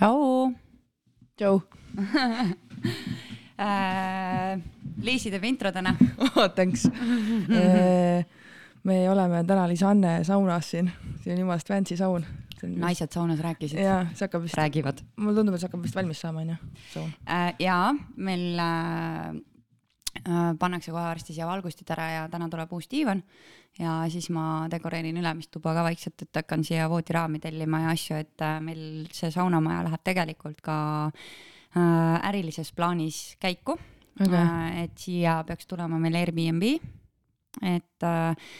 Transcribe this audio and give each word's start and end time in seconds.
tšau 0.00 0.52
tšau 1.36 1.60
äh,. 3.60 4.56
Liisi 5.04 5.30
teeb 5.32 5.44
intro 5.44 5.72
täna 5.72 5.92
oh,. 6.16 6.48
Thanks 6.56 6.86
me 8.84 8.96
oleme 9.10 9.42
täna 9.44 9.66
Lisanne 9.68 10.24
saunas 10.24 10.70
siin, 10.72 10.88
siin 11.20 11.34
on 11.34 11.42
jumalast 11.44 11.68
fancy 11.68 11.96
saun. 12.00 12.24
naised 12.62 13.12
saunas 13.12 13.40
rääkisid? 13.40 13.80
jaa, 13.80 14.06
see 14.14 14.24
hakkab 14.24 14.42
vist. 14.44 14.56
räägivad. 14.56 15.04
mulle 15.16 15.36
tundub, 15.36 15.54
et 15.54 15.60
see 15.60 15.68
hakkab 15.68 15.84
vist 15.84 15.96
valmis 15.96 16.20
saama, 16.24 16.46
onju, 16.46 16.56
saun 16.94 17.12
äh,. 17.28 17.52
jaa, 17.60 17.92
meil 18.16 18.58
äh, 18.58 19.28
äh, 19.28 19.40
pannakse 20.24 20.92
kohe 20.92 21.02
varsti 21.02 21.34
siia 21.36 21.46
valgustid 21.48 21.90
ära 21.94 22.06
ja 22.10 22.24
täna 22.32 22.48
tuleb 22.52 22.72
uus 22.76 22.88
diivan. 22.90 23.22
Ja 23.78 24.00
siis 24.10 24.28
ma 24.34 24.66
dekoreerin 24.70 25.16
ülemist 25.20 25.52
tuba 25.54 25.72
ka 25.76 25.84
vaikselt, 25.86 26.24
et 26.24 26.40
hakkan 26.42 26.64
siia 26.66 26.88
voodiraami 26.90 27.38
tellima 27.40 27.84
ja 27.84 27.94
asju, 27.94 28.18
et 28.18 28.44
äh, 28.44 28.58
meil 28.64 28.82
see 29.14 29.30
saunamaja 29.32 29.84
läheb 29.86 30.04
tegelikult 30.04 30.60
ka 30.64 30.76
äh, 31.06 32.28
ärilises 32.32 32.72
plaanis 32.76 33.22
käiku. 33.40 33.78
Okay.. 34.20 34.36
Äh, 34.36 34.84
et 34.84 34.98
siia 34.98 35.38
peaks 35.48 35.70
tulema 35.70 36.00
meil 36.02 36.18
Airbnb, 36.18 36.66
et 37.62 38.06
äh, 38.06 38.50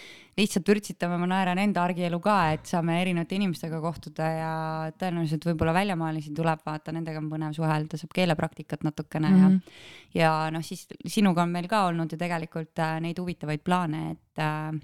lihtsalt 0.41 0.71
ürtsitame, 0.75 1.19
ma 1.21 1.29
naeran 1.31 1.61
enda 1.63 1.85
argielu 1.87 2.21
ka, 2.25 2.37
et 2.57 2.69
saame 2.71 2.99
erinevate 3.03 3.37
inimestega 3.39 3.81
kohtuda 3.83 4.31
ja 4.35 4.53
tõenäoliselt 5.01 5.47
võib-olla 5.51 5.75
väljamaalisi 5.77 6.35
tuleb, 6.37 6.63
vaata, 6.67 6.95
nendega 6.97 7.21
on 7.23 7.29
põnev 7.33 7.57
suhelda, 7.57 8.01
saab 8.01 8.15
keelepraktikat 8.17 8.87
natukene 8.87 9.31
mm 9.31 9.43
-hmm. 9.43 9.75
ja, 10.15 10.23
ja 10.25 10.33
noh, 10.55 10.65
siis 10.65 10.87
sinuga 11.07 11.45
on 11.45 11.53
meil 11.55 11.69
ka 11.69 11.85
olnud 11.91 12.13
ju 12.13 12.19
tegelikult 12.19 12.79
äh, 12.79 12.99
neid 13.01 13.19
huvitavaid 13.19 13.63
plaane, 13.65 14.11
et 14.17 14.43
äh, 14.43 14.81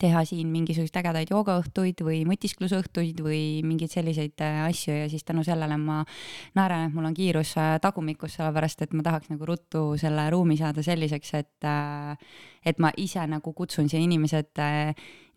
teha 0.00 0.22
siin 0.28 0.50
mingisuguseid 0.52 0.98
ägedaid 1.02 1.32
joogaõhtuid 1.32 2.02
või 2.04 2.22
mõtisklusõhtuid 2.28 3.22
või 3.24 3.42
mingeid 3.66 3.92
selliseid 3.92 4.42
äh, 4.44 4.62
asju 4.68 4.94
ja 4.96 5.08
siis 5.12 5.24
tänu 5.28 5.44
sellele 5.46 5.76
ma 5.80 6.00
naeran, 6.58 6.88
et 6.88 6.96
mul 6.96 7.08
on 7.10 7.16
kiirus 7.16 7.54
äh, 7.60 7.74
tagumikus, 7.82 8.36
sellepärast 8.38 8.86
et 8.86 8.96
ma 8.96 9.04
tahaks 9.06 9.32
nagu 9.32 9.48
ruttu 9.48 9.84
selle 10.00 10.28
ruumi 10.32 10.56
saada 10.60 10.84
selliseks, 10.84 11.34
et 11.40 11.68
äh, 11.68 12.16
et 12.64 12.78
ma 12.78 12.92
ise 12.96 13.24
nagu 13.26 13.52
kutsun 13.58 13.88
siia 13.90 13.98
inimesed 14.04 14.60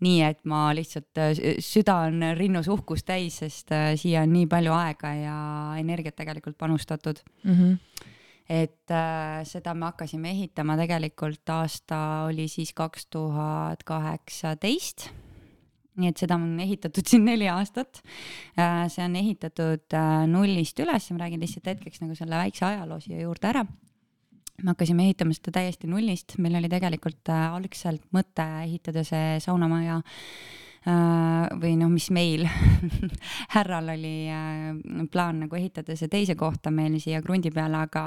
nii, 0.06 0.18
et 0.22 0.44
ma 0.46 0.68
lihtsalt, 0.78 1.18
süda 1.64 1.96
on 2.06 2.22
rinnus 2.38 2.68
uhkust 2.70 3.08
täis, 3.08 3.40
sest 3.42 3.74
siia 3.98 4.22
on 4.22 4.34
nii 4.36 4.46
palju 4.52 4.76
aega 4.76 5.14
ja 5.18 5.38
energiat 5.80 6.20
tegelikult 6.20 6.58
panustatud 6.60 7.24
mm. 7.44 7.56
-hmm 7.56 8.14
et 8.50 8.92
äh, 8.94 9.44
seda 9.48 9.74
me 9.74 9.90
hakkasime 9.90 10.30
ehitama 10.32 10.78
tegelikult 10.78 11.50
aasta 11.50 12.00
oli 12.30 12.48
siis 12.52 12.74
kaks 12.78 13.08
tuhat 13.14 13.84
kaheksateist 13.84 15.10
nii 16.00 16.12
et 16.12 16.22
seda 16.22 16.38
on 16.40 16.60
ehitatud 16.64 17.08
siin 17.10 17.26
neli 17.28 17.48
aastat. 17.52 18.02
Äh, 18.60 18.86
see 18.92 19.06
on 19.06 19.18
ehitatud 19.20 19.96
äh, 19.96 20.26
nullist 20.30 20.80
üles, 20.84 21.10
ma 21.14 21.24
räägin 21.24 21.44
lihtsalt 21.44 21.72
hetkeks 21.74 22.04
nagu 22.04 22.18
selle 22.18 22.40
väikse 22.40 22.68
ajaloo 22.68 23.02
siia 23.04 23.24
juurde 23.26 23.52
ära. 23.54 23.66
me 24.64 24.72
hakkasime 24.72 25.04
ehitama 25.04 25.36
seda 25.36 25.52
täiesti 25.58 25.88
nullist, 25.92 26.38
meil 26.40 26.56
oli 26.62 26.70
tegelikult 26.72 27.32
äh, 27.32 27.48
algselt 27.58 28.06
mõte 28.16 28.46
ehitada 28.64 29.04
see 29.08 29.40
saunamaja 29.44 30.02
või 30.86 31.72
noh, 31.80 31.90
mis 31.90 32.12
meil 32.14 32.46
härral 33.56 33.90
oli 33.96 34.30
plaan 35.12 35.46
nagu 35.46 35.58
ehitada 35.58 35.96
see 35.98 36.12
teise 36.12 36.36
kohta 36.38 36.70
meil 36.72 37.00
siia 37.02 37.24
krundi 37.26 37.50
peale, 37.52 37.80
aga 37.88 38.04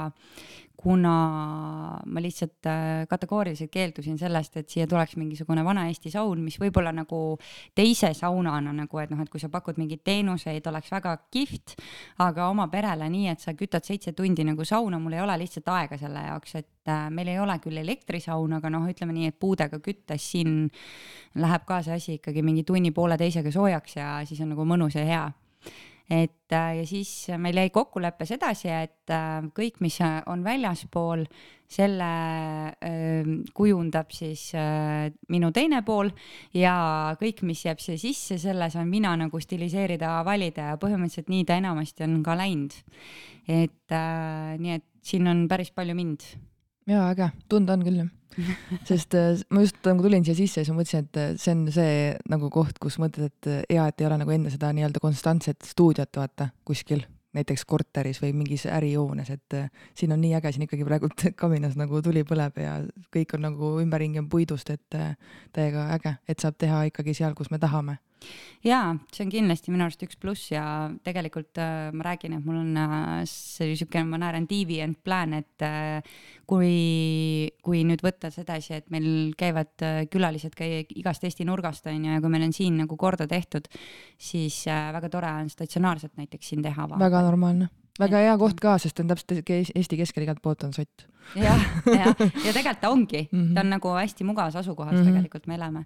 kuna 0.79 1.99
ma 2.05 2.21
lihtsalt 2.23 2.67
äh, 2.71 3.07
kategooriliselt 3.09 3.71
keeldusin 3.71 4.15
sellest, 4.17 4.55
et 4.61 4.71
siia 4.71 4.85
tuleks 4.87 5.17
mingisugune 5.19 5.63
vana 5.67 5.83
Eesti 5.89 6.11
saun, 6.13 6.39
mis 6.45 6.55
võib-olla 6.61 6.93
nagu 6.95 7.19
teise 7.75 8.13
saunana 8.15 8.71
nagu, 8.77 9.01
et 9.03 9.11
noh, 9.11 9.19
et 9.19 9.31
kui 9.31 9.41
sa 9.43 9.49
pakud 9.51 9.79
mingeid 9.81 10.05
teenuseid, 10.07 10.63
oleks 10.71 10.93
väga 10.93 11.17
kihvt, 11.35 11.75
aga 12.23 12.47
oma 12.53 12.69
perele 12.71 13.09
nii, 13.11 13.27
et 13.33 13.43
sa 13.43 13.55
kütad 13.59 13.83
seitse 13.83 14.15
tundi 14.15 14.45
nagu 14.47 14.63
sauna, 14.63 15.01
mul 15.03 15.17
ei 15.17 15.23
ole 15.25 15.35
lihtsalt 15.43 15.67
aega 15.75 15.99
selle 15.99 16.23
jaoks, 16.29 16.55
et 16.61 16.93
äh, 16.95 17.09
meil 17.11 17.33
ei 17.33 17.43
ole 17.43 17.59
küll 17.59 17.83
elektrisaun, 17.83 18.55
aga 18.61 18.71
noh, 18.71 18.87
ütleme 18.87 19.17
nii, 19.17 19.33
et 19.33 19.39
puudega 19.39 19.81
küttes 19.83 20.31
siin 20.31 20.61
läheb 21.43 21.67
ka 21.67 21.83
see 21.83 21.99
asi 21.99 22.17
ikkagi 22.21 22.45
mingi 22.45 22.63
tunni-pooleteisega 22.63 23.51
soojaks 23.51 23.99
ja 23.99 24.15
siis 24.29 24.39
on 24.47 24.55
nagu 24.55 24.63
mõnus 24.67 24.95
ja 24.95 25.03
hea 25.11 25.27
et 26.09 26.53
äh, 26.57 26.79
ja 26.79 26.85
siis 26.89 27.11
meil 27.37 27.59
jäi 27.61 27.69
kokkuleppes 27.73 28.33
edasi, 28.33 28.71
et 28.73 29.13
äh, 29.13 29.45
kõik, 29.55 29.77
mis 29.85 29.99
on 30.01 30.43
väljaspool, 30.45 31.25
selle 31.69 32.09
ähm, 32.81 33.35
kujundab 33.53 34.09
siis 34.09 34.47
äh, 34.57 35.11
minu 35.29 35.51
teine 35.53 35.83
pool 35.85 36.09
ja 36.57 37.13
kõik, 37.21 37.43
mis 37.45 37.61
jääb 37.67 37.83
siia 37.83 38.01
sisse, 38.01 38.39
selle 38.41 38.71
saan 38.73 38.89
mina 38.89 39.13
nagu 39.21 39.41
stiliseerida, 39.43 40.15
valida 40.25 40.71
ja 40.71 40.81
põhimõtteliselt 40.81 41.29
nii 41.29 41.45
ta 41.45 41.59
enamasti 41.61 42.07
on 42.07 42.23
ka 42.25 42.37
läinud. 42.41 42.73
et 43.49 43.93
nii, 43.93 44.79
et 44.81 44.87
siin 45.05 45.29
on 45.29 45.45
päris 45.49 45.69
palju 45.73 45.93
mind. 45.97 46.25
Jaa, 46.89 47.11
äge, 47.13 47.29
tunda 47.51 47.75
on 47.77 47.85
küll 47.85 48.01
jah. 48.03 48.15
Sest 48.87 49.15
äh, 49.17 49.37
ma 49.51 49.63
just 49.63 49.79
nagu 49.87 50.03
tulin 50.05 50.25
siia 50.25 50.37
sisse, 50.37 50.61
siis 50.61 50.71
ma 50.71 50.79
mõtlesin, 50.79 51.07
et 51.07 51.19
äh, 51.19 51.31
see 51.41 51.53
on 51.55 51.63
see 51.73 51.93
nagu 52.31 52.49
koht, 52.53 52.77
kus 52.81 52.99
mõtled, 53.01 53.31
et 53.31 53.49
äh, 53.49 53.63
hea, 53.71 53.87
et 53.89 54.01
ei 54.01 54.07
ole 54.07 54.19
nagu 54.21 54.35
enne 54.35 54.51
seda 54.53 54.69
nii-öelda 54.75 55.01
konstantset 55.03 55.65
stuudiot, 55.67 56.11
vaata, 56.15 56.51
kuskil 56.67 57.03
näiteks 57.35 57.65
korteris 57.69 58.21
või 58.23 58.31
mingis 58.33 58.63
ärihoones, 58.65 59.29
et 59.29 59.55
siin 59.97 60.13
on 60.15 60.21
nii 60.21 60.31
äge, 60.39 60.53
siin 60.55 60.65
ikkagi 60.65 60.85
praegu 60.87 61.11
kaminas 61.41 61.75
nagu 61.77 62.01
tuli 62.05 62.23
põleb 62.25 62.57
ja 62.57 62.79
kõik 63.13 63.35
on 63.37 63.45
nagu 63.45 63.75
ümberringi 63.83 64.21
on 64.21 64.29
puidust, 64.31 64.71
et 64.73 64.97
täiega 65.53 65.89
äge, 65.97 66.15
et 66.29 66.41
saab 66.41 66.57
teha 66.57 66.87
ikkagi 66.89 67.13
seal, 67.17 67.35
kus 67.37 67.51
me 67.53 67.61
tahame 67.61 67.99
jaa, 68.65 68.93
see 69.13 69.25
on 69.25 69.31
kindlasti 69.33 69.73
minu 69.73 69.85
arust 69.85 70.03
üks 70.05 70.19
pluss 70.19 70.51
ja 70.51 70.63
tegelikult 71.05 71.59
äh, 71.61 71.89
ma 71.95 72.09
räägin, 72.09 72.35
et 72.37 72.45
mul 72.45 72.59
on 72.61 72.77
äh, 72.79 73.23
see 73.29 73.75
sihuke, 73.79 74.03
ma 74.07 74.19
näen 74.21 74.47
deviant 74.49 74.99
plan, 75.03 75.33
et 75.39 75.65
äh, 75.65 76.03
kui, 76.49 77.49
kui 77.65 77.83
nüüd 77.87 78.03
võtta 78.05 78.31
sedasi, 78.33 78.79
et 78.79 78.89
meil 78.93 79.33
käivad 79.39 79.85
äh, 79.85 80.03
külalised 80.11 80.55
ka 80.57 80.67
igast 80.67 81.23
Eesti 81.27 81.47
nurgast 81.47 81.87
on 81.91 82.03
ju, 82.03 82.15
ja 82.17 82.23
kui 82.23 82.33
meil 82.33 82.47
on 82.49 82.55
siin 82.55 82.79
nagu 82.83 82.99
korda 82.99 83.27
tehtud, 83.29 83.69
siis 84.19 84.61
äh, 84.67 84.89
väga 84.95 85.11
tore 85.13 85.33
on 85.43 85.51
statsionaarselt 85.51 86.17
näiteks 86.19 86.53
siin 86.53 86.65
teha. 86.65 86.89
väga 86.99 87.23
normaalne 87.25 87.69
väga 87.99 88.23
hea 88.23 88.35
koht 88.39 88.59
ka, 88.63 88.75
sest 88.81 88.99
on 89.03 89.09
täpselt 89.11 89.49
Eesti 89.49 89.99
keskel 89.99 90.25
igalt 90.25 90.41
poolt 90.43 90.63
on 90.67 90.75
sott. 90.75 91.07
jah, 91.37 91.59
jah, 91.85 92.13
ja 92.45 92.53
tegelikult 92.55 92.81
ta 92.81 92.91
ongi 92.93 93.25
mm, 93.27 93.39
-hmm. 93.39 93.55
ta 93.55 93.65
on 93.65 93.73
nagu 93.75 93.95
hästi 93.97 94.23
mugavas 94.27 94.55
asukohas 94.55 94.93
mm 94.93 95.01
-hmm. 95.01 95.09
tegelikult 95.09 95.47
me 95.47 95.55
elame. 95.55 95.85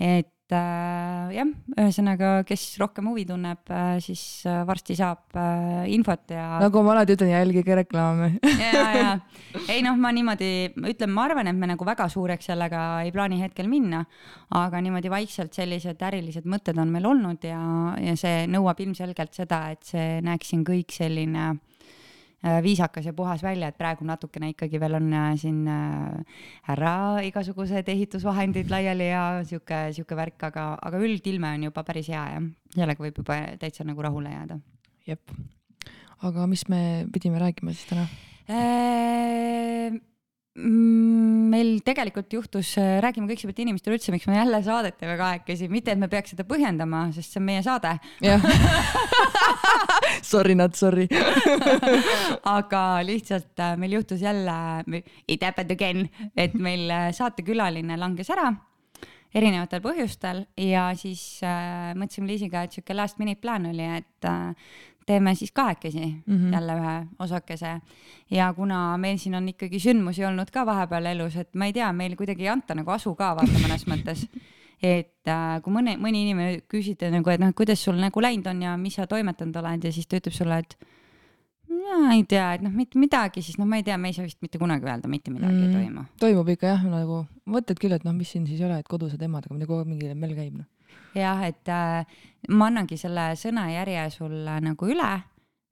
et 0.00 0.28
äh, 0.56 1.34
jah, 1.36 1.50
ühesõnaga, 1.76 2.30
kes 2.48 2.64
rohkem 2.80 3.10
huvi 3.10 3.24
tunneb 3.28 3.70
äh,, 3.72 3.98
siis 4.04 4.22
äh, 4.48 4.62
varsti 4.68 4.96
saab 4.98 5.36
äh, 5.38 5.86
infot 5.94 6.34
ja. 6.34 6.58
nagu 6.62 6.82
ma 6.86 6.94
alati 6.94 7.16
ütlen, 7.16 7.32
jälgige 7.34 7.76
reklaame 7.80 8.30
ja, 8.62 8.84
ja 8.96 9.12
ei 9.68 9.82
noh, 9.84 9.98
ma 10.00 10.12
niimoodi 10.14 10.50
ütlen, 10.78 11.12
ma 11.14 11.28
arvan, 11.28 11.50
et 11.50 11.58
me 11.58 11.70
nagu 11.70 11.88
väga 11.88 12.08
suureks 12.12 12.50
sellega 12.52 12.84
ei 13.06 13.14
plaani 13.14 13.42
hetkel 13.44 13.70
minna, 13.70 14.04
aga 14.56 14.82
niimoodi 14.84 15.12
vaikselt 15.12 15.56
sellised 15.56 16.02
ärilised 16.10 16.48
mõtted 16.48 16.78
on 16.80 16.92
meil 16.92 17.08
olnud 17.08 17.44
ja, 17.46 17.62
ja 18.02 18.16
see 18.18 18.46
nõuab 18.50 18.80
ilmselgelt 18.84 19.36
seda, 19.36 19.66
et 19.74 19.84
see 19.88 20.18
näeks 20.24 20.54
siin 20.54 20.66
kõik 20.66 20.94
selline 20.94 21.50
Äh, 21.50 21.56
viisakas 22.62 23.06
ja 23.06 23.12
puhas 23.12 23.42
välja, 23.42 23.68
et 23.68 23.78
praegu 23.78 24.06
natukene 24.06 24.52
ikkagi 24.52 24.78
veel 24.80 24.94
on 25.00 25.12
äh, 25.12 25.32
siin 25.40 25.64
äh, 25.66 26.42
ära 26.70 27.18
igasugused 27.26 27.88
ehitusvahendid 27.90 28.70
laiali 28.70 29.08
ja 29.10 29.22
sihuke, 29.48 29.88
sihuke 29.96 30.16
värk, 30.18 30.42
aga, 30.50 30.68
aga 30.82 31.00
üldilme 31.02 31.50
on 31.56 31.66
juba 31.66 31.82
päris 31.86 32.10
hea 32.14 32.24
ja 32.36 32.42
sellega 32.76 33.02
võib 33.02 33.18
juba 33.24 33.40
täitsa 33.58 33.86
nagu 33.88 34.06
rahule 34.06 34.30
jääda. 34.30 34.60
jep. 35.10 35.34
aga 36.22 36.46
mis 36.46 36.68
me 36.68 37.06
pidime 37.12 37.42
rääkima 37.42 37.74
siis 37.74 37.90
täna? 37.90 38.06
Meil 40.58 41.76
tegelikult 41.86 42.32
juhtus, 42.34 42.72
räägime 42.76 43.28
kõigepealt 43.30 43.60
inimestele 43.62 43.94
üldse, 43.94 44.10
miks 44.10 44.26
me 44.26 44.34
jälle 44.40 44.58
saadet 44.66 44.96
teeme 44.98 45.14
kahekesi, 45.20 45.68
mitte 45.70 45.92
et 45.94 46.00
me 46.00 46.08
peaks 46.10 46.34
seda 46.34 46.42
põhjendama, 46.48 47.04
sest 47.14 47.36
see 47.36 47.40
on 47.42 47.46
meie 47.46 47.62
saade. 47.62 47.92
Sorry 50.28 50.56
not 50.58 50.74
sorry 50.74 51.06
aga 52.58 52.82
lihtsalt 53.06 53.60
äh, 53.62 53.76
meil 53.78 53.98
juhtus 54.00 54.22
jälle, 54.24 54.56
it 55.28 55.44
happened 55.46 55.70
again, 55.72 56.08
et 56.36 56.56
meil 56.58 56.90
äh, 56.90 57.10
saatekülaline 57.14 57.98
langes 58.00 58.32
ära 58.34 58.50
erinevatel 59.36 59.82
põhjustel 59.84 60.44
ja 60.60 60.88
siis 60.98 61.22
äh, 61.44 61.92
mõtlesime 61.98 62.30
Liisiga, 62.30 62.64
et 62.64 62.76
sihuke 62.76 62.96
last 62.96 63.20
minute 63.20 63.42
plaan 63.44 63.68
oli, 63.70 63.84
et 64.00 64.28
äh, 64.28 64.54
teeme 65.08 65.34
siis 65.34 65.52
kahekesi 65.52 66.04
mm 66.04 66.36
-hmm. 66.36 66.52
jälle 66.52 66.76
ühe 66.80 67.06
osakese. 67.18 67.80
ja 68.30 68.52
kuna 68.52 68.98
meil 68.98 69.16
siin 69.18 69.34
on 69.34 69.48
ikkagi 69.48 69.80
sündmusi 69.80 70.24
olnud 70.24 70.50
ka 70.52 70.66
vahepeal 70.66 71.06
elus, 71.14 71.36
et 71.36 71.54
ma 71.54 71.66
ei 71.66 71.72
tea, 71.72 71.92
meil 71.92 72.16
kuidagi 72.16 72.42
ei 72.42 72.48
anta 72.48 72.74
nagu 72.74 72.90
asu 72.90 73.14
ka 73.14 73.34
vaata 73.36 73.64
mõnes 73.64 73.86
mõttes. 73.92 74.28
et 74.82 75.28
äh, 75.28 75.62
kui 75.62 75.72
mõne, 75.72 75.96
mõni 75.96 76.22
inimene 76.22 76.60
küsib 76.72 77.02
nagu, 77.10 77.30
et 77.30 77.40
noh, 77.40 77.54
kuidas 77.54 77.84
sul 77.84 77.96
nagu 77.98 78.20
läinud 78.20 78.46
on 78.46 78.62
ja 78.62 78.76
mis 78.76 78.94
sa 78.94 79.06
toimetanud 79.06 79.56
oled 79.56 79.84
ja 79.84 79.92
siis 79.92 80.06
ta 80.06 80.20
ütleb 80.20 80.34
sulle, 80.34 80.58
et 80.58 80.76
ma 81.68 82.14
ei 82.14 82.24
tea, 82.24 82.52
et 82.54 82.62
noh, 82.62 82.70
mitte 82.70 82.98
midagi, 82.98 83.42
siis 83.42 83.58
noh, 83.58 83.66
ma 83.66 83.76
ei 83.76 83.82
tea, 83.82 83.96
me 83.98 84.08
ei 84.08 84.14
saa 84.14 84.24
vist 84.24 84.42
mitte 84.42 84.58
kunagi 84.58 84.86
öelda, 84.86 85.08
mitte 85.08 85.30
midagi 85.30 85.54
mm, 85.54 85.68
ei 85.68 85.74
toimu. 85.74 86.04
toimub 86.20 86.48
ikka 86.48 86.66
jah, 86.66 86.84
nagu 86.84 87.26
mõtled 87.46 87.80
küll, 87.80 87.92
et 87.92 88.04
noh, 88.04 88.14
mis 88.14 88.30
siin 88.30 88.46
siis 88.46 88.60
ei 88.60 88.66
ole, 88.66 88.78
et 88.78 88.88
kodused 88.88 89.22
emad, 89.22 89.44
aga 89.46 89.54
muidu 89.54 89.66
kogu 89.66 89.80
aeg 89.80 89.88
mingi 89.88 90.14
mell 90.14 90.36
käib 90.36 90.58
noh 90.60 90.66
jah, 91.16 91.42
et 91.48 91.72
äh, 91.72 92.20
ma 92.48 92.68
annangi 92.70 92.98
selle 93.00 93.30
sõnajärje 93.38 94.08
sulle 94.14 94.60
nagu 94.64 94.90
üle 94.90 95.12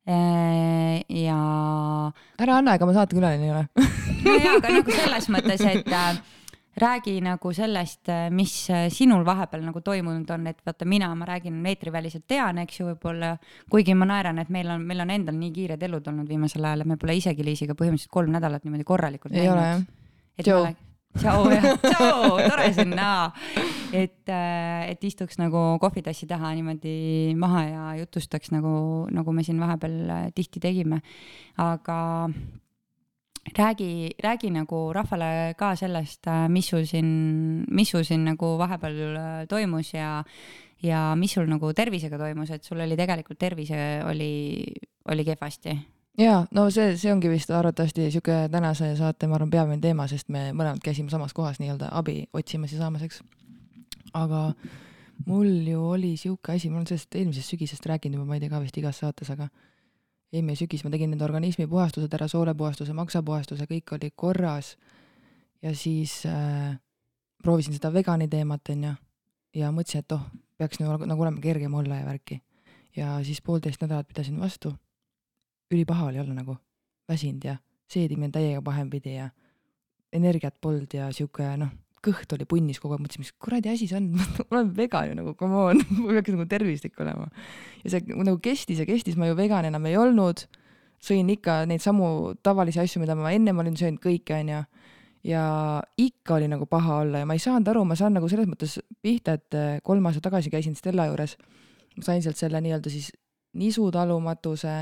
ja. 0.06 1.38
ära 2.38 2.58
anna, 2.60 2.76
ega 2.76 2.86
ma 2.86 2.94
saatekülaline 2.94 3.48
ei 3.48 3.50
ole 3.50 3.64
no 4.22 4.36
jaa, 4.38 4.58
aga 4.60 4.74
nagu 4.76 4.94
selles 4.94 5.26
mõttes, 5.34 5.64
et 5.66 5.90
äh, 5.90 6.20
räägi 6.76 7.20
nagu 7.24 7.52
sellest, 7.56 8.10
mis 8.30 8.54
sinul 8.92 9.24
vahepeal 9.26 9.64
nagu 9.64 9.80
toimunud 9.80 10.30
on, 10.30 10.46
et 10.50 10.58
vaata, 10.66 10.84
mina, 10.88 11.08
ma 11.16 11.28
räägin 11.28 11.58
eetriväliselt 11.66 12.26
tean, 12.28 12.60
eks 12.62 12.80
ju, 12.80 12.88
võib-olla, 12.90 13.36
kuigi 13.72 13.96
ma 13.96 14.08
naeran, 14.10 14.38
et 14.42 14.52
meil 14.52 14.70
on, 14.74 14.84
meil 14.84 15.00
on 15.06 15.12
endal 15.14 15.38
nii 15.40 15.52
kiired 15.56 15.86
elud 15.88 16.10
olnud 16.12 16.28
viimasel 16.28 16.64
ajal, 16.64 16.84
et 16.84 16.92
me 16.92 16.98
pole 17.00 17.16
isegi 17.16 17.46
Liisiga 17.46 17.78
põhimõtteliselt 17.78 18.12
kolm 18.12 18.34
nädalat 18.36 18.66
niimoodi 18.66 18.84
korralikult 18.84 19.34
ei 19.34 19.48
näinud. 19.48 19.56
ole 19.56 19.70
jah. 19.70 19.86
tšau. 20.42 20.85
Tšau 21.20 21.46
jah, 21.52 21.70
tšau, 21.84 22.36
tore 22.48 22.68
sind 22.76 22.96
näha. 22.96 23.30
et, 23.92 24.28
et 24.28 25.08
istuks 25.08 25.40
nagu 25.40 25.64
kohvitassi 25.82 26.28
taha 26.30 26.52
niimoodi 26.58 27.34
maha 27.38 27.64
ja 27.68 27.88
jutustaks 28.02 28.52
nagu, 28.54 29.06
nagu 29.12 29.32
me 29.32 29.46
siin 29.46 29.60
vahepeal 29.62 30.30
tihti 30.36 30.62
tegime. 30.62 31.00
aga 31.56 31.98
räägi, 33.54 34.10
räägi 34.22 34.50
nagu 34.50 34.92
rahvale 34.92 35.54
ka 35.58 35.74
sellest, 35.76 36.26
äh, 36.26 36.48
mis 36.48 36.68
sul 36.68 36.86
siin, 36.86 37.64
mis 37.70 37.90
sul 37.90 38.04
siin 38.04 38.24
nagu 38.24 38.58
vahepeal 38.58 39.16
äh, 39.16 39.46
toimus 39.48 39.94
ja, 39.94 40.24
ja 40.82 41.14
mis 41.16 41.32
sul 41.32 41.46
nagu 41.46 41.72
tervisega 41.72 42.18
toimus, 42.18 42.50
et 42.50 42.64
sul 42.64 42.80
oli 42.80 42.96
tegelikult 42.96 43.38
tervis 43.38 43.70
oli, 44.04 44.64
oli 45.08 45.24
kehvasti 45.24 45.95
ja 46.18 46.46
no 46.50 46.68
see, 46.70 46.96
see 46.96 47.12
ongi 47.12 47.30
vist 47.30 47.50
arvatavasti 47.50 48.10
sihuke 48.10 48.46
tänase 48.52 48.94
saate, 48.96 49.28
ma 49.28 49.38
arvan, 49.38 49.50
peamine 49.52 49.80
teema, 49.82 50.08
sest 50.10 50.30
me 50.32 50.48
mõlemad 50.52 50.82
käisime 50.84 51.12
samas 51.12 51.34
kohas 51.36 51.60
nii-öelda 51.62 51.90
abi 51.92 52.24
otsimas 52.32 52.72
ja 52.72 52.82
saamas, 52.82 53.04
eks. 53.06 53.22
aga 54.14 54.50
mul 55.26 55.48
ju 55.68 55.82
oli 55.92 56.16
sihuke 56.16 56.56
asi, 56.56 56.70
ma 56.70 56.80
olen 56.80 56.90
sellest 56.90 57.14
eelmisest 57.14 57.54
sügisest 57.54 57.86
rääkinud 57.86 58.20
juba, 58.20 58.28
ma 58.28 58.38
ei 58.38 58.44
tea 58.44 58.52
ka 58.52 58.60
vist 58.64 58.76
igas 58.80 59.00
saates, 59.02 59.30
aga 59.32 59.48
eelmine 60.32 60.56
sügis 60.58 60.84
ma 60.84 60.92
tegin 60.92 61.12
need 61.12 61.22
organismi 61.22 61.68
puhastused 61.70 62.12
ära, 62.18 62.28
soolepuhastuse, 62.28 62.96
maksapuhastuse, 62.96 63.68
kõik 63.70 63.94
oli 63.96 64.10
korras. 64.14 64.76
ja 65.62 65.74
siis 65.74 66.22
äh, 66.26 66.76
proovisin 67.42 67.76
seda 67.76 67.92
vegani 67.92 68.28
teemat, 68.28 68.68
onju, 68.72 68.94
ja 69.56 69.70
mõtlesin, 69.72 70.04
et 70.04 70.12
oh, 70.12 70.26
peaks 70.58 70.80
nagu, 70.82 71.06
nagu 71.08 71.22
olema 71.22 71.40
kergem 71.42 71.74
olla 71.74 72.00
ja 72.00 72.06
värki. 72.06 72.40
ja 72.96 73.18
siis 73.24 73.42
poolteist 73.42 73.82
nädalat 73.82 74.08
pidasin 74.08 74.40
vastu. 74.40 74.74
Ülipaha 75.72 76.10
oli 76.10 76.20
olla 76.22 76.34
nagu, 76.36 76.56
väsinud 77.08 77.44
ja 77.44 77.56
seedimine 77.90 78.32
täiega 78.34 78.62
pahempidi 78.62 79.16
ja 79.16 79.30
energiat 80.12 80.56
polnud 80.60 80.94
ja 80.94 81.10
sihuke 81.14 81.48
noh 81.60 81.74
kõht 82.06 82.32
oli 82.36 82.46
punnis 82.48 82.78
kogu 82.78 82.94
aeg, 82.94 83.02
mõtlesin, 83.02 83.24
mis 83.24 83.32
kuradi 83.42 83.70
asi 83.72 83.88
see 83.90 83.98
on? 83.98 84.12
Ma 84.50 84.60
olen 84.60 84.70
vegan 84.76 85.10
ju 85.10 85.16
nagu, 85.18 85.34
come 85.38 85.58
on. 85.58 85.82
Ma 86.02 86.16
peaks 86.18 86.34
nagu 86.34 86.46
tervislik 86.50 87.00
olema. 87.02 87.28
ja 87.82 87.92
see 87.94 88.14
nagu 88.14 88.38
kestis 88.42 88.82
ja 88.82 88.86
kestis, 88.88 89.18
ma 89.18 89.30
ju 89.30 89.36
vegan 89.38 89.66
enam 89.68 89.86
ei 89.88 89.96
olnud, 90.00 90.44
sõin 91.02 91.28
ikka 91.34 91.64
neid 91.70 91.82
samu 91.84 92.34
tavalisi 92.46 92.80
asju, 92.82 93.02
mida 93.02 93.16
ma 93.18 93.32
ennem 93.34 93.58
olin 93.62 93.76
söönud, 93.78 94.00
kõike 94.02 94.38
onju. 94.38 94.62
ja 95.26 95.44
ikka 95.98 96.36
oli 96.38 96.48
nagu 96.50 96.68
paha 96.70 97.00
olla 97.02 97.22
ja 97.22 97.26
ma 97.26 97.34
ei 97.34 97.42
saanud 97.42 97.68
aru, 97.72 97.84
ma 97.84 97.96
saan 97.98 98.14
nagu 98.14 98.28
selles 98.30 98.46
mõttes 98.46 98.78
pihta, 99.02 99.34
et 99.40 99.58
eh, 99.58 99.78
kolm 99.82 100.06
aastat 100.06 100.28
tagasi 100.28 100.52
käisin 100.52 100.76
Stella 100.78 101.08
juures, 101.10 101.34
sain 101.98 102.22
sealt 102.22 102.38
selle 102.38 102.60
nii-öelda 102.62 102.92
siis 102.92 103.10
nisutalumatuse 103.56 104.76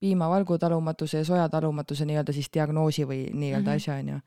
piimavalgutalumatuse 0.00 1.18
ja 1.18 1.24
sojatalumatuse 1.24 2.06
nii-öelda 2.08 2.32
siis 2.32 2.48
diagnoosi 2.54 3.04
või 3.04 3.26
nii-öelda 3.32 3.70
mm 3.70 3.72
-hmm. 3.72 3.76
asja, 3.76 3.94
onju. 3.94 4.20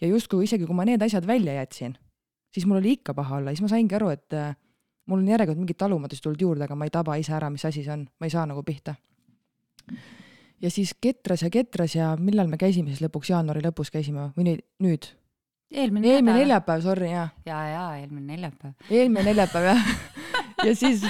ja 0.00 0.08
justkui 0.08 0.44
isegi, 0.44 0.66
kui 0.66 0.74
ma 0.74 0.84
need 0.84 1.02
asjad 1.02 1.26
välja 1.26 1.54
jätsin, 1.54 1.94
siis 2.54 2.66
mul 2.66 2.80
oli 2.80 2.92
ikka 2.98 3.14
paha 3.14 3.36
olla, 3.36 3.50
siis 3.50 3.62
ma 3.62 3.68
saingi 3.68 3.94
aru, 3.94 4.08
et 4.08 4.32
äh, 4.34 4.56
mul 5.06 5.18
on 5.18 5.28
järjekord 5.28 5.58
mingit 5.58 5.78
talumatust 5.78 6.22
tulnud 6.22 6.40
juurde, 6.40 6.64
aga 6.64 6.74
ma 6.74 6.84
ei 6.84 6.90
taba 6.90 7.16
ise 7.16 7.34
ära, 7.34 7.50
mis 7.50 7.64
asi 7.64 7.84
see 7.84 7.92
on, 7.92 8.08
ma 8.20 8.26
ei 8.26 8.30
saa 8.30 8.46
nagu 8.46 8.62
pihta. 8.62 8.94
ja 10.60 10.70
siis 10.70 10.94
ketras 11.00 11.42
ja 11.42 11.50
ketras 11.50 11.94
ja 11.94 12.16
millal 12.16 12.46
me 12.46 12.58
käisime 12.58 12.90
siis 12.90 13.02
lõpuks, 13.02 13.30
jaanuari 13.30 13.62
lõpus 13.64 13.90
käisime 13.90 14.30
või 14.36 14.44
nüüd, 14.50 14.64
nüüd? 14.78 15.10
eelmine, 15.70 16.08
eelmine 16.08 16.38
neljapäev, 16.42 16.82
sorry, 16.82 17.10
jaa. 17.10 17.28
ja, 17.46 17.62
ja 17.68 17.84
eelmine 18.02 18.34
neljapäev. 18.34 18.74
eelmine 18.90 19.24
neljapäev 19.30 19.70
jah 19.70 19.86
ja 20.66 20.74
siis 20.76 21.06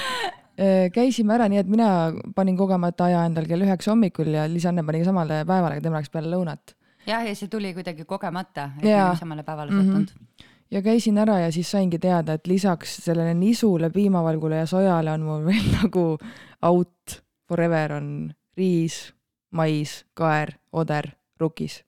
käisime 0.95 1.35
ära 1.37 1.49
nii, 1.49 1.63
et 1.63 1.71
mina 1.71 1.89
panin 2.37 2.57
kogemata 2.59 3.07
aja 3.09 3.25
endal 3.29 3.47
kell 3.49 3.65
üheksa 3.65 3.95
hommikul 3.95 4.33
ja 4.35 4.47
Liis-Anne 4.51 4.85
pani 4.87 5.03
samale 5.07 5.43
päevale, 5.49 5.79
aga 5.79 5.85
tema 5.87 6.01
läks 6.01 6.13
peale 6.13 6.31
lõunat. 6.33 6.75
jah, 7.07 7.25
ja 7.25 7.35
see 7.35 7.49
tuli 7.49 7.73
kuidagi 7.77 8.05
kogemata, 8.05 8.71
et 8.79 8.85
me 8.85 9.17
samale 9.19 9.45
päevale 9.47 9.73
sattunud 9.73 10.11
mm. 10.11 10.27
-hmm. 10.27 10.51
ja 10.71 10.83
käisin 10.83 11.19
ära 11.19 11.39
ja 11.47 11.53
siis 11.53 11.71
saingi 11.71 11.99
teada, 11.99 12.33
et 12.33 12.47
lisaks 12.47 12.97
sellele 13.05 13.35
nisule, 13.35 13.91
piimavalgule 13.91 14.57
ja 14.57 14.67
sojale 14.67 15.13
on 15.13 15.21
mul 15.21 15.47
veel 15.51 15.71
nagu 15.83 16.19
out 16.63 17.23
forever 17.49 17.93
on 17.93 18.33
riis, 18.57 19.15
mais, 19.51 20.05
kaer, 20.15 20.59
oder, 20.73 21.09
rukis 21.41 21.85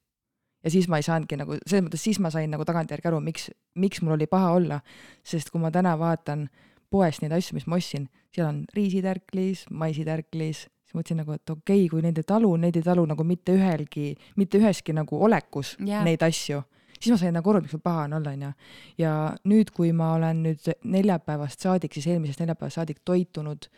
ja 0.64 0.70
siis 0.70 0.88
ma 0.88 0.96
ei 0.96 1.02
saanudki 1.06 1.36
nagu, 1.36 1.56
selles 1.66 1.84
mõttes 1.84 2.04
siis 2.04 2.20
ma 2.22 2.30
sain 2.30 2.50
nagu 2.50 2.64
tagantjärgi 2.64 3.08
aru, 3.10 3.20
miks, 3.20 3.50
miks 3.74 4.02
mul 4.02 4.16
oli 4.16 4.26
paha 4.30 4.52
olla, 4.56 4.80
sest 5.26 5.50
kui 5.50 5.60
ma 5.60 5.70
täna 5.74 5.96
vaatan 5.98 6.48
poest 6.92 7.24
neid 7.24 7.32
asju, 7.36 7.56
mis 7.56 7.66
ma 7.70 7.78
ostsin, 7.80 8.06
seal 8.34 8.48
on 8.48 8.60
riisitärklis, 8.76 9.66
maisitärklis, 9.70 10.66
siis 10.66 10.96
mõtlesin 10.96 11.22
nagu, 11.22 11.36
et 11.36 11.54
okei 11.54 11.84
okay,, 11.84 11.88
kui 11.92 12.04
neid 12.04 12.20
ei 12.20 12.28
talu, 12.28 12.52
neid 12.60 12.76
ei 12.78 12.84
talu 12.86 13.04
nagu 13.08 13.24
mitte 13.26 13.56
ühelgi, 13.56 14.12
mitte 14.40 14.60
üheski 14.60 14.94
nagu 14.96 15.20
olekus 15.24 15.74
yeah. 15.80 16.04
neid 16.04 16.24
asju, 16.26 16.62
siis 16.98 17.12
ma 17.14 17.20
sain 17.20 17.36
nagu 17.36 17.52
aru, 17.52 17.62
miks 17.64 17.76
mul 17.76 17.84
paha 17.84 18.06
on 18.08 18.18
olla, 18.20 18.34
onju. 18.36 18.52
ja 19.00 19.14
nüüd, 19.48 19.72
kui 19.74 19.92
ma 19.96 20.12
olen 20.18 20.44
nüüd 20.48 20.68
neljapäevast 20.84 21.64
saadik, 21.64 21.96
siis 21.96 22.10
eelmisest 22.12 22.44
neljapäevast 22.44 22.80
saadik 22.80 23.00
toitunud 23.04 23.70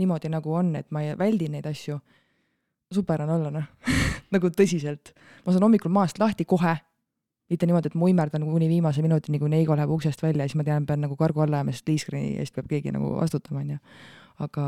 niimoodi, 0.00 0.30
nagu 0.32 0.54
on, 0.54 0.74
et 0.78 0.88
ma 0.94 1.02
väldin 1.18 1.58
neid 1.58 1.66
asju, 1.68 1.98
super 2.94 3.26
on 3.26 3.34
olla, 3.38 3.50
noh 3.54 3.90
nagu 4.34 4.52
tõsiselt. 4.54 5.14
ma 5.44 5.52
saan 5.52 5.66
hommikul 5.66 5.92
maast 5.92 6.22
lahti 6.22 6.46
kohe 6.46 6.76
mitte 7.50 7.66
niimoodi, 7.66 7.90
et 7.90 7.98
ma 7.98 8.06
uimerdan 8.06 8.44
kuni 8.46 8.68
viimase 8.70 9.02
minutini, 9.02 9.38
kuni 9.42 9.60
Eigo 9.60 9.76
läheb 9.76 9.90
uksest 9.90 10.22
välja 10.22 10.44
ja 10.44 10.48
siis 10.48 10.58
ma 10.60 10.64
tean, 10.64 10.86
pean 10.86 11.02
nagu 11.04 11.16
kargu 11.18 11.42
alla 11.44 11.60
jääma, 11.60 11.74
sest 11.74 11.88
liiskrini 11.88 12.38
eest 12.38 12.54
peab 12.54 12.70
keegi 12.70 12.94
nagu 12.94 13.12
vastutama, 13.16 13.64
onju. 13.64 13.78
aga 14.46 14.66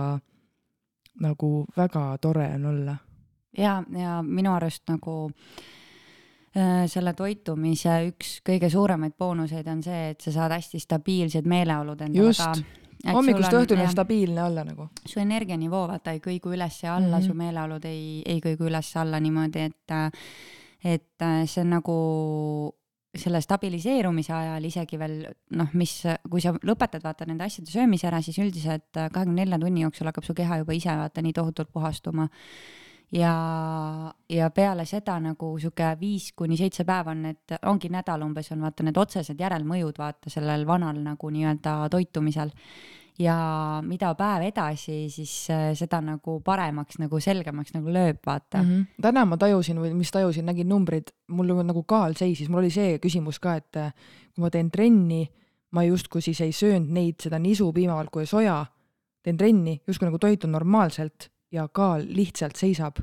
nagu 1.22 1.52
väga 1.76 2.06
tore 2.20 2.48
on 2.54 2.66
olla. 2.66 2.96
ja, 3.58 3.82
ja 3.98 4.18
minu 4.22 4.52
arust 4.54 4.82
nagu 4.90 5.16
äh, 6.56 6.84
selle 6.86 7.14
toitumise 7.14 7.98
üks 8.10 8.38
kõige 8.46 8.70
suuremaid 8.70 9.16
boonuseid 9.18 9.68
on 9.68 9.82
see, 9.82 10.10
et 10.14 10.20
sa 10.20 10.32
saad 10.32 10.56
hästi 10.56 10.80
stabiilsed 10.82 11.46
meeleolud 11.46 12.00
endale 12.00 12.34
ka 12.36 12.52
hommikust 13.10 13.54
õhtuni 13.56 13.84
on 13.86 13.92
stabiilne 13.92 14.42
olla 14.44 14.64
nagu. 14.64 14.88
su 15.06 15.20
energianivoo 15.20 15.86
vaata 15.88 16.14
ei 16.14 16.20
kõigu 16.22 16.54
üles 16.54 16.82
ja 16.82 16.96
alla 16.96 17.18
mm, 17.18 17.22
-hmm. 17.22 17.26
su 17.26 17.34
meeleolud 17.34 17.84
ei, 17.84 18.22
ei 18.26 18.40
kõigu 18.40 18.68
üles-alla 18.70 19.20
niimoodi, 19.20 19.70
et 19.70 19.90
äh, 19.90 20.10
et 20.82 21.22
äh, 21.22 21.42
see 21.46 21.62
on 21.62 21.74
nagu 21.76 21.96
selle 23.12 23.42
stabiliseerumise 23.44 24.32
ajal 24.32 24.64
isegi 24.64 24.98
veel 25.00 25.18
noh, 25.58 25.72
mis, 25.76 25.98
kui 26.30 26.40
sa 26.40 26.54
lõpetad 26.64 27.02
vaata 27.04 27.26
nende 27.28 27.44
asjade 27.44 27.68
söömise 27.68 28.08
ära, 28.08 28.22
siis 28.24 28.38
üldiselt 28.40 28.96
äh, 28.96 29.10
kahekümne 29.12 29.44
nelja 29.44 29.60
tunni 29.60 29.84
jooksul 29.84 30.08
hakkab 30.08 30.24
su 30.24 30.36
keha 30.36 30.62
juba 30.62 30.76
ise 30.76 30.94
vaata 30.96 31.24
nii 31.24 31.34
tohutult 31.36 31.72
puhastuma. 31.72 32.28
ja, 33.12 33.34
ja 34.28 34.48
peale 34.50 34.86
seda 34.88 35.18
nagu 35.20 35.52
sihuke 35.60 35.90
viis 36.00 36.32
kuni 36.32 36.56
seitse 36.56 36.86
päeva 36.88 37.12
on 37.12 37.22
need, 37.28 37.58
ongi 37.68 37.92
nädal 37.92 38.24
umbes 38.24 38.48
on 38.52 38.64
vaata 38.64 38.86
need 38.88 38.96
otsesed 38.96 39.40
järelmõjud 39.40 39.98
vaata 39.98 40.32
sellel 40.32 40.66
vanal 40.66 40.96
nagu 41.04 41.30
nii-öelda 41.30 41.90
toitumisel 41.92 42.50
ja 43.20 43.36
mida 43.84 44.12
päev 44.16 44.46
edasi, 44.46 45.06
siis 45.12 45.32
äh, 45.52 45.70
seda 45.76 46.00
nagu 46.04 46.38
paremaks 46.44 46.98
nagu 47.02 47.20
selgemaks 47.20 47.74
nagu 47.76 47.92
lööb, 47.92 48.22
vaata 48.26 48.62
mm. 48.62 48.70
-hmm. 48.70 49.02
täna 49.02 49.24
ma 49.28 49.36
tajusin 49.36 49.80
või 49.80 49.92
mis 49.94 50.10
tajusin, 50.10 50.46
nägin 50.46 50.68
numbrid, 50.68 51.12
mul 51.28 51.52
nagu 51.62 51.82
kaal 51.82 52.16
seisis, 52.16 52.48
mul 52.48 52.62
oli 52.62 52.70
see 52.70 52.98
küsimus 52.98 53.40
ka, 53.40 53.56
et 53.60 53.76
äh, 53.76 53.92
kui 54.34 54.42
ma 54.42 54.50
teen 54.50 54.70
trenni, 54.70 55.26
ma 55.72 55.84
justkui 55.84 56.22
siis 56.22 56.40
ei 56.40 56.52
söönud 56.52 56.90
neid, 56.90 57.20
seda 57.20 57.38
nisu, 57.38 57.72
piimavalku 57.72 58.20
ja 58.20 58.26
soja, 58.26 58.66
teen 59.22 59.36
trenni, 59.36 59.80
justkui 59.86 60.08
nagu 60.08 60.18
toitun 60.18 60.52
normaalselt 60.52 61.30
ja 61.52 61.68
kaal 61.68 62.04
lihtsalt 62.08 62.56
seisab. 62.56 62.96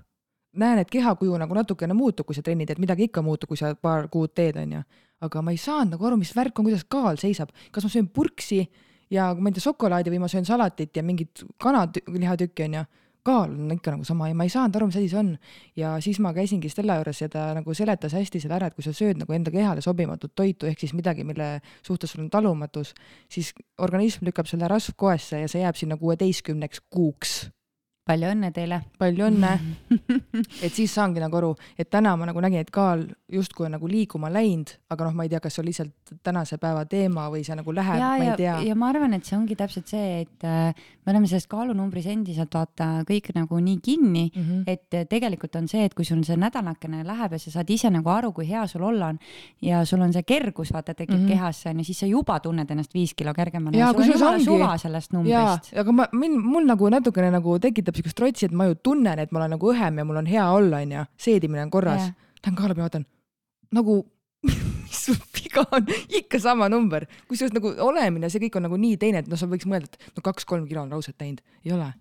näen, 0.59 0.79
et 0.79 0.89
kehakuju 0.89 1.37
nagu 1.37 1.53
natukene 1.53 1.93
muutub, 1.93 2.25
kui 2.25 2.35
sa 2.35 2.41
trenni 2.41 2.65
teed, 2.65 2.79
midagi 2.81 3.03
ikka 3.03 3.21
muutub, 3.21 3.47
kui 3.47 3.57
sa 3.57 3.75
paar 3.75 4.07
kuud 4.09 4.33
teed, 4.33 4.57
onju. 4.57 4.81
aga 5.21 5.41
ma 5.41 5.51
ei 5.51 5.57
saanud 5.57 5.93
nagu 5.93 6.05
aru, 6.05 6.17
mis 6.17 6.35
värk 6.35 6.59
on, 6.59 6.65
kuidas 6.65 6.83
kaal 6.89 7.17
seisab, 7.17 7.49
kas 7.71 7.83
ma 7.83 7.89
söön 7.89 8.07
purksi 8.07 8.69
ja 9.09 9.29
kui 9.33 9.43
ma 9.43 9.51
ei 9.51 9.57
tea, 9.57 9.65
šokolaadi 9.65 10.13
või 10.13 10.23
ma 10.23 10.29
söön 10.31 10.47
salatit 10.47 10.97
ja 10.97 11.03
mingit 11.05 11.43
kanalihatükki 11.61 12.67
onju, 12.67 12.85
kaal 13.25 13.51
on 13.51 13.73
ikka 13.73 13.93
nagu 13.93 14.07
sama 14.07 14.29
ja 14.29 14.37
ma 14.37 14.45
ei 14.47 14.53
saanud 14.53 14.77
aru, 14.79 14.87
mis 14.89 14.97
asi 14.99 15.11
see 15.11 15.19
on. 15.19 15.33
ja 15.77 15.95
siis 16.03 16.19
ma 16.23 16.31
käisingi 16.33 16.71
Stella 16.71 16.99
juures 16.99 17.21
ja 17.21 17.29
ta 17.29 17.49
nagu 17.57 17.75
seletas 17.77 18.15
hästi 18.17 18.41
selle 18.43 18.57
ära, 18.57 18.69
et 18.69 18.77
kui 18.77 18.85
sa 18.85 18.93
sööd 18.95 19.19
nagu 19.21 19.35
enda 19.35 19.51
kehale 19.53 19.83
sobimatut 19.85 20.33
toitu, 20.35 20.69
ehk 20.69 20.79
siis 20.79 20.95
midagi, 20.97 21.25
mille 21.27 21.59
suhtes 21.85 22.15
sul 22.15 22.23
on 22.25 22.31
talumatus, 22.33 22.93
siis 23.31 23.53
organism 23.77 24.25
lükkab 24.29 24.49
selle 24.49 24.71
rasvkoesse 24.71 25.43
ja 25.43 25.51
see 25.51 25.63
jääb 25.65 25.79
sinna 25.79 25.99
kuueteistkümneks 25.99 26.85
kuuks 26.89 27.41
palju 28.09 28.29
õnne 28.33 28.51
teile. 28.55 28.81
palju 28.99 29.27
õnne 29.29 29.51
et 30.65 30.73
siis 30.73 30.91
saangi 30.93 31.21
nagu 31.21 31.37
aru, 31.39 31.51
et 31.77 31.89
täna 31.91 32.15
ma 32.17 32.29
nagu 32.29 32.41
nägin, 32.43 32.63
et 32.65 32.71
Kaal 32.73 33.05
justkui 33.31 33.67
on 33.67 33.75
nagu 33.77 33.89
liikuma 33.89 34.31
läinud, 34.33 34.71
aga 34.89 35.07
noh, 35.07 35.17
ma 35.17 35.25
ei 35.25 35.33
tea, 35.33 35.41
kas 35.43 35.55
see 35.55 35.63
on 35.63 35.69
lihtsalt 35.69 36.13
tänase 36.25 36.57
päeva 36.61 36.85
teema 36.89 37.27
või 37.31 37.43
see 37.45 37.57
nagu 37.59 37.73
läheb, 37.75 38.01
ma 38.01 38.31
ei 38.31 38.37
tea. 38.39 38.55
ja 38.65 38.77
ma 38.79 38.89
arvan, 38.93 39.13
et 39.17 39.27
see 39.29 39.37
ongi 39.37 39.57
täpselt 39.59 39.91
see, 39.91 40.23
et 40.23 40.47
äh, 40.47 40.87
me 41.05 41.13
oleme 41.13 41.29
selles 41.29 41.47
kaalunumbris 41.51 42.09
endiselt 42.09 42.53
vaata 42.55 42.89
kõik 43.09 43.31
nagu 43.37 43.59
nii 43.61 43.77
kinni 43.83 44.25
mm, 44.29 44.41
-hmm. 44.41 44.63
et 44.67 44.97
äh, 44.97 45.05
tegelikult 45.09 45.55
on 45.59 45.67
see, 45.69 45.85
et 45.85 45.93
kui 45.93 46.05
sul 46.05 46.23
see 46.25 46.37
nädalakene 46.39 47.03
läheb 47.05 47.37
ja 47.37 47.41
sa 47.41 47.53
saad 47.59 47.69
ise 47.69 47.89
nagu 47.93 48.09
aru, 48.09 48.31
kui 48.33 48.47
hea 48.49 48.65
sul 48.67 48.83
olla 48.89 49.13
on 49.13 49.19
ja 49.61 49.83
sul 49.85 50.01
on 50.01 50.13
see 50.13 50.23
kergus 50.23 50.73
vaata 50.73 50.93
tekib 50.93 51.17
mm 51.17 51.25
-hmm. 51.25 51.31
kehasse 51.31 51.69
onju, 51.69 51.83
siis 51.83 51.99
sa 51.99 52.05
juba 52.05 52.39
tunned 52.39 52.71
ennast 52.71 52.93
viis 52.93 53.13
kilo 53.13 53.33
kergemana 53.33 53.77
ja, 53.77 53.87
ja 53.87 53.93
sul 53.93 54.27
on 54.27 54.33
ongi... 54.33 54.45
suva 54.45 54.77
sellest 54.77 55.13
numbrist. 55.13 55.73
aga 55.77 55.91
ma, 55.91 56.07
mul 56.13 56.65
nagu 56.65 56.89
natukene 56.89 57.31
nagu 57.31 57.59
tekitab 57.59 57.99
siukest 58.00 58.18
trotsi, 58.18 58.50
et 58.50 58.56
ma 58.56 58.70
ju 58.70 58.79
tunnen, 58.84 59.20
et 59.22 59.32
ma 59.36 59.44
olen 59.44 59.56
nagu 59.58 59.72
õhem 59.74 60.01
ja 60.01 60.08
mul 60.08 60.24
on 60.24 60.29
hea 60.29 60.50
olla 60.56 60.82
onju, 60.84 61.06
seedimine 61.20 61.68
on 61.68 61.74
korras. 61.74 62.10
Lähen 62.39 62.58
kaalu 62.58 62.75
peale, 62.75 62.89
vaatan 62.89 63.08
nagu 63.75 64.01
mis 64.48 65.00
sul 65.06 65.18
viga 65.36 65.65
on, 65.75 65.89
ikka 66.15 66.39
sama 66.41 66.70
number, 66.72 67.06
kusjuures 67.29 67.53
nagu 67.56 67.74
olemine, 67.86 68.29
see 68.32 68.41
kõik 68.46 68.60
on 68.60 68.70
nagu 68.70 68.79
nii 68.79 69.00
teine, 69.01 69.24
et 69.24 69.32
noh, 69.32 69.39
sa 69.39 69.50
võiks 69.51 69.68
mõelda, 69.70 69.91
et 69.91 70.15
no 70.15 70.24
kaks-kolm 70.25 70.68
kilo 70.70 70.86
on 70.86 70.94
raudselt 70.96 71.20
läinud, 71.20 71.44
ei 71.65 71.75
ole 71.75 71.91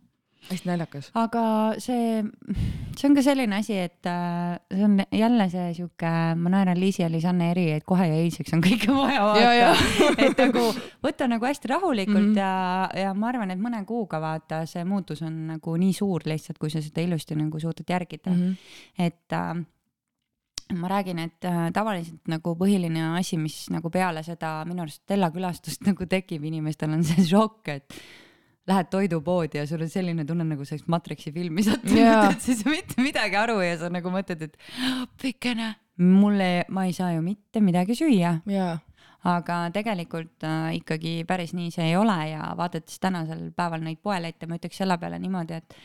hästi 0.49 0.69
naljakas. 0.69 1.11
aga 1.19 1.43
see, 1.83 2.23
see 2.97 3.09
on 3.09 3.17
ka 3.17 3.25
selline 3.25 3.59
asi, 3.59 3.77
et 3.89 4.09
äh, 4.09 4.59
see 4.73 4.85
on 4.87 4.99
jälle 5.13 5.49
see 5.53 5.71
sihuke, 5.77 6.13
ma 6.41 6.53
naeran 6.55 6.81
Liisi 6.81 7.03
ja 7.03 7.11
Liisanne 7.13 7.51
eri, 7.53 7.69
et 7.77 7.87
kohe 7.89 8.07
ja 8.09 8.19
eilseks 8.23 8.55
on 8.57 8.65
kõike 8.65 8.95
vaja 8.95 9.25
vaata. 9.29 9.73
et 10.27 10.45
nagu 10.45 10.67
võtta 11.05 11.29
nagu 11.31 11.49
hästi 11.49 11.73
rahulikult 11.73 12.21
mm 12.21 12.35
-hmm. 12.35 12.93
ja, 12.95 13.03
ja 13.09 13.15
ma 13.15 13.33
arvan, 13.33 13.55
et 13.55 13.63
mõne 13.63 13.83
kuuga 13.89 14.21
vaata, 14.23 14.65
see 14.67 14.85
muutus 14.89 15.23
on 15.27 15.47
nagu 15.55 15.77
nii 15.77 15.93
suur 15.93 16.25
lihtsalt, 16.25 16.59
kui 16.59 16.71
sa 16.71 16.83
seda 16.85 17.05
ilusti 17.05 17.37
nagu 17.39 17.61
suudad 17.61 17.89
järgida 17.89 18.31
mm. 18.31 18.37
-hmm. 18.37 19.05
et 19.05 19.33
äh, 19.33 19.67
ma 20.75 20.89
räägin, 20.89 21.19
et 21.19 21.45
äh, 21.45 21.71
tavaliselt 21.73 22.29
nagu 22.29 22.55
põhiline 22.59 23.19
asi, 23.19 23.39
mis 23.41 23.67
nagu 23.73 23.91
peale 23.91 24.23
seda 24.23 24.63
minu 24.69 24.85
arust 24.85 25.03
Stella 25.03 25.31
külastust 25.35 25.85
nagu 25.89 26.07
tekib 26.07 26.45
inimestel 26.45 26.93
on 26.93 27.05
see 27.05 27.25
šokk, 27.25 27.69
et 27.69 27.95
lähed 28.69 28.91
toidupoodi 28.93 29.61
ja 29.61 29.67
sul 29.69 29.83
on 29.85 29.93
selline 29.93 30.25
tunne, 30.29 30.47
nagu 30.49 30.67
sa 30.67 30.77
oleks 30.77 30.89
Matrixi 30.93 31.33
filmi 31.35 31.65
sattunud 31.67 32.01
yeah., 32.01 32.29
et 32.33 32.45
siis 32.45 32.65
mitte 32.69 33.01
midagi 33.03 33.39
aru 33.41 33.61
ja 33.65 33.79
sa 33.81 33.91
nagu 33.93 34.13
mõtled, 34.13 34.45
et 34.49 34.59
pikene, 35.23 35.73
mulle, 36.05 36.51
ma 36.75 36.87
ei 36.89 36.95
saa 36.97 37.15
ju 37.17 37.25
mitte 37.25 37.63
midagi 37.65 37.97
süüa 37.99 38.35
yeah. 38.51 38.83
aga 39.29 39.61
tegelikult 39.75 40.47
äh, 40.47 40.75
ikkagi 40.81 41.23
päris 41.29 41.55
nii 41.57 41.73
see 41.75 41.89
ei 41.93 41.97
ole 41.99 42.19
ja 42.33 42.53
vaadates 42.59 43.01
tänasel 43.03 43.49
päeval 43.57 43.83
neid 43.87 44.03
poelette, 44.05 44.51
ma 44.51 44.61
ütleks 44.61 44.83
selle 44.83 44.99
peale 45.01 45.19
niimoodi, 45.23 45.59
et 45.59 45.81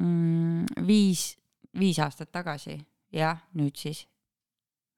mm, 0.00 0.84
viis, 0.86 1.30
viis 1.78 2.02
aastat 2.02 2.34
tagasi 2.34 2.80
jah, 3.14 3.40
nüüd 3.56 3.78
siis 3.78 4.04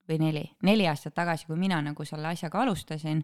või 0.08 0.18
neli, 0.22 0.42
neli 0.62 0.86
aastat 0.88 1.14
tagasi, 1.14 1.46
kui 1.46 1.56
mina 1.60 1.80
nagu 1.84 2.04
selle 2.04 2.30
asjaga 2.32 2.62
alustasin, 2.62 3.22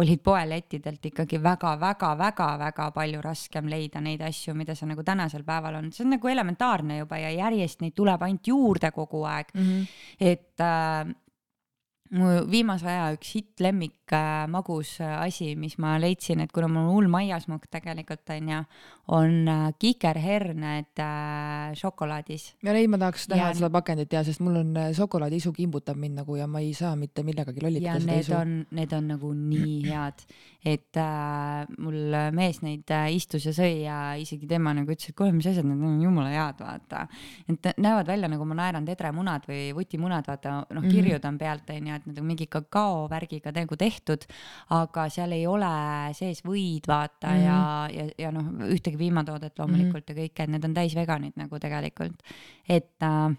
olid 0.00 0.22
poelettidelt 0.24 1.06
ikkagi 1.10 1.38
väga-väga-väga-väga 1.42 2.90
palju 2.94 3.22
raskem 3.22 3.68
leida 3.70 4.02
neid 4.02 4.22
asju, 4.26 4.54
mida 4.58 4.74
sa 4.74 4.88
nagu 4.90 5.04
tänasel 5.06 5.44
päeval 5.46 5.80
on, 5.80 5.92
see 5.92 6.04
on 6.04 6.16
nagu 6.16 6.28
elementaarne 6.28 6.98
juba 6.98 7.20
ja 7.22 7.30
järjest 7.30 7.84
neid 7.84 7.94
tuleb 7.94 8.22
ainult 8.26 8.48
juurde 8.50 8.90
kogu 8.90 9.22
aeg 9.24 9.54
mm. 9.54 9.62
-hmm. 9.62 9.86
et 10.20 10.60
äh, 10.60 11.14
mu 12.14 12.30
viimase 12.50 12.86
aja 12.88 13.12
üks 13.14 13.32
hittlemmik 13.36 14.12
äh, 14.14 14.44
magus 14.50 14.96
äh, 15.02 15.14
asi, 15.24 15.54
mis 15.58 15.76
ma 15.82 15.96
leidsin, 16.02 16.42
et 16.44 16.52
kuna 16.54 16.68
mul 16.70 16.90
hull 16.92 17.10
maiasmokk 17.10 17.66
tegelikult 17.72 18.30
on 18.34 18.50
ju, 18.52 18.60
on 19.16 19.48
äh, 19.50 19.64
kikerherned 19.80 21.02
äh, 21.02 21.74
šokolaadis. 21.78 22.52
ja 22.64 22.74
neid 22.76 22.90
ma 22.92 23.00
tahaks 23.02 23.28
näha 23.32 23.50
ja... 23.50 23.56
seda 23.58 23.70
pakendit 23.74 24.14
ja, 24.14 24.24
sest 24.26 24.42
mul 24.44 24.60
on 24.62 24.74
äh, 24.80 24.90
šokolaadiisu 24.96 25.52
kimbutab 25.56 25.98
mind 26.00 26.20
nagu 26.22 26.38
ja 26.38 26.48
ma 26.50 26.62
ei 26.64 26.74
saa 26.76 26.94
mitte 26.98 27.24
millegagi 27.26 27.64
lollitada 27.64 28.02
seda 28.02 28.18
isu. 28.22 28.36
on, 28.38 28.54
need 28.78 28.94
on 28.96 29.10
nagu 29.14 29.32
nii 29.38 29.78
head, 29.90 30.26
et 30.74 31.00
äh, 31.00 31.64
mul 31.78 32.18
mees 32.36 32.62
neid 32.64 32.94
äh, 32.94 33.08
istus 33.16 33.48
ja 33.50 33.56
sõi 33.56 33.84
ja 33.84 33.98
isegi 34.20 34.48
tema 34.50 34.74
nagu 34.76 34.92
ütles, 34.92 35.10
et 35.10 35.18
kuule, 35.18 35.34
mis 35.34 35.48
asjad, 35.50 35.66
need 35.66 35.82
on 35.82 35.98
jumala 36.04 36.30
head, 36.34 36.62
vaata. 36.62 37.06
et 37.50 37.72
näevad 37.74 38.12
välja 38.12 38.30
nagu 38.30 38.46
ma 38.46 38.60
naeran 38.62 38.86
tedremunad 38.86 39.48
või 39.50 39.66
vutimunad, 39.76 40.28
vaata, 40.28 40.60
noh, 40.70 40.86
kirjud 40.90 41.18
mhm. 41.18 41.28
on 41.32 41.40
pealt 41.40 41.74
onju 41.74 41.94
onju, 41.94 42.03
et 42.04 42.10
need 42.12 42.20
on 42.20 42.28
mingi 42.28 42.46
kakaovärgiga 42.52 43.52
nagu 43.56 43.76
tehtud, 43.80 44.26
aga 44.76 45.08
seal 45.12 45.32
ei 45.32 45.46
ole 45.50 45.72
sees 46.16 46.44
võid 46.44 46.88
vaata 46.90 47.32
mm 47.32 47.40
-hmm. 47.40 47.46
ja, 47.46 48.04
ja, 48.04 48.10
ja 48.26 48.34
noh, 48.34 48.52
ühtegi 48.68 49.00
piimatoodet 49.00 49.58
loomulikult 49.58 50.04
mm 50.04 50.14
-hmm. 50.14 50.20
ja 50.20 50.28
kõike, 50.28 50.44
et 50.44 50.50
need 50.50 50.64
on 50.64 50.74
täis 50.74 50.94
veganid 50.94 51.36
nagu 51.36 51.58
tegelikult, 51.58 52.22
et 52.68 53.02
äh, 53.02 53.36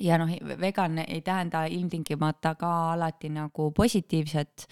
ja 0.00 0.18
noh, 0.20 0.30
vegan 0.60 1.00
ei 1.06 1.22
tähenda 1.24 1.64
ilmtingimata 1.70 2.54
ka 2.60 2.72
alati 2.92 3.32
nagu 3.32 3.70
positiivset. 3.76 4.68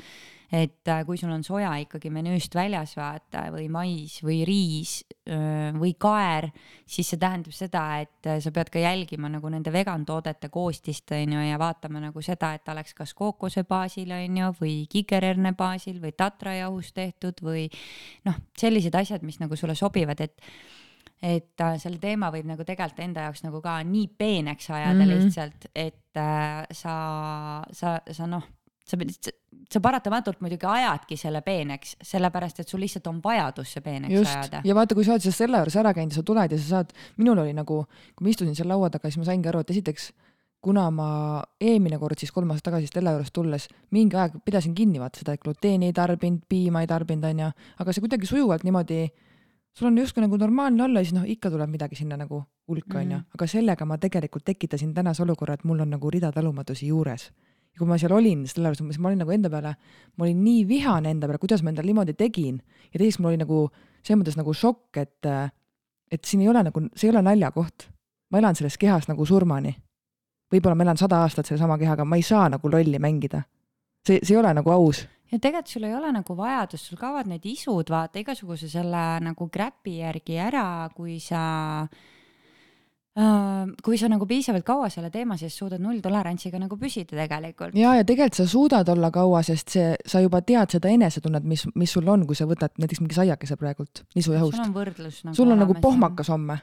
Et 0.54 0.86
äh, 0.86 1.00
kui 1.02 1.16
sul 1.18 1.32
on 1.34 1.42
soja 1.42 1.72
ikkagi 1.82 2.12
menüüst 2.14 2.54
väljas 2.54 2.92
vaata 2.94 3.48
või 3.50 3.64
mais 3.72 4.20
või 4.22 4.44
riis 4.46 5.00
või 5.24 5.94
kaer, 5.98 6.50
siis 6.86 7.08
see 7.10 7.18
tähendab 7.18 7.56
seda, 7.56 7.82
et 8.04 8.28
äh, 8.28 8.36
sa 8.44 8.52
pead 8.54 8.68
ka 8.70 8.78
jälgima 8.78 9.30
nagu 9.32 9.48
nende 9.50 9.72
vegantoodete 9.72 10.50
koostist 10.52 11.10
on 11.16 11.32
ju 11.32 11.46
ja 11.48 11.58
vaatama 11.58 12.04
nagu 12.04 12.22
seda, 12.22 12.52
et 12.54 12.68
oleks 12.68 12.94
kas 12.94 13.16
kookose 13.16 13.64
baasil 13.64 14.12
on 14.14 14.38
ju 14.38 14.52
või 14.60 14.76
kikerherne 14.92 15.54
baasil 15.58 15.98
või 16.02 16.12
tatrajahust 16.12 16.94
tehtud 16.94 17.40
või 17.42 17.66
noh, 18.28 18.38
sellised 18.60 18.94
asjad, 18.94 19.24
mis 19.24 19.40
nagu 19.40 19.56
sulle 19.56 19.74
sobivad, 19.74 20.20
et 20.20 20.38
et 21.24 21.60
äh, 21.64 21.78
selle 21.80 22.00
teema 22.02 22.28
võib 22.34 22.48
nagu 22.50 22.66
tegelikult 22.66 23.00
enda 23.00 23.28
jaoks 23.28 23.44
nagu 23.46 23.62
ka 23.64 23.78
nii 23.88 24.10
peeneks 24.18 24.68
ajada 24.70 24.92
mm 24.92 25.00
-hmm. 25.00 25.24
lihtsalt, 25.24 25.70
et 25.74 26.20
äh, 26.20 26.66
sa, 26.72 26.96
sa, 27.72 28.00
sa 28.10 28.26
noh 28.26 28.44
sa, 28.84 28.98
sa 29.72 29.80
paratamatult 29.80 30.42
muidugi 30.44 30.68
ajadki 30.68 31.16
selle 31.16 31.40
peeneks, 31.40 31.96
sellepärast 32.04 32.60
et 32.60 32.68
sul 32.68 32.82
lihtsalt 32.84 33.06
on 33.06 33.22
vajadus 33.24 33.72
see 33.72 33.80
peeneks 33.84 34.14
Just. 34.14 34.36
ajada. 34.36 34.60
ja 34.64 34.74
vaata, 34.74 34.94
kui 34.94 35.04
sa 35.04 35.14
oled 35.16 35.24
sellest 35.24 35.44
selle 35.44 35.62
juures 35.62 35.76
ära 35.80 35.94
käinud 35.96 36.12
ja 36.12 36.20
sa 36.20 36.22
tuled 36.22 36.52
ja 36.52 36.58
sa 36.58 36.68
saad, 36.68 36.92
minul 37.16 37.38
oli 37.38 37.56
nagu, 37.56 37.84
kui 38.14 38.26
ma 38.26 38.30
istusin 38.34 38.54
seal 38.54 38.68
laua 38.68 38.90
taga, 38.90 39.08
siis 39.08 39.22
ma 39.22 39.30
saingi 39.30 39.48
aru, 39.48 39.64
et 39.64 39.74
esiteks 39.74 40.12
kuna 40.64 40.86
ma 40.94 41.08
eelmine 41.60 41.98
kord 42.00 42.20
siis 42.20 42.32
kolm 42.32 42.52
aastat 42.52 42.70
tagasi 42.70 42.88
Stella 42.88 43.12
juures 43.16 43.32
tulles 43.36 43.68
mingi 43.92 44.16
aeg 44.16 44.38
pidasin 44.44 44.74
kinni 44.76 45.00
vaata 45.02 45.20
seda, 45.20 45.36
et 45.36 45.44
gluteeni 45.44 45.90
ei 45.90 45.96
tarbinud, 45.96 46.44
piima 46.48 46.84
ei 46.84 46.88
tarbinud, 46.88 47.26
onju, 47.28 47.50
aga 47.84 47.92
see 47.92 48.04
kuidagi 48.04 48.28
sujuvalt 48.28 48.64
niimoodi, 48.64 49.04
sul 49.74 49.88
on 49.90 49.98
justkui 49.98 50.22
nagu 50.22 50.36
normaalne 50.38 50.84
olla 50.84 51.00
ja 51.00 51.08
siis 51.08 51.16
noh, 51.16 51.24
ikka 51.26 51.50
tuleb 51.50 51.70
midagi 51.70 51.96
sinna 51.98 52.16
nagu 52.16 52.42
hulka, 52.68 52.98
onju, 52.98 53.16
mhm. 53.16 53.26
aga 53.34 53.46
sellega 53.50 53.86
ma 53.88 53.98
tegelikult 53.98 54.44
tekitasin 54.44 54.94
tänase 54.94 55.22
olukorra, 55.22 55.58
et 55.58 55.64
mul 55.64 55.82
on 55.84 55.90
nagu 55.96 56.10
rida 56.10 56.32
talumatusi 56.32 56.86
juures 56.92 57.30
ja 57.74 57.80
kui 57.80 57.90
ma 57.90 57.98
seal 57.98 58.14
olin, 58.14 58.44
selle 58.46 58.70
arust, 58.70 58.84
siis 58.86 59.00
ma 59.02 59.10
olin 59.10 59.24
nagu 59.24 59.34
enda 59.34 59.50
peale, 59.50 59.74
ma 60.16 60.26
olin 60.26 60.44
nii 60.44 60.62
vihane 60.68 61.10
enda 61.10 61.26
peale, 61.26 61.42
kuidas 61.42 61.64
ma 61.66 61.72
endale 61.72 61.90
niimoodi 61.90 62.14
tegin 62.18 62.60
ja 62.92 63.00
teiseks 63.00 63.18
mul 63.20 63.32
oli 63.32 63.40
nagu 63.42 63.64
selles 64.04 64.20
mõttes 64.20 64.38
nagu 64.38 64.54
šokk, 64.54 65.00
et, 65.02 65.30
et 66.12 66.28
siin 66.28 66.44
ei 66.44 66.52
ole 66.52 66.62
nagu, 66.68 66.84
see 66.94 67.08
ei 67.08 67.14
ole 67.14 67.24
naljakoht. 67.26 67.88
ma 68.30 68.40
elan 68.40 68.56
selles 68.58 68.78
kehas 68.78 69.08
nagu 69.08 69.26
surmani. 69.26 69.74
võib-olla 70.52 70.74
ma 70.74 70.86
elan 70.86 70.96
sada 70.96 71.20
aastat 71.22 71.46
sellesama 71.46 71.78
kehaga, 71.78 72.04
ma 72.04 72.16
ei 72.16 72.22
saa 72.22 72.48
nagu 72.48 72.70
lolli 72.70 72.98
mängida. 72.98 73.42
see, 74.06 74.20
see 74.22 74.36
ei 74.36 74.40
ole 74.40 74.54
nagu 74.54 74.70
aus 74.70 75.06
ja 75.34 75.42
tegelikult 75.42 75.72
sul 75.72 75.86
ei 75.88 75.94
ole 75.96 76.10
nagu 76.14 76.36
vajadust, 76.38 76.88
sul 76.88 77.00
kaovad 77.00 77.28
need 77.30 77.46
isud, 77.50 77.90
vaata 77.90 78.22
igasuguse 78.22 78.70
selle 78.70 79.04
nagu 79.24 79.48
crap'i 79.52 79.98
järgi 79.98 80.38
ära, 80.40 80.66
kui 80.94 81.18
sa 81.22 81.42
äh, 81.82 83.72
kui 83.84 83.98
sa 83.98 84.10
nagu 84.10 84.26
piisavalt 84.30 84.66
kaua 84.66 84.88
selle 84.92 85.10
teema 85.14 85.36
sees 85.40 85.56
suudad 85.58 85.82
nulltolerantsiga 85.82 86.58
nagu 86.62 86.78
püsida 86.78 87.18
tegelikult. 87.18 87.76
ja, 87.78 87.96
ja 87.98 88.06
tegelikult 88.06 88.38
sa 88.38 88.46
suudad 88.50 88.88
olla 88.94 89.10
kaua, 89.14 89.42
sest 89.46 89.74
see, 89.76 89.94
sa 90.06 90.22
juba 90.22 90.42
tead 90.46 90.78
seda 90.78 90.92
enesetunnet, 90.94 91.46
mis, 91.46 91.66
mis 91.74 91.94
sul 91.98 92.08
on, 92.10 92.26
kui 92.26 92.38
sa 92.38 92.46
võtad 92.50 92.74
näiteks 92.78 93.02
mingi 93.02 93.18
saiakese 93.18 93.58
praegult 93.58 94.04
nisujahust. 94.14 94.58
sul 94.58 94.68
on 94.68 94.76
võrdlus 94.76 95.24
nagu. 95.24 95.38
sul 95.38 95.54
on 95.54 95.64
nagu 95.66 95.78
pohmakas 95.82 96.30
homme. 96.34 96.62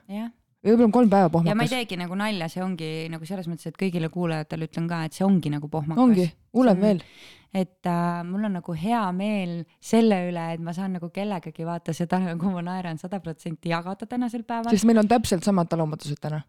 Võib-olla 0.62 0.88
on 0.88 0.96
kolm 0.96 1.12
päeva 1.12 1.30
pohmakas. 1.30 1.52
ja 1.52 1.58
ma 1.58 1.68
ei 1.68 1.74
teegi 1.74 2.00
nagu 2.00 2.18
nalja, 2.18 2.48
see 2.52 2.64
ongi 2.64 2.90
nagu 3.12 3.28
selles 3.28 3.50
mõttes, 3.50 3.72
et 3.72 3.78
kõigile 3.80 4.10
kuulajatele 4.14 4.70
ütlen 4.70 4.90
ka, 4.90 5.04
et 5.08 5.18
see 5.18 5.26
ongi 5.26 5.54
nagu 5.54 5.70
pohmakas. 5.72 6.02
ongi, 6.04 6.28
hullem 6.58 6.82
veel 6.82 7.06
et 7.54 7.86
äh, 7.86 8.22
mul 8.24 8.48
on 8.48 8.56
nagu 8.60 8.74
hea 8.80 9.02
meel 9.16 9.56
selle 9.84 10.22
üle, 10.30 10.46
et 10.56 10.62
ma 10.64 10.74
saan 10.76 10.96
nagu 10.96 11.10
kellegagi 11.12 11.68
vaata 11.68 11.96
seda 11.96 12.22
nagu 12.24 12.52
ma 12.54 12.64
naeran 12.64 13.00
sada 13.02 13.20
protsenti 13.20 13.74
jagada 13.74 14.08
tänasel 14.08 14.46
päeval. 14.48 14.72
sest 14.72 14.88
meil 14.88 15.02
on 15.04 15.10
täpselt 15.12 15.44
samad 15.44 15.70
talumatused 15.72 16.22
täna. 16.22 16.42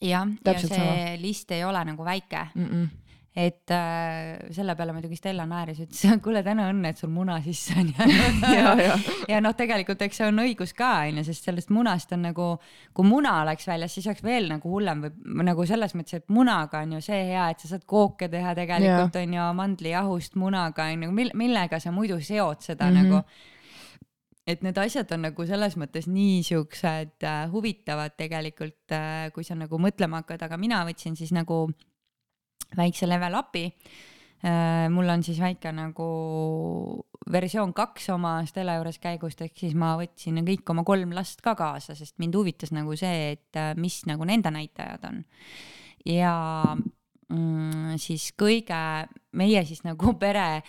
jah, 0.00 0.28
ja 0.28 0.58
see 0.58 0.68
sama. 0.68 1.14
list 1.22 1.54
ei 1.56 1.64
ole 1.64 1.84
nagu 1.92 2.04
väike 2.04 2.48
mm. 2.54 2.66
-mm 2.66 2.90
et 3.32 3.70
äh, 3.72 4.50
selle 4.52 4.74
peale 4.76 4.92
muidugi 4.92 5.16
Stella 5.16 5.46
naeris, 5.48 5.78
ütles, 5.80 6.02
kuule 6.24 6.42
täna 6.44 6.66
õnne, 6.68 6.90
et 6.92 7.00
sul 7.00 7.08
muna 7.12 7.38
sisse 7.44 7.78
on 7.80 7.88
ja, 7.88 8.08
ja, 8.52 8.72
ja. 8.76 8.96
ja 9.30 9.38
noh, 9.40 9.54
tegelikult 9.56 10.02
eks 10.04 10.20
see 10.20 10.26
on 10.28 10.42
õigus 10.44 10.74
ka 10.76 10.90
onju, 11.06 11.24
sest 11.24 11.48
sellest 11.48 11.72
munast 11.72 12.12
on 12.12 12.26
nagu, 12.28 12.48
kui 12.92 13.08
muna 13.08 13.38
oleks 13.40 13.70
väljas, 13.70 13.94
siis 13.96 14.10
oleks 14.10 14.24
veel 14.26 14.50
nagu 14.52 14.74
hullem 14.74 15.06
või 15.06 15.46
nagu 15.48 15.64
selles 15.68 15.96
mõttes, 15.96 16.20
et 16.20 16.34
munaga 16.34 16.82
on 16.84 16.98
ju 16.98 17.00
see 17.08 17.22
hea, 17.30 17.46
et 17.54 17.64
sa 17.64 17.72
saad 17.72 17.86
kooke 17.88 18.28
teha 18.32 18.52
tegelikult 18.58 19.16
on 19.22 19.38
ju 19.38 19.48
mandlijahust 19.62 20.36
munaga 20.40 20.90
on 20.92 21.08
ju, 21.08 21.16
millega 21.16 21.80
sa 21.80 21.94
muidu 21.94 22.20
seod 22.20 22.60
seda 22.60 22.90
mm 22.90 22.96
-hmm. 22.96 23.08
nagu 23.08 23.24
et 24.46 24.62
need 24.62 24.78
asjad 24.78 25.12
on 25.14 25.22
nagu 25.22 25.46
selles 25.46 25.76
mõttes 25.78 26.08
nii 26.10 26.42
siuksed 26.42 27.24
äh, 27.24 27.50
huvitavad 27.52 28.16
tegelikult 28.18 28.92
äh,, 28.92 29.30
kui 29.32 29.44
sa 29.44 29.54
nagu 29.54 29.78
mõtlema 29.78 30.22
hakkad, 30.22 30.42
aga 30.42 30.56
mina 30.58 30.82
võtsin 30.84 31.16
siis 31.16 31.32
nagu 31.32 31.68
väikse 32.76 33.08
level 33.08 33.38
up'i 33.38 33.66
äh,. 33.68 34.88
mul 34.90 35.08
on 35.08 35.22
siis 35.22 35.40
väike 35.40 35.72
nagu 35.74 36.08
versioon 37.30 37.72
kaks 37.74 38.08
oma 38.14 38.40
Stella 38.46 38.76
juures 38.78 38.98
käigust, 39.02 39.42
ehk 39.44 39.54
siis 39.58 39.74
ma 39.78 39.94
võtsin 40.00 40.42
kõik 40.46 40.72
oma 40.74 40.84
kolm 40.86 41.14
last 41.14 41.42
ka 41.44 41.54
kaasa, 41.58 41.94
sest 41.98 42.18
mind 42.22 42.36
huvitas 42.38 42.72
nagu 42.74 42.96
see, 42.98 43.32
et 43.36 43.58
äh, 43.60 43.72
mis 43.78 44.02
nagu 44.10 44.26
nende 44.28 44.50
näitajad 44.54 45.06
on. 45.08 45.22
ja 46.08 46.34
mm, 47.28 47.98
siis 48.02 48.32
kõige, 48.38 48.80
meie 49.38 49.64
siis 49.68 49.84
nagu 49.86 50.14
pere 50.22 50.62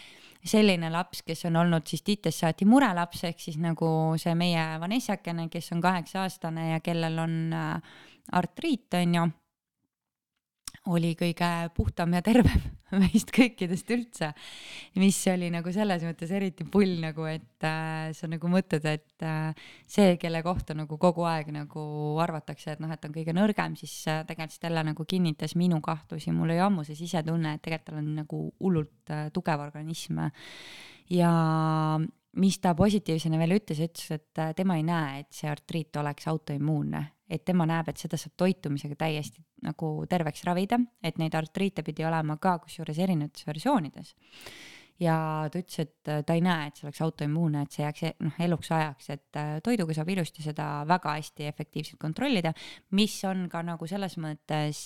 selline 0.44 0.90
laps, 0.92 1.22
kes 1.24 1.46
on 1.48 1.62
olnud 1.62 1.88
siis 1.88 2.04
titest 2.04 2.44
saati 2.44 2.68
murelaps, 2.68 3.24
ehk 3.30 3.40
siis 3.40 3.58
nagu 3.62 3.88
see 4.20 4.36
meie 4.36 4.66
Vanessakene, 4.82 5.48
kes 5.50 5.72
on 5.76 5.82
kaheksa 5.82 6.26
aastane 6.26 6.74
ja 6.74 6.82
kellel 6.84 7.18
on 7.24 7.38
äh, 7.56 7.96
artriit, 8.32 8.92
on 9.00 9.16
ju 9.18 9.30
oli 10.92 11.14
kõige 11.16 11.50
puhtam 11.76 12.14
ja 12.18 12.22
tervem 12.26 12.64
meist 13.02 13.32
kõikidest 13.34 13.90
üldse. 13.96 14.32
mis 15.00 15.18
oli 15.32 15.50
nagu 15.54 15.72
selles 15.74 16.04
mõttes 16.04 16.32
eriti 16.36 16.66
pull 16.70 16.98
nagu, 17.02 17.26
et 17.30 17.68
äh, 17.68 18.12
sa 18.16 18.28
nagu 18.32 18.50
mõtled, 18.52 18.86
et 18.90 19.26
äh, 19.26 19.68
see, 19.88 20.18
kelle 20.22 20.44
kohta 20.46 20.76
nagu 20.78 20.98
kogu 21.02 21.26
aeg 21.30 21.54
nagu 21.56 21.86
arvatakse, 22.24 22.76
et 22.76 22.84
noh, 22.84 22.92
et 22.92 23.08
on 23.08 23.16
kõige 23.16 23.36
nõrgem, 23.36 23.78
siis 23.80 23.96
äh, 24.12 24.24
tegelikult 24.28 24.58
Stella 24.58 24.84
nagu 24.86 25.06
kinnitas 25.10 25.56
minu 25.58 25.80
kahtlusi, 25.82 26.34
mul 26.36 26.52
oli 26.52 26.60
ammu 26.62 26.84
see 26.88 27.00
sisetunne, 27.00 27.56
et 27.56 27.64
tegelikult 27.64 27.90
tal 27.90 28.02
on 28.04 28.12
nagu 28.20 28.42
hullult 28.62 29.14
äh, 29.16 29.30
tugev 29.34 29.64
organism. 29.64 30.20
ja 31.12 31.32
mis 32.40 32.58
ta 32.62 32.74
positiivsena 32.78 33.38
veel 33.42 33.58
ütles, 33.60 33.82
ütles, 33.84 34.08
et 34.16 34.42
äh, 34.42 34.54
tema 34.58 34.78
ei 34.80 34.86
näe, 34.88 35.24
et 35.24 35.36
see 35.36 35.50
artriit 35.50 35.96
oleks 36.02 36.28
autoimmuunne, 36.32 37.04
et 37.34 37.44
tema 37.46 37.66
näeb, 37.70 37.90
et 37.90 38.02
seda 38.02 38.20
saab 38.20 38.36
toitumisega 38.40 38.98
täiesti 39.00 39.44
nagu 39.66 39.96
terveks 40.10 40.46
ravida, 40.48 40.80
et 41.04 41.20
neid 41.22 41.36
artriite 41.38 41.84
pidi 41.86 42.06
olema 42.06 42.38
ka 42.42 42.58
kusjuures 42.64 43.00
erinevates 43.04 43.48
versioonides. 43.48 44.14
ja 45.02 45.50
ta 45.52 45.60
ütles, 45.60 45.80
et 45.82 46.10
äh, 46.12 46.22
ta 46.24 46.36
ei 46.38 46.44
näe, 46.46 46.68
et 46.70 46.78
see 46.78 46.86
oleks 46.86 47.02
autoimmuunne, 47.02 47.64
et 47.66 47.76
see 47.76 47.84
jääks 47.84 48.04
e-, 48.08 48.14
noh 48.24 48.36
eluks 48.46 48.70
ajaks, 48.72 49.10
et 49.16 49.40
äh, 49.42 49.56
toiduga 49.66 49.96
saab 49.98 50.12
ilusti 50.14 50.46
seda 50.46 50.68
väga 50.88 51.16
hästi 51.18 51.48
efektiivselt 51.50 52.00
kontrollida, 52.00 52.54
mis 52.94 53.18
on 53.28 53.48
ka 53.52 53.64
nagu 53.66 53.90
selles 53.90 54.16
mõttes 54.22 54.86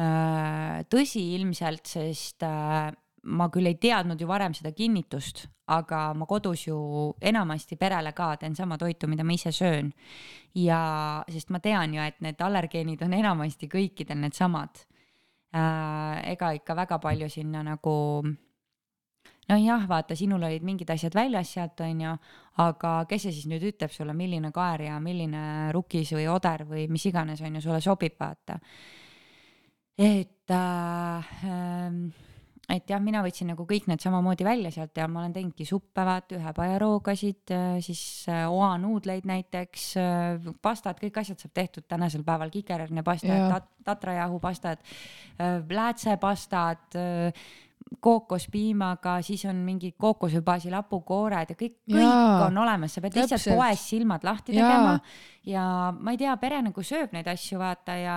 äh, 0.00 0.80
tõsi 0.90 1.26
ilmselt, 1.36 1.84
sest 1.92 2.48
ma 3.22 3.48
küll 3.52 3.68
ei 3.68 3.76
teadnud 3.80 4.20
ju 4.20 4.28
varem 4.28 4.54
seda 4.56 4.72
kinnitust, 4.72 5.44
aga 5.70 6.10
ma 6.16 6.26
kodus 6.26 6.66
ju 6.66 6.76
enamasti 7.20 7.76
perele 7.76 8.12
ka 8.16 8.34
teen 8.40 8.56
sama 8.56 8.78
toitu, 8.78 9.08
mida 9.08 9.24
ma 9.24 9.32
ise 9.32 9.52
söön. 9.52 9.92
ja, 10.54 11.22
sest 11.28 11.50
ma 11.50 11.60
tean 11.60 11.94
ju, 11.94 12.02
et 12.02 12.20
need 12.20 12.40
allergeenid 12.40 13.02
on 13.02 13.12
enamasti 13.14 13.68
kõikidel 13.68 14.18
needsamad 14.20 14.84
äh,. 15.54 16.32
ega 16.32 16.52
ikka 16.52 16.74
väga 16.74 16.98
palju 16.98 17.28
sinna 17.28 17.62
nagu 17.62 18.24
nojah, 19.50 19.86
vaata, 19.88 20.16
sinul 20.16 20.42
olid 20.42 20.62
mingid 20.62 20.90
asjad 20.90 21.14
väljas 21.14 21.52
sealt, 21.52 21.80
onju, 21.80 22.16
aga 22.62 23.04
kes 23.10 23.22
see 23.26 23.34
siis 23.34 23.46
nüüd 23.50 23.66
ütleb 23.72 23.92
sulle, 23.92 24.14
milline 24.14 24.52
kaer 24.54 24.86
ja 24.88 24.98
milline 25.00 25.70
rukis 25.74 26.14
või 26.14 26.26
oder 26.30 26.64
või 26.64 26.88
mis 26.88 27.06
iganes, 27.06 27.42
onju, 27.42 27.60
sulle 27.60 27.80
sobib, 27.84 28.16
vaata. 28.18 28.58
et 29.98 30.50
äh, 30.50 31.32
äh 31.44 32.28
et 32.70 32.90
jah, 32.90 33.00
mina 33.02 33.22
võtsin 33.24 33.50
nagu 33.50 33.64
kõik 33.68 33.88
need 33.90 34.02
samamoodi 34.02 34.46
välja 34.46 34.70
sealt 34.74 34.98
ja 34.98 35.06
ma 35.10 35.22
olen 35.22 35.34
teinudki 35.34 35.66
suppe, 35.68 36.04
vaata, 36.06 36.36
ühepajaroogasid, 36.38 37.54
äh, 37.54 37.78
siis 37.84 38.02
äh, 38.30 38.44
oanuudleid 38.50 39.26
näiteks, 39.28 39.86
äh, 40.00 40.50
pastad, 40.62 41.00
kõik 41.02 41.20
asjad 41.22 41.42
saab 41.42 41.54
tehtud 41.56 41.88
tänasel 41.90 42.24
päeval, 42.26 42.52
kikerhernepastad 42.54 43.48
tat,, 43.50 43.72
tatrajahupastad, 43.86 44.84
läätsepastad 45.70 46.98
kookospiimaga, 48.00 49.16
siis 49.26 49.42
on 49.50 49.64
mingid 49.66 49.96
kookose 49.98 50.40
baasil 50.46 50.74
hapukoored 50.78 51.50
ja 51.50 51.56
kõik, 51.58 51.74
kõik 51.90 52.44
on 52.46 52.60
olemas, 52.62 52.94
sa 52.94 53.02
pead 53.02 53.16
lihtsalt 53.18 53.42
täpselt. 53.42 53.58
poes 53.58 53.82
silmad 53.90 54.24
lahti 54.24 54.54
Jaa. 54.54 54.68
tegema. 54.68 54.92
ja 55.50 55.64
ma 55.98 56.14
ei 56.14 56.20
tea, 56.20 56.36
pere 56.40 56.60
nagu 56.62 56.84
sööb 56.86 57.16
neid 57.16 57.26
asju, 57.32 57.58
vaata 57.58 57.96
ja 57.98 58.16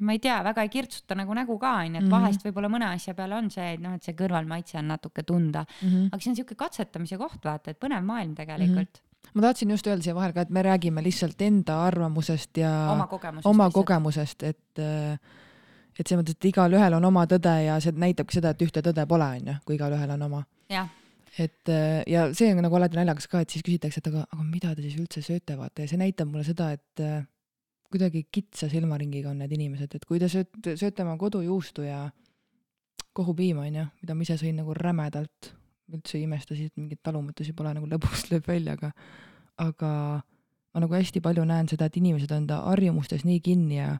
ma 0.00 0.16
ei 0.16 0.22
tea, 0.22 0.38
väga 0.46 0.64
ei 0.64 0.72
kirtsuta 0.72 1.18
nagu 1.18 1.36
nägu 1.36 1.58
ka 1.58 1.74
onju, 1.82 1.98
et 1.98 2.06
-hmm. 2.06 2.14
vahest 2.16 2.46
võib-olla 2.46 2.72
mõne 2.72 2.88
asja 2.94 3.14
peale 3.14 3.36
on 3.36 3.50
see, 3.50 3.74
et 3.74 3.84
noh, 3.84 3.94
et 3.94 4.02
see 4.02 4.16
kõrvalmaitse 4.16 4.78
on 4.78 4.88
natuke 4.88 5.22
tunda 5.22 5.64
mm. 5.68 5.88
-hmm. 5.88 6.08
aga 6.12 6.22
see 6.22 6.30
on 6.30 6.36
siuke 6.36 6.54
katsetamise 6.54 7.18
koht, 7.18 7.44
vaata, 7.44 7.70
et 7.70 7.80
põnev 7.80 8.02
maailm 8.02 8.34
tegelikult 8.34 8.88
mm. 8.88 9.04
-hmm 9.04 9.08
ma 9.34 9.42
tahtsin 9.42 9.70
just 9.70 9.86
öelda 9.86 10.02
siia 10.02 10.14
vahele 10.14 10.32
ka, 10.32 10.40
et 10.40 10.50
me 10.50 10.62
räägime 10.62 11.02
lihtsalt 11.02 11.42
enda 11.42 11.84
arvamusest 11.86 12.56
ja 12.56 12.70
oma 12.90 13.06
kogemusest, 13.06 13.46
oma 13.46 13.70
kogemusest, 13.70 14.42
et 14.42 14.78
äh, 14.78 15.20
et 15.98 16.06
selles 16.06 16.22
mõttes, 16.22 16.38
et 16.38 16.48
igalühel 16.52 16.96
on 16.96 17.04
oma 17.10 17.26
tõde 17.30 17.52
ja 17.64 17.76
see 17.82 17.96
näitabki 17.96 18.38
seda, 18.38 18.54
et 18.54 18.64
ühte 18.64 18.82
tõde 18.84 19.04
pole, 19.10 19.28
onju, 19.40 19.58
kui 19.66 19.76
igalühel 19.78 20.14
on 20.16 20.26
oma. 20.28 20.44
et 21.38 21.68
äh, 21.70 22.00
ja 22.10 22.28
see 22.34 22.50
on 22.52 22.62
nagu 22.64 22.76
alati 22.76 22.98
naljakas 22.98 23.28
ka, 23.30 23.42
et 23.44 23.50
siis 23.50 23.64
küsitakse, 23.66 24.02
et 24.02 24.08
aga, 24.10 24.24
aga 24.32 24.46
mida 24.46 24.74
te 24.74 24.82
siis 24.84 24.96
üldse 25.00 25.22
sööte, 25.24 25.56
vaata. 25.58 25.84
Ja 25.84 25.92
see 25.92 26.00
näitab 26.00 26.30
mulle 26.30 26.44
seda, 26.46 26.72
et 26.76 27.04
äh, 27.04 27.22
kuidagi 27.90 28.24
kitsa 28.32 28.68
silmaringiga 28.70 29.30
on 29.32 29.40
need 29.42 29.54
inimesed, 29.54 29.94
et 29.94 30.06
kui 30.06 30.20
te 30.22 30.28
sööte, 30.30 30.76
sööte 30.78 31.04
oma 31.06 31.16
kodujuustu 31.20 31.86
ja 31.86 32.04
kohupiima, 33.16 33.66
onju, 33.66 33.86
mida 34.02 34.14
ma 34.14 34.26
ise 34.26 34.36
sõin 34.40 34.60
nagu 34.60 34.74
rämedalt, 34.76 35.52
üldse 35.90 36.18
ei 36.18 36.26
imesta 36.26 36.54
siis, 36.54 36.70
et 36.70 36.78
mingeid 36.78 37.00
talumatusi 37.02 37.54
pole 37.56 37.72
nagu 37.74 37.88
lõbust 37.90 38.28
lööb 38.32 38.46
välja, 38.46 38.76
aga, 38.78 38.92
aga 39.58 39.90
ma 40.70 40.84
nagu 40.84 40.94
hästi 40.94 41.22
palju 41.24 41.44
näen 41.48 41.70
seda, 41.70 41.88
et 41.90 41.98
inimesed 41.98 42.30
on 42.30 42.44
enda 42.44 42.62
harjumustes 42.68 43.26
nii 43.26 43.40
kinni 43.44 43.80
ja 43.80 43.96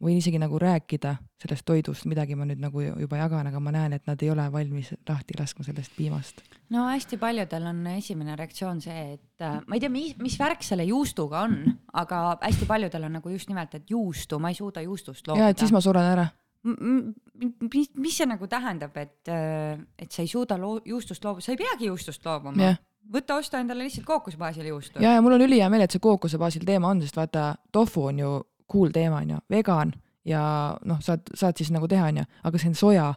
võin 0.00 0.16
isegi 0.18 0.40
nagu 0.40 0.58
rääkida 0.60 1.14
sellest 1.40 1.64
toidust, 1.68 2.06
midagi 2.08 2.36
ma 2.36 2.46
nüüd 2.48 2.60
nagu 2.62 2.82
juba 2.82 3.20
jagan, 3.20 3.48
aga 3.50 3.60
ma 3.62 3.72
näen, 3.74 3.94
et 3.96 4.08
nad 4.08 4.20
ei 4.22 4.30
ole 4.32 4.46
valmis 4.52 4.92
lahti 5.08 5.36
laskma 5.38 5.64
sellest 5.66 5.94
piimast. 5.96 6.42
no 6.72 6.86
hästi 6.88 7.18
paljudel 7.20 7.68
on 7.70 7.86
esimene 7.94 8.36
reaktsioon 8.38 8.80
see, 8.84 9.14
et 9.16 9.44
äh, 9.44 9.60
ma 9.66 9.76
ei 9.76 9.84
tea, 9.84 9.92
mis, 9.92 10.16
mis 10.20 10.36
värk 10.40 10.64
selle 10.66 10.86
juustuga 10.88 11.44
on, 11.46 11.56
aga 12.00 12.38
hästi 12.42 12.68
paljudel 12.68 13.08
on 13.08 13.18
nagu 13.20 13.32
just 13.32 13.52
nimelt, 13.52 13.74
et 13.76 13.90
juustu, 13.90 14.38
ma 14.38 14.52
ei 14.52 14.58
suuda 14.58 14.84
juustust 14.84 15.26
loobuda. 15.28 15.48
ja, 15.48 15.54
et 15.54 15.60
siis 15.60 15.72
ma 15.72 15.82
suren 15.84 16.12
ära. 16.12 16.28
mis, 16.64 17.90
mis 17.94 18.16
see 18.16 18.28
nagu 18.28 18.48
tähendab, 18.48 18.96
et, 19.00 19.22
äh, 19.28 19.80
et 19.98 20.12
sa 20.12 20.24
ei 20.24 20.28
suuda 20.32 20.60
loo-, 20.60 20.80
juustust 20.84 21.24
loobuda, 21.24 21.44
sa 21.44 21.52
ei 21.56 21.60
peagi 21.60 21.92
juustust 21.92 22.24
loobuma 22.24 22.70
yeah 22.70 22.86
võta, 23.10 23.40
osta 23.40 23.58
endale 23.58 23.86
lihtsalt 23.86 24.06
kookosebaasil 24.06 24.66
juustu. 24.70 25.00
ja, 25.02 25.16
ja 25.16 25.22
mul 25.24 25.34
on 25.34 25.42
ülihea 25.42 25.66
meel, 25.72 25.82
et 25.82 25.90
see 25.90 26.02
kookosebaasil 26.04 26.62
teema 26.68 26.92
on, 26.92 27.00
sest 27.02 27.16
vaata, 27.18 27.54
tofu 27.72 28.04
on 28.10 28.20
ju 28.22 28.34
cool 28.70 28.94
teema 28.94 29.22
onju, 29.24 29.42
vegan. 29.50 29.94
Ja 30.28 30.42
noh, 30.84 31.00
saad, 31.04 31.32
saad 31.34 31.58
siis 31.58 31.72
nagu 31.72 31.88
teha 31.88 32.10
onju, 32.10 32.26
aga 32.44 32.60
see 32.60 32.72
on 32.72 32.78
soja. 32.78 33.10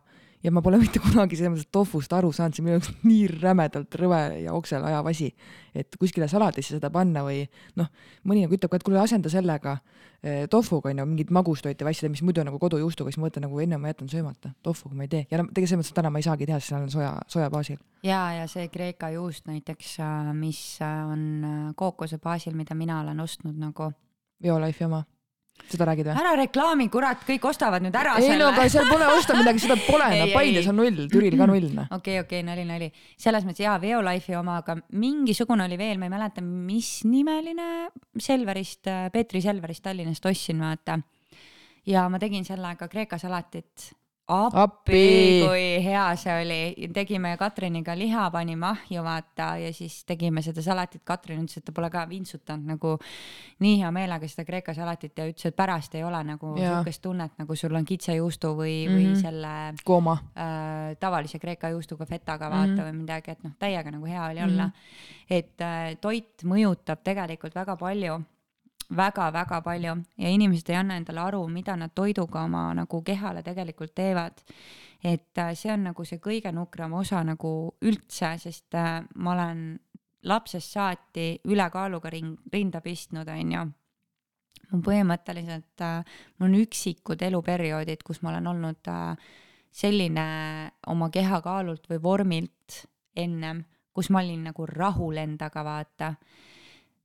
Ja 0.43 0.51
ma 0.51 0.59
pole 0.63 0.79
mitte 0.81 0.99
kunagi 0.99 1.37
selles 1.39 1.53
mõttes 1.53 1.71
tofust 1.71 2.13
aru 2.15 2.31
saanud, 2.35 2.55
see 2.55 2.63
on 2.63 2.67
minu 2.67 2.77
jaoks 2.77 2.89
nii 3.07 3.27
rämedalt 3.39 3.95
rõve 3.99 4.19
ja 4.43 4.55
oksel 4.55 4.83
ajav 4.83 5.07
asi, 5.11 5.29
et 5.75 5.95
kuskile 5.99 6.27
salatisse 6.31 6.75
seda 6.75 6.89
panna 6.91 7.23
või 7.23 7.45
noh, 7.79 7.87
mõni 8.27 8.43
nagu 8.43 8.57
ütleb 8.57 8.73
ka, 8.73 8.79
et 8.81 8.83
kuule 8.83 8.99
asenda 8.99 9.31
sellega 9.31 9.77
eh, 10.19 10.43
tofuga 10.51 10.91
onju, 10.91 11.05
mingid 11.13 11.31
magustoite 11.35 11.87
või 11.87 11.95
asjad, 11.95 12.11
mis 12.11 12.25
muidu 12.27 12.43
nagu 12.43 12.59
kodujuustuga, 12.59 13.13
siis 13.13 13.21
ma 13.21 13.29
mõtlen 13.29 13.47
nagu 13.47 13.63
enne 13.63 13.79
ma 13.79 13.93
jätan 13.93 14.11
söömata, 14.11 14.51
tofuga 14.67 14.99
ma 14.99 15.07
ei 15.07 15.13
tee. 15.15 15.23
Ja 15.31 15.39
no 15.39 15.47
tegelikult 15.47 15.71
selles 15.71 15.83
mõttes, 15.85 15.97
täna 16.01 16.11
ma 16.11 16.19
ei 16.19 16.27
saagi 16.27 16.49
teha, 16.49 16.59
sest 16.59 16.73
seal 16.73 16.83
on 16.83 16.91
soja, 16.91 17.15
soja 17.31 17.47
baasil. 17.53 17.79
ja, 18.03 18.21
ja 18.41 18.51
see 18.51 18.67
Kreeka 18.73 19.13
juust 19.15 19.47
näiteks, 19.47 19.95
äh, 20.03 20.33
mis 20.35 20.59
äh, 20.83 20.99
on 21.07 21.25
äh, 21.47 21.65
kookose 21.79 22.19
baasil, 22.19 22.59
mida 22.59 22.75
mina 22.75 22.99
olen 22.99 23.23
ostnud 23.23 23.55
nagu. 23.63 23.93
Biolife'i 24.43 24.91
oma 24.91 25.05
seda 25.73 25.87
räägid 25.89 26.09
või? 26.09 26.15
ära 26.21 26.33
reklaami, 26.37 26.87
kurat, 26.93 27.23
kõik 27.27 27.47
ostavad 27.49 27.83
nüüd 27.85 27.95
ära 27.97 28.15
ei 28.17 28.27
selle. 28.27 28.35
ei 28.35 28.41
no 28.41 28.49
aga 28.51 28.65
seal 28.71 28.89
pole 28.89 29.07
osta 29.13 29.37
midagi, 29.37 29.63
seda 29.63 29.77
pole, 29.85 30.09
no 30.21 30.27
Paides 30.33 30.69
on 30.71 30.79
null, 30.81 31.01
Türil 31.11 31.37
ka 31.39 31.47
null. 31.49 31.69
okei 31.71 31.87
okay,, 31.97 32.19
okei 32.19 32.19
okay,, 32.25 32.43
nali, 32.47 32.67
nali. 32.67 32.91
selles 33.19 33.47
mõttes 33.47 33.65
jaa, 33.65 33.77
Veolife'i 33.81 34.37
oma, 34.39 34.59
aga 34.63 34.77
mingisugune 34.99 35.67
oli 35.67 35.79
veel, 35.79 35.99
ma 36.01 36.09
ei 36.09 36.13
mäleta, 36.13 36.43
mis 36.43 36.91
nimeline 37.09 37.89
Selverist, 38.19 38.91
Peetri 39.13 39.43
Selverist 39.45 39.85
Tallinnast 39.85 40.29
ostsin, 40.29 40.61
vaata. 40.63 40.99
ja 41.89 42.07
ma 42.09 42.21
tegin 42.21 42.45
sellega 42.47 42.89
Kreeka 42.91 43.21
salatit 43.21 43.93
appi, 44.33 45.43
kui 45.43 45.65
hea 45.85 46.05
see 46.19 46.33
oli, 46.41 46.89
tegime 46.93 47.35
Katriniga 47.39 47.95
liha, 47.97 48.27
panime 48.33 48.67
ahju, 48.69 49.03
vaata, 49.05 49.53
ja 49.61 49.71
siis 49.75 50.01
tegime 50.09 50.43
seda 50.45 50.63
salatit. 50.65 51.03
Katrin 51.05 51.43
ütles, 51.43 51.59
et 51.59 51.65
ta 51.67 51.75
pole 51.75 51.89
ka 51.93 52.05
vintsutanud 52.09 52.73
nagu 52.73 52.95
nii 53.63 53.77
hea 53.81 53.91
meelega 53.95 54.27
seda 54.29 54.45
Kreeka 54.47 54.75
salatit 54.77 55.17
ja 55.19 55.27
ütles, 55.29 55.49
et 55.49 55.57
pärast 55.57 55.95
ei 55.95 56.03
ole 56.03 56.23
nagu 56.27 56.55
sihukest 56.57 57.03
tunnet, 57.03 57.37
nagu 57.41 57.57
sul 57.59 57.75
on 57.75 57.85
kitsejuustu 57.85 58.53
või 58.57 58.75
mm, 58.83 58.89
-hmm. 58.89 58.97
või 58.97 59.07
mhm. 59.07 59.21
selle 59.21 59.85
kooma 59.85 60.17
äh, 60.33 60.97
tavalise 60.99 61.39
Kreeka 61.39 61.73
juustuga, 61.73 62.05
fetaga 62.05 62.49
vaata 62.49 62.67
mm 62.67 62.77
-hmm. 62.77 62.91
või 62.91 62.99
midagi, 63.01 63.31
et 63.31 63.43
noh, 63.43 63.55
täiega 63.59 63.91
nagu 63.91 64.05
hea 64.05 64.25
oli 64.25 64.43
olla 64.43 64.67
mm. 64.67 64.71
-hmm. 64.71 65.37
et 65.37 65.61
äh, 65.61 65.95
toit 66.01 66.43
mõjutab 66.43 67.03
tegelikult 67.03 67.55
väga 67.55 67.75
palju 67.77 68.21
väga-väga 68.95 69.61
palju 69.65 69.95
ja 70.17 70.29
inimesed 70.29 70.69
ei 70.69 70.79
anna 70.79 70.97
endale 70.99 71.21
aru, 71.23 71.43
mida 71.47 71.75
nad 71.79 71.93
toiduga 71.95 72.43
oma 72.47 72.69
nagu 72.77 73.01
kehale 73.03 73.43
tegelikult 73.43 73.95
teevad. 73.95 74.43
et 75.03 75.37
äh, 75.37 75.53
see 75.55 75.71
on 75.73 75.83
nagu 75.89 76.05
see 76.05 76.19
kõige 76.23 76.51
nukram 76.55 76.93
osa 76.93 77.23
nagu 77.23 77.75
üldse, 77.81 78.37
sest 78.39 78.75
äh, 78.75 79.03
ma 79.15 79.31
olen 79.33 79.79
lapsest 80.23 80.71
saati 80.71 81.41
ülekaaluga 81.43 82.09
ring, 82.09 82.37
rinda 82.53 82.81
pistnud, 82.81 83.27
onju. 83.27 83.65
mul 84.71 84.83
põhimõtteliselt 84.85 85.81
äh,, 85.81 86.05
mul 86.39 86.49
on 86.49 86.61
üksikud 86.61 87.21
eluperioodid, 87.21 88.03
kus 88.03 88.21
ma 88.21 88.31
olen 88.31 88.47
olnud 88.47 88.87
äh, 88.87 89.17
selline 89.73 90.25
oma 90.87 91.09
kehakaalult 91.09 91.89
või 91.89 92.01
vormilt 92.01 92.83
ennem, 93.15 93.63
kus 93.93 94.09
ma 94.09 94.21
olin 94.21 94.47
nagu 94.49 94.65
rahul 94.69 95.17
endaga, 95.17 95.63
vaata 95.65 96.13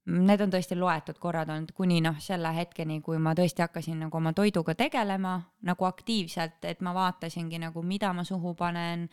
Need 0.09 0.41
on 0.41 0.53
tõesti 0.53 0.77
loetud 0.79 1.19
korrad 1.21 1.51
olnud 1.53 1.75
kuni 1.77 1.99
noh, 2.01 2.17
selle 2.23 2.49
hetkeni, 2.57 3.01
kui 3.05 3.19
ma 3.21 3.35
tõesti 3.37 3.61
hakkasin 3.61 3.99
nagu 4.07 4.17
oma 4.17 4.33
toiduga 4.37 4.73
tegelema 4.79 5.35
nagu 5.69 5.85
aktiivselt, 5.85 6.63
et 6.65 6.81
ma 6.87 6.95
vaatasingi 6.97 7.61
nagu, 7.61 7.83
mida 7.85 8.15
ma 8.17 8.25
suhu 8.25 8.55
panen 8.57 9.05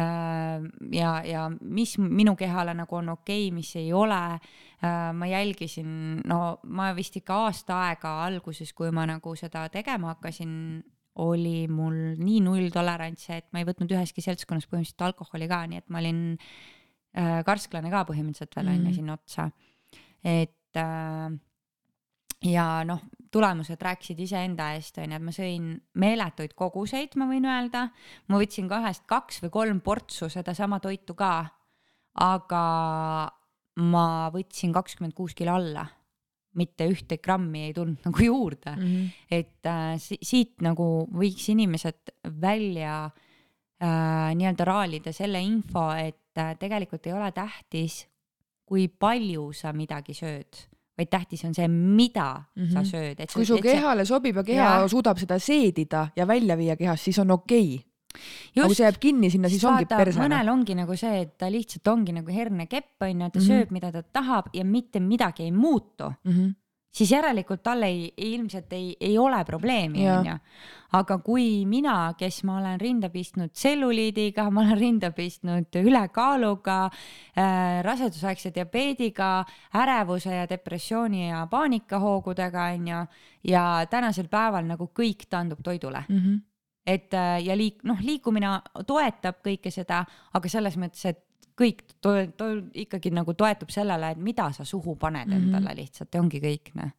äh,. 0.00 0.64
ja, 0.94 1.12
ja 1.26 1.44
mis 1.60 1.98
minu 2.00 2.36
kehale 2.38 2.72
nagu 2.78 2.96
on 2.96 3.12
okei 3.18 3.48
okay,, 3.48 3.54
mis 3.54 3.74
ei 3.76 3.92
ole 3.92 4.22
äh,. 4.38 5.12
ma 5.12 5.28
jälgisin, 5.28 6.22
no 6.24 6.40
ma 6.64 6.94
vist 6.96 7.20
ikka 7.20 7.42
aasta 7.48 7.82
aega 7.90 8.16
alguses, 8.24 8.72
kui 8.72 8.90
ma 8.90 9.04
nagu 9.10 9.36
seda 9.36 9.68
tegema 9.68 10.14
hakkasin, 10.14 10.82
oli 11.18 11.66
mul 11.68 12.16
nii 12.16 12.40
nulltolerants, 12.46 13.28
et 13.34 13.48
ma 13.52 13.60
ei 13.60 13.68
võtnud 13.68 13.90
üheski 13.92 14.22
seltskonnas 14.24 14.68
põhimõtteliselt 14.70 15.08
alkoholi 15.10 15.48
ka, 15.50 15.64
nii 15.66 15.82
et 15.82 15.88
ma 15.92 16.00
olin 16.00 16.20
äh, 16.38 17.40
karsklane 17.44 17.90
ka 17.92 18.06
põhimõtteliselt 18.08 18.54
veel 18.56 18.70
onju 18.70 18.80
mm 18.80 18.86
-hmm. 18.86 19.00
sinna 19.02 19.18
otsa 19.18 19.50
et 20.24 20.76
äh, 20.76 21.30
ja 22.44 22.66
noh, 22.86 23.02
tulemused 23.30 23.80
rääkisid 23.82 24.20
iseenda 24.24 24.72
eest, 24.76 24.98
onju, 25.02 25.18
et 25.18 25.24
ma 25.24 25.34
sõin 25.34 25.72
meeletuid 26.00 26.54
koguseid, 26.58 27.16
ma 27.20 27.28
võin 27.30 27.46
öelda. 27.48 27.88
ma 28.28 28.40
võtsin 28.40 28.68
kahest 28.70 29.04
kaks 29.06 29.42
või 29.44 29.50
kolm 29.52 29.80
portsu 29.84 30.30
sedasama 30.32 30.80
toitu 30.80 31.14
ka. 31.14 31.46
aga 32.14 32.64
ma 33.78 34.06
võtsin 34.34 34.72
kakskümmend 34.74 35.14
kuus 35.14 35.34
kilo 35.38 35.54
alla, 35.54 35.84
mitte 36.58 36.88
ühte 36.90 37.18
grammi 37.22 37.68
ei 37.68 37.74
tulnud 37.74 38.02
nagu 38.06 38.24
juurde 38.24 38.74
mm. 38.74 38.82
-hmm. 38.82 39.10
et 39.30 39.66
äh, 39.66 39.94
siit 39.98 40.60
nagu 40.64 41.06
võiks 41.12 41.50
inimesed 41.52 42.14
välja 42.40 43.04
äh, 43.06 44.34
nii-öelda 44.34 44.64
raalida 44.64 45.12
selle 45.12 45.42
info, 45.42 45.90
et 45.94 46.38
äh, 46.38 46.56
tegelikult 46.58 47.06
ei 47.06 47.12
ole 47.12 47.30
tähtis, 47.32 48.08
kui 48.68 48.88
palju 48.88 49.48
sa 49.56 49.72
midagi 49.72 50.14
sööd, 50.16 50.62
vaid 50.98 51.10
tähtis 51.10 51.44
on 51.48 51.54
see, 51.56 51.68
mida 51.68 52.44
mm 52.54 52.62
-hmm. 52.62 52.72
sa 52.72 52.80
mhm. 52.80 52.88
sööd. 52.92 53.32
kui 53.34 53.46
su 53.46 53.58
kehale 53.62 54.04
see... 54.04 54.14
sobib 54.14 54.36
ja 54.36 54.44
keha 54.44 54.70
ja. 54.80 54.88
suudab 54.88 55.18
seda 55.18 55.38
seedida 55.38 56.08
ja 56.16 56.26
välja 56.26 56.56
viia 56.56 56.76
kehast, 56.76 57.04
siis 57.04 57.18
on 57.18 57.30
okei 57.30 57.74
okay 57.74 57.88
aga 58.56 58.66
kui 58.66 58.74
see 58.74 58.86
jääb 58.86 59.00
kinni 59.00 59.30
sinna, 59.30 59.48
siis 59.48 59.64
ongi 59.64 59.86
persena. 59.86 60.24
mõnel 60.24 60.48
ongi 60.52 60.74
nagu 60.74 60.96
see, 60.96 61.20
et 61.22 61.36
ta 61.38 61.50
lihtsalt 61.52 61.90
ongi 61.92 62.12
nagu 62.12 62.32
hernekepp 62.32 63.02
onju, 63.02 63.30
ta 63.30 63.38
mm 63.38 63.44
-hmm. 63.44 63.48
sööb, 63.48 63.70
mida 63.70 63.92
ta 63.92 64.02
tahab 64.02 64.48
ja 64.52 64.64
mitte 64.64 65.00
midagi 65.00 65.42
ei 65.42 65.52
muutu 65.52 66.12
mm. 66.24 66.32
-hmm 66.32 66.54
siis 66.90 67.12
järelikult 67.12 67.62
tal 67.62 67.82
ei, 67.86 68.08
ilmselt 68.16 68.72
ei, 68.72 68.96
ei 69.00 69.18
ole 69.18 69.38
probleemi, 69.44 70.06
onju. 70.10 70.36
aga 70.98 71.18
kui 71.24 71.66
mina, 71.68 72.14
kes 72.18 72.42
ma 72.48 72.58
olen 72.58 72.80
rinda 72.80 73.10
pistnud 73.12 73.52
tselluliidiga, 73.52 74.48
ma 74.50 74.64
olen 74.64 74.78
rinda 74.80 75.10
pistnud 75.16 75.80
ülekaaluga 75.82 76.78
äh,, 76.88 77.80
rasedusaegse 77.84 78.52
diabeediga, 78.54 79.44
ärevuse 79.82 80.34
ja 80.34 80.48
depressiooni 80.48 81.28
ja 81.28 81.46
paanikahoogudega, 81.50 82.70
onju, 82.78 83.04
ja 83.52 83.64
tänasel 83.90 84.28
päeval 84.32 84.66
nagu 84.68 84.90
kõik 84.94 85.28
taandub 85.28 85.64
toidule 85.64 86.04
mm. 86.08 86.18
-hmm 86.18 86.44
et 86.88 87.14
äh, 87.14 87.44
ja 87.44 87.56
liik-, 87.56 87.84
noh, 87.84 87.98
liikumine 88.00 88.48
toetab 88.88 89.42
kõike 89.44 89.70
seda, 89.70 90.06
aga 90.32 90.48
selles 90.48 90.78
mõttes, 90.80 91.04
et 91.04 91.27
kõik 91.58 91.82
to-, 92.00 92.28
to-, 92.38 92.68
ikkagi 92.84 93.12
nagu 93.14 93.34
toetub 93.34 93.72
sellele, 93.74 94.12
et 94.14 94.22
mida 94.22 94.50
sa 94.54 94.64
suhu 94.64 94.96
paned 94.96 95.26
mm 95.26 95.34
-hmm. 95.34 95.48
endale 95.48 95.74
lihtsalt 95.80 96.14
ja 96.14 96.20
ongi 96.20 96.40
kõik, 96.40 96.70
noh. 96.74 96.92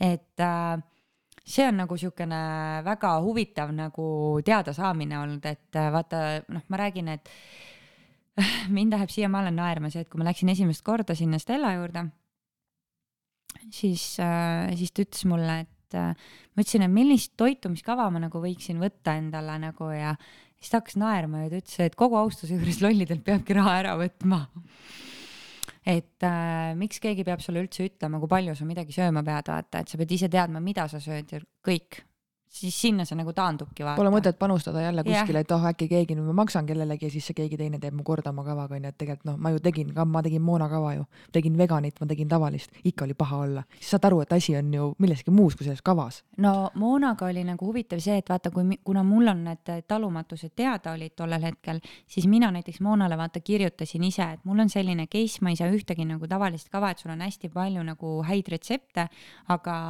et 0.00 0.40
äh, 0.40 0.82
see 1.44 1.66
on 1.68 1.76
nagu 1.82 1.96
siukene 2.00 2.40
väga 2.84 3.12
huvitav 3.20 3.72
nagu 3.76 4.40
teadasaamine 4.44 5.18
olnud, 5.18 5.46
et 5.46 5.76
äh, 5.76 5.92
vaata, 5.92 6.24
noh, 6.48 6.64
ma 6.68 6.80
räägin, 6.80 7.08
et 7.08 7.28
mind 8.76 8.96
läheb 8.96 9.12
siiamaale 9.12 9.52
naerma 9.54 9.90
see, 9.90 10.04
et 10.04 10.10
kui 10.10 10.18
ma 10.18 10.28
läksin 10.30 10.48
esimest 10.48 10.84
korda 10.86 11.14
sinna 11.14 11.38
Stella 11.38 11.74
juurde, 11.76 12.06
siis 13.70 14.16
äh,, 14.20 14.72
siis 14.78 14.92
ta 14.92 15.04
ütles 15.04 15.28
mulle, 15.30 15.60
et 15.66 15.98
äh, 15.98 16.14
ma 16.54 16.64
ütlesin, 16.64 16.86
et 16.86 16.94
millist 16.94 17.36
toitumiskava 17.36 18.08
ma 18.10 18.24
nagu 18.26 18.40
võiksin 18.42 18.80
võtta 18.82 19.18
endale 19.20 19.58
nagu 19.68 19.90
ja 19.94 20.16
siis 20.64 20.72
ta 20.72 20.80
hakkas 20.80 20.96
naerma 21.00 21.44
ja 21.44 21.52
ta 21.52 21.60
ütles, 21.60 21.76
et 21.84 21.96
kogu 21.98 22.16
austuse 22.16 22.56
juures 22.56 22.80
lollidelt 22.80 23.24
peabki 23.26 23.56
raha 23.58 23.76
ära 23.82 23.98
võtma. 24.00 24.46
et 25.84 26.24
äh, 26.24 26.72
miks 26.80 27.02
keegi 27.04 27.26
peab 27.28 27.44
sulle 27.44 27.60
üldse 27.60 27.84
ütlema, 27.84 28.18
kui 28.22 28.30
palju 28.32 28.56
sa 28.56 28.64
midagi 28.64 28.96
sööma 28.96 29.20
pead, 29.26 29.52
vaata, 29.52 29.84
et 29.84 29.92
sa 29.92 30.00
pead 30.00 30.16
ise 30.16 30.30
teadma, 30.32 30.62
mida 30.64 30.88
sa 30.88 31.00
sööd 31.02 31.36
ja 31.36 31.42
kõik 31.64 32.00
siis 32.54 32.76
sinna 32.80 33.04
see 33.08 33.16
nagu 33.18 33.32
taandubki 33.34 33.84
vaata. 33.84 33.98
Pole 33.98 34.10
mõtet 34.14 34.38
panustada 34.38 34.82
jälle 34.84 35.04
kuskile, 35.06 35.42
et 35.42 35.52
oh 35.54 35.66
äkki 35.70 35.88
keegi, 35.90 36.16
ma 36.20 36.34
maksan 36.38 36.66
kellelegi 36.68 37.08
ja 37.08 37.12
siis 37.12 37.26
see 37.28 37.36
keegi 37.36 37.58
teine 37.58 37.80
teeb 37.82 37.96
mu 37.98 38.04
korda 38.06 38.30
oma 38.30 38.44
kavaga 38.46 38.78
onju, 38.78 38.92
et 38.92 38.98
tegelikult 39.00 39.28
noh, 39.30 39.38
ma 39.42 39.50
ju 39.54 39.62
tegin 39.64 39.90
ka, 39.94 40.04
ma 40.06 40.22
tegin 40.22 40.42
Moona 40.44 40.68
kava 40.70 40.94
ju, 40.94 41.06
tegin 41.34 41.58
veganit, 41.58 41.98
ma 42.00 42.08
tegin 42.10 42.30
tavalist, 42.30 42.74
ikka 42.84 43.08
oli 43.08 43.16
paha 43.18 43.40
olla, 43.46 43.64
siis 43.74 43.90
saad 43.94 44.08
aru, 44.10 44.20
et 44.24 44.34
asi 44.36 44.56
on 44.58 44.72
ju 44.74 44.88
milleski 45.02 45.34
muus 45.34 45.58
kui 45.58 45.66
selles 45.66 45.82
kavas. 45.82 46.22
no 46.38 46.54
Moonaga 46.80 47.26
oli 47.26 47.44
nagu 47.46 47.66
huvitav 47.66 48.02
see, 48.04 48.18
et 48.22 48.30
vaata, 48.30 48.52
kui, 48.54 48.78
kuna 48.84 49.02
mul 49.06 49.32
on 49.34 49.44
need 49.50 49.72
talumatused 49.88 50.54
teada 50.56 50.94
olid 50.94 51.16
tollel 51.18 51.42
hetkel, 51.50 51.80
siis 52.06 52.28
mina 52.30 52.52
näiteks 52.54 52.80
Moonale 52.84 53.18
vaata 53.18 53.42
kirjutasin 53.42 54.04
ise, 54.06 54.30
et 54.38 54.44
mul 54.44 54.62
on 54.62 54.70
selline 54.70 55.08
case, 55.10 55.42
ma 55.42 55.50
ei 55.50 55.58
saa 55.58 55.72
ühtegi 55.74 56.06
nagu 56.06 56.28
tavalist 56.30 56.70
kava, 56.70 56.92
et 56.94 57.02
sul 57.02 57.14
on 57.14 57.24
hästi 57.24 57.50
palju 57.54 57.82
nagu 57.82 58.20
häid 58.28 58.52
retsepte, 58.54 59.08
aga 59.50 59.80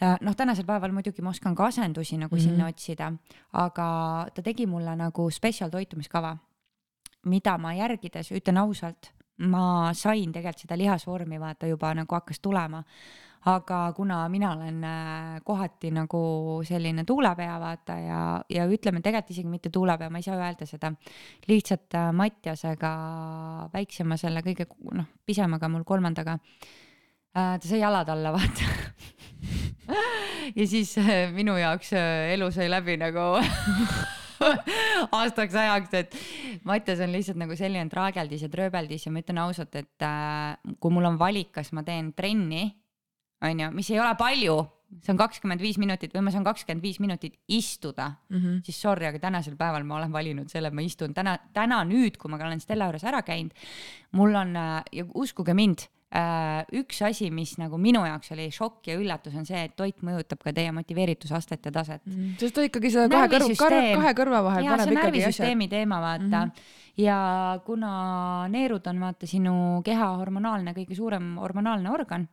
noh, 0.00 0.36
tänasel 0.36 0.64
päeval 0.68 0.92
muidugi 0.96 1.22
ma 1.22 1.32
oskan 1.34 1.54
ka 1.54 1.66
asendusi 1.68 2.18
nagu 2.18 2.36
mm 2.36 2.40
-hmm. 2.40 2.44
sinna 2.44 2.66
otsida, 2.66 3.12
aga 3.52 4.26
ta 4.34 4.42
tegi 4.42 4.66
mulle 4.66 4.96
nagu 4.96 5.30
spetsial 5.30 5.70
toitumiskava, 5.70 6.36
mida 7.24 7.58
ma 7.58 7.74
järgides, 7.74 8.32
ütlen 8.32 8.58
ausalt, 8.58 9.12
ma 9.38 9.92
sain 9.94 10.32
tegelikult 10.32 10.64
seda 10.64 10.76
lihasvormi 10.76 11.40
vaata 11.40 11.66
juba 11.66 11.94
nagu 11.94 12.14
hakkas 12.14 12.40
tulema. 12.40 12.84
aga 13.40 13.92
kuna 13.96 14.28
mina 14.28 14.52
olen 14.52 14.84
äh, 14.84 15.40
kohati 15.44 15.90
nagu 15.90 16.60
selline 16.64 17.04
tuulepea 17.04 17.60
vaata 17.60 17.92
ja, 17.92 18.44
ja 18.50 18.66
ütleme 18.66 19.00
tegelikult 19.00 19.30
isegi 19.30 19.48
mitte 19.48 19.70
tuulepea, 19.70 20.10
ma 20.10 20.18
ei 20.18 20.22
saa 20.22 20.36
öelda 20.36 20.66
seda, 20.66 20.92
lihtsalt 21.48 21.94
äh, 21.94 22.12
Mattiasega, 22.12 22.90
väiksema 23.72 24.16
selle 24.16 24.40
kõige 24.40 24.66
noh, 24.92 25.06
pisemaga 25.24 25.68
mul 25.68 25.84
kolmandaga 25.84 26.38
ta 27.34 27.58
sai 27.62 27.80
jalad 27.82 28.08
alla, 28.10 28.32
vaata 28.36 28.70
ja 30.56 30.66
siis 30.66 30.96
äh, 30.98 31.30
minu 31.34 31.56
jaoks 31.58 31.92
äh, 31.96 32.32
elu 32.34 32.50
sai 32.54 32.70
läbi 32.70 32.96
nagu 33.00 33.26
aastaks 35.20 35.54
ajaks, 35.54 35.94
et 35.98 36.18
Mattias 36.64 37.02
on 37.04 37.12
lihtsalt 37.12 37.38
nagu 37.40 37.56
selline 37.58 37.90
traageldis 37.92 38.46
ja 38.46 38.50
trööbeldis 38.52 39.06
ja 39.06 39.12
ma 39.12 39.22
ütlen 39.22 39.40
ausalt, 39.42 39.74
et 39.76 40.06
äh, 40.06 40.74
kui 40.80 40.94
mul 40.94 41.08
on 41.10 41.18
valik, 41.20 41.52
kas 41.58 41.72
ma 41.76 41.84
teen 41.86 42.12
trenni, 42.16 42.66
onju, 43.44 43.70
mis 43.76 43.90
ei 43.92 44.00
ole 44.00 44.14
palju, 44.20 44.56
see 45.04 45.12
on 45.12 45.20
kakskümmend 45.20 45.62
viis 45.62 45.78
minutit 45.78 46.16
või 46.16 46.24
ma 46.26 46.32
saan 46.34 46.46
kakskümmend 46.46 46.82
viis 46.82 46.98
minutit 47.00 47.36
istuda 47.46 48.08
mm, 48.10 48.36
-hmm. 48.36 48.58
siis 48.66 48.80
sorry, 48.82 49.06
aga 49.06 49.20
tänasel 49.22 49.54
päeval 49.60 49.86
ma 49.86 50.00
olen 50.00 50.12
valinud 50.12 50.50
selle, 50.50 50.68
et 50.68 50.74
ma 50.74 50.82
istun 50.82 51.14
täna, 51.14 51.36
täna 51.54 51.84
nüüd, 51.86 52.18
kui 52.18 52.32
ma 52.32 52.40
olen 52.40 52.60
Stella 52.60 52.90
juures 52.90 53.06
ära 53.06 53.22
käinud, 53.22 53.54
mul 54.18 54.34
on 54.34 54.56
ja 54.56 55.06
uskuge 55.14 55.54
mind 55.54 55.86
Äh, 55.86 55.99
üks 56.10 57.02
asi, 57.06 57.28
mis 57.30 57.52
nagu 57.60 57.78
minu 57.78 58.00
jaoks 58.02 58.32
oli 58.34 58.48
šokk 58.50 58.88
ja 58.90 58.96
üllatus, 58.98 59.34
on 59.38 59.46
see, 59.46 59.60
et 59.68 59.76
toit 59.78 60.00
mõjutab 60.02 60.40
ka 60.42 60.52
teie 60.56 60.72
motiveeritusastet 60.74 61.68
ja 61.68 61.72
taset 61.74 62.02
mm.. 62.02 62.32
sest 62.40 62.56
ta 62.56 62.64
ikkagi 62.66 62.90
seda 62.90 63.06
kahe 63.12 63.30
kõrva, 63.30 63.68
kahe 63.70 64.14
kõrva 64.18 64.40
vahel 64.48 64.66
ja, 64.66 64.74
paneb 64.74 64.90
ikkagi 64.90 64.98
asjad. 64.98 65.04
närvisüsteemi 65.04 65.68
teema, 65.70 66.00
vaata 66.02 66.24
mm. 66.24 66.50
-hmm. 66.50 66.74
ja 67.04 67.20
kuna 67.66 67.92
neerud 68.50 68.90
on 68.90 69.06
vaata 69.06 69.30
sinu 69.30 69.54
keha 69.86 70.10
hormonaalne, 70.18 70.74
kõige 70.74 70.98
suurem 70.98 71.36
hormonaalne 71.38 71.94
organ 71.94 72.26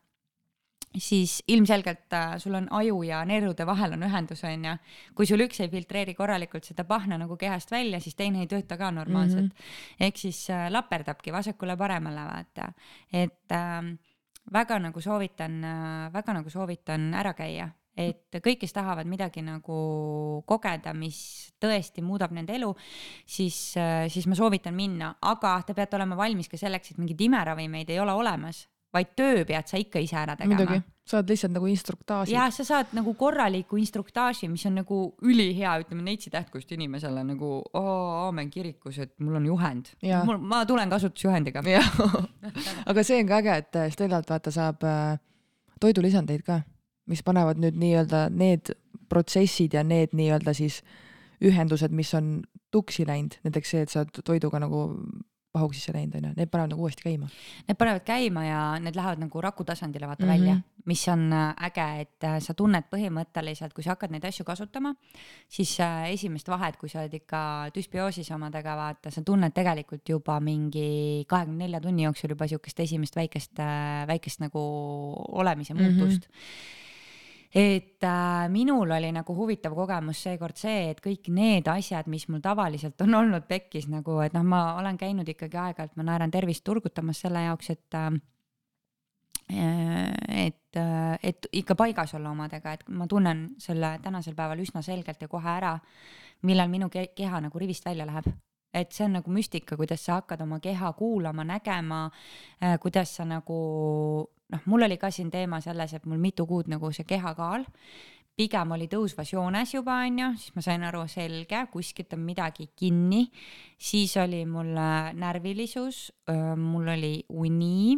siis 0.95 1.43
ilmselgelt 1.47 2.13
äh, 2.13 2.35
sul 2.37 2.55
on 2.57 2.67
aju 2.71 3.01
ja 3.03 3.23
neerude 3.25 3.65
vahel 3.65 3.93
on 3.97 4.05
ühendus, 4.07 4.43
onju. 4.47 4.75
kui 5.15 5.27
sul 5.29 5.43
üks 5.45 5.61
ei 5.63 5.71
filtreeri 5.71 6.15
korralikult 6.17 6.67
seda 6.67 6.85
pahna 6.87 7.17
nagu 7.19 7.37
kehast 7.37 7.71
välja, 7.71 7.99
siis 8.03 8.15
teine 8.15 8.43
ei 8.43 8.51
tööta 8.51 8.77
ka 8.77 8.91
normaalselt 8.91 9.49
mm. 9.49 9.55
-hmm. 9.55 10.05
ehk 10.07 10.17
siis 10.17 10.49
äh, 10.49 10.67
laperdabki 10.71 11.33
vasakule-paremale, 11.33 12.27
vaata. 12.31 12.71
et 13.13 13.51
äh, 13.51 13.97
väga 14.53 14.79
nagu 14.79 15.01
soovitan 15.01 15.63
äh,, 15.63 16.13
väga 16.13 16.33
nagu 16.33 16.49
soovitan 16.49 17.13
ära 17.13 17.33
käia 17.33 17.69
et 17.97 18.37
kõik, 18.43 18.59
kes 18.61 18.73
tahavad 18.73 19.07
midagi 19.09 19.41
nagu 19.41 20.43
kogeda, 20.45 20.93
mis 20.93 21.53
tõesti 21.59 22.03
muudab 22.05 22.31
nende 22.31 22.53
elu, 22.53 22.75
siis, 23.25 23.77
äh, 23.77 24.05
siis 24.07 24.27
ma 24.27 24.35
soovitan 24.35 24.75
minna, 24.75 25.15
aga 25.21 25.61
te 25.65 25.73
peate 25.73 25.95
olema 25.95 26.15
valmis 26.15 26.47
ka 26.47 26.57
selleks, 26.57 26.91
et 26.91 26.97
mingeid 26.97 27.21
imeravimeid 27.21 27.89
ei 27.89 27.99
ole 27.99 28.13
olemas 28.13 28.67
vaid 28.93 29.15
töö 29.15 29.43
pead 29.47 29.67
sa 29.67 29.79
ikka 29.79 29.99
ise 30.03 30.15
ära 30.19 30.35
tegema 30.37 30.55
muidugi, 30.55 30.81
saad 31.07 31.29
lihtsalt 31.31 31.53
nagu 31.55 31.67
instruktaaži. 31.71 32.33
ja 32.35 32.47
sa 32.51 32.65
saad 32.67 32.93
nagu 32.97 33.13
korraliku 33.19 33.79
instruktaaži, 33.79 34.49
mis 34.51 34.65
on 34.69 34.79
nagu 34.81 34.99
ülihea, 35.21 35.77
ütleme 35.83 36.05
neitsi 36.05 36.31
tähtkust 36.33 36.71
inimesele 36.75 37.23
nagu 37.27 37.51
aamen 37.77 38.51
kirikus, 38.53 38.99
et 39.03 39.13
mul 39.19 39.39
on 39.39 39.45
juhend 39.49 39.91
Jaa.. 40.03 40.23
ma 40.37 40.63
tulen 40.65 40.89
kasutusjuhendiga. 40.89 41.63
jah, 41.67 41.91
aga 42.85 43.03
see 43.03 43.21
on 43.21 43.31
ka 43.31 43.41
äge, 43.41 43.57
et 43.63 43.79
äh, 43.83 43.91
Stellalt 43.93 44.29
vaata 44.29 44.53
saab 44.55 44.83
äh, 44.87 45.17
toidulisandeid 45.83 46.43
ka, 46.47 46.61
mis 47.07 47.23
panevad 47.23 47.59
nüüd 47.61 47.79
nii-öelda 47.79 48.27
need 48.33 48.73
protsessid 49.09 49.75
ja 49.77 49.83
need 49.87 50.15
nii-öelda 50.17 50.53
siis 50.57 50.81
ühendused, 51.43 51.93
mis 51.93 52.13
on 52.17 52.41
tuksi 52.73 53.05
läinud, 53.07 53.37
näiteks 53.45 53.73
see, 53.73 53.83
et 53.85 53.93
sa 53.93 54.03
oled 54.03 54.23
toiduga 54.25 54.59
nagu 54.59 54.87
pahuksisse 55.57 55.93
läinud 55.95 56.17
onju, 56.21 56.33
need 56.37 56.53
panevad 56.53 56.75
nagu 56.75 56.85
uuesti 56.85 57.07
käima. 57.09 57.29
Need 57.67 57.81
panevad 57.81 58.05
käima 58.07 58.45
ja 58.45 58.61
need 58.83 58.97
lähevad 58.97 59.21
nagu 59.25 59.41
raku 59.43 59.65
tasandile 59.67 60.07
vaata 60.07 60.25
mm 60.25 60.29
-hmm. 60.31 60.39
välja, 60.39 60.57
mis 60.85 61.03
on 61.11 61.33
äh, 61.33 61.65
äge, 61.67 61.87
et 62.01 62.23
äh, 62.23 62.37
sa 62.43 62.53
tunned 62.53 62.87
põhimõtteliselt, 62.93 63.73
kui 63.75 63.83
sa 63.83 63.95
hakkad 63.95 64.13
neid 64.13 64.25
asju 64.25 64.45
kasutama, 64.47 64.93
siis 65.49 65.79
äh, 65.83 66.11
esimest 66.13 66.47
vahet, 66.47 66.77
kui 66.77 66.89
sa 66.89 67.01
oled 67.03 67.13
ikka 67.13 67.41
düsbioosis 67.75 68.31
omadega, 68.31 68.75
vaata, 68.75 69.11
sa 69.11 69.21
tunned 69.21 69.53
tegelikult 69.53 70.09
juba 70.09 70.39
mingi 70.39 71.25
kahekümne 71.27 71.65
nelja 71.65 71.81
tunni 71.81 72.07
jooksul 72.07 72.29
juba 72.29 72.47
siukest 72.47 72.79
esimest 72.79 73.15
väikest, 73.15 73.59
väikest 74.07 74.39
nagu 74.39 74.59
olemise 75.31 75.73
Mhm. 75.73 75.83
muutust 75.83 76.27
mm. 76.27 76.33
-hmm 76.33 76.85
et 77.57 78.03
äh, 78.05 78.45
minul 78.53 78.91
oli 78.91 79.09
nagu 79.15 79.33
huvitav 79.33 79.73
kogemus 79.73 80.19
seekord 80.27 80.59
see, 80.59 80.91
et 80.91 80.99
kõik 81.01 81.31
need 81.33 81.67
asjad, 81.71 82.05
mis 82.11 82.27
mul 82.29 82.41
tavaliselt 82.43 83.01
on 83.01 83.17
olnud 83.17 83.47
pekkis 83.49 83.87
nagu, 83.89 84.19
et 84.21 84.35
noh, 84.37 84.45
ma 84.45 84.75
olen 84.77 84.99
käinud 84.99 85.27
ikkagi 85.33 85.57
aeg-ajalt, 85.57 85.95
ma 85.97 86.05
naeran 86.05 86.33
tervist 86.33 86.65
turgutamas 86.67 87.23
selle 87.25 87.47
jaoks, 87.47 87.71
et 87.73 87.97
äh, 87.97 88.11
et, 89.47 90.75
et 91.23 91.45
ikka 91.55 91.75
paigas 91.79 92.13
olla 92.17 92.33
omadega, 92.35 92.73
et 92.75 92.81
ma 92.91 93.07
tunnen 93.07 93.45
selle 93.63 93.93
tänasel 94.03 94.35
päeval 94.35 94.59
üsna 94.59 94.83
selgelt 94.83 95.21
ja 95.23 95.29
kohe 95.31 95.49
ära, 95.49 95.77
millal 96.43 96.67
minu 96.69 96.89
ke- 96.91 97.13
keha 97.15 97.39
nagu 97.47 97.59
rivist 97.59 97.87
välja 97.87 98.05
läheb. 98.05 98.27
Et 98.75 98.91
see 98.91 99.05
on 99.07 99.15
nagu 99.15 99.31
müstika, 99.31 99.77
kuidas 99.79 100.03
sa 100.03 100.19
hakkad 100.19 100.43
oma 100.43 100.59
keha 100.59 100.91
kuulama, 100.99 101.45
nägema, 101.47 102.09
kuidas 102.83 103.15
sa 103.15 103.25
nagu 103.25 103.55
noh, 104.53 104.61
mul 104.65 104.87
oli 104.87 104.97
ka 104.99 105.11
siin 105.13 105.31
teema 105.33 105.61
selles, 105.63 105.93
et 105.93 106.05
mul 106.05 106.21
mitu 106.21 106.45
kuud 106.49 106.69
nagu 106.71 106.91
see 106.95 107.07
kehakaal. 107.07 107.65
Pigem 108.37 108.71
oli 108.75 108.85
tõusvas 108.85 109.31
joones 109.33 109.71
juba 109.73 109.95
onju, 110.05 110.27
siis 110.37 110.53
ma 110.53 110.61
sain 110.61 110.83
aru, 110.85 111.07
selge, 111.09 111.63
kuskilt 111.73 112.13
on 112.13 112.21
midagi 112.21 112.67
kinni, 112.77 113.23
siis 113.81 114.13
oli 114.21 114.43
mul 114.45 114.75
äh, 114.77 115.09
närvilisus, 115.17 116.03
mul 116.61 116.91
oli 116.93 117.15
uni, 117.33 117.97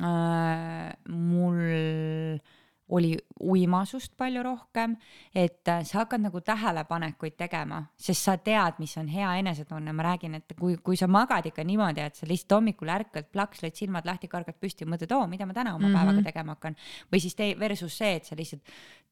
mul 0.00 1.60
oli 2.90 3.14
uimasust 3.40 4.12
palju 4.18 4.42
rohkem, 4.44 4.96
et 5.34 5.68
äh, 5.68 5.82
sa 5.86 6.02
hakkad 6.02 6.24
nagu 6.24 6.40
tähelepanekuid 6.44 7.36
tegema, 7.38 7.82
sest 7.98 8.26
sa 8.26 8.36
tead, 8.36 8.80
mis 8.82 8.96
on 9.00 9.08
hea 9.10 9.30
enesetunne, 9.40 9.94
ma 9.96 10.06
räägin, 10.10 10.36
et 10.40 10.54
kui, 10.58 10.76
kui 10.84 10.98
sa 10.98 11.08
magad 11.10 11.46
ikka 11.50 11.64
niimoodi, 11.66 12.04
et 12.04 12.18
sa 12.18 12.28
lihtsalt 12.28 12.58
hommikul 12.58 12.90
ärkad, 12.92 13.30
plaks, 13.32 13.62
lööd 13.64 13.78
silmad 13.78 14.08
lahti, 14.08 14.28
kargad 14.30 14.58
püsti, 14.60 14.88
mõtled, 14.88 15.14
oo, 15.16 15.26
mida 15.30 15.46
ma 15.46 15.56
täna 15.56 15.74
oma 15.74 15.86
mm 15.86 15.94
-hmm. 15.94 15.98
päevaga 15.98 16.26
tegema 16.30 16.56
hakkan. 16.56 16.76
või 17.12 17.20
siis 17.20 17.34
tee 17.34 17.58
versus 17.58 17.98
see, 17.98 18.14
et 18.16 18.24
sa 18.24 18.36
lihtsalt 18.36 18.62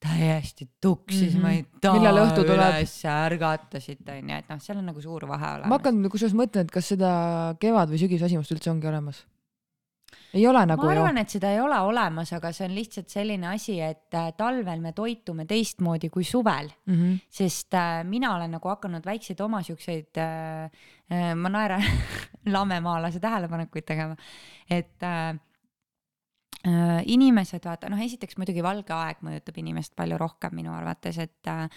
täiesti 0.00 0.68
tuksis 0.80 1.34
mm, 1.34 1.38
-hmm. 1.38 1.42
ma 1.42 1.50
ei 1.52 1.64
taha 1.80 1.98
Millal 1.98 2.20
õhtu 2.26 2.44
tuleb? 2.46 2.76
üles 2.78 2.94
ärgatasid, 3.04 4.04
onju, 4.18 4.36
et 4.36 4.48
noh, 4.48 4.60
seal 4.60 4.78
on 4.78 4.86
nagu 4.86 5.00
suur 5.00 5.26
vahe 5.28 5.54
olemas. 5.54 5.68
ma 5.68 5.78
hakkan 5.78 6.10
kusjuures 6.10 6.36
mõtlen, 6.38 6.68
et 6.68 6.70
kas 6.70 6.88
seda 6.94 7.10
kevad- 7.60 7.90
või 7.90 7.98
sügisväsimust 7.98 8.54
üldse 8.54 8.70
ongi 8.70 8.86
olemas. 8.86 9.24
Ei 10.34 10.44
ole 10.46 10.62
nagu 10.68 10.84
ma 10.84 10.92
arvan, 10.92 11.18
et 11.22 11.32
seda 11.32 11.50
ei 11.54 11.60
ole 11.62 11.78
olemas, 11.88 12.32
aga 12.36 12.50
see 12.52 12.66
on 12.68 12.74
lihtsalt 12.76 13.12
selline 13.12 13.48
asi, 13.48 13.78
et 13.84 14.14
äh, 14.18 14.30
talvel 14.36 14.82
me 14.84 14.92
toitume 14.96 15.46
teistmoodi 15.48 16.10
kui 16.12 16.24
suvel, 16.24 16.68
mm. 16.86 16.94
-hmm. 16.94 17.18
sest 17.40 17.74
äh, 17.74 18.04
mina 18.04 18.34
olen 18.36 18.50
nagu 18.58 18.68
hakanud 18.68 19.06
väikseid 19.06 19.40
oma 19.40 19.62
siukseid 19.62 20.20
äh,, 20.20 20.70
äh, 21.12 21.34
ma 21.34 21.48
naeran 21.48 21.84
lamemaalase 22.56 23.20
tähelepanekuid 23.20 23.84
tegema, 23.84 24.16
et 24.70 25.02
äh, 25.02 25.38
äh, 26.66 27.02
inimesed 27.06 27.64
vaata, 27.64 27.88
noh, 27.88 28.00
esiteks 28.04 28.36
muidugi 28.36 28.62
valge 28.62 28.92
aeg 28.92 29.24
mõjutab 29.24 29.58
inimest 29.58 29.96
palju 29.96 30.18
rohkem 30.18 30.54
minu 30.54 30.74
arvates, 30.74 31.18
et 31.18 31.46
äh, 31.48 31.68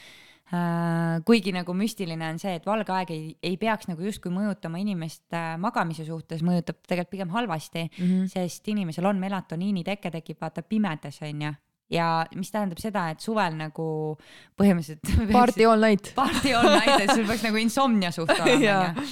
kuigi 1.24 1.54
nagu 1.56 1.74
müstiline 1.78 2.28
on 2.28 2.40
see, 2.42 2.58
et 2.60 2.66
valge 2.68 2.92
aeg 2.92 3.12
ei, 3.16 3.28
ei 3.52 3.56
peaks 3.60 3.88
nagu 3.88 4.04
justkui 4.04 4.34
mõjutama 4.36 4.82
inimest 4.82 5.32
äh, 5.38 5.54
magamise 5.62 6.04
suhtes, 6.08 6.44
mõjutab 6.44 6.82
tegelikult 6.84 7.12
pigem 7.12 7.36
halvasti 7.36 7.82
Mm 7.82 8.08
-hmm. 8.08 8.28
sest 8.28 8.68
inimesel 8.68 9.06
on 9.06 9.18
melatoniini 9.20 9.84
teke 9.84 10.12
tekib 10.12 10.38
vaata 10.42 10.62
pimedas 10.62 11.22
onju 11.22 11.54
ja 11.92 12.26
mis 12.36 12.52
tähendab 12.52 12.80
seda, 12.80 13.10
et 13.12 13.20
suvel 13.20 13.56
nagu 13.56 14.18
põhimõtteliselt 14.58 15.32
Party 15.40 15.66
all 15.66 15.82
night. 15.82 16.14
party 16.16 16.54
all 16.54 16.70
night, 16.70 17.02
et 17.02 17.14
sul 17.16 17.26
peaks 17.26 17.44
nagu 17.44 17.58
insomnia 17.58 18.12
suht 18.12 18.30
olema 18.30 18.52
onju. 18.58 19.08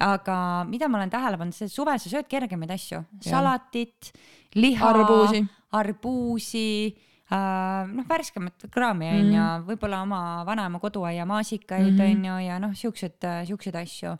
aga 0.00 0.64
mida 0.68 0.88
ma 0.88 0.98
olen 0.98 1.10
tähele 1.10 1.38
pannud, 1.38 1.54
see 1.54 1.68
suvel 1.68 1.98
sa 1.98 2.08
sööd 2.08 2.28
kergemaid 2.28 2.70
asju, 2.70 3.04
salatit, 3.20 4.12
liha, 4.54 4.88
arbuusi. 4.88 5.44
arbuusi 5.72 6.68
äh,, 6.92 7.11
noh, 7.32 8.04
värskemat 8.08 8.66
kraami 8.70 9.08
onju 9.08 9.38
mm., 9.38 9.66
võib-olla 9.70 10.02
oma 10.02 10.22
vanaema 10.46 10.78
koduaia 10.82 11.24
maasikaid 11.26 11.92
Mhm. 11.94 12.10
onju 12.10 12.38
ja 12.46 12.58
noh, 12.58 12.74
siuksed, 12.74 13.24
siukseid 13.48 13.74
asju. 13.76 14.16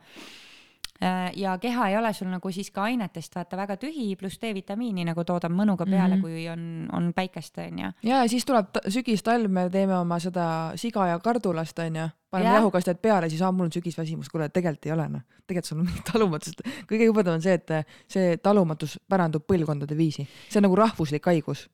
ja 1.35 1.57
keha 1.59 1.89
ei 1.91 1.97
ole 1.99 2.13
sul 2.15 2.29
nagu 2.31 2.51
siis 2.55 2.69
ka 2.71 2.85
ainetest 2.87 3.35
vaata 3.35 3.57
väga 3.59 3.75
tühi, 3.77 4.13
pluss 4.17 4.39
D-vitamiini 4.39 5.03
nagu 5.09 5.25
toodab 5.27 5.51
mõnuga 5.51 5.83
peale 5.85 6.15
mm, 6.15 6.21
Mhm. 6.21 6.23
-hmm. 6.23 6.23
kui 6.23 6.49
on, 6.49 6.89
on 6.93 7.13
päikest 7.13 7.59
onju. 7.59 7.91
ja, 8.03 8.23
ja 8.23 8.29
siis 8.29 8.45
tuleb 8.45 8.67
ta- 8.73 8.81
sügis-talv, 8.89 9.49
me 9.51 9.69
teeme 9.71 9.97
oma 9.99 10.19
seda 10.21 10.73
siga 10.77 11.07
ja 11.09 11.19
kardulast 11.19 11.79
onju, 11.79 12.09
paneme 12.31 12.51
Jah. 12.51 12.57
jahukastjad 12.61 12.99
peale, 13.03 13.29
siis 13.31 13.43
aa, 13.43 13.51
mul 13.53 13.65
on 13.65 13.73
sügisväsimus, 13.73 14.29
kuule 14.31 14.49
tegelikult 14.49 14.87
ei 14.87 14.93
ole 14.93 15.09
noh, 15.09 15.21
tegelikult 15.47 15.65
sul 15.67 15.79
on 15.81 15.85
mingi 15.87 16.03
talumatus, 16.13 16.55
kõige 16.87 17.05
jubedam 17.05 17.35
on 17.35 17.43
see, 17.43 17.55
et 17.55 17.69
see 18.07 18.37
talumatus 18.37 18.99
pärandub 19.09 19.43
põlvkondade 19.47 19.97
viisi, 19.97 20.29
see 20.49 20.59
on 20.59 20.63
nagu 20.63 20.77
rahvuslik 20.77 21.25
haigus. 21.27 21.69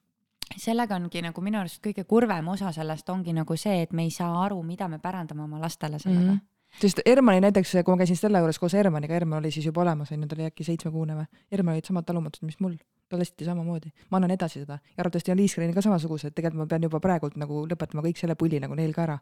Sellega 0.56 0.96
ongi 0.96 1.22
nagu 1.22 1.42
minu 1.44 1.61
arust 1.61 1.82
kõige 1.84 2.04
kurvem 2.08 2.48
osa 2.48 2.72
sellest 2.72 3.08
ongi 3.11 3.32
nagu 3.37 3.56
see, 3.56 3.82
et 3.82 3.92
me 3.92 4.06
ei 4.06 4.11
saa 4.11 4.44
aru, 4.44 4.62
mida 4.62 4.88
me 4.88 4.98
pärandame 4.98 5.42
oma 5.44 5.61
lastele 5.61 5.98
sellega 5.98 6.32
mm. 6.32 6.38
Mhm. 6.38 6.80
sest 6.80 7.00
Hermanni 7.06 7.40
näiteks, 7.40 7.72
kui 7.84 7.94
ma 7.94 8.02
käisin 8.02 8.16
Stella 8.16 8.42
juures 8.42 8.58
koos 8.58 8.74
Hermanniga, 8.76 9.14
Herman 9.14 9.38
oli 9.38 9.50
siis 9.50 9.66
juba 9.66 9.82
olemas 9.82 10.12
onju, 10.12 10.28
ta 10.28 10.37
oli 10.37 10.46
äkki 10.50 10.64
seitsmekuune 10.64 11.16
või, 11.16 11.26
Herman 11.52 11.74
olid 11.74 11.88
samad 11.88 12.06
talumatused, 12.08 12.44
mis 12.46 12.61
mul, 12.61 12.76
tal 13.08 13.24
hästi 13.24 13.48
samamoodi, 13.48 13.92
ma 14.11 14.20
annan 14.20 14.37
edasi 14.37 14.62
seda 14.62 14.78
ja 14.82 15.02
arvatavasti 15.02 15.32
on 15.32 15.40
Liiskelil 15.40 15.74
ka 15.74 15.84
samasugused, 15.84 16.34
tegelikult 16.37 16.64
ma 16.64 16.68
pean 16.68 16.84
juba 16.88 17.00
praegult 17.00 17.37
nagu 17.40 17.64
lõpetama 17.68 18.04
kõik 18.04 18.20
selle 18.20 18.37
pulli 18.37 18.61
nagu 18.61 18.76
neil 18.78 18.94
ka 18.94 19.06
ära. 19.08 19.18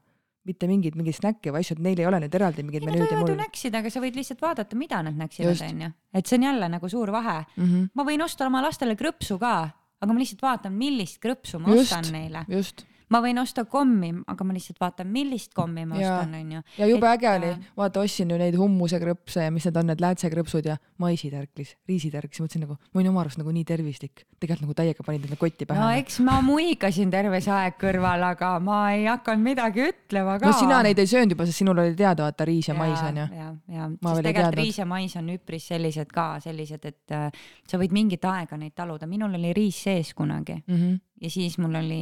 mitte 0.47 0.69
mingeid 0.71 0.95
mingeid 0.95 1.17
snäkke 1.17 1.51
või 1.51 1.65
asju, 1.65 1.75
et 1.75 1.81
neil 1.83 1.99
ei 1.99 2.07
ole 2.07 2.21
nüüd 2.23 2.35
eraldi 2.39 2.63
mingeid 2.63 2.85
menüüd 2.87 3.11
ja 3.11 3.19
mul. 3.19 3.33
näksida, 3.35 3.81
aga 3.83 3.91
sa 3.91 3.99
võid 3.99 4.15
lihtsalt 4.15 4.41
vaadata, 4.41 4.77
mida 4.79 5.01
nad 5.03 5.17
näksivad, 5.19 5.59
onju. 5.71 5.89
et 6.15 6.27
see 6.27 6.39
on 6.39 6.45
jälle 6.47 6.69
nagu 6.71 6.89
suur 6.89 7.11
vahe. 7.11 7.45
Mhm. 7.57 7.89
ma 7.95 8.05
võin 8.05 8.23
osta 8.23 8.47
oma 8.47 8.63
lastele 8.63 8.95
krõpsu 8.95 9.41
ka, 9.43 9.73
aga 10.01 10.13
ma 10.13 10.21
lihtsalt 10.21 10.45
vaatan, 10.45 10.77
millist 10.77 11.21
krõpsu 11.23 11.61
ma 11.63 11.73
Just. 11.75 11.93
ostan 11.93 12.13
neile. 12.13 12.45
just, 12.53 12.85
ma 13.13 13.21
võin 13.23 13.39
osta 13.41 13.65
kommi, 13.71 14.11
aga 14.27 14.47
ma 14.47 14.55
lihtsalt 14.57 14.81
vaatan, 14.83 15.11
millist 15.13 15.53
kommi 15.55 15.85
ma 15.87 15.99
Jaa. 16.01 16.19
ostan, 16.21 16.35
onju. 16.41 16.63
ja 16.79 16.89
jube 16.91 17.07
Et, 17.07 17.19
äge 17.19 17.31
oli 17.31 17.51
äh,, 17.53 17.69
vaata 17.79 18.03
ostsin 18.03 18.33
ju 18.33 18.39
neid 18.41 18.57
hummusekrõpse 18.59 19.47
ja 19.47 19.53
mis 19.55 19.67
need 19.69 19.79
on, 19.81 19.91
need 19.93 20.03
läätsekrõpsud 20.03 20.69
ja 20.71 20.77
maisitärklis, 21.03 21.77
riisitärk, 21.89 22.35
siis 22.35 22.45
mõtlesin 22.45 22.67
nagu, 22.67 22.79
ma 22.93 23.01
olin 23.01 23.13
oma 23.13 23.23
arust 23.25 23.41
nagu 23.41 23.55
nii 23.55 23.67
tervislik, 23.69 24.25
tegelikult 24.41 24.67
nagu 24.67 24.77
täiega 24.81 25.07
panid 25.07 25.23
endale 25.23 25.41
kotti 25.41 25.69
pähe 25.69 25.83
no. 25.83 25.91
eks 26.03 26.19
ma 26.27 26.41
muigasin 26.45 27.13
terve 27.15 27.41
see 27.45 27.55
aeg 27.55 27.79
kõrval, 27.81 28.27
aga 28.33 28.53
ma 28.65 28.81
ei 28.97 29.07
hakanud 29.11 29.47
midagi 29.47 29.87
ütlema 29.87 30.39
ka. 30.41 30.51
no 30.51 30.59
sina 30.59 30.83
neid 30.87 30.99
ei 31.03 31.11
söönud 31.11 31.37
juba, 31.37 31.47
sest 31.49 31.63
sinul 31.63 31.85
oli 31.85 31.95
teada, 31.99 32.27
vaata 32.27 32.49
riis 32.49 32.71
ja 32.73 32.79
mais 32.79 32.99
onju. 33.01 33.29
ja, 33.39 33.53
ja, 33.77 33.89
sest 33.95 34.27
tegelikult 34.31 34.61
riis 34.63 34.83
ja 34.83 34.89
mais 34.89 35.17
on 35.21 35.31
üpris 35.37 35.71
sellised 35.71 36.11
ka 36.15 36.29
sellised, 36.43 36.91
et 36.91 37.15
äh, 37.15 37.31
sa 37.69 37.79
võid 37.81 37.95
mingit 37.95 38.25
aega 38.27 38.59
neid 38.59 38.75
taluda, 38.77 39.07
minul 39.11 39.39
oli 39.39 39.55
riis 39.57 39.85
sees 39.87 40.15
kunagi 40.17 40.57
Mhm, 40.67 40.95
ja 41.21 41.31
siis 41.33 41.57
mul 41.63 41.75
oli 41.79 42.01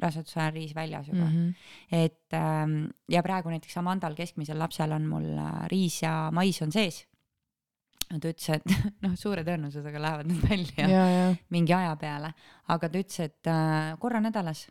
raseduse 0.00 0.40
ajal 0.40 0.54
riis 0.54 0.74
väljas 0.76 1.08
juba 1.08 1.26
mm. 1.26 1.36
-hmm. 1.36 1.54
et 1.92 2.34
ähm, 2.34 2.90
ja 3.08 3.22
praegu 3.22 3.50
näiteks 3.52 3.76
Amandal, 3.76 4.14
keskmisel 4.14 4.58
lapsel 4.58 4.92
on 4.92 5.06
mul 5.06 5.28
äh, 5.38 5.68
riis 5.72 6.02
ja 6.02 6.30
mais 6.32 6.62
on 6.62 6.72
sees. 6.72 7.06
ta 8.08 8.28
ütles, 8.28 8.48
et 8.48 8.64
noh, 9.04 9.14
suure 9.16 9.44
tõenäosusega 9.44 10.00
lähevad 10.00 10.26
need 10.26 10.42
välja 10.48 10.88
ja, 10.88 11.06
ja, 11.10 11.34
mingi 11.50 11.74
aja 11.74 11.96
peale, 11.96 12.32
aga 12.68 12.88
ta 12.88 12.98
ütles, 12.98 13.20
et 13.20 13.46
äh, 13.46 13.98
korra 14.00 14.20
nädalas 14.20 14.68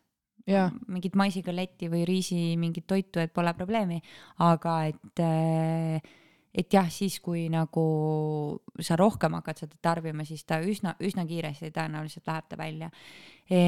ja, 0.47 0.69
mingit 0.87 1.15
maisigalletti 1.15 1.89
või 1.91 2.05
riisi 2.07 2.55
mingit 2.57 2.87
toitu, 2.87 3.19
et 3.19 3.33
pole 3.33 3.53
probleemi, 3.53 4.01
aga 4.39 4.79
et 4.89 5.21
äh, 5.21 6.01
et 6.57 6.73
jah, 6.73 6.89
siis 6.91 7.19
kui 7.23 7.45
nagu 7.53 7.85
sa 8.81 8.97
rohkem 8.99 9.37
hakkad 9.37 9.63
seda 9.63 9.79
tarbima, 9.89 10.25
siis 10.27 10.43
ta 10.47 10.59
üsna, 10.63 10.95
üsna 11.05 11.27
kiiresti 11.29 11.71
tõenäoliselt 11.75 12.29
läheb 12.29 12.49
ta 12.49 12.59
välja 12.59 12.89
e,. 13.49 13.61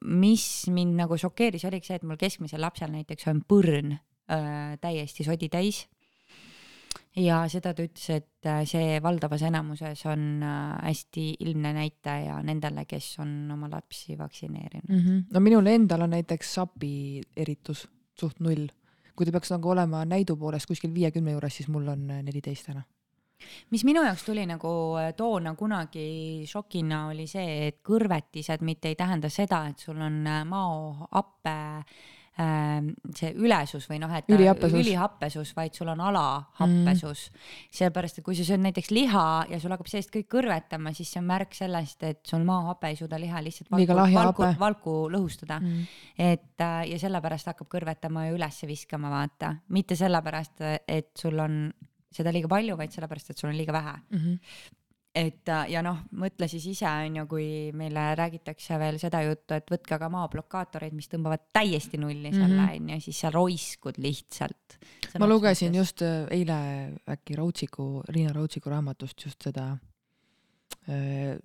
mis 0.00 0.44
mind 0.72 0.96
nagu 0.96 1.18
šokeeris, 1.20 1.66
oligi 1.68 1.90
see, 1.90 2.00
et 2.00 2.06
mul 2.08 2.20
keskmisel 2.20 2.62
lapsel 2.64 2.92
näiteks 2.94 3.28
on 3.28 3.42
põrn 3.44 3.96
äh, 3.96 4.76
täiesti 4.80 5.26
sodi 5.26 5.50
täis. 5.52 5.84
ja 7.20 7.42
seda 7.52 7.74
ta 7.76 7.84
ütles, 7.84 8.08
et 8.16 8.48
äh, 8.48 8.62
see 8.64 8.96
valdavas 9.04 9.44
enamuses 9.44 10.06
on 10.08 10.26
äh, 10.40 10.80
hästi 10.88 11.26
ilmne 11.44 11.74
näitaja 11.76 12.40
nendele, 12.46 12.86
kes 12.88 13.12
on 13.20 13.50
oma 13.52 13.68
lapsi 13.68 14.16
vaktsineerinud 14.18 14.88
mm. 14.88 15.04
-hmm. 15.04 15.24
no 15.34 15.40
minul 15.40 15.66
endal 15.66 16.08
on 16.08 16.16
näiteks 16.16 16.54
sapi 16.54 17.20
eritus 17.36 17.88
suht 18.20 18.40
null. 18.40 18.68
Kui 19.20 19.28
ta 19.28 19.34
peaks 19.36 19.52
nagu 19.52 19.74
olema 19.74 20.04
näidu 20.08 20.38
poolest 20.40 20.70
kuskil 20.70 20.94
viiekümne 20.94 21.36
juures, 21.36 21.60
siis 21.60 21.68
mul 21.68 21.92
on 21.92 22.06
neliteist 22.08 22.70
täna. 22.70 22.82
Mis 23.72 23.86
minu 23.88 24.02
jaoks 24.04 24.24
tuli 24.26 24.42
nagu 24.48 24.70
toona 25.16 25.54
kunagi 25.56 26.44
šokina, 26.48 27.06
oli 27.12 27.24
see, 27.28 27.68
et 27.68 27.78
kõrvetised 27.84 28.64
mitte 28.64 28.92
ei 28.92 28.98
tähenda 29.00 29.30
seda, 29.32 29.62
et 29.70 29.80
sul 29.80 30.00
on 30.04 30.24
maohappe 30.48 31.54
Ähm, 31.54 32.19
see 32.38 33.32
ülesus 33.36 33.84
või 33.90 33.98
noh, 34.00 34.12
et 34.16 34.28
ülihappesus. 34.30 34.78
ülihappesus, 34.80 35.50
vaid 35.56 35.74
sul 35.76 35.90
on 35.92 36.00
alahappesus. 36.00 37.26
Mm.. 37.30 37.50
sellepärast, 37.78 38.20
et 38.20 38.24
kui 38.24 38.38
sa 38.38 38.46
sööd 38.48 38.62
näiteks 38.64 38.90
liha 38.94 39.26
ja 39.50 39.60
sul 39.60 39.74
hakkab 39.74 39.90
seest 39.90 40.12
kõik 40.14 40.30
kõrvetama, 40.36 40.94
siis 40.96 41.10
see 41.12 41.20
on 41.20 41.28
märk 41.28 41.54
sellest, 41.58 42.02
et 42.06 42.22
sul 42.30 42.46
maahape 42.48 42.92
ei 42.92 42.96
suuda 42.96 43.20
liha 43.20 43.42
lihtsalt 43.44 43.70
valku, 43.74 43.98
valku, 44.14 44.48
valku 44.62 44.96
lõhustada. 45.12 45.60
Mm.. 45.60 45.84
et 46.16 46.64
äh, 46.64 46.80
ja 46.94 46.98
sellepärast 47.02 47.52
hakkab 47.52 47.68
kõrvetama 47.76 48.28
ja 48.28 48.34
ülesse 48.38 48.70
viskama, 48.70 49.12
vaata, 49.12 49.56
mitte 49.76 49.98
sellepärast, 49.98 50.64
et 50.88 51.12
sul 51.18 51.38
on 51.38 51.62
seda 52.10 52.32
liiga 52.34 52.48
palju, 52.50 52.78
vaid 52.78 52.94
sellepärast, 52.94 53.34
et 53.34 53.42
sul 53.42 53.52
on 53.52 53.58
liiga 53.58 53.74
vähe. 53.76 53.96
Mm. 54.10 54.20
-hmm 54.20 54.76
et 55.14 55.48
äh, 55.50 55.66
ja 55.72 55.82
noh, 55.82 56.04
mõtle 56.18 56.46
siis 56.50 56.64
ise 56.70 56.86
on 56.86 57.20
ju, 57.20 57.26
kui 57.30 57.46
meile 57.76 58.10
räägitakse 58.18 58.78
veel 58.78 59.00
seda 59.02 59.22
juttu, 59.26 59.56
et 59.56 59.70
võtke 59.72 59.96
aga 59.96 60.10
maablokaatoreid, 60.14 60.94
mis 60.94 61.10
tõmbavad 61.10 61.48
täiesti 61.54 61.98
nulli 61.98 62.30
selle 62.30 62.54
mhm. 62.54 62.76
on 62.76 62.94
ju, 62.94 63.00
siis 63.08 63.22
sa 63.24 63.32
roiskud 63.34 63.98
lihtsalt. 63.98 64.78
ma 65.18 65.26
lugesin 65.26 65.72
mõttes. 65.74 65.78
just 65.82 66.06
äh, 66.06 66.24
eile 66.30 66.60
äkki 67.10 67.38
Rautsiku, 67.38 67.92
Riina 68.08 68.34
Rautsiku 68.36 68.70
raamatust 68.70 69.26
just 69.26 69.42
seda 69.50 69.72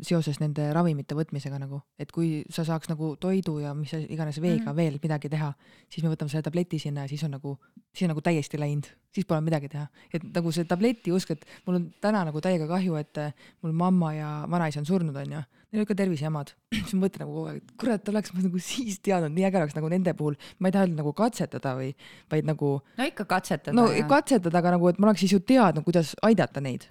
seoses 0.01 0.39
nende 0.41 0.67
ravimite 0.73 1.15
võtmisega 1.17 1.59
nagu, 1.61 1.81
et 2.01 2.11
kui 2.13 2.43
sa 2.49 2.63
saaks 2.65 2.89
nagu 2.89 3.11
toidu 3.21 3.57
ja 3.61 3.73
mis 3.77 3.91
iganes 3.93 4.39
veega 4.41 4.71
mm. 4.71 4.77
veel 4.77 4.97
midagi 5.03 5.29
teha, 5.29 5.51
siis 5.91 6.05
me 6.05 6.11
võtame 6.13 6.31
selle 6.31 6.45
tableti 6.45 6.79
sinna 6.81 7.03
ja 7.05 7.11
siis 7.11 7.23
on 7.27 7.35
nagu, 7.35 7.55
siis 7.93 8.07
on 8.07 8.13
nagu 8.15 8.23
täiesti 8.25 8.59
läinud, 8.61 8.87
siis 9.13 9.27
pole 9.27 9.41
midagi 9.45 9.69
teha. 9.71 9.85
et 10.13 10.23
nagu 10.23 10.53
see 10.55 10.65
tableti 10.69 11.13
usk, 11.13 11.35
et 11.35 11.45
mul 11.67 11.81
on 11.81 11.89
täna 12.01 12.23
nagu 12.29 12.41
täiega 12.41 12.67
kahju, 12.69 12.97
et 13.01 13.21
äh, 13.21 13.51
mul 13.61 13.75
mamma 13.75 14.13
ja 14.15 14.31
vanaisa 14.49 14.81
on 14.81 14.89
surnud, 14.89 15.15
onju. 15.15 15.43
Neil 15.75 15.83
olid 15.83 15.89
ka 15.91 15.97
tervisejamad. 15.99 16.53
siis 16.75 16.93
ma 16.95 17.03
mõtlen 17.03 17.25
nagu 17.25 17.35
kogu 17.35 17.49
aeg, 17.51 17.61
et 17.61 17.73
kurat, 17.81 18.11
oleks 18.13 18.31
ma 18.35 18.45
nagu 18.45 18.61
siis 18.63 19.01
teadnud, 19.03 19.35
nii 19.35 19.47
äge 19.49 19.59
oleks 19.61 19.75
nagu 19.75 19.91
nende 19.91 20.15
puhul, 20.17 20.37
ma 20.63 20.71
ei 20.71 20.75
taha 20.77 20.87
nagu 20.93 21.11
katsetada 21.17 21.75
või, 21.79 21.91
vaid 22.31 22.47
nagu. 22.47 22.71
no 22.99 23.09
ikka 23.11 23.27
katsetada. 23.35 23.75
no 23.75 23.89
jah. 23.91 24.07
katsetada, 24.09 24.61
aga 24.63 24.77
nagu, 24.77 24.87
et 24.89 25.01
ma 25.01 25.11
oleks 25.11 25.25
siis 25.25 25.35
ju 25.35 25.41
teadnud, 25.43 25.83
kuidas 25.87 26.15
aidata 26.23 26.63
neid 26.63 26.87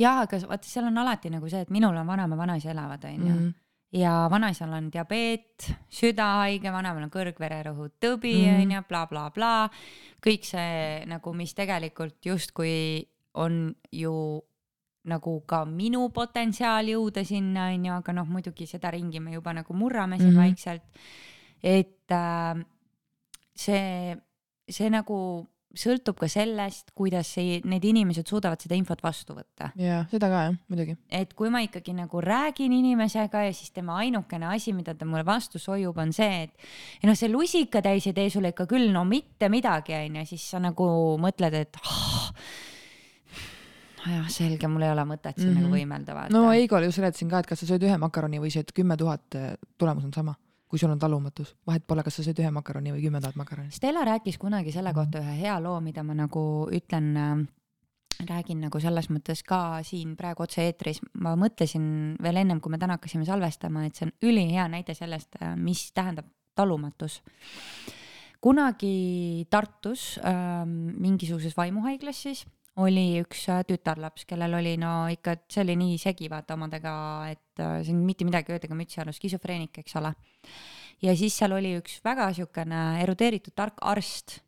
jaa, 0.00 0.18
aga 0.24 0.40
vaata, 0.48 0.68
seal 0.68 0.90
on 0.90 0.98
alati 1.04 1.30
nagu 1.32 1.48
see, 1.50 1.62
et 1.64 1.70
minul 1.72 1.96
on 1.96 2.08
vanaema, 2.08 2.38
vanaisa 2.38 2.72
elavad, 2.74 3.06
onju. 3.12 3.36
-hmm 3.36 3.54
ja 3.96 4.28
vanaisal 4.30 4.72
on 4.72 4.88
diabeet, 4.92 5.70
südahaige, 5.88 6.72
vanemal 6.72 7.06
on 7.06 7.12
kõrgvererõhutõbi 7.12 8.34
mhm. 8.34 8.64
onju 8.64 8.82
blablabla 8.88 9.30
bla, 9.30 9.52
bla. 9.70 10.20
kõik 10.26 10.44
see 10.44 11.04
nagu, 11.06 11.32
mis 11.32 11.54
tegelikult 11.54 12.18
justkui 12.26 13.06
on 13.34 13.74
ju 13.92 14.42
nagu 15.10 15.40
ka 15.48 15.64
minu 15.68 16.08
potentsiaal 16.14 16.92
jõuda 16.92 17.24
sinna 17.26 17.70
onju, 17.74 17.92
aga 18.00 18.14
noh, 18.16 18.28
muidugi 18.30 18.66
seda 18.66 18.90
ringi 18.94 19.20
me 19.20 19.36
juba 19.36 19.54
nagu 19.56 19.74
murrame 19.74 20.18
siin 20.18 20.30
mm 20.30 20.36
-hmm. 20.36 20.44
vaikselt. 20.44 20.82
et 21.62 22.10
äh, 22.12 22.64
see, 23.54 24.16
see 24.68 24.90
nagu 24.90 25.46
sõltub 25.76 26.16
ka 26.18 26.28
sellest, 26.30 26.92
kuidas 26.96 27.28
see, 27.36 27.60
need 27.68 27.84
inimesed 27.86 28.28
suudavad 28.28 28.60
seda 28.62 28.76
infot 28.78 29.00
vastu 29.04 29.36
võtta. 29.36 29.70
jaa, 29.80 30.02
seda 30.10 30.30
ka 30.32 30.42
jah, 30.48 30.56
muidugi. 30.72 30.96
et 31.12 31.34
kui 31.36 31.50
ma 31.52 31.62
ikkagi 31.64 31.94
nagu 31.96 32.20
räägin 32.24 32.72
inimesega 32.72 33.46
ja 33.46 33.54
siis 33.56 33.72
tema 33.76 33.98
ainukene 34.02 34.48
asi, 34.54 34.72
mida 34.76 34.94
ta 34.94 35.08
mulle 35.08 35.24
vastu 35.26 35.60
sojub, 35.62 35.98
on 35.98 36.12
see, 36.16 36.46
et 36.48 37.08
noh, 37.08 37.16
see 37.18 37.30
lusikatäis 37.32 38.08
ei 38.08 38.16
tee 38.16 38.30
sulle 38.32 38.54
ikka 38.54 38.68
küll 38.70 38.90
no 38.94 39.04
mitte 39.08 39.50
midagi, 39.52 39.96
onju, 39.98 40.26
siis 40.28 40.48
sa 40.54 40.62
nagu 40.62 40.88
mõtled, 41.22 41.60
et 41.60 41.80
oh, 41.84 42.30
jah, 44.14 44.30
selge, 44.32 44.68
mul 44.68 44.86
ei 44.86 44.90
ole 44.94 45.04
mõtet 45.08 45.36
siin 45.36 45.50
mm 45.50 45.54
-hmm. 45.54 45.62
nagu 45.62 45.68
mhm. 45.68 45.76
võimelda 45.76 46.14
vaata. 46.14 46.32
no 46.36 46.52
Eigole 46.52 46.90
just 46.90 47.00
seletasin 47.00 47.28
ka, 47.28 47.38
et 47.38 47.46
kas 47.46 47.60
sa 47.60 47.66
sööd 47.66 47.82
ühe 47.82 47.98
makaroni 47.98 48.40
või 48.40 48.50
sööd 48.54 48.72
kümme 48.74 48.96
tuhat, 48.96 49.38
tulemus 49.78 50.04
on 50.04 50.12
sama 50.12 50.34
kui 50.66 50.78
sul 50.78 50.90
on 50.90 50.98
talumatus, 50.98 51.54
vahet 51.66 51.84
pole, 51.86 52.02
kas 52.02 52.18
sa 52.18 52.24
sööd 52.26 52.40
ühe 52.42 52.50
makaroni 52.50 52.92
või 52.94 53.04
kümme 53.04 53.20
tuhat 53.22 53.38
makaroni. 53.38 53.70
Stella 53.74 54.02
rääkis 54.06 54.38
kunagi 54.38 54.72
selle 54.74 54.92
kohta 54.96 55.22
ühe 55.22 55.36
hea 55.44 55.54
loo, 55.62 55.78
mida 55.80 56.02
ma 56.02 56.16
nagu 56.18 56.42
ütlen 56.74 57.12
äh, 57.16 57.44
räägin 58.24 58.64
nagu 58.64 58.80
selles 58.82 59.10
mõttes 59.12 59.44
ka 59.46 59.82
siin 59.86 60.16
praegu 60.18 60.46
otse-eetris, 60.46 61.02
ma 61.22 61.36
mõtlesin 61.38 62.16
veel 62.22 62.42
ennem, 62.42 62.60
kui 62.60 62.74
me 62.74 62.80
täna 62.82 62.96
hakkasime 62.98 63.26
salvestama, 63.28 63.84
et 63.86 63.98
see 63.98 64.08
on 64.08 64.14
ülihea 64.26 64.66
näide 64.72 64.96
sellest, 64.98 65.38
äh, 65.40 65.54
mis 65.56 65.90
tähendab 65.94 66.28
talumatus. 66.56 67.20
kunagi 68.40 69.46
Tartus 69.50 70.18
äh, 70.18 70.64
mingisuguses 70.66 71.56
vaimuhaiglas 71.56 72.22
siis 72.22 72.46
oli 72.82 73.20
üks 73.22 73.46
äh, 73.52 73.62
tütarlaps, 73.68 74.26
kellel 74.28 74.56
oli 74.58 74.74
no 74.80 75.06
ikka, 75.12 75.36
see 75.48 75.62
oli 75.64 75.76
nii 75.80 76.00
segi 76.00 76.28
vaata 76.32 76.56
omadega, 76.56 76.96
et 77.32 77.62
äh, 77.62 77.78
siin 77.86 78.02
mitte 78.04 78.26
midagi 78.28 78.52
öelda 78.52 78.76
mütsi 78.76 79.00
all, 79.00 79.14
skisofreenik, 79.16 79.80
eks 79.80 79.96
ole. 80.00 80.12
ja 81.02 81.14
siis 81.16 81.36
seal 81.38 81.56
oli 81.56 81.76
üks 81.80 82.00
väga 82.04 82.28
siukene 82.36 82.82
erudeeritud 83.04 83.56
tark 83.56 83.80
arst, 83.80 84.40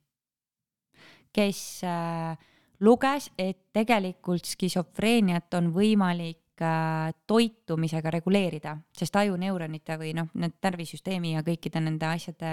kes 1.33 1.63
äh, 1.89 2.37
luges, 2.85 3.31
et 3.39 3.71
tegelikult 3.77 4.49
skisofreeniat 4.49 5.59
on 5.61 5.73
võimalik 5.77 6.45
toitumisega 6.59 8.11
reguleerida, 8.11 8.73
sest 8.91 9.15
ajuneuronite 9.15 9.95
või 9.95 10.09
noh, 10.19 10.27
need 10.43 10.57
närvisüsteemi 10.59 11.37
ja 11.37 11.45
kõikide 11.47 11.79
nende 11.79 12.09
asjade 12.09 12.49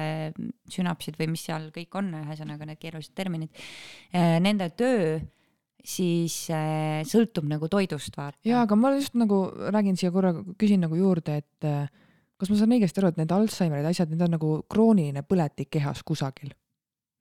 sünapsid 0.69 1.17
või 1.17 1.31
mis 1.31 1.47
seal 1.47 1.71
kõik 1.73 1.97
on, 1.97 2.11
ühesõnaga 2.19 2.67
need 2.69 2.77
keerulised 2.83 3.15
terminid 3.17 3.65
nende 4.13 4.67
töö 4.77 5.15
siis 5.85 6.35
äh, 6.53 7.03
sõltub 7.07 7.47
nagu 7.49 7.69
toidust 7.71 8.17
vaata. 8.17 8.37
ja, 8.47 8.63
aga 8.65 8.77
ma 8.79 8.91
just 8.95 9.15
nagu 9.17 9.45
räägin 9.73 9.97
siia 9.99 10.11
korra, 10.13 10.33
küsin 10.59 10.83
nagu 10.85 10.97
juurde, 10.97 11.39
et 11.43 11.67
äh, 11.67 11.89
kas 12.41 12.51
ma 12.51 12.59
saan 12.59 12.75
õigesti 12.77 13.01
aru, 13.01 13.13
et 13.13 13.19
need 13.21 13.33
Alžeimerid 13.35 13.89
asjad, 13.89 14.11
need 14.11 14.23
on 14.25 14.35
nagu 14.37 14.55
krooniline 14.71 15.25
põletik 15.27 15.71
kehas 15.77 16.03
kusagil? 16.03 16.53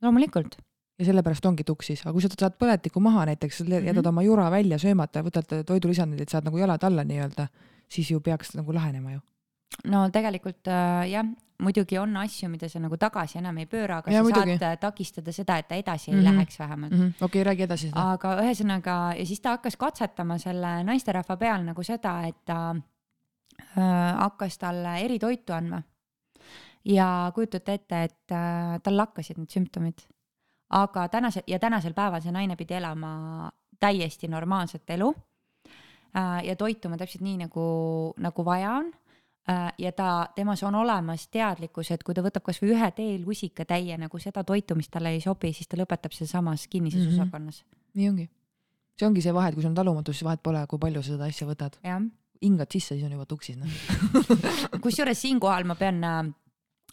loomulikult. 0.04 0.56
ja 0.98 1.06
sellepärast 1.08 1.46
ongi 1.48 1.64
tuksis, 1.66 2.04
aga 2.04 2.14
kui 2.14 2.24
sa 2.24 2.32
saad 2.32 2.58
põletiku 2.60 3.00
maha 3.02 3.28
näiteks, 3.32 3.60
jätad 3.60 3.82
mm 3.82 4.00
-hmm. 4.00 4.08
oma 4.08 4.22
jura 4.22 4.50
välja 4.50 4.78
söömata, 4.78 5.22
võtad 5.22 5.62
toidulisandid, 5.66 6.20
et 6.20 6.28
saad 6.28 6.44
nagu 6.44 6.58
jalad 6.58 6.84
alla 6.84 7.04
nii-öelda, 7.04 7.48
siis 7.88 8.10
ju 8.10 8.20
peaks 8.20 8.54
nagu 8.54 8.74
lahenema 8.74 9.12
ju 9.12 9.20
no 9.90 10.04
tegelikult 10.12 10.68
äh, 10.68 11.08
jah, 11.10 11.26
muidugi 11.62 11.98
on 11.98 12.16
asju, 12.20 12.48
mida 12.52 12.68
sa 12.70 12.80
nagu 12.82 12.96
tagasi 13.00 13.38
enam 13.40 13.58
ei 13.62 13.68
pööra, 13.70 14.00
aga 14.02 14.12
ja, 14.12 14.20
sa 14.20 14.26
muidugi. 14.26 14.56
saad 14.58 14.66
äh, 14.68 14.78
takistada 14.80 15.34
seda, 15.34 15.58
et 15.60 15.68
ta 15.68 15.78
edasi 15.78 16.10
mm 16.10 16.16
-hmm. 16.16 16.26
ei 16.26 16.32
läheks 16.32 16.58
vähemalt 16.58 16.92
mm 16.92 16.98
-hmm.. 16.98 17.14
okei 17.20 17.26
okay,, 17.26 17.44
räägi 17.44 17.62
edasi 17.62 17.88
seda. 17.88 18.10
aga 18.12 18.36
ühesõnaga 18.42 18.96
ja 19.18 19.26
siis 19.26 19.40
ta 19.40 19.56
hakkas 19.56 19.76
katsetama 19.76 20.38
selle 20.38 20.84
naisterahva 20.84 21.36
peal 21.36 21.64
nagu 21.64 21.82
seda, 21.82 22.26
et 22.26 22.44
ta 22.44 22.74
äh, 22.74 24.18
hakkas 24.18 24.58
talle 24.58 24.98
eritoitu 24.98 25.52
andma. 25.52 25.82
ja 26.84 27.32
kujutate 27.34 27.74
ette, 27.74 28.02
et 28.02 28.32
äh, 28.32 28.80
tal 28.82 28.96
lakkasid 28.96 29.38
need 29.38 29.50
sümptomid. 29.50 30.06
aga 30.70 31.08
tänase 31.08 31.42
ja 31.46 31.58
tänasel 31.58 31.92
päeval 31.94 32.20
see 32.20 32.32
naine 32.32 32.56
pidi 32.56 32.74
elama 32.74 33.50
täiesti 33.80 34.28
normaalset 34.28 34.90
elu 34.90 35.14
äh, 36.16 36.44
ja 36.44 36.56
toituma 36.56 36.96
täpselt 36.96 37.22
nii 37.22 37.36
nagu, 37.36 38.14
nagu 38.16 38.44
vaja 38.44 38.70
on 38.72 38.92
ja 39.78 39.92
ta, 39.92 40.28
temas 40.34 40.62
on 40.62 40.74
olemas 40.74 41.28
teadlikkus, 41.28 41.90
et 41.92 42.02
kui 42.02 42.16
ta 42.16 42.22
võtab 42.24 42.44
kasvõi 42.46 42.72
ühe 42.72 42.90
teelusikatäie 42.96 43.98
nagu 44.00 44.18
seda 44.18 44.44
toitu, 44.44 44.76
mis 44.78 44.88
talle 44.88 45.12
ei 45.12 45.20
sobi, 45.20 45.52
siis 45.52 45.68
ta 45.68 45.76
lõpetab 45.76 46.16
sealsamas 46.16 46.68
kinnises 46.68 47.02
mm 47.02 47.10
-hmm. 47.10 47.22
osakonnas. 47.22 47.64
nii 47.94 48.08
ongi. 48.08 48.30
see 48.98 49.06
ongi 49.06 49.22
see 49.22 49.34
vahe, 49.34 49.48
et 49.48 49.54
kui 49.54 49.62
sul 49.62 49.70
on 49.70 49.74
talumatus, 49.74 50.16
siis 50.16 50.24
vahet 50.24 50.42
pole, 50.42 50.66
kui 50.66 50.78
palju 50.78 51.02
sa 51.02 51.12
seda 51.12 51.24
asja 51.24 51.46
võtad. 51.46 51.76
hingad 52.42 52.70
sisse, 52.70 52.94
siis 52.94 53.04
on 53.04 53.12
juba 53.12 53.26
tuksis 53.26 53.56
noh 53.56 53.68
kusjuures 54.84 55.20
siinkohal 55.20 55.64
ma 55.64 55.74
pean 55.74 56.04
äh, 56.04 56.24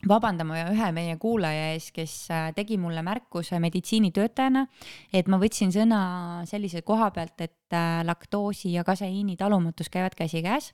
vabandama 0.07 0.57
ühe 0.71 0.89
meie 0.95 1.15
kuulaja 1.21 1.71
ees, 1.73 1.91
kes 1.93 2.13
äh, 2.33 2.49
tegi 2.57 2.77
mulle 2.81 3.03
märkuse 3.05 3.59
meditsiinitöötajana, 3.61 4.65
et 5.13 5.29
ma 5.29 5.39
võtsin 5.41 5.73
sõna 5.73 6.01
sellise 6.49 6.81
koha 6.85 7.11
pealt, 7.13 7.41
et 7.43 7.75
äh, 7.75 8.01
laktoosi 8.07 8.73
ja 8.73 8.85
kaseiini 8.87 9.37
talumatus 9.37 9.91
käivad 9.93 10.15
käsikäes, 10.17 10.71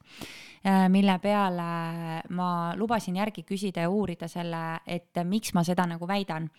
äh, 0.64 0.88
mille 0.94 1.18
peale 1.24 1.68
ma 2.30 2.50
lubasin 2.80 3.20
järgi 3.20 3.44
küsida 3.48 3.84
ja 3.86 3.92
uurida 3.92 4.32
selle, 4.32 4.82
et 4.88 5.20
miks 5.28 5.54
ma 5.58 5.66
seda 5.68 5.88
nagu 5.90 6.08
väidan. 6.08 6.50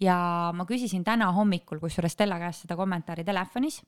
ja 0.00 0.16
ma 0.54 0.66
küsisin 0.66 1.04
täna 1.04 1.32
hommikul 1.32 1.80
kusjuures 1.80 2.12
Stella 2.12 2.38
käest 2.38 2.66
seda 2.66 2.76
kommentaari 2.76 3.24
telefonis 3.24 3.80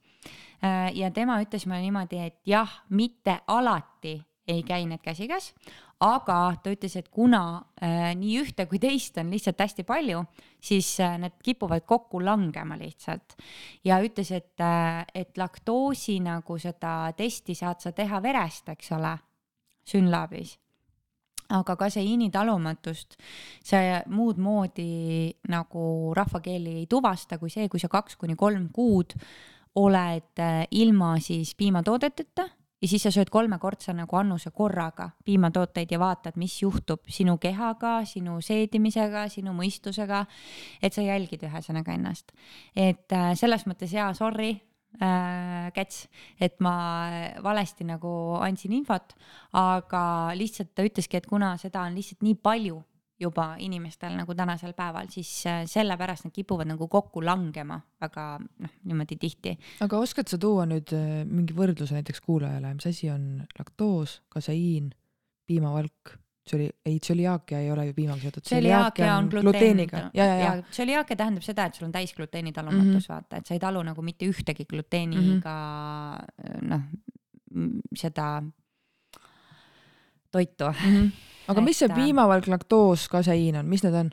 ja 0.94 1.10
tema 1.10 1.36
ütles 1.42 1.66
mulle 1.66 1.82
niimoodi, 1.82 2.18
et 2.18 2.38
jah, 2.46 2.70
mitte 2.88 3.40
alati 3.46 4.14
ei 4.48 4.62
käi 4.62 4.86
need 4.86 5.02
käsikäes, 5.04 5.52
aga 6.00 6.38
ta 6.62 6.72
ütles, 6.72 6.96
et 6.98 7.08
kuna 7.12 7.42
äh, 7.82 8.10
nii 8.18 8.38
ühte 8.42 8.66
kui 8.70 8.80
teist 8.82 9.18
on 9.20 9.30
lihtsalt 9.32 9.60
hästi 9.60 9.84
palju, 9.86 10.24
siis 10.62 10.88
äh, 11.04 11.16
need 11.20 11.36
kipuvad 11.44 11.86
kokku 11.86 12.22
langema 12.24 12.78
lihtsalt. 12.80 13.36
ja 13.84 14.00
ütles, 14.02 14.32
et 14.32 14.60
äh,, 14.60 15.04
et 15.14 15.38
laktoosi 15.38 16.20
nagu 16.24 16.58
seda 16.58 17.12
testi 17.16 17.54
saad 17.54 17.80
sa 17.80 17.92
teha 17.92 18.22
verest, 18.22 18.68
eks 18.74 18.92
ole, 18.98 19.16
Synlabis 19.84 20.58
aga 21.52 21.74
kaseiini 21.76 22.30
talumatust 22.32 23.18
see 23.64 23.98
muud 24.08 24.38
moodi 24.40 25.28
nagu 25.52 26.14
rahvakeeli 26.16 26.78
ei 26.80 26.86
tuvasta 26.88 27.36
kui 27.38 27.52
see, 27.52 27.68
kui 27.68 27.82
sa 27.82 27.90
kaks 27.92 28.16
kuni 28.16 28.36
kolm 28.36 28.70
kuud 28.72 29.12
oled 29.80 30.40
äh, 30.40 30.64
ilma 30.70 31.18
siis 31.20 31.54
piimatoodeteta 31.58 32.48
ja 32.84 32.90
siis 32.90 33.06
sa 33.06 33.12
sööd 33.14 33.30
kolmekordse 33.32 33.94
nagu 33.96 34.18
annuse 34.20 34.52
korraga 34.52 35.08
piimatooteid 35.24 35.94
ja 35.94 35.98
vaatad, 36.02 36.36
mis 36.40 36.58
juhtub 36.60 37.08
sinu 37.08 37.38
kehaga, 37.40 37.96
sinu 38.08 38.36
seedimisega, 38.44 39.24
sinu 39.32 39.54
mõistusega. 39.56 40.24
et 40.82 40.92
sa 40.92 41.02
jälgid 41.02 41.46
ühesõnaga 41.48 41.96
ennast, 41.96 42.32
et 42.76 43.12
äh, 43.12 43.32
selles 43.34 43.64
mõttes 43.66 43.94
jaa, 43.94 44.12
sorry 44.14 44.50
äh,, 45.00 45.72
Käts, 45.74 46.08
et 46.40 46.60
ma 46.60 46.76
valesti 47.42 47.84
nagu 47.88 48.36
andsin 48.40 48.72
infot, 48.76 49.16
aga 49.52 50.34
lihtsalt 50.36 50.74
ta 50.74 50.84
ütleski, 50.84 51.16
et 51.16 51.26
kuna 51.26 51.56
seda 51.56 51.86
on 51.88 51.96
lihtsalt 51.96 52.22
nii 52.22 52.36
palju 52.36 52.82
juba 53.20 53.54
inimestel 53.62 54.16
nagu 54.18 54.34
tänasel 54.34 54.74
päeval, 54.74 55.06
siis 55.12 55.30
äh, 55.46 55.62
sellepärast 55.70 56.26
nad 56.26 56.34
kipuvad 56.34 56.68
nagu 56.68 56.88
kokku 56.90 57.22
langema 57.24 57.78
väga 58.02 58.26
noh, 58.42 58.74
niimoodi 58.90 59.16
tihti. 59.20 59.54
aga 59.86 60.00
oskad 60.02 60.30
sa 60.30 60.38
tuua 60.40 60.66
nüüd 60.70 60.90
äh, 60.96 61.22
mingi 61.28 61.54
võrdluse 61.56 61.94
näiteks 61.94 62.24
kuulajale, 62.24 62.74
mis 62.74 62.90
asi 62.90 63.10
on 63.14 63.46
laktoos, 63.58 64.20
kaseiin, 64.34 64.90
piimavalk? 65.46 66.18
tsüli-, 66.44 66.72
ei, 66.84 66.98
tsüliaakia 67.00 67.58
ei 67.64 67.70
ole 67.72 67.86
ju 67.86 67.94
piimaga 67.96 68.20
seotud. 68.20 68.44
tsüliaakia 68.44 69.14
on 69.16 69.30
gluteeniga. 69.32 70.10
ja, 70.14 70.24
ja, 70.24 70.34
ja. 70.38 70.50
tsüliaakia 70.70 71.16
tähendab 71.16 71.46
seda, 71.46 71.68
et 71.68 71.78
sul 71.78 71.86
on 71.86 71.94
täisgluteeni 71.94 72.52
talumatus 72.52 72.84
mm, 72.84 72.98
-hmm. 72.98 73.08
vaata, 73.14 73.36
et 73.36 73.46
sa 73.46 73.54
ei 73.54 73.62
talu 73.62 73.82
nagu 73.82 74.02
mitte 74.02 74.28
ühtegi 74.28 74.66
gluteeniga 74.68 75.54
mm 76.18 76.50
-hmm. 76.50 76.68
noh, 76.68 76.82
seda 77.96 78.42
toitu 80.34 80.72
mm. 80.72 80.90
-hmm 80.90 81.30
aga 81.50 81.64
mis 81.64 81.80
see 81.82 81.92
piimavalk, 81.92 82.48
laktoos, 82.50 83.08
kaseiin 83.12 83.60
on, 83.60 83.68
mis 83.70 83.84
need 83.86 83.96
on? 83.98 84.12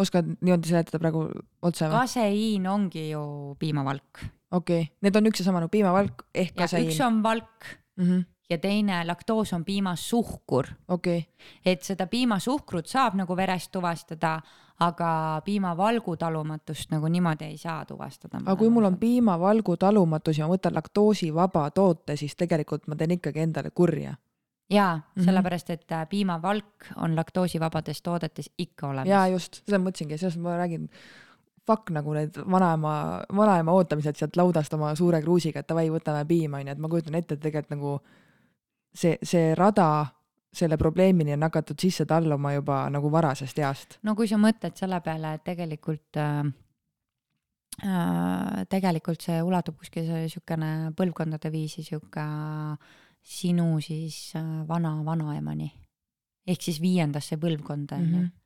oskad 0.00 0.26
niimoodi 0.40 0.70
seletada 0.72 0.98
praegu 0.98 1.24
otse 1.62 1.86
või? 1.86 2.00
kaseiin 2.00 2.64
ongi 2.66 3.08
ju 3.12 3.24
piimavalk. 3.60 4.24
okei 4.50 4.86
okay., 4.86 4.92
need 5.06 5.18
on 5.18 5.30
üks 5.30 5.42
ja 5.42 5.48
sama 5.48 5.62
nagu 5.62 5.70
piimavalk 5.70 6.26
ehk 6.34 6.56
kaseiin. 6.58 6.88
üks 6.90 6.98
on 7.06 7.20
valk 7.22 7.68
mm 7.96 8.04
-hmm. 8.04 8.24
ja 8.50 8.58
teine 8.58 9.04
laktoos 9.06 9.52
on 9.52 9.64
piimasuhkur. 9.64 10.66
okei 10.88 11.18
okay.. 11.18 11.46
et 11.64 11.82
seda 11.82 12.06
piimasuhkrut 12.06 12.90
saab 12.90 13.14
nagu 13.14 13.36
verest 13.36 13.70
tuvastada, 13.72 14.40
aga 14.80 15.42
piimavalgu 15.44 16.16
talumatust 16.16 16.90
nagu 16.90 17.08
niimoodi 17.08 17.44
ei 17.44 17.58
saa 17.58 17.84
tuvastada. 17.84 18.42
aga 18.42 18.56
kui 18.56 18.70
mul 18.70 18.84
on 18.84 18.98
piimavalgu 18.98 19.76
talumatus 19.76 20.38
ja 20.38 20.48
ma 20.48 20.56
võtan 20.56 20.74
laktoosivaba 20.74 21.70
toote, 21.70 22.16
siis 22.16 22.36
tegelikult 22.36 22.86
ma 22.86 22.96
teen 22.96 23.10
ikkagi 23.10 23.46
endale 23.46 23.70
kurja 23.70 24.16
jaa 24.70 24.96
-hmm., 24.96 25.24
sellepärast 25.24 25.70
et 25.70 25.92
äh, 25.92 26.08
piimavalk 26.08 26.86
on 26.96 27.16
laktoosivabades 27.16 28.02
toodetes 28.02 28.50
ikka 28.58 28.88
olemas. 28.88 29.08
jaa, 29.08 29.28
just, 29.28 29.62
seda 29.66 29.78
ma 29.78 29.90
mõtlesingi, 29.90 30.18
sellest 30.18 30.40
ma 30.40 30.56
räägin. 30.56 30.88
Fuck 31.66 31.90
nagu 31.90 32.12
need 32.12 32.36
vanaema, 32.50 33.22
vanaema 33.36 33.72
ootamised 33.72 34.18
sealt 34.20 34.36
laudast 34.36 34.74
oma 34.74 34.94
suure 34.94 35.22
kruusiga, 35.22 35.60
et 35.60 35.68
davai, 35.68 35.86
võtame 35.88 36.24
piima, 36.28 36.58
onju, 36.60 36.72
et 36.72 36.78
ma 36.78 36.88
kujutan 36.88 37.14
ette, 37.14 37.34
et 37.34 37.40
tegelikult 37.40 37.70
nagu 37.70 38.00
see, 38.94 39.16
see 39.22 39.54
rada 39.54 40.06
selle 40.52 40.76
probleemini 40.76 41.32
on 41.32 41.42
hakatud 41.42 41.80
sisse 41.80 42.04
talluma 42.06 42.52
juba 42.52 42.90
nagu 42.90 43.10
varasest 43.12 43.58
east. 43.58 43.98
no 44.02 44.14
kui 44.14 44.28
sa 44.28 44.36
mõtled 44.36 44.76
selle 44.76 45.00
peale, 45.00 45.32
et 45.34 45.44
tegelikult 45.44 46.20
äh, 46.20 46.44
äh, 47.86 48.66
tegelikult 48.68 49.20
see 49.20 49.40
ulatub 49.42 49.78
kuskil 49.78 50.28
siukene 50.28 50.92
põlvkondade 50.96 51.52
viisi 51.52 51.82
sihuke 51.82 52.20
äh, 52.20 52.76
sinu 53.24 53.80
siis 53.80 54.34
äh, 54.36 54.46
vana-vanaemani 54.68 55.70
ehk 56.46 56.62
siis 56.62 56.80
viiendasse 56.80 57.40
põlvkonda 57.40 58.00
onju 58.00 58.16
mm 58.16 58.24
-hmm 58.24 58.40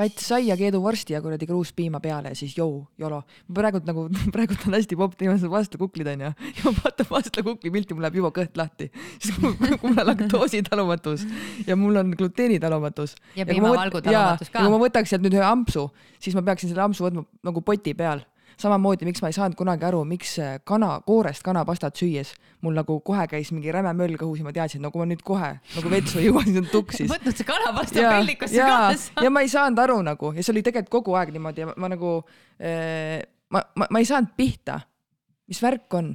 pätt 0.00 0.22
saia, 0.22 0.56
keedu 0.56 0.80
vorsti 0.80 1.14
ja 1.14 1.20
kuradi 1.20 1.46
kruuspiima 1.48 2.00
peale 2.00 2.32
ja 2.32 2.38
siis 2.38 2.54
jõu, 2.56 2.86
jolo. 3.00 3.20
praegult 3.54 3.84
nagu, 3.88 4.06
praegult 4.34 4.64
on 4.68 4.76
hästi 4.78 4.96
popp 4.96 5.16
teha 5.20 5.34
seda 5.36 5.50
vastlakuklid 5.52 6.08
onju 6.14 6.30
ja 6.30 6.64
ma 6.64 6.72
vaatan 6.78 7.08
vastlakukli 7.10 7.72
pilti, 7.74 7.96
mul 7.96 8.06
läheb 8.06 8.20
juba 8.20 8.32
kõht 8.40 8.56
lahti. 8.60 8.88
siis 9.20 9.36
kui 9.36 9.52
mul 9.84 10.00
on 10.00 10.08
laktoositalumatus 10.12 11.26
ja 11.68 11.76
mul 11.76 12.00
on 12.00 12.14
gluteenitalumatus. 12.16 13.16
ja 13.36 13.46
piimavalgu 13.48 14.00
talumatus 14.06 14.52
ka. 14.52 14.62
ja 14.62 14.64
kui 14.64 14.76
ma 14.76 14.82
võtaks 14.86 15.12
sealt 15.12 15.26
nüüd 15.26 15.36
ühe 15.36 15.46
ampsu, 15.46 15.90
siis 16.22 16.38
ma 16.38 16.44
peaksin 16.48 16.72
selle 16.72 16.86
ampsu 16.86 17.04
võtma 17.04 17.26
nagu 17.46 17.64
poti 17.66 17.94
peal 17.98 18.24
samamoodi, 18.60 19.08
miks 19.08 19.22
ma 19.24 19.30
ei 19.30 19.36
saanud 19.36 19.56
kunagi 19.58 19.86
aru, 19.88 20.02
miks 20.08 20.36
kana, 20.68 20.92
koorest 21.06 21.44
kanapastat 21.46 21.96
süües 22.00 22.34
mul 22.64 22.76
nagu 22.76 22.98
kohe 23.04 23.24
käis 23.30 23.50
mingi 23.54 23.72
räme 23.72 23.92
möll 23.96 24.16
kõhus 24.20 24.40
ja 24.40 24.46
ma 24.46 24.52
teadsin, 24.54 24.82
no 24.84 24.92
kui 24.92 25.02
ma 25.02 25.08
nüüd 25.08 25.22
kohe 25.26 25.50
nagu 25.76 25.92
vetsu 25.92 26.22
jõuan, 26.22 26.46
siis 26.48 26.60
on 26.60 26.70
tuksis. 26.72 27.10
võtnud 27.10 27.36
see 27.36 27.48
kanapasta 27.48 28.04
pellikusse 28.04 28.60
kaasa. 28.60 29.24
ja 29.24 29.32
ma 29.32 29.44
ei 29.44 29.52
saanud 29.52 29.80
aru 29.84 30.00
nagu 30.06 30.32
ja 30.36 30.44
see 30.44 30.54
oli 30.54 30.64
tegelikult 30.66 31.00
kogu 31.00 31.16
aeg 31.18 31.32
niimoodi 31.34 31.64
ja 31.64 31.70
ma, 31.70 31.76
ma 31.80 31.92
nagu 31.94 32.16
äh,, 32.60 33.20
ma, 33.50 33.64
ma, 33.80 33.88
ma 33.88 34.02
ei 34.02 34.08
saanud 34.08 34.34
pihta, 34.36 34.80
mis 35.50 35.62
värk 35.64 35.98
on 35.98 36.12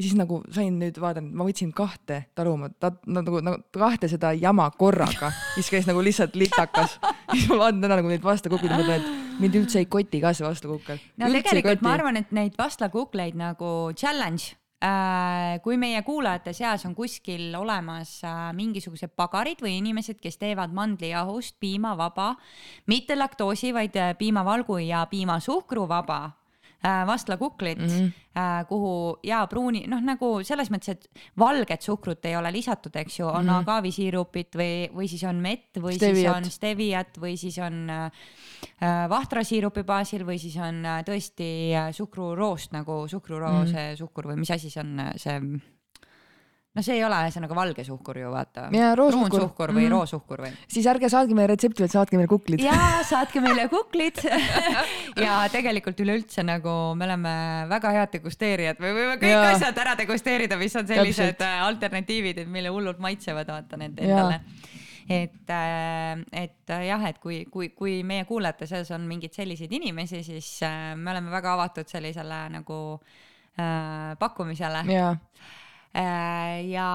ja 0.00 0.04
siis 0.06 0.16
nagu 0.16 0.38
sain 0.54 0.78
nüüd 0.80 0.96
vaadata, 0.96 1.20
ma 1.20 1.44
võtsin 1.44 1.74
kahte 1.76 2.22
taluma, 2.38 2.70
ta 2.80 2.88
nagu, 3.12 3.42
nagu 3.44 3.60
kahte 3.74 4.08
seda 4.08 4.30
jama 4.32 4.70
korraga, 4.72 5.28
mis 5.58 5.68
käis 5.68 5.88
nagu 5.88 6.00
lihtsalt 6.04 6.38
litakas. 6.40 6.96
siis 7.34 7.50
ma 7.50 7.58
vaatan 7.66 7.82
täna 7.84 7.98
nagu 8.00 8.08
neid 8.08 8.24
vastakukkuid 8.24 8.72
ja 8.72 8.78
mõtlen, 8.80 9.04
et 9.04 9.42
mind 9.42 9.58
üldse 9.60 9.82
ei 9.82 9.90
koti 9.92 10.22
ka 10.22 10.32
see 10.32 10.46
vastlakukkel. 10.46 11.02
no 11.20 11.28
üldse 11.28 11.44
tegelikult 11.50 11.84
ma 11.84 11.92
arvan, 11.98 12.20
et 12.22 12.32
neid 12.32 12.56
vastlakukleid 12.56 13.36
nagu 13.36 13.92
challenge 13.92 14.54
äh, 14.80 15.60
kui 15.60 15.76
meie 15.76 16.00
kuulajate 16.06 16.56
seas 16.56 16.88
on 16.88 16.96
kuskil 16.96 17.52
olemas 17.60 18.16
äh, 18.24 18.42
mingisugused 18.56 19.12
pagarid 19.12 19.60
või 19.60 19.76
inimesed, 19.82 20.16
kes 20.22 20.40
teevad 20.40 20.72
mandlijahust 20.72 21.60
piimavaba, 21.60 22.32
mitte 22.88 23.20
laktoosi, 23.20 23.74
vaid 23.76 24.00
äh, 24.00 24.14
piimavalgu 24.16 24.80
ja 24.86 25.04
piimasuhkruvaba 25.12 26.22
Äh, 26.80 27.06
vastlakuklit 27.06 27.78
mm, 27.78 27.86
-hmm. 27.86 28.64
kuhu 28.68 29.18
ja 29.22 29.46
pruuni, 29.46 29.82
noh, 29.86 30.00
nagu 30.00 30.28
selles 30.42 30.70
mõttes, 30.72 30.88
et 30.88 31.26
valget 31.38 31.82
suhkrut 31.82 32.24
ei 32.24 32.36
ole 32.36 32.52
lisatud, 32.52 32.94
eks 32.96 33.18
ju, 33.18 33.26
on 33.26 33.44
mm 33.44 33.50
-hmm. 33.50 33.58
agaavisiirupit 33.60 34.56
või, 34.56 34.88
või 34.94 35.08
siis 35.08 35.24
on 35.24 35.36
mett 35.36 35.76
või 35.76 35.98
steviat. 35.98 36.16
siis 36.16 36.36
on 36.36 36.44
steviat 36.50 37.18
või 37.20 37.36
siis 37.36 37.58
on 37.58 37.90
äh, 37.90 38.10
vahtrasiirupi 39.08 39.82
baasil 39.82 40.24
või 40.24 40.38
siis 40.38 40.56
on 40.56 40.80
äh, 40.86 41.02
tõesti 41.04 41.76
suhkruroost 41.92 42.72
nagu 42.72 43.08
suhkruroose 43.08 43.72
mm 43.72 43.90
-hmm. 43.90 43.96
suhkur 43.96 44.26
või 44.32 44.36
mis 44.36 44.50
asi 44.50 44.70
see 44.70 44.80
on, 44.80 45.12
see 45.16 45.36
no 46.74 46.84
see 46.86 46.96
ei 46.98 47.04
ole 47.04 47.18
ühesõnaga 47.26 47.56
valge 47.58 47.84
suhkur 47.86 48.20
ju 48.20 48.30
vaata. 48.30 48.68
pruun 48.70 49.32
suhkur 49.32 49.72
või 49.74 49.86
mm. 49.86 49.94
roosuhkur 49.94 50.44
või. 50.44 50.50
siis 50.70 50.86
ärge 50.90 51.10
saatke 51.12 51.34
meile 51.34 51.50
retsepti, 51.54 51.82
vaid 51.84 51.94
saatke 51.94 52.18
meile 52.18 52.30
kuklid. 52.30 52.62
jaa, 52.64 53.02
saatke 53.12 53.42
meile 53.44 53.66
kuklid 53.72 54.22
ja 55.24 55.40
tegelikult 55.52 56.02
üleüldse 56.04 56.44
nagu 56.46 56.76
me 56.98 57.08
oleme 57.08 57.34
väga 57.70 57.94
head 57.98 58.14
degusteerijad, 58.18 58.82
me 58.82 58.94
võime 58.96 59.16
kõik 59.22 59.34
ja. 59.34 59.46
asjad 59.54 59.82
ära 59.84 59.96
degusteerida, 59.98 60.60
mis 60.60 60.76
on 60.78 60.86
sellised 60.90 61.34
Täpselt. 61.34 61.46
Äh, 61.46 61.64
alternatiivid, 61.66 62.44
et 62.44 62.52
meile 62.52 62.70
hullult 62.74 63.02
maitsevad, 63.02 63.50
vaata 63.50 63.80
need 63.80 63.98
endale 64.00 64.40
et, 65.10 65.50
äh, 65.50 66.42
et 66.44 66.70
äh, 66.70 66.84
jah, 66.86 67.02
et 67.08 67.18
kui, 67.18 67.42
kui, 67.50 67.72
kui 67.74 68.00
meie 68.06 68.24
kuulajate 68.28 68.68
seas 68.70 68.92
on 68.94 69.08
mingeid 69.10 69.34
selliseid 69.34 69.72
inimesi, 69.74 70.22
siis 70.22 70.52
me 70.96 71.10
oleme 71.10 71.32
väga 71.34 71.56
avatud 71.56 71.90
sellisele 71.90 72.44
nagu 72.54 72.78
äh, 73.58 74.14
pakkumisele. 74.20 74.84
Äh, 75.96 76.70
ja 76.70 76.88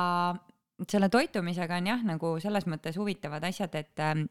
selle 0.87 1.09
toitumisega 1.11 1.79
on 1.79 1.91
jah, 1.91 2.03
nagu 2.07 2.35
selles 2.43 2.67
mõttes 2.71 2.97
huvitavad 2.99 3.43
asjad, 3.47 3.75
et 3.75 4.03
ähm, 4.03 4.25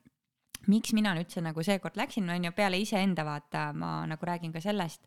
miks 0.73 0.95
mina 0.97 1.15
üldse 1.19 1.43
nagu 1.45 1.65
seekord 1.65 1.97
läksin, 2.01 2.29
on 2.33 2.49
ju 2.49 2.53
peale 2.57 2.81
iseenda 2.81 3.25
vaata, 3.27 3.71
ma 3.77 3.97
nagu 4.09 4.29
räägin 4.29 4.53
ka 4.55 4.63
sellest, 4.65 5.05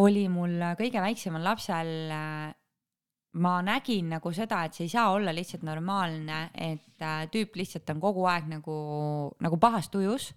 oli 0.00 0.26
mul 0.28 0.58
kõige 0.76 1.00
väiksemal 1.00 1.44
lapsel 1.44 1.92
äh, 2.12 2.48
ma 3.38 3.58
nägin 3.62 4.08
nagu 4.14 4.32
seda, 4.32 4.62
et 4.64 4.76
see 4.76 4.86
ei 4.88 4.92
saa 4.92 5.12
olla 5.12 5.34
lihtsalt 5.34 5.64
normaalne, 5.66 6.48
et 6.54 7.04
äh, 7.04 7.26
tüüp 7.32 7.56
lihtsalt 7.60 7.90
on 7.92 8.00
kogu 8.02 8.24
aeg 8.30 8.48
nagu, 8.50 8.78
nagu 9.44 9.60
pahas 9.60 9.90
tujus 9.92 10.32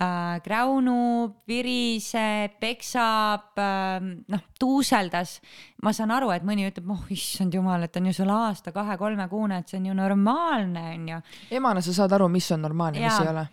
äh, 0.00 0.40
kräunub, 0.44 1.36
viriseb, 1.48 2.56
peksab 2.62 3.60
äh,, 3.60 4.00
noh, 4.32 4.42
tuuseldas. 4.60 5.38
ma 5.82 5.92
saan 5.96 6.12
aru, 6.16 6.32
et 6.34 6.44
mõni 6.46 6.66
ütleb, 6.68 6.90
oh 6.92 7.06
issand 7.12 7.54
jumal, 7.54 7.86
et 7.86 7.96
on 8.00 8.10
ju 8.10 8.16
sul 8.16 8.32
aasta-kahe-kolmekuune, 8.34 9.60
et 9.60 9.70
see 9.70 9.80
on 9.80 9.90
ju 9.90 9.96
normaalne, 9.96 10.84
on 10.96 11.08
ju. 11.14 11.22
emana 11.60 11.84
sa 11.84 11.96
saad 12.02 12.18
aru, 12.18 12.28
mis 12.32 12.50
on 12.56 12.68
normaalne, 12.68 13.02
mis 13.04 13.22
ei 13.22 13.32
ole 13.32 13.48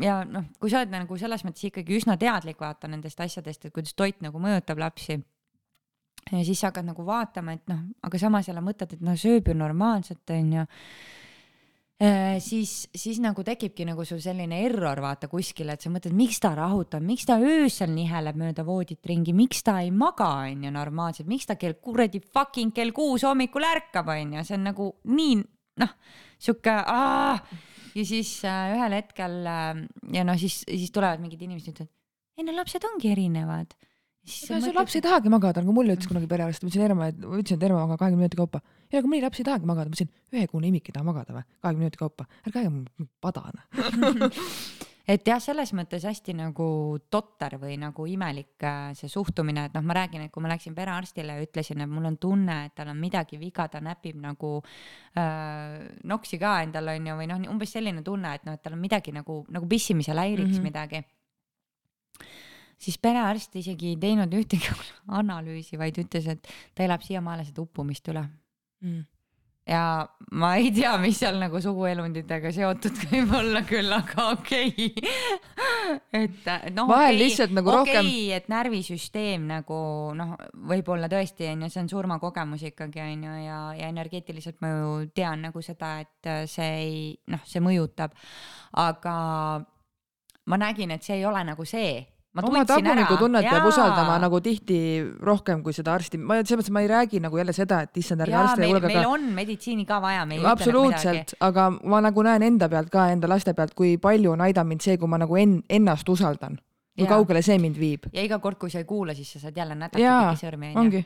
ja 0.00 0.22
noh, 0.24 0.46
kui 0.60 0.70
sa 0.72 0.80
oled 0.80 0.92
nagu 0.94 1.18
selles 1.20 1.42
mõttes 1.44 1.66
ikkagi 1.68 1.98
üsna 1.98 2.16
teadlik 2.20 2.60
vaata 2.60 2.88
nendest 2.88 3.20
asjadest, 3.20 3.66
et 3.66 3.74
kuidas 3.74 3.92
toit 3.92 4.22
nagu 4.24 4.40
mõjutab 4.40 4.80
lapsi 4.80 5.18
ja 6.32 6.44
siis 6.44 6.60
sa 6.60 6.70
hakkad 6.70 6.88
nagu 6.88 7.04
vaatama, 7.06 7.56
et 7.56 7.70
noh, 7.70 7.84
aga 8.04 8.20
samas 8.20 8.48
jälle 8.48 8.62
mõtled, 8.64 8.96
et 8.96 9.04
noh, 9.04 9.16
sööb 9.18 9.48
ju 9.48 9.56
normaalselt, 9.56 10.24
onju 10.32 10.64
siis, 11.98 12.72
siis 12.94 13.18
nagu 13.18 13.42
tekibki 13.42 13.82
nagu 13.88 14.04
sul 14.06 14.20
selline 14.22 14.60
error 14.62 15.00
vaata 15.02 15.26
kuskil, 15.30 15.72
et 15.72 15.82
sa 15.82 15.90
mõtled, 15.90 16.14
miks 16.14 16.38
ta 16.38 16.52
rahutab, 16.54 17.02
miks 17.02 17.26
ta 17.26 17.40
öösel 17.42 17.90
niheleb 17.90 18.38
mööda 18.38 18.62
voodit 18.66 19.02
ringi, 19.10 19.34
miks 19.34 19.64
ta 19.66 19.80
ei 19.82 19.90
maga, 19.90 20.28
onju, 20.46 20.70
normaalselt, 20.74 21.26
miks 21.30 21.50
ta 21.50 21.58
kell 21.58 21.80
kuradi 21.82 22.20
fucking 22.22 22.70
kell 22.76 22.94
kuus 22.94 23.26
hommikul 23.26 23.66
ärkab, 23.66 24.12
onju, 24.14 24.44
see 24.46 24.58
on 24.60 24.68
nagu 24.70 24.92
nii 25.10 25.40
noh, 25.82 25.94
sihuke 26.38 26.76
ja 27.98 28.06
siis 28.06 28.32
äh, 28.46 28.76
ühel 28.76 28.96
hetkel 28.98 29.40
äh, 29.48 29.82
ja 30.14 30.24
noh, 30.26 30.38
siis, 30.38 30.60
siis 30.68 30.94
tulevad 30.94 31.22
mingid 31.22 31.42
inimesed, 31.42 31.74
ütlevad, 31.74 31.92
ei 32.38 32.46
no 32.46 32.54
lapsed 32.54 32.84
ongi 32.86 33.10
erinevad 33.10 33.74
ega 34.28 34.60
see 34.64 34.74
laps 34.76 34.98
ei 34.98 35.04
tahagi 35.04 35.32
magada, 35.32 35.62
nagu 35.64 35.74
mulle 35.76 35.96
ütles 35.96 36.10
kunagi 36.10 36.28
perearst, 36.30 36.64
ma 36.64 36.70
ütlesin 36.70 36.84
Erma, 36.88 37.08
et 37.12 37.22
ma 37.22 37.38
ütlesin, 37.38 37.60
et 37.60 37.68
Erma 37.68 37.84
magab 37.86 38.02
kahekümne 38.02 38.24
minuti 38.24 38.40
kaupa. 38.40 38.60
ja 38.92 39.00
aga 39.00 39.10
mõni 39.10 39.24
laps 39.24 39.40
ei 39.40 39.48
tahagi 39.48 39.70
magada, 39.70 39.88
ma 39.88 39.96
ütlesin, 39.96 40.12
ühekuune 40.34 40.70
imik 40.70 40.90
ei 40.90 40.98
taha 40.98 41.08
magada 41.08 41.38
või, 41.38 41.48
kahekümne 41.64 41.86
minuti 41.86 42.02
kaupa, 42.04 42.28
ärge 42.46 42.62
ajage 42.62 43.08
padana. 43.24 43.66
Et 45.08 45.24
jah, 45.24 45.38
selles 45.40 45.70
mõttes 45.72 46.02
hästi 46.04 46.34
nagu 46.36 46.64
totter 47.08 47.54
või 47.56 47.78
nagu 47.80 48.04
imelik 48.04 48.60
äh, 48.68 48.90
see 48.92 49.08
suhtumine, 49.08 49.62
et 49.70 49.76
noh, 49.76 49.80
ma 49.88 49.94
räägin, 49.96 50.26
et 50.26 50.32
kui 50.34 50.44
ma 50.44 50.50
läksin 50.52 50.74
perearstile 50.76 51.38
ja 51.38 51.46
ütlesin, 51.46 51.80
et 51.80 51.88
mul 51.88 52.10
on 52.10 52.18
tunne, 52.20 52.58
et 52.68 52.74
tal 52.76 52.90
on 52.92 53.00
midagi 53.00 53.40
viga, 53.40 53.64
ta 53.72 53.80
näpib 53.80 54.18
nagu 54.20 54.50
äh, 55.16 55.86
noksi 56.12 56.36
ka 56.42 56.58
endal 56.66 56.92
onju, 56.92 57.16
või 57.22 57.30
noh, 57.30 57.40
umbes 57.54 57.72
selline 57.72 58.04
tunne, 58.04 58.34
et 58.36 58.44
noh, 58.44 58.58
et 58.58 58.64
tal 58.66 58.76
on 58.76 58.84
midagi 58.84 59.16
nagu, 59.16 59.38
nagu 59.48 59.70
pissimisel 59.70 60.20
häiriks 60.20 60.58
mm 60.58 60.60
-hmm. 60.60 60.68
midagi 60.68 61.02
siis 62.78 62.98
perearst 63.02 63.54
isegi 63.58 63.94
ei 63.94 64.00
teinud 64.00 64.34
ühtegi 64.38 64.72
analüüsi, 65.20 65.78
vaid 65.80 65.98
ütles, 66.04 66.30
et 66.30 66.50
ta 66.74 66.86
elab 66.86 67.04
siiamaale 67.06 67.46
seda 67.48 67.62
uppumist 67.64 68.06
üle 68.12 68.22
mm. 68.84 69.00
ja 69.68 69.82
ma 70.38 70.52
ei 70.60 70.70
tea, 70.74 70.92
mis 71.02 71.18
seal 71.18 71.40
nagu 71.40 71.60
suguelunditega 71.62 72.52
seotud 72.54 73.00
võib 73.10 73.32
olla 73.40 73.64
küll, 73.66 73.90
aga 73.94 74.28
okei 74.36 74.70
okay. 74.92 76.22
et 76.22 76.50
noh, 76.76 76.86
vahel 76.86 77.16
okay, 77.16 77.18
lihtsalt 77.18 77.56
nagu 77.56 77.72
okay, 77.72 77.96
rohkem. 77.96 78.10
et 78.36 78.50
närvisüsteem 78.52 79.48
nagu 79.50 79.78
noh, 80.18 80.36
võib-olla 80.70 81.10
tõesti 81.10 81.48
on 81.50 81.66
ju, 81.66 81.70
see 81.74 81.82
on 81.82 81.90
surmakogemus 81.94 82.62
ikkagi 82.70 83.02
on 83.02 83.24
ju 83.26 83.40
ja, 83.42 83.62
ja 83.80 83.88
energeetiliselt 83.90 84.62
ma 84.62 84.70
ju 84.70 84.92
tean 85.18 85.42
nagu 85.48 85.64
seda, 85.66 85.96
et 86.04 86.30
see 86.46 86.70
ei 86.84 87.02
noh, 87.34 87.42
see 87.48 87.64
mõjutab, 87.64 88.14
aga 88.78 89.16
ma 90.48 90.60
nägin, 90.62 90.94
et 90.94 91.02
see 91.02 91.18
ei 91.18 91.26
ole 91.26 91.42
nagu 91.44 91.66
see 91.66 91.98
oma 92.36 92.64
tagumiikutunnet 92.68 93.46
peab 93.48 93.66
usaldama 93.70 94.18
nagu 94.22 94.40
tihti 94.44 94.78
rohkem 95.24 95.62
kui 95.64 95.74
seda 95.76 95.94
arsti, 95.96 96.20
ma 96.20 96.38
selles 96.40 96.60
mõttes 96.60 96.74
ma 96.74 96.82
ei 96.84 96.90
räägi 96.90 97.22
nagu 97.24 97.40
jälle 97.40 97.54
seda, 97.56 97.80
et 97.86 98.00
issand, 98.00 98.22
ärge 98.26 98.36
arstile 98.36 98.70
kuulge. 98.70 98.92
meil 98.92 99.10
on 99.10 99.28
meditsiini 99.34 99.86
ka 99.88 100.00
vaja. 100.04 100.26
absoluutselt, 100.52 101.34
aga 101.40 101.70
ma 101.70 102.02
nagu 102.04 102.22
näen 102.26 102.46
enda 102.50 102.68
pealt 102.68 102.90
ka, 102.92 103.08
enda 103.14 103.30
laste 103.30 103.54
pealt, 103.54 103.74
kui 103.74 103.96
palju 103.98 104.32
on 104.36 104.44
aidanud 104.44 104.74
mind 104.74 104.84
see, 104.84 104.98
kui 104.98 105.08
ma 105.08 105.18
nagu 105.18 105.36
en, 105.36 105.62
ennast 105.68 106.08
usaldan. 106.08 106.58
kui 106.98 107.06
ja. 107.06 107.14
kaugele 107.14 107.42
see 107.42 107.58
mind 107.58 107.78
viib. 107.78 108.10
ja 108.12 108.22
iga 108.22 108.38
kord, 108.38 108.58
kui 108.58 108.70
sa 108.70 108.82
ei 108.82 108.84
kuula, 108.84 109.14
siis 109.14 109.32
sa 109.32 109.46
saad 109.46 109.56
jälle 109.56 109.74
nätakapidi 109.78 110.44
sõrmi 110.44 110.74
onju 110.76 111.02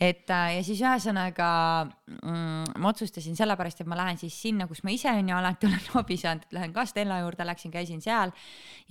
et 0.00 0.30
äh, 0.30 0.56
ja 0.58 0.64
siis 0.64 0.80
ühesõnaga 0.84 1.48
mm, 1.86 2.76
ma 2.82 2.90
otsustasin 2.92 3.36
sellepärast, 3.38 3.80
et 3.80 3.88
ma 3.88 3.96
lähen 3.98 4.20
siis 4.20 4.36
sinna, 4.42 4.66
kus 4.68 4.82
ma 4.84 4.92
ise 4.92 5.08
on 5.12 5.30
ju 5.32 5.36
alati 5.36 5.68
olen 5.70 5.88
abi 6.02 6.18
saanud, 6.20 6.44
et 6.44 6.58
lähen 6.58 6.74
ka 6.76 6.84
Stella 6.88 7.22
juurde, 7.22 7.46
läksin, 7.48 7.72
käisin 7.72 8.04
seal 8.04 8.34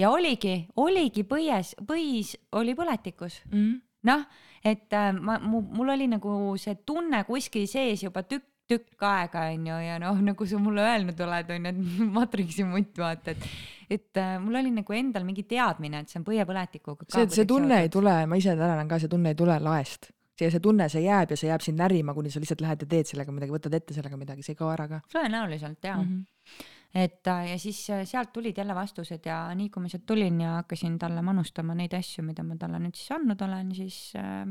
ja 0.02 0.10
oligi, 0.10 0.58
oligi 0.82 1.26
põies, 1.30 1.76
põis 1.86 2.34
oli 2.58 2.74
põletikus 2.78 3.44
mm 3.52 3.62
-hmm. 3.62 3.80
noh, 4.10 4.26
et 4.66 4.94
äh, 4.94 5.14
ma, 5.14 5.38
mul 5.40 5.94
oli 5.94 6.10
nagu 6.10 6.58
see 6.58 6.82
tunne 6.86 7.24
kuskil 7.24 7.68
sees 7.70 8.04
juba 8.04 8.24
tükk 8.24 8.52
tükk 8.66 9.04
aega 9.06 9.46
onju 9.54 9.78
ja 9.78 10.00
noh, 10.02 10.18
nagu 10.26 10.46
sa 10.50 10.58
mulle 10.58 10.82
öelnud 10.82 11.20
oled 11.22 11.50
onju, 11.54 11.70
et 11.70 11.80
Matrixi 12.18 12.66
mutt 12.66 12.98
vaata, 12.98 13.36
et 13.36 13.48
et 13.86 14.18
äh, 14.18 14.40
mul 14.42 14.58
oli 14.58 14.72
nagu 14.74 14.94
endal 14.98 15.22
mingi 15.24 15.44
teadmine, 15.46 16.00
et 16.02 16.10
see 16.10 16.18
on 16.18 16.26
põiepõletikuga. 16.26 17.06
see, 17.14 17.30
see 17.30 17.46
tunne 17.46 17.84
ei 17.86 17.90
tule, 17.94 18.16
ma 18.26 18.36
ise 18.42 18.56
tänan 18.58 18.90
ka, 18.90 18.98
see 18.98 19.12
tunne 19.12 19.36
ei 19.36 19.38
tule 19.38 19.60
laest 19.62 20.10
see, 20.36 20.52
see 20.52 20.64
tunne, 20.64 20.88
see 20.92 21.04
jääb 21.06 21.34
ja 21.34 21.40
see 21.40 21.50
jääb 21.50 21.64
sind 21.66 21.80
närima, 21.80 22.16
kuni 22.16 22.32
sa 22.32 22.42
lihtsalt 22.44 22.64
lähed 22.64 22.84
ja 22.84 22.90
teed 22.92 23.12
sellega 23.12 23.36
midagi, 23.36 23.56
võtad 23.56 23.78
ette 23.78 23.96
sellega 23.96 24.20
midagi, 24.20 24.46
see 24.46 24.56
ei 24.56 24.60
kao 24.60 24.72
ära 24.74 24.88
ka. 24.92 25.02
tõenäoliselt 25.14 25.88
jaa 25.88 26.02
mm. 26.02 26.12
-hmm. 26.12 26.66
et 27.06 27.32
äh, 27.32 27.48
ja 27.54 27.58
siis 27.60 27.80
äh, 27.90 28.04
sealt 28.08 28.34
tulid 28.34 28.58
jälle 28.58 28.76
vastused 28.76 29.26
ja 29.26 29.40
nii 29.56 29.70
kui 29.70 29.84
ma 29.84 29.92
sealt 29.92 30.06
tulin 30.06 30.42
ja 30.42 30.60
hakkasin 30.62 31.00
talle 31.00 31.22
manustama 31.22 31.76
neid 31.76 31.94
asju, 31.94 32.24
mida 32.24 32.44
ma 32.44 32.60
talle 32.60 32.80
nüüd 32.84 32.96
siis 32.96 33.16
andnud 33.16 33.42
olen, 33.48 33.72
siis 33.76 34.12
äh, 34.20 34.46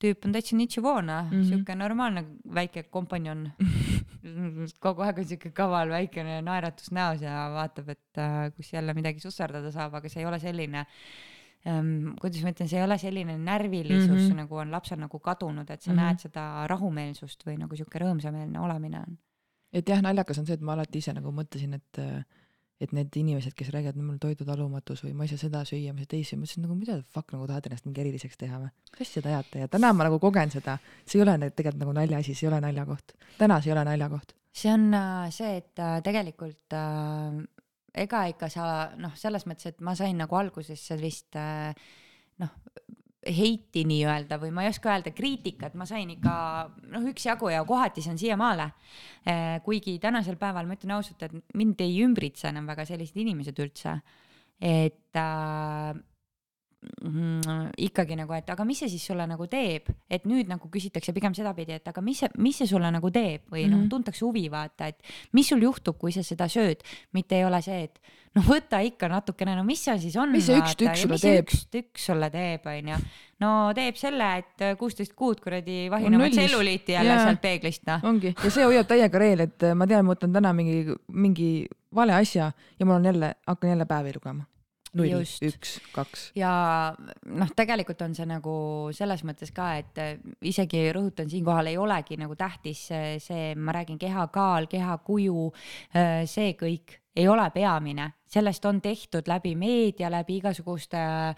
tüüp 0.00 0.24
on 0.24 0.32
täitsa 0.32 0.56
nitšivoona 0.56 1.22
mm, 1.22 1.30
-hmm. 1.30 1.44
sihuke 1.44 1.74
normaalne 1.74 2.24
väike 2.54 2.82
kompanjon 2.82 3.50
kogu 4.84 5.02
aeg 5.02 5.18
on 5.18 5.24
sihuke 5.24 5.50
kaval 5.50 5.88
väikene 5.88 6.42
naeratus 6.42 6.90
näos 6.90 7.22
ja 7.22 7.50
vaatab, 7.52 7.88
et 7.88 8.18
äh, 8.18 8.52
kus 8.56 8.72
jälle 8.72 8.94
midagi 8.94 9.20
susserdada 9.20 9.70
saab, 9.72 9.94
aga 9.94 10.08
see 10.08 10.20
ei 10.20 10.26
ole 10.26 10.38
selline 10.38 10.78
äh, 10.78 11.35
ähm, 11.66 12.14
kuidas 12.20 12.42
ma 12.44 12.52
ütlen, 12.54 12.70
see 12.70 12.80
ei 12.80 12.86
ole 12.86 12.98
selline 12.98 13.36
närvilisus 13.38 14.08
mm 14.08 14.22
-hmm. 14.22 14.40
nagu 14.42 14.56
on 14.62 14.72
lapsel 14.74 15.00
nagu 15.00 15.18
kadunud, 15.18 15.70
et 15.70 15.82
sa 15.82 15.92
mm 15.92 15.98
-hmm. 15.98 16.02
näed 16.02 16.18
seda 16.18 16.66
rahumeelsust 16.66 17.46
või 17.46 17.58
nagu 17.58 17.76
sihuke 17.76 17.98
rõõmsameelne 17.98 18.58
olemine 18.58 19.04
on. 19.06 19.18
et 19.72 19.88
jah, 19.88 20.02
naljakas 20.02 20.38
on 20.38 20.46
see, 20.46 20.54
et 20.54 20.60
ma 20.60 20.72
alati 20.72 20.98
ise 20.98 21.12
nagu 21.12 21.32
mõtlesin, 21.32 21.74
et 21.74 22.02
et 22.80 22.92
need 22.92 23.16
inimesed, 23.16 23.54
kes 23.56 23.70
räägivad, 23.72 23.96
mul 24.04 24.18
toidutalumatus 24.20 25.02
või 25.06 25.14
ma 25.16 25.24
ei 25.24 25.32
saa 25.32 25.40
seda 25.40 25.62
süüa, 25.64 25.94
ma 25.96 26.02
ei 26.02 26.04
saa 26.04 26.12
teisi, 26.12 26.36
ma 26.36 26.44
mõtlesin 26.44 26.66
nagu 26.66 26.76
mida 26.76 26.98
fuck 27.14 27.32
nagu 27.32 27.46
tahad 27.48 27.68
ennast 27.70 27.86
mingi 27.88 28.02
eriliseks 28.04 28.36
teha 28.36 28.58
või? 28.60 28.72
mis 28.98 29.08
asja 29.08 29.22
te 29.24 29.32
ajate 29.32 29.62
ja 29.62 29.68
täna 29.72 29.92
ma 29.96 30.08
nagu 30.08 30.18
kogen 30.20 30.52
seda, 30.52 30.76
see 31.06 31.18
ei 31.18 31.24
ole 31.24 31.38
tegelikult 31.50 31.80
nagu 31.80 31.94
naljaasi, 31.96 32.34
see 32.36 32.46
ei 32.46 32.50
ole 32.52 32.60
naljakoht. 32.66 33.16
täna 33.38 33.60
see 33.62 33.72
ei 33.72 33.76
ole 33.78 33.84
naljakoht. 33.88 34.34
see 34.52 34.72
on 34.72 34.92
äh, 34.92 35.30
see, 35.32 35.56
et 35.62 35.80
äh, 35.80 36.02
tegelikult 36.04 36.76
äh, 36.76 37.40
ega 37.96 38.26
ikka 38.30 38.50
sa 38.52 38.66
noh, 39.00 39.14
selles 39.18 39.46
mõttes, 39.48 39.72
et 39.72 39.84
ma 39.84 39.96
sain 39.98 40.16
nagu 40.18 40.36
alguses 40.38 40.82
sellist 40.90 41.36
äh, 41.40 41.72
noh, 42.42 42.52
heiti 43.26 43.82
nii-öelda 43.88 44.38
või 44.38 44.52
ma 44.54 44.64
ei 44.64 44.70
oska 44.70 44.92
öelda, 44.92 45.10
kriitikat 45.16 45.74
ma 45.78 45.86
sain 45.88 46.10
ikka 46.14 46.34
noh, 46.92 47.06
üksjagu 47.10 47.50
ja 47.50 47.64
kohati 47.66 48.04
see 48.04 48.12
on 48.14 48.20
siiamaale. 48.20 48.68
Äh, 49.26 49.56
kuigi 49.66 49.98
tänasel 50.02 50.38
päeval 50.40 50.68
ma 50.68 50.76
ütlen 50.78 50.96
ausalt, 50.98 51.26
et 51.26 51.56
mind 51.58 51.82
ei 51.84 51.98
ümbritse 52.06 52.50
enam 52.52 52.68
väga 52.70 52.86
sellised 52.88 53.18
inimesed 53.22 53.64
üldse. 53.64 53.98
et 54.56 55.12
mm, 55.12 56.04
ikkagi 57.86 58.16
nagu, 58.18 58.34
et 58.36 58.50
aga 58.50 58.64
mis 58.66 58.80
see 58.82 58.90
siis 58.92 59.06
sulle 59.10 59.26
nagu 59.28 59.46
teeb, 59.50 59.90
et 60.10 60.26
nüüd 60.28 60.48
nagu 60.50 60.70
küsitakse 60.72 61.14
pigem 61.16 61.34
sedapidi, 61.36 61.78
et 61.80 61.88
aga 61.88 62.02
mis 62.04 62.22
see, 62.22 62.30
mis 62.42 62.58
see 62.60 62.68
sulle 62.70 62.90
nagu 62.92 63.10
teeb 63.14 63.46
või 63.50 63.64
mm 63.64 63.66
-hmm. 63.66 63.72
noh, 63.72 63.80
mhm. 63.80 63.90
tuntakse 63.92 64.24
huvi 64.24 64.46
vaata, 64.50 64.88
et 64.92 65.02
mis 65.32 65.48
sul 65.48 65.62
juhtub, 65.62 65.98
kui 65.98 66.12
sa 66.12 66.22
seda 66.22 66.48
sööd, 66.48 66.82
mitte 67.12 67.36
ei 67.36 67.44
ole 67.44 67.60
see, 67.62 67.82
et 67.84 68.00
no 68.34 68.42
võta 68.44 68.80
ikka 68.84 69.08
natukene, 69.08 69.54
no 69.56 69.64
mis 69.64 69.84
see 69.84 69.98
siis 69.98 70.16
on. 70.16 70.32
mis 70.32 70.46
see 70.46 70.58
üks 70.58 70.76
tükk 70.76 70.96
sulle 70.96 71.18
teeb? 71.18 71.44
üks 71.44 71.66
tükk 71.70 71.98
sulle 71.98 72.30
teeb, 72.30 72.66
onju. 72.66 72.98
no 73.40 73.52
teeb 73.76 73.96
selle, 74.00 74.32
et 74.42 74.66
kuusteist 74.78 75.14
kuud 75.14 75.40
kuradi 75.40 75.86
vahinevat 75.90 76.32
tselluliiti 76.32 76.92
jälle 76.92 77.14
yeah. 77.14 77.24
sealt 77.28 77.40
peeglist, 77.40 77.86
noh. 77.86 78.04
ongi, 78.04 78.34
ja 78.34 78.50
see 78.50 78.64
hoiab 78.64 78.90
täiega 78.90 79.18
reel, 79.18 79.46
et 79.46 79.70
ma 79.74 79.86
tean, 79.86 80.04
ma 80.04 80.14
võtan 80.14 80.32
täna 80.32 80.52
mingi, 80.56 80.84
mingi 81.12 81.50
vale 81.94 82.14
asja 82.18 82.52
ja 82.78 82.86
mul 82.86 82.98
on 83.00 83.10
jälle, 83.12 83.34
hakkan 83.46 83.70
jälle 83.70 83.86
päevi 83.86 84.18
lugema 84.18 84.44
null, 84.96 85.24
üks, 85.48 85.76
kaks. 85.94 86.30
ja 86.38 86.50
noh, 86.96 87.52
tegelikult 87.56 88.02
on 88.06 88.14
see 88.16 88.28
nagu 88.28 88.56
selles 88.96 89.24
mõttes 89.28 89.52
ka, 89.56 89.72
et 89.80 90.00
äh, 90.02 90.14
isegi 90.46 90.86
rõhutan 90.96 91.30
siinkohal, 91.32 91.72
ei 91.72 91.80
olegi 91.80 92.18
nagu 92.20 92.36
tähtis 92.38 92.86
see, 92.88 93.50
ma 93.56 93.76
räägin 93.76 94.00
kehakaal, 94.00 94.70
kehakuju, 94.70 95.50
äh, 95.96 96.24
see 96.30 96.56
kõik 96.58 97.00
ei 97.16 97.28
ole 97.32 97.46
peamine, 97.54 98.10
sellest 98.28 98.64
on 98.68 98.82
tehtud 98.84 99.28
läbi 99.30 99.54
meedia, 99.56 100.10
läbi 100.12 100.40
igasuguste 100.42 101.00
Äh, 101.00 101.34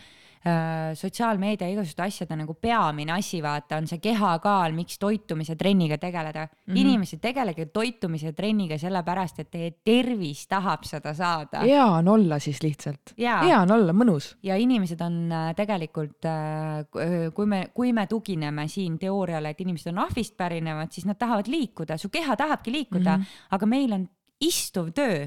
sotsiaalmeedia 0.99 1.69
igasuguste 1.73 2.03
asjade 2.05 2.37
nagu 2.39 2.55
peamine 2.61 3.13
asi, 3.17 3.41
vaata, 3.43 3.79
on 3.81 3.89
see 3.91 4.01
kehakaal, 4.03 4.75
miks 4.77 4.99
toitumise 4.99 5.57
trenniga 5.57 5.99
tegeleda 5.99 6.47
mm. 6.47 6.75
-hmm. 6.75 6.81
inimesed, 6.83 7.21
tegelege 7.21 7.67
toitumise 7.67 8.33
trenniga 8.33 8.79
sellepärast, 8.79 9.41
et 9.41 9.51
teie 9.51 9.71
tervis 9.85 10.47
tahab 10.49 10.85
seda 10.85 11.15
saada. 11.15 11.61
hea 11.61 11.87
on 11.87 12.09
olla 12.09 12.39
siis 12.39 12.63
lihtsalt. 12.63 13.15
hea 13.19 13.61
on 13.61 13.73
olla, 13.73 13.93
mõnus. 13.93 14.37
ja 14.43 14.57
inimesed 14.57 15.01
on 15.01 15.33
äh, 15.33 15.55
tegelikult, 15.57 16.25
äh, 16.25 17.33
kui 17.35 17.47
me, 17.47 17.71
kui 17.75 17.93
me 17.93 18.07
tugineme 18.07 18.69
siin 18.69 18.99
teooriale, 18.99 19.51
et 19.51 19.61
inimesed 19.61 19.93
on 19.93 19.99
ahvist 19.99 20.37
pärinevad, 20.37 20.93
siis 20.93 21.07
nad 21.07 21.19
tahavad 21.19 21.47
liikuda, 21.49 21.97
su 21.97 22.09
keha 22.09 22.37
tahabki 22.37 22.73
liikuda 22.73 23.17
mm, 23.17 23.23
-hmm. 23.23 23.47
aga 23.51 23.67
meil 23.67 23.93
on 23.93 24.09
istuv 24.41 24.93
töö 24.95 25.27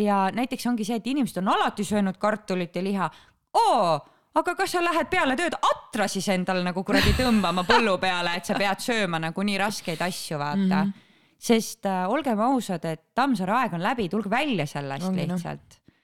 ja 0.00 0.30
näiteks 0.32 0.66
ongi 0.66 0.84
see, 0.84 0.96
et 0.96 1.06
inimesed 1.06 1.42
on 1.42 1.52
alati 1.52 1.84
söönud 1.84 2.18
kartulit 2.18 2.76
ja 2.76 2.84
liha. 2.84 3.10
oo, 3.52 4.00
aga 4.40 4.54
kas 4.56 4.74
sa 4.74 4.82
lähed 4.82 5.10
peale 5.12 5.36
tööd 5.38 5.56
atra 5.58 6.08
siis 6.10 6.28
endal 6.32 6.62
nagu 6.64 6.84
kuradi 6.86 7.12
tõmbama 7.18 7.64
põllu 7.68 7.98
peale, 8.00 8.36
et 8.38 8.48
sa 8.48 8.56
pead 8.58 8.80
sööma 8.84 9.20
nagu 9.22 9.44
nii 9.44 9.58
raskeid 9.60 10.00
asju, 10.02 10.38
vaata 10.40 10.58
mm. 10.58 10.92
-hmm. 10.92 10.92
sest 11.38 11.86
äh, 11.86 12.08
olgem 12.08 12.40
ausad, 12.40 12.84
et 12.84 13.04
Tammsaare 13.14 13.56
aeg 13.58 13.76
on 13.78 13.82
läbi, 13.82 14.08
tulge 14.08 14.30
välja 14.30 14.66
sellest 14.66 15.08
Ongi, 15.08 15.26
lihtsalt 15.26 15.78
no. 15.78 15.94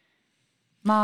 ma 0.90 1.00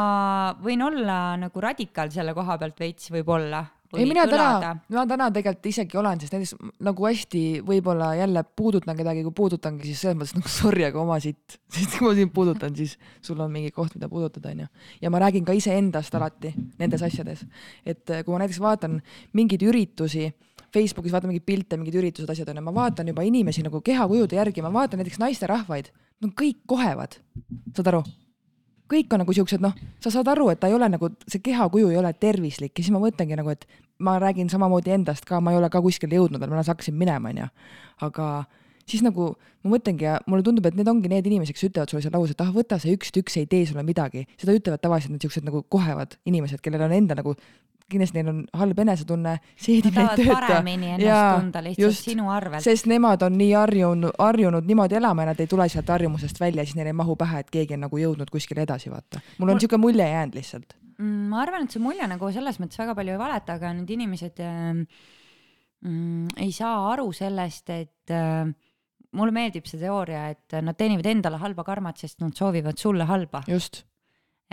võin 0.60 0.82
olla 0.82 1.36
nagu 1.36 1.60
radikaal 1.60 2.10
selle 2.10 2.34
koha 2.34 2.58
pealt 2.58 2.80
veits 2.80 3.10
võib-olla, 3.10 3.64
ei, 3.98 4.06
mina 4.08 4.26
täna, 4.30 4.74
mina 4.88 5.04
täna 5.10 5.28
tegelikult 5.34 5.68
isegi 5.70 5.98
olen, 6.00 6.20
sest 6.22 6.34
näiteks 6.36 6.54
nagu 6.86 7.06
hästi 7.08 7.42
võib-olla 7.66 8.12
jälle 8.18 8.44
puudutan 8.56 8.96
kedagi, 8.98 9.24
kui 9.26 9.34
puudutangi, 9.36 9.86
siis 9.90 10.04
selles 10.04 10.18
mõttes 10.20 10.36
nagu 10.38 10.52
sorry, 10.52 10.86
aga 10.88 11.00
oma 11.02 11.18
sitt, 11.22 11.58
sest 11.72 11.94
kui 11.98 12.08
ma 12.08 12.14
sind 12.18 12.34
puudutan, 12.34 12.74
siis 12.78 12.96
sul 13.24 13.40
on 13.44 13.52
mingi 13.54 13.74
koht, 13.74 13.94
mida 13.98 14.08
puudutada, 14.12 14.54
onju. 14.54 14.70
ja 15.04 15.12
ma 15.12 15.22
räägin 15.24 15.46
ka 15.46 15.56
iseendast 15.56 16.14
alati 16.18 16.54
nendes 16.80 17.04
asjades, 17.06 17.44
et 17.86 18.10
äh, 18.10 18.24
kui 18.24 18.34
ma 18.34 18.42
näiteks 18.44 18.62
vaatan 18.64 19.00
mingeid 19.36 19.64
üritusi 19.68 20.30
Facebookis 20.74 21.12
vaatan 21.14 21.30
mingeid 21.30 21.46
pilte, 21.46 21.78
mingid 21.78 21.94
üritused, 22.00 22.30
asjad 22.30 22.50
onju, 22.50 22.64
ma 22.66 22.74
vaatan 22.74 23.12
juba 23.12 23.22
inimesi 23.26 23.62
nagu 23.62 23.78
kehakujude 23.84 24.40
järgi, 24.40 24.64
ma 24.64 24.72
vaatan 24.74 24.98
näiteks 24.98 25.20
naisterahvaid, 25.22 25.92
no 26.24 26.34
kõik 26.34 26.64
kohevad, 26.70 27.20
saad 27.76 27.92
aru? 27.92 28.02
Kõik 28.90 29.14
on 29.14 29.22
nagu 29.24 29.34
siuksed, 29.36 29.62
noh, 29.64 29.72
sa 30.02 30.12
saad 30.12 30.28
aru, 30.32 30.50
et 30.52 30.60
ta 30.60 30.68
ei 30.68 30.76
ole 30.76 30.88
nagu, 30.92 31.10
see 31.30 31.40
kehakuju 31.44 31.90
ei 31.92 31.98
ole 32.00 32.12
tervislik 32.20 32.74
ja 32.76 32.84
siis 32.84 32.92
ma 32.94 33.00
mõtlengi 33.02 33.38
nagu, 33.38 33.54
et 33.54 33.64
ma 34.04 34.18
räägin 34.22 34.50
samamoodi 34.52 34.92
endast 34.94 35.24
ka, 35.28 35.40
ma 35.40 35.54
ei 35.54 35.60
ole 35.60 35.70
ka 35.72 35.82
kuskile 35.84 36.18
jõudnud, 36.18 36.42
ma 36.42 36.58
alles 36.58 36.70
hakkasin 36.72 36.96
minema, 36.98 37.32
onju. 37.32 37.48
aga 38.04 38.28
siis 38.84 39.04
nagu 39.04 39.32
ma 39.64 39.74
mõtlengi 39.76 40.04
ja 40.04 40.18
mulle 40.28 40.44
tundub, 40.46 40.66
et 40.68 40.76
need 40.76 40.88
ongi 40.90 41.10
need 41.10 41.26
inimesed, 41.30 41.56
kes 41.56 41.68
ütlevad 41.70 41.92
sulle 41.92 42.04
selle 42.04 42.18
lause, 42.18 42.36
et 42.36 42.44
ah, 42.44 42.52
võta 42.52 42.78
see 42.82 42.94
üks 42.96 43.14
tükk, 43.14 43.32
see 43.32 43.46
ei 43.46 43.50
tee 43.50 43.64
sulle 43.68 43.84
midagi. 43.86 44.26
seda 44.40 44.56
ütlevad 44.56 44.82
tavaliselt 44.84 45.14
need 45.14 45.24
siuksed 45.24 45.46
nagu 45.46 45.64
kohevad 45.72 46.18
inimesed, 46.28 46.60
kellel 46.64 46.84
on 46.84 46.96
enda 46.96 47.16
nagu 47.18 47.36
kindlasti 47.90 48.18
neil 48.18 48.30
on 48.32 48.38
halb 48.56 48.78
enesetunne, 48.84 49.34
seedib 49.60 49.96
neid 49.98 50.14
tööta. 50.20 50.38
paremini 50.38 50.94
ennast 50.94 51.40
tunda 51.40 51.62
lihtsalt 51.64 51.84
just, 51.84 52.64
sest 52.64 52.88
nemad 52.90 53.24
on 53.26 53.36
nii 53.38 53.50
harjunud, 53.52 54.14
harjunud 54.18 54.68
niimoodi 54.68 54.98
elama 55.00 55.24
ja 55.24 55.32
nad 55.32 55.42
ei 55.42 55.50
tule 55.50 55.66
sealt 55.72 55.92
harjumusest 55.92 56.40
välja, 56.40 56.64
siis 56.64 56.78
neil 56.78 56.90
ei 56.90 56.96
mahu 56.96 57.16
pähe, 57.20 57.42
et 57.44 57.52
keegi 57.52 57.76
on 57.76 57.84
nagu 57.86 58.00
jõudnud 58.00 58.32
kuskile 58.32 58.64
edasi, 58.64 58.92
vaata. 58.92 59.20
mul 59.38 59.52
on 59.52 59.60
niisugune 59.60 59.84
mulje 59.84 60.08
jäänud 60.08 60.38
lihtsalt 60.40 60.76
mm,. 60.98 61.26
ma 61.32 61.42
arvan, 61.44 61.66
et 61.66 61.76
see 61.76 61.82
mulje 61.82 62.08
nagu 62.10 62.30
selles 62.34 62.60
mõttes 62.62 62.80
väga 62.80 62.96
palju 62.98 63.16
ei 63.16 63.20
valeta, 63.20 63.58
aga 63.58 63.72
need 63.76 63.92
inimesed 63.96 64.40
äh, 64.44 64.70
mm, 65.84 66.38
ei 66.46 66.54
saa 66.56 66.78
aru 66.94 67.10
sellest, 67.16 67.74
et 67.74 68.14
äh, 68.14 68.48
mulle 69.14 69.34
meeldib 69.36 69.68
see 69.70 69.82
teooria, 69.82 70.26
et 70.34 70.56
nad 70.64 70.78
teenivad 70.78 71.10
endale 71.10 71.38
halba 71.42 71.66
karmat, 71.66 72.00
sest 72.00 72.24
nad 72.24 72.34
soovivad 72.38 72.80
sulle 72.80 73.06
halba. 73.10 73.44
just 73.48 73.84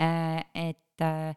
äh,. 0.00 0.44
et 0.54 1.00
äh, 1.00 1.34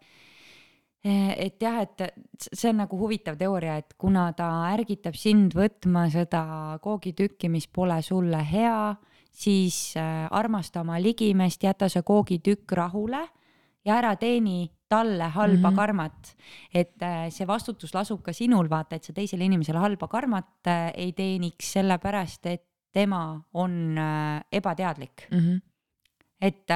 et 1.05 1.61
jah, 1.61 1.83
et 1.83 2.47
see 2.49 2.71
on 2.71 2.79
nagu 2.81 2.97
huvitav 2.97 3.37
teooria, 3.37 3.77
et 3.81 3.93
kuna 4.01 4.31
ta 4.37 4.47
ärgitab 4.71 5.17
sind 5.17 5.53
võtma 5.53 6.07
seda 6.13 6.41
koogitükki, 6.81 7.49
mis 7.53 7.67
pole 7.69 7.99
sulle 8.05 8.41
hea, 8.49 8.95
siis 9.35 9.93
äh, 9.99 10.25
armasta 10.33 10.81
oma 10.81 10.97
ligimest, 11.01 11.63
jäta 11.63 11.89
see 11.91 12.01
koogitükk 12.05 12.73
rahule 12.79 13.21
ja 13.85 13.99
ära 13.99 14.15
teeni 14.17 14.71
talle 14.89 15.27
halba 15.33 15.69
mm 15.69 15.73
-hmm. 15.73 15.75
karmat. 15.75 16.35
et 16.73 17.01
äh, 17.01 17.29
see 17.29 17.47
vastutus 17.47 17.93
lasub 17.93 18.21
ka 18.23 18.33
sinul, 18.33 18.69
vaata, 18.69 18.95
et 18.95 19.03
sa 19.03 19.13
teisele 19.13 19.45
inimesele 19.45 19.79
halba 19.79 20.07
karmat 20.07 20.67
ei 20.95 21.13
teeniks, 21.13 21.73
sellepärast 21.73 22.45
et 22.45 22.63
tema 22.91 23.43
on 23.53 23.97
ebateadlik 24.51 25.27
mm. 25.31 25.39
-hmm. 25.39 25.61
et 26.41 26.71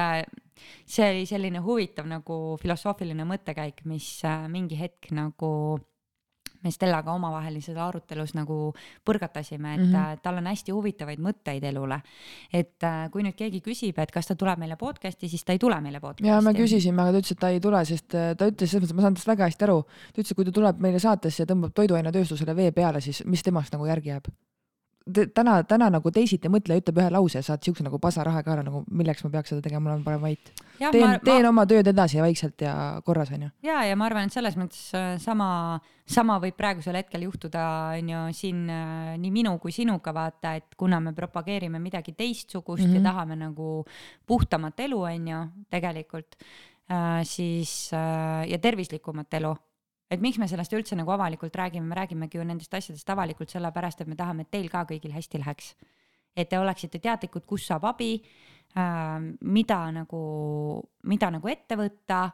see 0.86 1.06
oli 1.10 1.26
selline 1.26 1.62
huvitav 1.64 2.08
nagu 2.10 2.56
filosoofiline 2.62 3.26
mõttekäik, 3.28 3.84
mis 3.84 4.08
äh, 4.24 4.48
mingi 4.48 4.78
hetk 4.80 5.12
nagu 5.16 5.80
me 6.60 6.70
Stellaga 6.70 7.12
omavahelises 7.16 7.76
arutelus 7.80 8.34
nagu 8.36 8.56
põrgatasime, 9.06 9.74
et 9.74 9.80
mm 9.80 9.94
-hmm. 9.94 10.20
tal 10.22 10.36
on 10.36 10.46
hästi 10.46 10.72
huvitavaid 10.72 11.18
mõtteid 11.18 11.64
elule. 11.64 12.00
et 12.52 12.82
äh, 12.84 13.10
kui 13.10 13.22
nüüd 13.22 13.36
keegi 13.36 13.60
küsib, 13.60 13.98
et 13.98 14.10
kas 14.10 14.26
ta 14.26 14.34
tuleb 14.34 14.58
meile 14.58 14.76
podcast'i, 14.76 15.28
siis 15.28 15.44
ta 15.44 15.52
ei 15.52 15.58
tule 15.58 15.80
meile 15.80 16.00
podcast'i. 16.00 16.28
ja 16.28 16.40
me 16.40 16.52
küsisime, 16.52 17.02
aga 17.02 17.12
ta 17.12 17.18
ütles, 17.18 17.32
et 17.32 17.38
ta 17.38 17.48
ei 17.48 17.60
tule, 17.60 17.84
sest 17.84 18.08
ta 18.08 18.46
ütles 18.46 18.70
selles 18.70 18.84
mõttes, 18.84 18.94
ma 18.94 19.02
saan 19.02 19.14
tast 19.14 19.26
väga 19.26 19.44
hästi 19.44 19.64
aru. 19.64 19.82
ta 20.12 20.20
ütles, 20.20 20.30
et 20.30 20.36
kui 20.36 20.44
ta 20.44 20.52
tuleb 20.52 20.80
meile 20.80 20.98
saatesse 20.98 21.42
ja 21.42 21.46
tõmbab 21.46 21.72
toiduainetööstusele 21.72 22.56
vee 22.56 22.72
peale, 22.72 23.00
siis 23.00 23.24
mis 23.24 23.42
temast 23.42 23.72
nagu 23.72 23.86
järgi 23.86 24.08
jääb? 24.08 24.28
Täna, 25.08 25.60
täna 25.68 25.88
nagu 25.92 26.10
teisiti 26.14 26.50
mõtle, 26.52 26.76
ütleb 26.80 26.98
ühe 27.00 27.10
lause, 27.12 27.42
saad 27.44 27.62
siukse 27.64 27.84
nagu 27.84 27.98
pasarahe 28.02 28.42
ka 28.46 28.56
nagu, 28.60 28.82
milleks 28.86 29.24
ma 29.24 29.30
peaks 29.34 29.52
seda 29.52 29.64
tegema, 29.64 29.86
mul 29.86 29.96
on 29.98 30.04
parem 30.04 30.24
vait. 30.24 30.50
teen, 30.78 31.04
ma... 31.04 31.14
teen 31.24 31.46
oma 31.48 31.64
tööd 31.68 31.88
edasi 31.90 32.18
ja 32.18 32.24
vaikselt 32.24 32.64
ja 32.64 32.74
korras 33.06 33.32
onju. 33.34 33.50
ja, 33.66 33.80
ja 33.88 33.96
ma 33.98 34.08
arvan, 34.08 34.28
et 34.28 34.36
selles 34.36 34.58
mõttes 34.60 34.82
äh, 34.96 35.12
sama, 35.22 35.80
sama 36.08 36.38
võib 36.42 36.58
praegusel 36.58 36.98
hetkel 37.00 37.24
juhtuda 37.26 37.64
onju 37.98 38.26
siin 38.36 38.66
äh, 38.70 39.14
nii 39.20 39.32
minu 39.34 39.56
kui 39.62 39.74
sinuga 39.74 40.14
vaata, 40.16 40.54
et 40.60 40.76
kuna 40.78 41.00
me 41.00 41.14
propageerime 41.16 41.80
midagi 41.82 42.14
teistsugust 42.16 42.84
mm 42.84 42.90
-hmm. 42.90 42.94
ja 42.94 43.00
mhm. 43.00 43.08
tahame 43.08 43.36
nagu 43.36 43.70
puhtamat 44.26 44.80
elu 44.80 45.00
onju 45.14 45.40
tegelikult 45.70 46.36
äh,, 46.90 47.24
siis 47.24 47.90
ja 48.46 48.58
tervislikumat 48.58 49.34
elu 49.34 49.56
et 50.10 50.20
miks 50.20 50.38
me 50.42 50.48
sellest 50.50 50.74
üldse 50.74 50.98
nagu 50.98 51.12
avalikult 51.14 51.56
räägime, 51.56 51.86
me 51.86 51.98
räägimegi 51.98 52.38
ju 52.38 52.44
nendest 52.44 52.74
asjadest 52.74 53.10
avalikult 53.10 53.52
sellepärast, 53.52 54.02
et 54.02 54.10
me 54.10 54.18
tahame, 54.18 54.46
et 54.46 54.50
teil 54.50 54.68
ka 54.72 54.84
kõigil 54.88 55.14
hästi 55.14 55.42
läheks. 55.42 55.74
et 56.36 56.48
te 56.48 56.58
oleksite 56.58 56.98
teadlikud, 56.98 57.44
kus 57.46 57.66
saab 57.66 57.84
abi 57.84 58.14
äh,, 58.76 59.18
mida 59.40 59.80
nagu, 59.92 60.20
mida 61.02 61.30
nagu 61.30 61.48
ette 61.48 61.76
võtta 61.76 62.30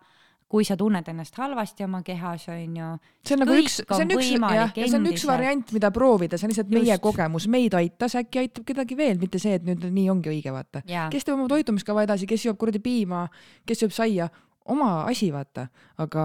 kui 0.47 0.63
sa 0.67 0.77
tunned 0.79 1.07
ennast 1.11 1.35
halvasti 1.41 1.85
oma 1.87 2.01
kehas, 2.07 2.47
on 2.53 2.77
ju. 2.79 2.91
see 3.27 3.35
on 3.35 3.43
nagu 3.43 3.55
üks, 3.59 3.81
see 3.83 4.05
on 4.05 4.13
üks, 4.15 4.29
jah, 4.31 4.71
ja 4.79 4.87
see 4.87 4.99
on 5.01 5.09
üks 5.11 5.25
variant, 5.27 5.73
mida 5.75 5.91
proovida, 5.95 6.39
see 6.39 6.47
on 6.47 6.53
lihtsalt 6.55 6.71
Just. 6.71 6.79
meie 6.79 6.99
kogemus, 7.03 7.49
meid 7.51 7.75
aitas, 7.75 8.15
äkki 8.21 8.45
aitab 8.45 8.67
kedagi 8.69 8.99
veel, 8.99 9.19
mitte 9.19 9.41
see, 9.43 9.57
et 9.59 9.67
nüüd 9.67 9.83
nii 9.91 10.07
ongi 10.13 10.31
õige, 10.31 10.55
vaata. 10.55 10.85
kes 10.87 11.27
teeb 11.27 11.35
oma 11.35 11.51
toitumiskava 11.51 12.07
edasi, 12.07 12.31
kes 12.31 12.47
joob 12.47 12.61
kuradi 12.63 12.83
piima, 12.85 13.25
kes 13.67 13.83
sööb 13.83 13.97
saia, 13.97 14.31
oma 14.73 14.91
asi, 15.11 15.31
vaata, 15.33 15.67
aga 16.03 16.25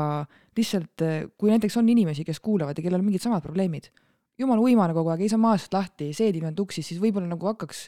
lihtsalt 0.58 1.04
eh, 1.06 1.18
kui 1.38 1.52
näiteks 1.52 1.78
on 1.80 1.90
inimesi, 1.90 2.26
kes 2.28 2.42
kuulavad 2.44 2.78
ja 2.78 2.86
kellel 2.86 3.02
on 3.02 3.08
mingid 3.08 3.24
samad 3.24 3.44
probleemid, 3.46 3.92
jumala 4.42 4.64
uimane 4.64 4.96
kogu 4.98 5.14
aeg, 5.14 5.26
ei 5.26 5.32
saa 5.32 5.42
maast 5.42 5.74
lahti, 5.74 6.12
seedib 6.18 6.48
end 6.50 6.60
uksis, 6.60 6.88
siis 6.92 7.02
võib-olla 7.02 7.30
nagu 7.30 7.52
hakkaks 7.52 7.86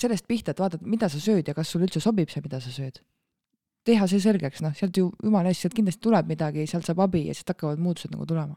sellest 0.00 0.26
pihta, 0.28 0.54
et 0.54 0.60
vaatad, 0.60 0.84
mida 0.88 1.08
sa 1.12 1.20
sööd 1.20 1.48
ja 1.48 1.54
kas 1.56 1.70
sulle 1.70 1.88
üldse 1.88 2.02
sobib 2.02 2.30
see, 2.32 2.42
mida 2.44 2.60
sa 2.62 2.72
sööd. 2.74 3.00
teha 3.84 4.06
see 4.10 4.20
selgeks, 4.20 4.60
noh, 4.60 4.74
sealt 4.76 4.96
ju 4.96 5.08
jumala 5.24 5.48
eest, 5.48 5.64
sealt 5.64 5.74
kindlasti 5.74 6.04
tuleb 6.04 6.28
midagi, 6.28 6.66
sealt 6.68 6.84
saab 6.84 7.00
abi 7.06 7.24
ja 7.30 7.34
sealt 7.36 7.54
hakkavad 7.54 7.80
muutused 7.80 8.12
nagu 8.12 8.26
tulema. 8.28 8.56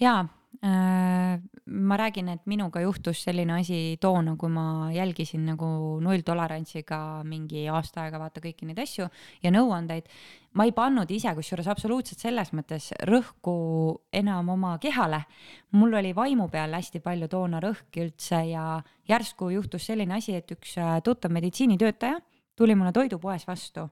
jaa 0.00 0.26
ma 0.62 1.96
räägin, 1.98 2.28
et 2.30 2.44
minuga 2.46 2.80
juhtus 2.84 3.24
selline 3.24 3.56
asi 3.56 3.96
toona, 4.00 4.36
kui 4.38 4.50
ma 4.52 4.92
jälgisin 4.94 5.42
nagu 5.46 5.66
nulltolerantsiga 6.02 6.98
mingi 7.26 7.64
aasta 7.66 8.04
aega 8.04 8.20
vaata 8.22 8.42
kõiki 8.44 8.68
neid 8.68 8.78
asju 8.78 9.08
ja 9.42 9.50
nõuandeid. 9.50 10.06
ma 10.54 10.64
ei 10.68 10.72
pannud 10.72 11.10
ise 11.10 11.32
kusjuures 11.34 11.66
absoluutselt 11.66 12.20
selles 12.20 12.52
mõttes 12.52 12.92
rõhku 13.08 14.02
enam 14.12 14.48
oma 14.54 14.78
kehale. 14.78 15.24
mul 15.72 15.94
oli 15.94 16.14
vaimu 16.14 16.48
peal 16.48 16.74
hästi 16.74 17.00
palju 17.00 17.28
toona 17.28 17.60
rõhk 17.60 17.98
üldse 17.98 18.44
ja 18.50 18.82
järsku 19.08 19.50
juhtus 19.50 19.86
selline 19.86 20.14
asi, 20.14 20.34
et 20.34 20.50
üks 20.50 20.78
äh, 20.78 21.02
tuttav 21.02 21.32
meditsiinitöötaja 21.32 22.20
tuli 22.56 22.74
mulle 22.74 22.92
toidupoes 22.92 23.46
vastu 23.46 23.88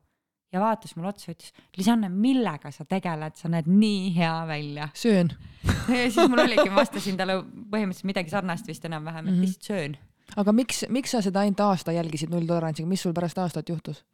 ja 0.52 0.60
vaatas 0.60 0.96
mulle 0.96 1.12
otsa, 1.12 1.32
ütles, 1.34 1.52
Lisanne, 1.78 2.10
millega 2.12 2.72
sa 2.74 2.84
tegeled, 2.88 3.36
sa 3.38 3.50
näed 3.52 3.68
nii 3.70 4.12
hea 4.16 4.34
välja. 4.48 4.88
söön 4.94 5.32
ja 6.00 6.10
siis 6.10 6.28
mul 6.28 6.44
oligi, 6.44 6.68
ma 6.70 6.82
vastasin 6.82 7.18
talle 7.20 7.40
põhimõtteliselt 7.42 8.10
midagi 8.10 8.32
sarnast 8.32 8.70
vist 8.70 8.84
enam-vähem, 8.84 9.26
et 9.26 9.32
mm 9.32 9.36
-hmm. 9.36 9.46
lihtsalt 9.46 9.72
söön. 9.72 9.96
aga 10.36 10.52
miks, 10.52 10.84
miks 10.88 11.10
sa 11.16 11.22
seda 11.22 11.40
ainult 11.40 11.60
aasta 11.60 11.92
jälgisid 11.92 12.30
nulltolerantsiga, 12.30 12.88
mis 12.88 13.02
sul 13.02 13.12
pärast 13.12 13.38
aastat 13.38 13.68
juhtus 13.68 14.04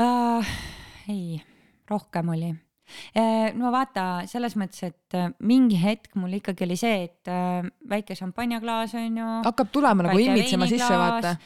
uh,? 0.00 0.46
ei, 1.08 1.42
rohkem 1.90 2.28
oli 2.28 2.54
no 3.58 3.72
vaata, 3.74 4.06
selles 4.30 4.56
mõttes, 4.58 4.82
et 4.86 5.16
äh, 5.18 5.30
mingi 5.46 5.78
hetk 5.80 6.16
mul 6.20 6.38
ikkagi 6.38 6.66
oli 6.66 6.78
see, 6.80 7.06
et 7.08 7.30
äh, 7.32 7.66
väike 7.90 8.16
šampanjaklaas 8.18 8.96
on 9.00 9.20
ju. 9.20 9.28
hakkab 9.48 9.72
tulema 9.74 10.08
nagu 10.08 10.22
imitsema 10.22 10.68
sisse, 10.70 10.92
vaata. 11.00 11.36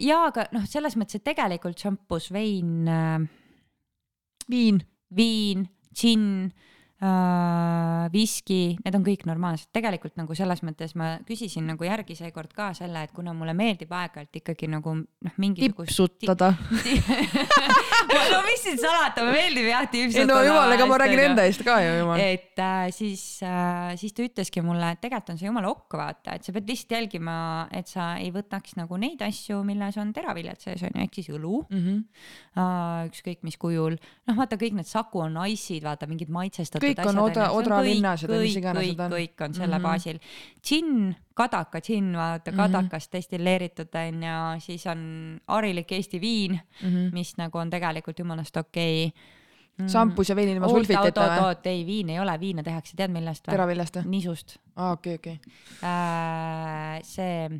ja, 0.00 0.20
aga 0.30 0.48
noh, 0.56 0.66
selles 0.70 0.98
mõttes, 1.00 1.20
et 1.20 1.26
tegelikult 1.26 1.80
šampus, 1.80 2.30
vein. 2.34 2.84
viin. 4.50 4.84
viin, 5.14 5.68
džinn 5.94 6.46
äh, 6.48 6.73
viski, 8.14 8.76
need 8.84 8.94
on 8.96 9.02
kõik 9.04 9.24
normaalsed, 9.26 9.68
tegelikult 9.74 10.14
nagu 10.16 10.34
selles 10.38 10.60
mõttes 10.64 10.94
ma 10.96 11.16
küsisin 11.26 11.66
nagu 11.66 11.84
järgi 11.84 12.14
seekord 12.16 12.52
ka 12.54 12.70
selle, 12.76 13.02
et 13.04 13.12
kuna 13.14 13.34
mulle 13.36 13.52
meeldib 13.56 13.90
aeg-ajalt 13.92 14.38
ikkagi 14.40 14.68
nagu 14.70 14.94
noh, 15.02 15.34
mingisugust. 15.42 16.20
tipsutada 16.22 16.52
no 18.32 18.38
mis 18.46 18.62
siin 18.62 18.78
salata, 18.78 19.24
mulle 19.24 19.34
meeldib 19.34 19.68
jah 19.72 19.88
tipsutada. 19.90 20.22
ei 20.22 20.30
no 20.30 20.38
jumal, 20.46 20.76
ega 20.76 20.86
ma 20.88 21.00
räägin 21.02 21.22
enda 21.24 21.48
eest 21.48 21.64
ka 21.66 21.80
ju 21.82 21.96
jumal. 21.98 22.22
et 22.22 22.62
äh, 22.62 22.86
siis 22.94 23.24
äh,, 23.42 23.96
siis 24.00 24.14
ta 24.14 24.24
ütleski 24.28 24.64
mulle, 24.64 24.94
et 24.94 25.02
tegelikult 25.02 25.34
on 25.34 25.42
see 25.42 25.50
jumala 25.50 25.74
okk 25.74 25.98
vaata, 25.98 26.38
et 26.38 26.46
sa 26.46 26.54
pead 26.54 26.70
lihtsalt 26.70 26.96
jälgima, 26.96 27.36
et 27.74 27.90
sa 27.90 28.12
ei 28.22 28.30
võtaks 28.34 28.78
nagu 28.78 29.00
neid 29.02 29.26
asju, 29.26 29.60
milles 29.66 29.98
on 30.00 30.14
teraviljad 30.14 30.62
sees 30.62 30.86
on 30.86 30.94
ju, 30.94 31.08
ehk 31.08 31.20
siis 31.20 31.32
õlu 31.34 31.64
mm. 31.66 31.84
-hmm. 31.84 32.02
Uh, 32.54 33.08
ükskõik 33.08 33.40
mis 33.42 33.56
kujul, 33.58 33.96
noh 34.30 34.36
vaata 34.38 34.54
kõik 34.54 34.76
need 34.78 34.86
Saku 34.86 35.24
on 35.24 35.34
ice'id, 35.50 35.82
vaata 35.82 36.06
mingid 36.06 36.30
maitsestatud 36.30 36.83
kõik 36.84 37.02
on 37.10 37.20
Odra, 37.24 37.50
Odra 37.56 37.82
linnased 37.84 38.30
või 38.30 38.46
mis 38.46 38.56
iganes 38.60 38.88
need 38.88 39.04
on. 39.04 39.14
kõik 39.18 39.44
on 39.46 39.54
selle 39.54 39.78
mm 39.78 39.84
-hmm. 39.84 39.90
baasil. 39.90 40.18
džinn, 40.62 41.14
kadaka 41.34 41.80
džinn, 41.80 42.16
vaata 42.16 42.50
mm 42.50 42.56
-hmm. 42.56 42.62
kadakast 42.62 43.12
destilleeritud 43.12 43.94
on 44.02 44.22
ju, 44.22 44.60
siis 44.60 44.86
on 44.86 45.00
harilik 45.48 45.92
Eesti 45.92 46.20
viin 46.20 46.52
mm, 46.52 46.88
-hmm. 46.88 47.12
mis 47.12 47.36
nagu 47.36 47.58
on 47.58 47.70
tegelikult 47.70 48.18
jumalast 48.18 48.56
okei 48.56 49.06
okay 49.06 49.42
šampus 49.90 50.30
ja 50.30 50.36
vein 50.36 50.48
ilma 50.48 50.68
sulfitita 50.68 51.02
oot, 51.02 51.18
või? 51.18 51.44
oot, 51.48 51.66
ei 51.66 51.82
viin 51.86 52.10
ei 52.14 52.20
ole, 52.22 52.34
viina 52.40 52.62
tehakse 52.62 52.96
tead 52.96 53.10
millest 53.14 53.46
või? 53.46 53.56
teraviljast 53.56 53.96
või? 53.96 54.10
nisust 54.16 54.56
aa, 54.76 54.92
okei, 54.92 55.14
okei. 55.14 55.38
äh,. 55.82 57.00
see 57.02 57.50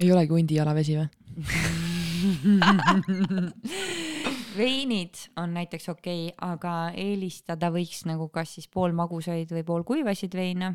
ei 0.00 0.12
olegi 0.12 0.36
hundi 0.36 0.60
jalavesi 0.60 0.98
või? 1.00 1.08
veinid 4.58 5.14
on 5.36 5.54
näiteks 5.54 5.88
okei 5.92 6.28
okay,, 6.28 6.52
aga 6.52 6.74
eelistada 6.96 7.70
võiks 7.74 8.04
nagu 8.08 8.28
kas 8.32 8.56
siis 8.56 8.68
poolmagusaid 8.70 9.52
või 9.54 9.64
poolkuivasid 9.66 10.34
veine. 10.34 10.74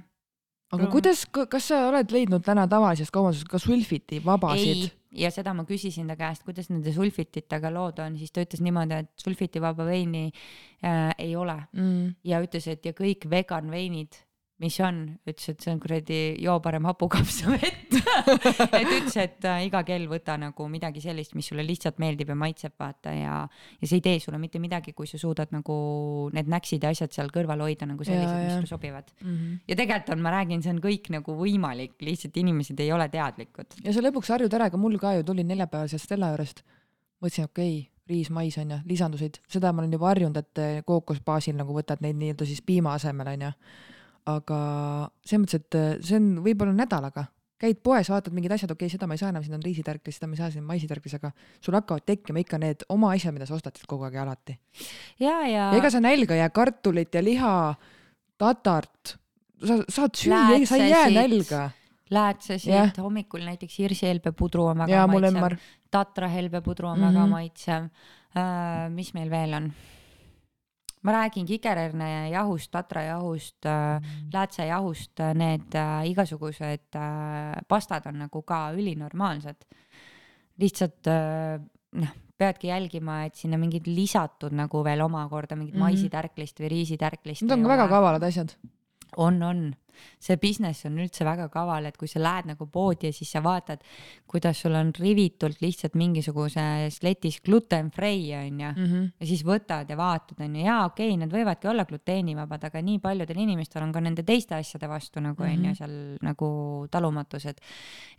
aga 0.72 0.84
Mm. 0.84 0.92
kuidas, 0.92 1.26
kas 1.26 1.68
sa 1.72 1.88
oled 1.90 2.12
leidnud 2.12 2.44
täna 2.46 2.68
tavalisest 2.68 3.12
kaubandusest 3.12 3.50
ka 3.50 3.60
sulfiti 3.60 4.22
vabasid 4.26 4.92
ja 5.12 5.32
seda 5.34 5.54
ma 5.58 5.66
küsisin 5.66 6.08
ta 6.08 6.16
käest, 6.20 6.44
kuidas 6.46 6.70
nende 6.70 6.94
sulfititega 6.94 7.72
lood 7.74 8.00
on, 8.04 8.18
siis 8.18 8.32
ta 8.32 8.44
ütles 8.46 8.62
niimoodi, 8.62 9.00
et 9.04 9.10
sulfitivaba 9.18 9.86
veini 9.88 10.30
äh, 10.30 11.14
ei 11.18 11.36
ole 11.36 11.58
Mm. 11.74 12.16
ja 12.24 12.42
ütles, 12.44 12.68
et 12.68 12.86
ja 12.86 12.94
kõik 12.94 13.30
vegan 13.30 13.72
veinid, 13.72 14.14
mis 14.60 14.76
on, 14.84 14.98
ütles, 15.24 15.46
et 15.54 15.64
see 15.64 15.72
on 15.72 15.80
kuradi 15.80 16.20
joo 16.44 16.58
parem 16.64 16.88
hapukapsa 16.90 17.52
vett 17.56 17.96
et 17.96 18.90
ütles, 18.90 19.16
et 19.22 19.48
äh, 19.48 19.66
iga 19.68 19.82
kell 19.88 20.08
võta 20.12 20.36
nagu 20.40 20.68
midagi 20.72 21.04
sellist, 21.04 21.36
mis 21.38 21.48
sulle 21.52 21.64
lihtsalt 21.66 22.00
meeldib 22.02 22.34
ja 22.34 22.38
maitseb, 22.40 22.76
vaata 22.80 23.14
ja, 23.16 23.36
ja 23.80 23.90
see 23.90 24.00
ei 24.00 24.06
tee 24.06 24.18
sulle 24.24 24.40
mitte 24.42 24.62
midagi, 24.62 24.94
kui 24.98 25.08
sa 25.10 25.20
suudad 25.22 25.54
nagu 25.56 25.78
need 26.36 26.52
näksid 26.52 26.84
ja 26.84 26.94
asjad 26.96 27.16
seal 27.16 27.32
kõrval 27.36 27.64
hoida 27.66 27.88
nagu 27.90 28.08
sellised, 28.08 28.36
mis 28.44 28.58
sulle 28.58 28.72
sobivad. 28.72 29.14
Mm 29.22 29.36
-hmm. 29.36 29.62
ja 29.68 29.80
tegelikult 29.80 30.16
on, 30.16 30.26
ma 30.26 30.34
räägin, 30.36 30.64
see 30.66 30.74
on 30.76 30.82
kõik 30.84 31.12
nagu 31.16 31.38
võimalik, 31.40 31.96
lihtsalt 32.04 32.38
inimesed 32.38 32.80
ei 32.80 32.92
ole 32.92 33.10
teadlikud. 33.10 33.80
ja 33.84 33.94
sa 33.94 34.04
lõpuks 34.04 34.34
harjud 34.36 34.54
ära, 34.54 34.68
ega 34.68 34.78
mul 34.78 35.00
ka 35.00 35.14
ju 35.18 35.24
tulin 35.24 35.48
neljapäeval 35.48 35.88
sealt 35.88 36.04
Stella 36.04 36.34
juurest, 36.34 36.64
mõtlesin, 37.22 37.48
okei 37.48 37.80
okay,, 37.80 37.88
riis, 38.10 38.30
mais 38.34 38.58
on 38.58 38.74
ju, 38.74 38.80
lisandusid, 38.90 39.40
seda 39.48 39.72
ma 39.74 39.84
olen 39.84 39.94
juba 39.94 40.10
harjunud, 40.10 40.42
et 40.42 40.62
eh, 40.64 40.82
kookosbaasil 40.86 41.58
nagu 41.60 41.76
võtad 41.76 42.02
neid 42.02 42.18
nii-öelda 42.20 42.48
siis 42.50 42.62
piima 42.66 42.96
asemel 42.98 43.34
on 43.36 43.48
ju. 43.48 43.54
Aga 44.38 44.62
selles 45.26 45.44
mõttes, 45.44 45.60
et 45.64 45.78
eh, 45.80 45.92
see 46.06 46.18
on 46.20 46.30
võib-olla 46.46 46.74
nädalaga, 46.76 47.26
käid 47.60 47.82
poes, 47.84 48.08
vaatad 48.12 48.36
mingid 48.36 48.54
asjad, 48.56 48.72
okei 48.72 48.88
okay,, 48.88 48.94
seda 48.94 49.08
ma 49.10 49.18
ei 49.18 49.22
saa 49.22 49.32
enam, 49.34 49.44
siin 49.44 49.58
on 49.58 49.64
riisitärklis, 49.66 50.20
seda 50.20 50.30
ma 50.30 50.38
ei 50.38 50.42
saa, 50.42 50.52
siin 50.54 50.64
on 50.64 50.70
maisitärklis, 50.70 51.16
aga 51.20 51.32
sul 51.60 51.76
hakkavad 51.76 52.06
tekkima 52.08 52.44
ikka 52.44 52.60
need 52.62 52.86
oma 52.96 53.12
asjad, 53.16 53.36
mida 53.36 53.48
sa 53.50 53.58
ostad 53.58 53.76
siit 53.76 53.90
kogu 53.90 54.08
aeg 54.08 54.16
ja 54.16 54.24
alati. 54.24 54.56
ja, 55.20 55.36
ja 55.48 55.66
ega 55.76 55.92
sa 55.92 56.00
nälga 56.04 56.38
ei 56.38 56.44
jää, 56.44 56.54
kartulit 56.56 57.16
ja 57.20 57.24
liha, 57.26 57.56
tatart, 58.40 59.18
sa 59.60 59.82
saad 59.92 60.16
süüa, 60.16 60.64
sa 60.70 60.80
ei 60.80 60.90
jää 60.94 61.10
nälga. 61.18 61.66
läätsesid 62.10 62.74
Jah. 62.74 62.96
hommikul 62.98 63.44
näiteks 63.46 63.76
hirsihelbepudru 63.80 64.66
on 64.72 64.86
väga 64.86 64.96
ja 64.96 65.08
maitsev 65.08 65.60
Tatra 65.92 66.28
helbepudru 66.30 66.88
on 66.88 67.00
Mhm. 67.00 67.08
väga 67.08 67.28
maitsev 67.28 67.84
äh,. 68.38 68.90
mis 68.90 69.14
meil 69.14 69.30
veel 69.30 69.54
on? 69.54 69.72
Ma 71.02 71.12
räägin 71.16 71.46
kikerhernejahust, 71.48 72.72
tatrajahust 72.72 73.66
äh,, 73.66 74.02
läätsejahust, 74.34 75.22
need 75.34 75.76
äh, 75.76 76.10
igasugused 76.12 76.96
äh, 76.96 77.62
pastad 77.68 78.08
on 78.12 78.20
nagu 78.26 78.42
ka 78.42 78.72
ülinormaalsed. 78.76 79.64
lihtsalt 80.60 81.08
äh, 81.08 81.60
noh, 81.92 82.16
peadki 82.40 82.68
jälgima, 82.68 83.24
et 83.28 83.36
sinna 83.36 83.58
mingid 83.60 83.88
lisatud 83.88 84.54
nagu 84.56 84.84
veel 84.84 85.02
omakorda 85.02 85.56
mingit 85.56 85.74
Mhm. 85.74 85.82
mm 85.82 85.86
-hmm. 85.86 85.96
maisitärklist 85.96 86.60
või 86.60 86.70
riisitärklist. 86.76 87.42
need 87.42 87.52
on 87.52 87.64
ka 87.64 87.70
väga 87.70 87.88
kavalad 87.88 88.24
asjad. 88.24 88.56
on, 89.18 89.44
on, 89.44 89.76
see 90.20 90.38
business 90.38 90.86
on 90.86 90.98
üldse 91.00 91.26
väga 91.26 91.48
kaval, 91.50 91.86
et 91.86 91.98
kui 91.98 92.08
sa 92.08 92.20
lähed 92.20 92.50
nagu 92.52 92.68
poodi 92.68 93.10
ja 93.10 93.14
siis 93.16 93.32
sa 93.32 93.42
vaatad, 93.44 93.84
kuidas 94.28 94.62
sul 94.62 94.76
on 94.76 94.92
rivitult 95.00 95.62
lihtsalt 95.62 95.96
mingisuguses 96.00 97.02
letis 97.04 97.40
gluten 97.46 97.92
free 97.92 98.36
onju 98.38 98.70
Mm 98.70 98.86
-hmm. 98.86 99.12
ja 99.20 99.26
siis 99.26 99.44
võtad 99.46 99.90
ja 99.90 99.98
vaatad 99.98 100.40
onju, 100.42 100.66
jaa 100.66 100.86
okei 100.86 101.08
okay,, 101.10 101.18
need 101.18 101.32
võivadki 101.32 101.68
olla 101.70 101.86
gluteenivabad, 101.86 102.64
aga 102.64 102.82
nii 102.82 103.00
paljudel 103.00 103.38
inimestel 103.38 103.84
on 103.84 103.92
ka 103.92 104.00
nende 104.00 104.24
teiste 104.24 104.56
asjade 104.56 104.88
vastu 104.88 105.20
nagu 105.20 105.44
onju 105.44 105.56
mm 105.56 105.60
Mhm. 105.60 105.72
-hmm. 105.72 105.78
seal 105.78 106.18
nagu 106.22 106.88
talumatused. 106.92 107.58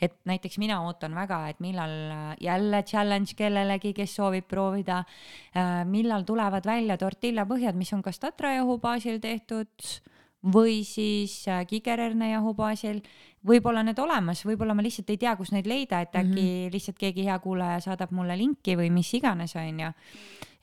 et 0.00 0.14
näiteks 0.24 0.58
mina 0.58 0.82
ootan 0.82 1.14
väga, 1.14 1.48
et 1.48 1.60
millal 1.60 2.10
äh, 2.10 2.36
jälle 2.40 2.82
challenge 2.82 3.34
kellelegi, 3.36 3.92
kes 3.92 4.14
soovib 4.16 4.44
proovida, 4.48 5.04
millal 5.84 6.22
tulevad 6.22 6.66
välja 6.66 6.96
tortillapõhjad, 6.96 7.74
mis 7.74 7.92
on 7.92 8.02
kas 8.02 8.18
tatrajahu 8.18 8.78
baasil 8.78 9.20
tehtud 9.20 9.68
või 10.40 10.80
siis 10.88 11.42
äh, 11.48 11.64
kikerhernejahu 11.68 12.54
baasil, 12.56 13.00
võib-olla 13.46 13.82
need 13.84 13.98
olemas, 14.00 14.40
võib-olla 14.48 14.74
ma 14.76 14.84
lihtsalt 14.84 15.10
ei 15.12 15.20
tea, 15.20 15.34
kus 15.36 15.52
neid 15.52 15.68
leida, 15.68 16.00
et 16.00 16.14
äkki 16.14 16.30
mm 16.30 16.46
-hmm. 16.46 16.72
lihtsalt 16.72 16.98
keegi 16.98 17.24
hea 17.24 17.38
kuulaja 17.38 17.80
saadab 17.80 18.12
mulle 18.12 18.36
linki 18.38 18.76
või 18.76 18.90
mis 18.90 19.12
iganes, 19.14 19.56
onju. 19.56 19.92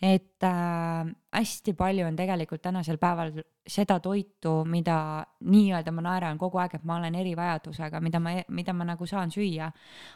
et 0.01 0.43
äh, 0.43 1.13
hästi 1.33 1.73
palju 1.73 2.07
on 2.07 2.15
tegelikult 2.15 2.61
tänasel 2.61 2.97
päeval 2.97 3.31
seda 3.67 3.99
toitu, 3.99 4.65
mida 4.65 5.25
nii-öelda 5.41 5.91
ma 5.91 6.01
naeran 6.01 6.37
kogu 6.37 6.57
aeg, 6.57 6.75
et 6.75 6.83
ma 6.83 6.95
olen 6.95 7.15
erivajadusega, 7.15 7.99
mida 7.99 8.19
ma, 8.19 8.29
mida 8.47 8.73
ma 8.73 8.83
nagu 8.83 9.05
saan 9.05 9.31
süüa. 9.31 9.71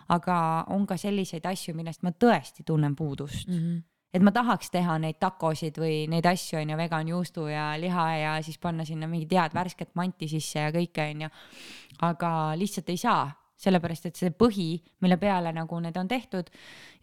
aga 0.10 0.66
on 0.70 0.88
ka 0.88 0.98
selliseid 0.98 1.46
asju, 1.46 1.74
millest 1.76 2.04
ma 2.04 2.12
tõesti 2.12 2.64
tunnen 2.66 2.96
puudust 2.96 3.48
Mm 3.48 3.58
-hmm. 3.58 3.91
Et 4.14 4.24
ma 4.24 4.34
tahaks 4.36 4.72
teha 4.74 4.98
neid 5.02 5.20
takosid 5.22 5.78
või 5.80 6.06
neid 6.12 6.26
asju 6.28 6.60
onju, 6.62 6.78
vegan 6.80 7.12
juustu 7.14 7.46
ja 7.48 7.72
liha 7.80 8.08
ja 8.20 8.34
siis 8.44 8.60
panna 8.62 8.86
sinna 8.88 9.08
mingit 9.08 9.32
head 9.38 9.56
värsket 9.56 9.94
manti 9.96 10.28
sisse 10.32 10.60
ja 10.60 10.74
kõike 10.76 11.08
onju. 11.14 11.30
aga 12.08 12.32
lihtsalt 12.60 12.90
ei 12.92 13.00
saa, 13.00 13.26
sellepärast 13.62 14.10
et 14.10 14.20
see 14.20 14.34
põhi, 14.36 14.70
mille 15.02 15.18
peale 15.22 15.54
nagu 15.56 15.80
need 15.80 15.98
on 15.98 16.08
tehtud 16.12 16.52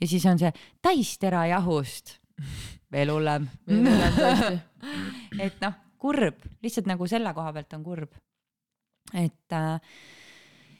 ja 0.00 0.06
siis 0.10 0.26
on 0.26 0.40
see 0.40 0.52
täisterajahust, 0.82 2.18
veel 2.92 3.12
hullem. 3.14 3.48
et 5.44 5.60
noh, 5.64 5.74
kurb, 5.98 6.44
lihtsalt 6.62 6.90
nagu 6.90 7.08
selle 7.10 7.32
koha 7.34 7.52
pealt 7.56 7.78
on 7.78 7.84
kurb. 7.86 8.12
et 9.14 9.56
äh, 9.56 9.80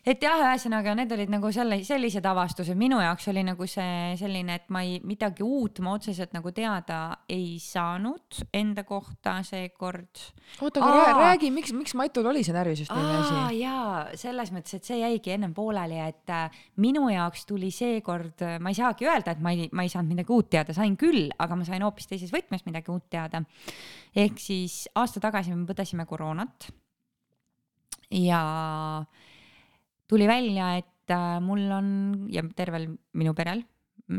et 0.07 0.23
jah, 0.23 0.41
ühesõnaga 0.45 0.95
need 0.99 1.13
olid 1.15 1.33
nagu 1.33 1.51
selle, 1.55 1.81
sellised 1.87 2.27
avastused, 2.29 2.77
minu 2.79 3.01
jaoks 3.03 3.29
oli 3.33 3.43
nagu 3.47 3.67
see 3.71 4.15
selline, 4.21 4.59
et 4.61 4.71
ma 4.75 4.83
ei, 4.87 4.99
midagi 5.07 5.45
uut 5.47 5.81
ma 5.85 5.95
otseselt 5.99 6.35
nagu 6.37 6.53
teada 6.55 7.01
ei 7.31 7.59
saanud 7.63 8.43
enda 8.55 8.85
kohta 8.89 9.39
seekord. 9.47 10.23
oota, 10.61 10.83
aga 10.85 11.13
räägi, 11.19 11.51
miks, 11.55 11.75
miks 11.77 11.97
Matul 11.99 12.31
oli 12.31 12.45
see 12.47 12.57
närvisüsteemi 12.57 13.15
asi? 13.19 13.61
jaa, 13.61 14.05
selles 14.21 14.53
mõttes, 14.55 14.79
et 14.79 14.89
see 14.89 15.01
jäigi 15.03 15.35
ennem 15.35 15.55
pooleli, 15.57 16.01
et 16.09 16.35
äh, 16.35 16.61
minu 16.85 17.09
jaoks 17.13 17.47
tuli 17.49 17.71
seekord, 17.75 18.45
ma 18.63 18.73
ei 18.73 18.79
saagi 18.79 19.09
öelda, 19.09 19.37
et 19.37 19.45
ma 19.45 19.55
ei, 19.55 19.69
ma 19.73 19.87
ei 19.87 19.93
saanud 19.93 20.15
midagi 20.15 20.35
uut 20.35 20.51
teada, 20.55 20.77
sain 20.77 20.97
küll, 21.01 21.29
aga 21.39 21.59
ma 21.59 21.69
sain 21.69 21.85
hoopis 21.85 22.11
teises 22.11 22.33
võtmes 22.35 22.65
midagi 22.69 22.93
uut 22.95 23.09
teada. 23.11 23.43
ehk 24.17 24.41
siis 24.41 24.87
aasta 24.95 25.21
tagasi 25.21 25.55
me 25.55 25.67
põdesime 25.69 26.07
koroonat. 26.09 26.71
ja 28.11 28.43
tuli 30.09 30.29
välja, 30.29 30.77
et 30.79 31.13
äh, 31.13 31.41
mul 31.45 31.67
on 31.73 31.91
ja 32.33 32.43
tervel 32.57 32.89
minu 33.15 33.35
perel, 33.37 33.63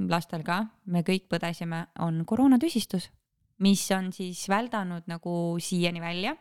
lastel 0.10 0.44
ka, 0.46 0.64
me 0.94 1.02
kõik 1.06 1.30
põdesime, 1.32 1.88
on 2.06 2.22
koroonatüsistus, 2.30 3.10
mis 3.66 3.82
on 3.92 4.12
siis 4.16 4.46
väldanud 4.50 5.10
nagu 5.10 5.34
siiani 5.60 6.02
välja 6.02 6.36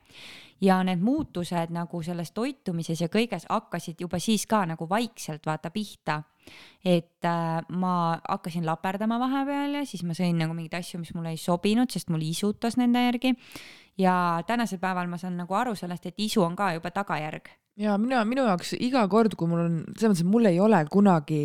ja 0.62 0.78
need 0.86 1.01
muutused 1.03 1.72
nagu 1.74 2.01
selles 2.03 2.32
toitumises 2.34 3.01
ja 3.03 3.09
kõiges 3.11 3.46
hakkasid 3.49 4.01
juba 4.03 4.20
siis 4.22 4.44
ka 4.46 4.64
nagu 4.66 4.88
vaikselt 4.90 5.46
vaata 5.46 5.70
pihta. 5.70 6.22
et 6.84 7.24
äh, 7.24 7.62
ma 7.68 8.18
hakkasin 8.28 8.66
laperdama 8.66 9.18
vahepeal 9.18 9.80
ja 9.80 9.84
siis 9.86 10.03
ma 10.03 10.14
sõin 10.14 10.38
nagu 10.38 10.55
mingeid 10.55 10.78
asju, 10.80 11.01
mis 11.01 11.14
mulle 11.14 11.34
ei 11.34 11.36
sobinud, 11.36 11.90
sest 11.90 12.09
mul 12.11 12.22
isutas 12.22 12.76
nende 12.76 13.05
järgi. 13.05 13.34
ja 13.99 14.42
tänasel 14.46 14.78
päeval 14.78 15.09
ma 15.09 15.18
saan 15.18 15.36
nagu 15.36 15.55
aru 15.55 15.74
sellest, 15.74 16.07
et 16.07 16.14
isu 16.18 16.42
on 16.42 16.57
ka 16.57 16.72
juba 16.74 16.90
tagajärg 16.90 17.51
ja 17.79 17.97
minu, 18.01 18.18
minu 18.29 18.47
jaoks 18.49 18.74
iga 18.81 19.05
kord, 19.11 19.37
kui 19.39 19.49
mul 19.51 19.64
on, 19.64 19.79
selles 19.95 20.18
mõttes, 20.18 20.24
et 20.26 20.33
mul 20.33 20.51
ei 20.51 20.61
ole 20.61 20.81
kunagi, 20.91 21.43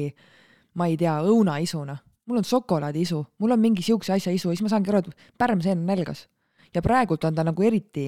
ma 0.80 0.88
ei 0.90 0.98
tea, 0.98 1.20
õunaisuna, 1.30 1.98
mul 2.30 2.42
on 2.42 2.48
šokolaadiisu, 2.48 3.20
mul 3.44 3.56
on 3.56 3.62
mingi 3.62 3.86
siukse 3.86 4.16
asja 4.16 4.34
isu 4.34 4.50
ja 4.52 4.58
siis 4.58 4.66
ma 4.66 4.72
saangi 4.74 4.94
aru, 4.94 5.04
et 5.04 5.34
pärmseen 5.38 5.84
on 5.84 5.90
nälgas. 5.92 6.28
ja 6.74 6.82
praegult 6.82 7.24
on 7.24 7.36
ta 7.36 7.44
nagu 7.46 7.64
eriti 7.64 8.08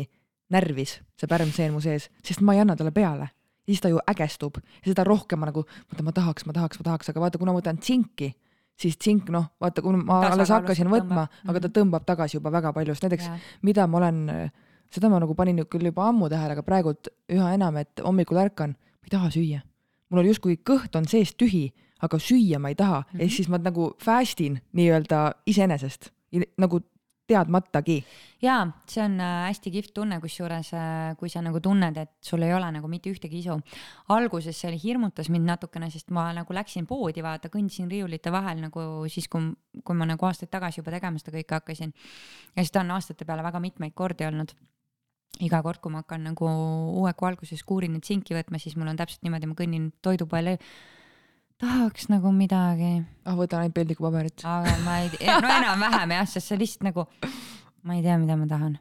närvis, 0.49 0.99
see 1.19 1.27
pärmseen 1.29 1.73
mu 1.73 1.81
sees, 1.81 2.09
sest 2.23 2.41
ma 2.41 2.55
ei 2.55 2.63
anna 2.63 2.75
talle 2.75 2.91
peale. 2.91 3.29
ja 3.65 3.73
siis 3.73 3.81
ta 3.81 3.89
ju 3.89 3.99
ägestub 4.09 4.57
ja 4.61 4.91
seda 4.91 5.03
rohkem 5.03 5.39
ma 5.39 5.49
nagu, 5.49 5.65
mõtlen, 5.91 6.05
ma 6.05 6.11
tahaks, 6.13 6.45
ma 6.45 6.53
tahaks, 6.53 6.79
ma 6.79 6.83
tahaks, 6.89 7.09
aga 7.09 7.21
vaata, 7.21 7.37
kuna 7.41 7.53
ma 7.53 7.59
võtan 7.61 7.77
tsinki, 7.81 8.31
siis 8.77 8.97
tsink, 8.97 9.29
noh, 9.33 9.47
vaata, 9.61 9.81
kui 9.81 9.95
ma 9.97 10.19
alles 10.31 10.49
hakkasin 10.53 10.89
võtma, 10.91 11.27
aga 11.47 11.61
ta 11.65 11.69
tõmbab 11.79 12.05
tagasi 12.05 12.37
juba 12.37 12.51
väga 12.53 12.73
palju, 12.73 12.93
sest 12.93 13.07
näiteks 13.07 13.25
Ja. 13.29 13.37
mida 13.61 13.87
ma 13.87 13.97
olen, 13.97 14.51
seda 14.93 15.09
ma 15.09 15.19
nagu 15.19 15.35
panin 15.35 15.63
küll 15.69 15.89
juba 15.89 16.09
ammu 16.09 16.29
tähele, 16.31 16.57
aga 16.57 16.65
praegult 16.65 17.09
üha 17.31 17.53
enam, 17.55 17.77
et 17.77 18.03
hommikul 18.03 18.41
ärkan, 18.41 18.75
ma 18.75 19.09
ei 19.09 19.15
taha 19.15 19.31
süüa. 19.33 19.61
mul 20.09 20.21
on 20.21 20.29
justkui 20.29 20.57
kõht 20.57 20.95
on 20.95 21.07
sees 21.09 21.33
tühi, 21.35 21.73
aga 22.05 22.19
süüa 22.21 22.59
ma 22.59 22.69
ei 22.69 22.75
taha 22.75 23.01
mm, 23.01 23.07
-hmm. 23.11 23.23
ehk 23.23 23.31
siis 23.31 23.49
ma 23.49 23.57
nagu 23.57 23.93
fast 23.99 24.41
in 24.41 24.59
nii-öelda 24.73 25.31
iseenesest, 25.45 26.11
nagu 26.57 26.81
teadmatagi. 27.27 28.03
jaa, 28.41 28.65
see 28.89 29.01
on 29.03 29.17
äh, 29.19 29.47
hästi 29.47 29.71
kihvt 29.73 29.93
tunne, 29.97 30.19
kusjuures 30.21 30.69
äh, 30.77 31.15
kui 31.17 31.29
sa 31.31 31.41
nagu 31.41 31.59
tunned, 31.63 31.97
et 31.97 32.11
sul 32.21 32.43
ei 32.45 32.53
ole 32.53 32.67
nagu 32.75 32.89
mitte 32.91 33.09
ühtegi 33.09 33.41
isu. 33.41 33.57
alguses 34.13 34.59
see 34.61 34.77
hirmutas 34.83 35.29
mind 35.33 35.49
natukene, 35.49 35.89
sest 35.93 36.13
ma 36.13 36.27
nagu 36.37 36.53
läksin 36.53 36.85
poodi, 36.89 37.23
vaata, 37.25 37.49
kõndisin 37.53 37.89
riiulite 37.91 38.31
vahel 38.33 38.61
nagu 38.61 38.85
siis, 39.09 39.27
kui, 39.31 39.51
kui 39.83 39.97
ma 39.97 40.05
nagu 40.09 40.29
aastaid 40.29 40.51
tagasi 40.53 40.81
juba 40.81 40.93
tegema 40.93 41.21
seda 41.21 41.35
kõike 41.37 41.59
hakkasin. 41.59 41.93
ja 42.55 42.67
seda 42.67 42.85
on 42.85 42.95
aastate 42.97 43.25
peale 43.25 43.45
väga 43.45 43.63
mitmeid 43.63 43.97
kordi 43.97 44.29
olnud 44.29 44.53
iga 45.43 45.61
kord, 45.65 45.81
kui 45.83 45.91
ma 45.91 46.03
hakkan 46.03 46.23
nagu 46.29 46.47
uue 46.47 47.13
kuu 47.17 47.29
alguses 47.29 47.63
kuurinit 47.67 48.07
sinki 48.07 48.35
võtma, 48.37 48.59
siis 48.61 48.77
mul 48.79 48.91
on 48.91 48.99
täpselt 48.99 49.25
niimoodi, 49.25 49.49
ma 49.49 49.57
kõnnin 49.57 49.89
toidupoele 50.05 50.57
tahaks 51.61 52.07
nagu 52.11 52.31
midagi. 52.35 53.03
ah, 53.25 53.35
võtan 53.35 53.65
ainult 53.65 53.75
peldikupaberit. 53.75 54.45
aga 54.45 54.77
ma 54.85 55.01
ei 55.03 55.11
no 55.41 55.51
enam-vähem 55.59 56.15
jah, 56.17 56.29
sest 56.29 56.51
see 56.51 56.59
lihtsalt 56.59 56.87
nagu, 56.89 57.07
ma 57.83 57.97
ei 57.97 58.05
tea, 58.05 58.17
mida 58.21 58.37
ma 58.39 58.47
tahan. 58.47 58.79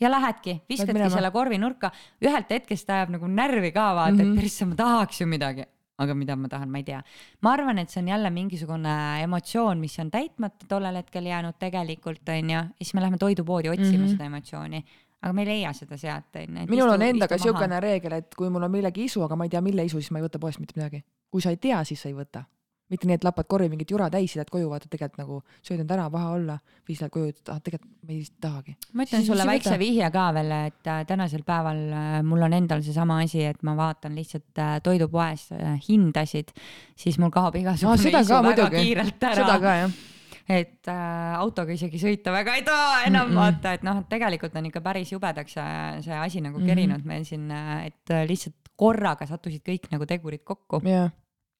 ja 0.00 0.10
lähedki, 0.10 0.62
viskadki 0.68 1.12
selle 1.12 1.30
korvi 1.34 1.60
nurka, 1.60 1.92
ühelt 2.24 2.50
hetkest 2.52 2.90
ajab 2.90 3.14
nagu 3.18 3.28
närvi 3.28 3.72
ka 3.72 3.92
vaata 3.94 4.12
mm, 4.12 4.18
-hmm. 4.18 4.22
et 4.22 4.32
mhm. 4.32 4.40
persse 4.40 4.66
ma 4.66 4.74
tahaks 4.74 5.20
ju 5.20 5.26
midagi 5.26 5.68
aga 6.02 6.14
mida 6.14 6.34
ma 6.36 6.48
tahan, 6.48 6.70
ma 6.70 6.78
ei 6.78 6.84
tea. 6.84 7.02
ma 7.42 7.52
arvan, 7.52 7.78
et 7.78 7.90
see 7.90 8.00
on 8.02 8.08
jälle 8.08 8.30
mingisugune 8.30 9.22
emotsioon, 9.22 9.78
mis 9.78 9.98
on 9.98 10.10
täitmata 10.10 10.66
tollel 10.68 10.96
hetkel 10.96 11.26
jäänud 11.26 11.54
tegelikult 11.58 12.28
onju, 12.28 12.50
ja 12.50 12.64
siis 12.80 12.94
me 12.94 13.00
läheme 13.00 13.18
toidupoodi 13.18 13.68
otsima 13.68 13.98
mm 13.98 14.04
-hmm. 14.04 14.16
seda 14.16 14.24
emotsiooni 14.24 14.84
aga 15.22 15.32
me 15.32 15.42
ei 15.46 15.50
leia 15.54 15.72
seda 15.72 15.96
sealt 15.96 16.36
onju. 16.42 16.68
minul 16.70 16.94
on 16.96 17.02
endaga 17.08 17.38
siukene 17.38 17.80
reegel, 17.80 18.18
et 18.20 18.34
kui 18.34 18.50
mul 18.50 18.68
on 18.68 18.70
millegi 18.70 19.06
isu, 19.08 19.22
aga 19.26 19.38
ma 19.38 19.48
ei 19.48 19.54
tea, 19.54 19.64
mille 19.64 19.86
isu, 19.86 20.02
siis 20.02 20.10
ma 20.10 20.20
ei 20.20 20.28
võta 20.28 20.42
poest 20.42 20.60
mitte 20.60 20.76
midagi 20.76 21.04
kui 21.32 21.40
sa 21.40 21.52
ei 21.52 21.60
tea, 21.60 21.80
siis 21.88 22.02
sa 22.02 22.12
ei 22.12 22.18
võta. 22.18 22.44
mitte 22.92 23.06
nii, 23.08 23.16
et 23.16 23.22
lapad 23.24 23.46
korvi 23.48 23.70
mingit 23.72 23.88
jura 23.88 24.10
täis, 24.12 24.34
lähed 24.36 24.50
koju, 24.52 24.66
vaatad 24.68 24.90
tegelikult 24.92 25.20
nagu 25.22 25.36
sööd 25.64 25.80
end 25.80 25.92
ära, 25.94 26.10
paha 26.12 26.34
olla, 26.34 26.58
või 26.84 26.92
siis 26.92 27.00
lähed 27.00 27.12
koju, 27.14 27.30
ütled, 27.30 27.48
ah 27.48 27.60
tegelikult 27.64 27.94
ma 28.04 28.12
ei 28.12 28.26
tahagi. 28.44 28.74
ma 28.92 29.06
ütlen 29.06 29.24
sulle 29.24 29.46
väikse 29.48 29.78
vihje 29.80 30.10
ka 30.12 30.26
veel, 30.36 30.52
et 30.68 30.90
äh, 30.92 31.00
tänasel 31.08 31.46
päeval 31.46 31.80
äh, 31.88 32.18
mul 32.28 32.44
on 32.44 32.58
endal 32.58 32.84
seesama 32.84 33.22
asi, 33.24 33.46
et 33.48 33.64
ma 33.64 33.72
vaatan 33.78 34.18
lihtsalt 34.20 34.60
äh, 34.60 34.74
toidupoes 34.84 35.46
hindasid, 35.88 36.52
siis 36.92 37.16
mul 37.22 37.32
kaob 37.32 37.56
igasugune 37.62 37.96
no, 37.96 38.02
isu 38.02 38.12
väga 38.18 38.42
muidugi. 38.50 38.84
kiirelt 38.84 39.28
ära. 39.30 39.40
seda 39.40 39.60
ka 39.64 39.76
jah 39.86 40.00
et 40.48 40.88
äh, 40.90 41.34
autoga 41.38 41.72
isegi 41.72 42.00
sõita 42.02 42.32
väga 42.34 42.56
ei 42.58 42.64
taha 42.66 43.02
enam 43.06 43.28
mm 43.28 43.32
-mm. 43.32 43.40
vaata, 43.40 43.72
et 43.72 43.82
noh, 43.86 44.02
et 44.02 44.08
tegelikult 44.08 44.56
on 44.56 44.66
ikka 44.66 44.80
päris 44.80 45.12
jubedaks 45.12 45.52
see, 45.52 46.18
asi 46.18 46.40
nagu 46.40 46.58
kerinud 46.58 46.98
mm 46.98 47.02
-hmm. 47.02 47.06
meil 47.06 47.24
siin, 47.24 47.50
et 47.86 48.28
lihtsalt 48.28 48.72
korraga 48.76 49.26
sattusid 49.26 49.62
kõik 49.62 49.90
nagu 49.92 50.06
tegurid 50.06 50.44
kokku. 50.44 50.80
yeah 50.84 51.10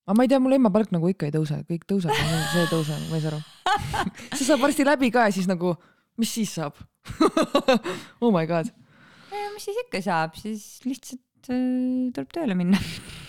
aga 0.07 0.17
ma 0.19 0.25
ei 0.27 0.29
tea, 0.29 0.41
mul 0.43 0.57
ema 0.57 0.71
palk 0.75 0.91
nagu 0.95 1.09
ikka 1.11 1.29
ei 1.29 1.35
tõuse, 1.35 1.61
kõik 1.69 1.85
tõuseb, 1.87 2.13
see 2.53 2.63
ei 2.65 2.71
tõuse, 2.71 2.97
ma 3.11 3.19
ei 3.19 3.23
saa 3.23 3.31
aru. 3.33 3.41
see 4.37 4.47
saab 4.47 4.65
varsti 4.65 4.87
läbi 4.87 5.13
ka 5.15 5.29
ja 5.29 5.35
siis 5.35 5.47
nagu, 5.51 5.77
mis 6.21 6.33
siis 6.35 6.55
saab 6.59 6.81
oh 8.23 8.33
my 8.35 8.47
god. 8.51 8.71
mis 9.55 9.69
siis 9.69 9.79
ikka 9.87 10.03
saab, 10.03 10.35
siis 10.39 10.65
lihtsalt 10.87 11.53
äh, 11.55 12.11
tuleb 12.15 12.35
tööle 12.35 12.59
minna 12.59 12.83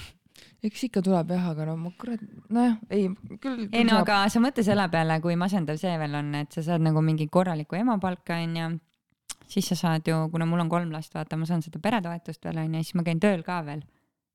eks 0.63 0.85
ikka 0.87 1.03
tuleb 1.05 1.33
jah, 1.35 1.49
aga 1.51 1.67
no 1.67 1.75
ma 1.79 1.91
kurat, 1.99 2.21
nojah, 2.53 2.77
ei 2.93 3.09
küll. 3.43 3.67
ei 3.71 3.83
no 3.83 3.97
saab. 3.97 4.05
aga 4.05 4.19
sa 4.31 4.43
mõtle 4.43 4.65
selle 4.65 4.87
peale, 4.93 5.19
kui 5.23 5.35
masendav 5.39 5.79
see 5.81 5.93
veel 5.99 6.19
on, 6.19 6.33
et 6.39 6.55
sa 6.55 6.63
saad 6.65 6.85
nagu 6.85 7.03
mingi 7.05 7.27
korralikku 7.31 7.79
emapalka 7.79 8.39
onju, 8.43 8.69
siis 9.51 9.67
sa 9.73 9.79
saad 9.79 10.07
ju, 10.07 10.21
kuna 10.31 10.47
mul 10.49 10.63
on 10.63 10.71
kolm 10.71 10.93
last, 10.95 11.13
vaata, 11.15 11.39
ma 11.39 11.49
saan 11.49 11.65
seda 11.65 11.81
peretoetust 11.83 12.47
veel 12.47 12.63
onju, 12.63 12.85
siis 12.85 12.95
ma 12.99 13.05
käin 13.07 13.21
tööl 13.23 13.43
ka 13.45 13.59
veel 13.67 13.83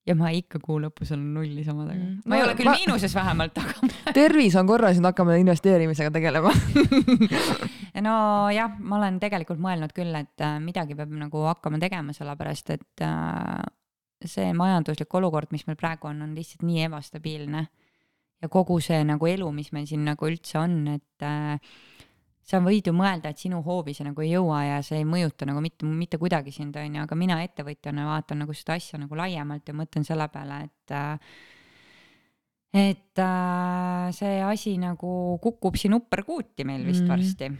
ja 0.09 0.17
ma 0.17 0.31
ikka 0.33 0.61
kuu 0.63 0.79
lõpus 0.81 1.11
olen 1.13 1.33
nullis 1.37 1.69
omadega 1.69 2.01
mm.. 2.01 2.21
ma 2.29 2.39
ei 2.39 2.45
ole 2.45 2.55
küll 2.57 2.69
ma... 2.71 2.77
miinuses 2.79 3.15
vähemalt, 3.17 3.59
aga 3.61 3.89
tervis 4.17 4.57
on 4.61 4.69
korras, 4.69 4.97
nüüd 4.97 5.09
hakkame 5.11 5.37
investeerimisega 5.43 6.13
tegelema 6.15 6.53
nojah, 8.09 8.79
ma 8.79 9.01
olen 9.01 9.19
tegelikult 9.23 9.61
mõelnud 9.63 9.93
küll, 9.97 10.15
et 10.17 10.45
äh, 10.45 10.57
midagi 10.65 10.97
peab 10.99 11.13
nagu 11.13 11.45
hakkama 11.51 11.81
tegema, 11.83 12.17
sellepärast 12.17 12.73
et 12.77 13.05
äh, 13.05 13.65
see 14.25 14.53
majanduslik 14.57 15.15
olukord, 15.15 15.53
mis 15.55 15.67
meil 15.69 15.79
praegu 15.79 16.11
on, 16.11 16.23
on 16.27 16.35
lihtsalt 16.37 16.65
nii 16.67 16.87
ebastabiilne. 16.89 17.67
ja 18.43 18.49
kogu 18.49 18.79
see 18.81 19.01
nagu 19.03 19.27
elu, 19.27 19.51
mis 19.53 19.73
meil 19.75 19.87
siin 19.91 20.05
nagu 20.07 20.27
üldse 20.29 20.61
on, 20.61 20.75
et 20.93 21.25
äh, 21.27 21.59
sa 22.49 22.61
võid 22.65 22.87
ju 22.87 22.95
mõelda, 22.97 23.33
et 23.33 23.43
sinu 23.43 23.61
hoovi 23.67 23.93
see 23.97 24.07
nagu 24.07 24.23
ei 24.25 24.31
jõua 24.31 24.63
ja 24.65 24.79
see 24.85 25.03
ei 25.03 25.07
mõjuta 25.09 25.49
nagu 25.49 25.61
mitte, 25.63 25.87
mitte 25.87 26.21
kuidagi 26.23 26.55
sind, 26.55 26.77
onju, 26.79 27.03
aga 27.05 27.19
mina 27.19 27.41
ettevõtjana 27.45 28.07
vaatan 28.09 28.45
nagu 28.45 28.55
seda 28.57 28.79
asja 28.79 29.01
nagu 29.03 29.19
laiemalt 29.19 29.69
ja 29.69 29.77
mõtlen 29.77 30.07
selle 30.07 30.29
peale, 30.33 30.63
et 30.69 30.95
et 32.79 33.21
äh, 33.25 34.09
see 34.15 34.41
asi 34.45 34.77
nagu 34.81 35.11
kukub 35.43 35.77
siin 35.81 35.97
upperkuuti 35.97 36.67
meil 36.69 36.85
vist 36.87 37.05
mm. 37.05 37.11
varsti, 37.11 37.51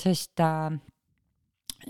sest 0.00 0.40
äh, 0.40 0.78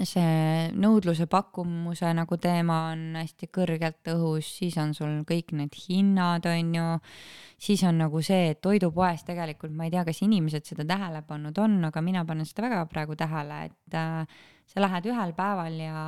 see 0.03 0.71
nõudluse 0.75 1.27
pakkumuse 1.31 2.09
nagu 2.17 2.39
teema 2.43 2.79
on 2.93 3.19
hästi 3.21 3.49
kõrgelt 3.55 4.11
õhus, 4.11 4.49
siis 4.59 4.77
on 4.83 4.95
sul 4.97 5.21
kõik 5.29 5.53
need 5.55 5.77
hinnad, 5.87 6.47
on 6.51 6.73
ju, 6.75 6.87
siis 7.63 7.85
on 7.87 8.01
nagu 8.03 8.23
see, 8.25 8.51
et 8.55 8.63
toidupoes 8.65 9.23
tegelikult 9.27 9.75
ma 9.77 9.87
ei 9.87 9.93
tea, 9.95 10.05
kas 10.07 10.23
inimesed 10.27 10.67
seda 10.67 10.87
tähele 10.89 11.23
pannud 11.29 11.59
on, 11.63 11.79
aga 11.91 12.03
mina 12.05 12.25
panen 12.27 12.49
seda 12.49 12.67
väga 12.67 12.81
praegu 12.91 13.19
tähele, 13.19 13.61
et 13.71 13.99
äh, 14.01 14.41
sa 14.67 14.83
lähed 14.83 15.07
ühel 15.13 15.35
päeval 15.37 15.79
ja 15.79 16.01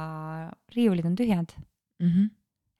riiulid 0.74 1.06
on 1.06 1.14
tühjad 1.18 1.54
mm. 1.54 2.08
-hmm. 2.08 2.30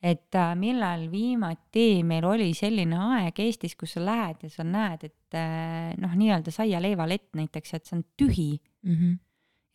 et 0.02 0.34
äh, 0.34 0.54
millal 0.56 1.10
viimati 1.10 2.02
meil 2.02 2.24
oli 2.24 2.54
selline 2.54 2.98
aeg 2.98 3.38
Eestis, 3.38 3.76
kus 3.76 3.94
sa 3.94 4.04
lähed 4.04 4.42
ja 4.42 4.50
sa 4.50 4.64
näed, 4.64 5.04
et 5.04 5.38
äh, 5.38 5.94
noh, 5.98 6.18
nii-öelda 6.18 6.50
saia-leivalett 6.50 7.30
näiteks, 7.34 7.74
et 7.74 7.84
see 7.84 7.96
on 7.98 8.04
tühi 8.16 8.50
mm. 8.82 8.94
-hmm 8.94 9.25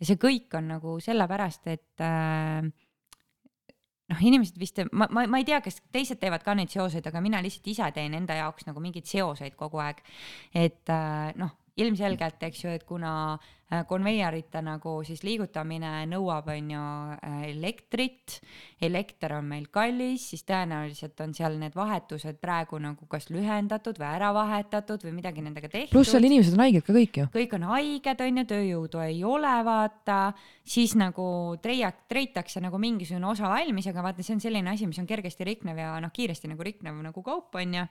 ja 0.01 0.09
see 0.09 0.17
kõik 0.21 0.57
on 0.57 0.71
nagu 0.73 0.97
sellepärast, 1.03 1.67
et 1.69 2.03
äh, 2.03 2.65
noh, 4.11 4.25
inimesed 4.27 4.59
vist, 4.59 4.81
ma, 4.91 5.07
ma, 5.13 5.27
ma 5.29 5.41
ei 5.41 5.47
tea, 5.47 5.61
kas 5.63 5.79
teised 5.93 6.19
teevad 6.21 6.43
ka 6.45 6.57
neid 6.57 6.73
seoseid, 6.73 7.05
aga 7.07 7.21
mina 7.23 7.41
lihtsalt 7.43 7.69
ise 7.71 7.91
teen 7.95 8.17
enda 8.17 8.37
jaoks 8.41 8.67
nagu 8.67 8.83
mingeid 8.83 9.09
seoseid 9.09 9.55
kogu 9.59 9.81
aeg. 9.83 10.03
et 10.53 10.89
äh, 10.89 11.31
noh, 11.39 11.55
ilmselgelt, 11.81 12.41
eks 12.49 12.65
ju, 12.65 12.73
et 12.75 12.83
kuna 12.89 13.11
äh, 13.37 13.60
konveierite 13.87 14.59
nagu 14.65 14.97
siis 15.07 15.21
liigutamine 15.23 16.03
nõuab, 16.11 16.49
on 16.51 16.71
ju, 16.73 16.81
äh, 17.15 17.37
elektrit, 17.51 18.39
elekter 18.83 19.37
on 19.37 19.47
meil 19.47 19.69
kallis, 19.71 20.25
siis 20.33 20.43
tõenäoliselt 20.47 21.23
on 21.23 21.35
seal 21.37 21.55
need 21.61 21.75
vahetused 21.77 22.41
praegu 22.43 22.81
nagu 22.83 23.07
kas 23.11 23.29
lühendatud 23.31 24.01
või 24.01 24.09
ära 24.09 24.33
vahetatud 24.35 25.05
või 25.07 25.15
midagi 25.21 25.45
nendega 25.45 25.71
tehtud. 25.71 25.93
pluss 25.95 26.11
seal 26.11 26.27
inimesed 26.27 26.57
on 26.57 26.65
haiged 26.65 26.85
ka 26.87 26.97
kõik 26.97 27.21
ju. 27.21 27.29
kõik 27.31 27.55
on 27.55 27.67
haiged, 27.71 28.25
on 28.27 28.43
ju, 28.43 28.45
tööjõudu 28.51 29.03
ei 29.05 29.23
ole, 29.23 29.55
vaata, 29.63 30.19
siis 30.63 30.97
nagu 30.99 31.55
treia-, 31.63 31.95
treitakse 32.11 32.59
nagu 32.59 32.77
mingisugune 32.81 33.31
osa 33.31 33.47
valmis, 33.51 33.87
aga 33.87 34.03
vaata, 34.09 34.23
see 34.23 34.35
on 34.35 34.43
selline 34.43 34.75
asi, 34.75 34.87
mis 34.87 34.99
on 34.99 35.07
kergesti 35.07 35.47
riknev 35.47 35.79
ja 35.79 35.95
noh, 36.03 36.11
kiiresti 36.11 36.51
nagu 36.51 36.63
riknev 36.63 36.99
nagu 37.07 37.23
kaup, 37.23 37.55
on 37.55 37.79
ju 37.79 37.89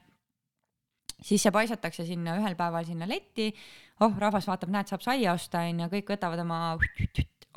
siis 1.24 1.42
see 1.44 1.52
paisatakse 1.54 2.06
sinna 2.08 2.36
ühel 2.40 2.56
päeval 2.58 2.86
sinna 2.88 3.08
letti. 3.08 3.50
Oh, 4.00 4.16
rahvas 4.18 4.48
vaatab, 4.48 4.72
näed, 4.74 4.90
saab 4.90 5.04
saia 5.04 5.34
osta, 5.34 5.64
onju, 5.68 5.90
kõik 5.92 6.14
võtavad 6.14 6.42
oma, 6.44 6.60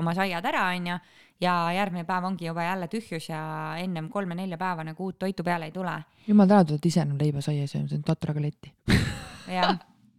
oma 0.01 0.15
saiad 0.17 0.45
ära, 0.49 0.67
onju. 0.75 0.97
ja 1.43 1.53
järgmine 1.75 2.05
päev 2.07 2.27
ongi 2.29 2.47
juba 2.47 2.63
jälle 2.63 2.87
tühjus 2.91 3.29
ja 3.29 3.41
ennem 3.81 4.09
kolme-nelja 4.09 4.57
päeva 4.57 4.85
nagu 4.87 5.09
uut 5.09 5.19
toitu 5.19 5.43
peale 5.43 5.71
ei 5.71 5.75
tule. 5.75 5.95
jumal 6.27 6.47
tänatud, 6.47 6.77
et 6.79 6.91
ise 6.91 7.01
enam 7.01 7.17
leiba 7.19 7.41
saia 7.41 7.65
ei 7.65 7.71
söö, 7.71 7.87
see 7.87 7.99
on 7.99 8.05
tatraga 8.07 8.41
letti 8.41 8.73
jah 9.57 9.77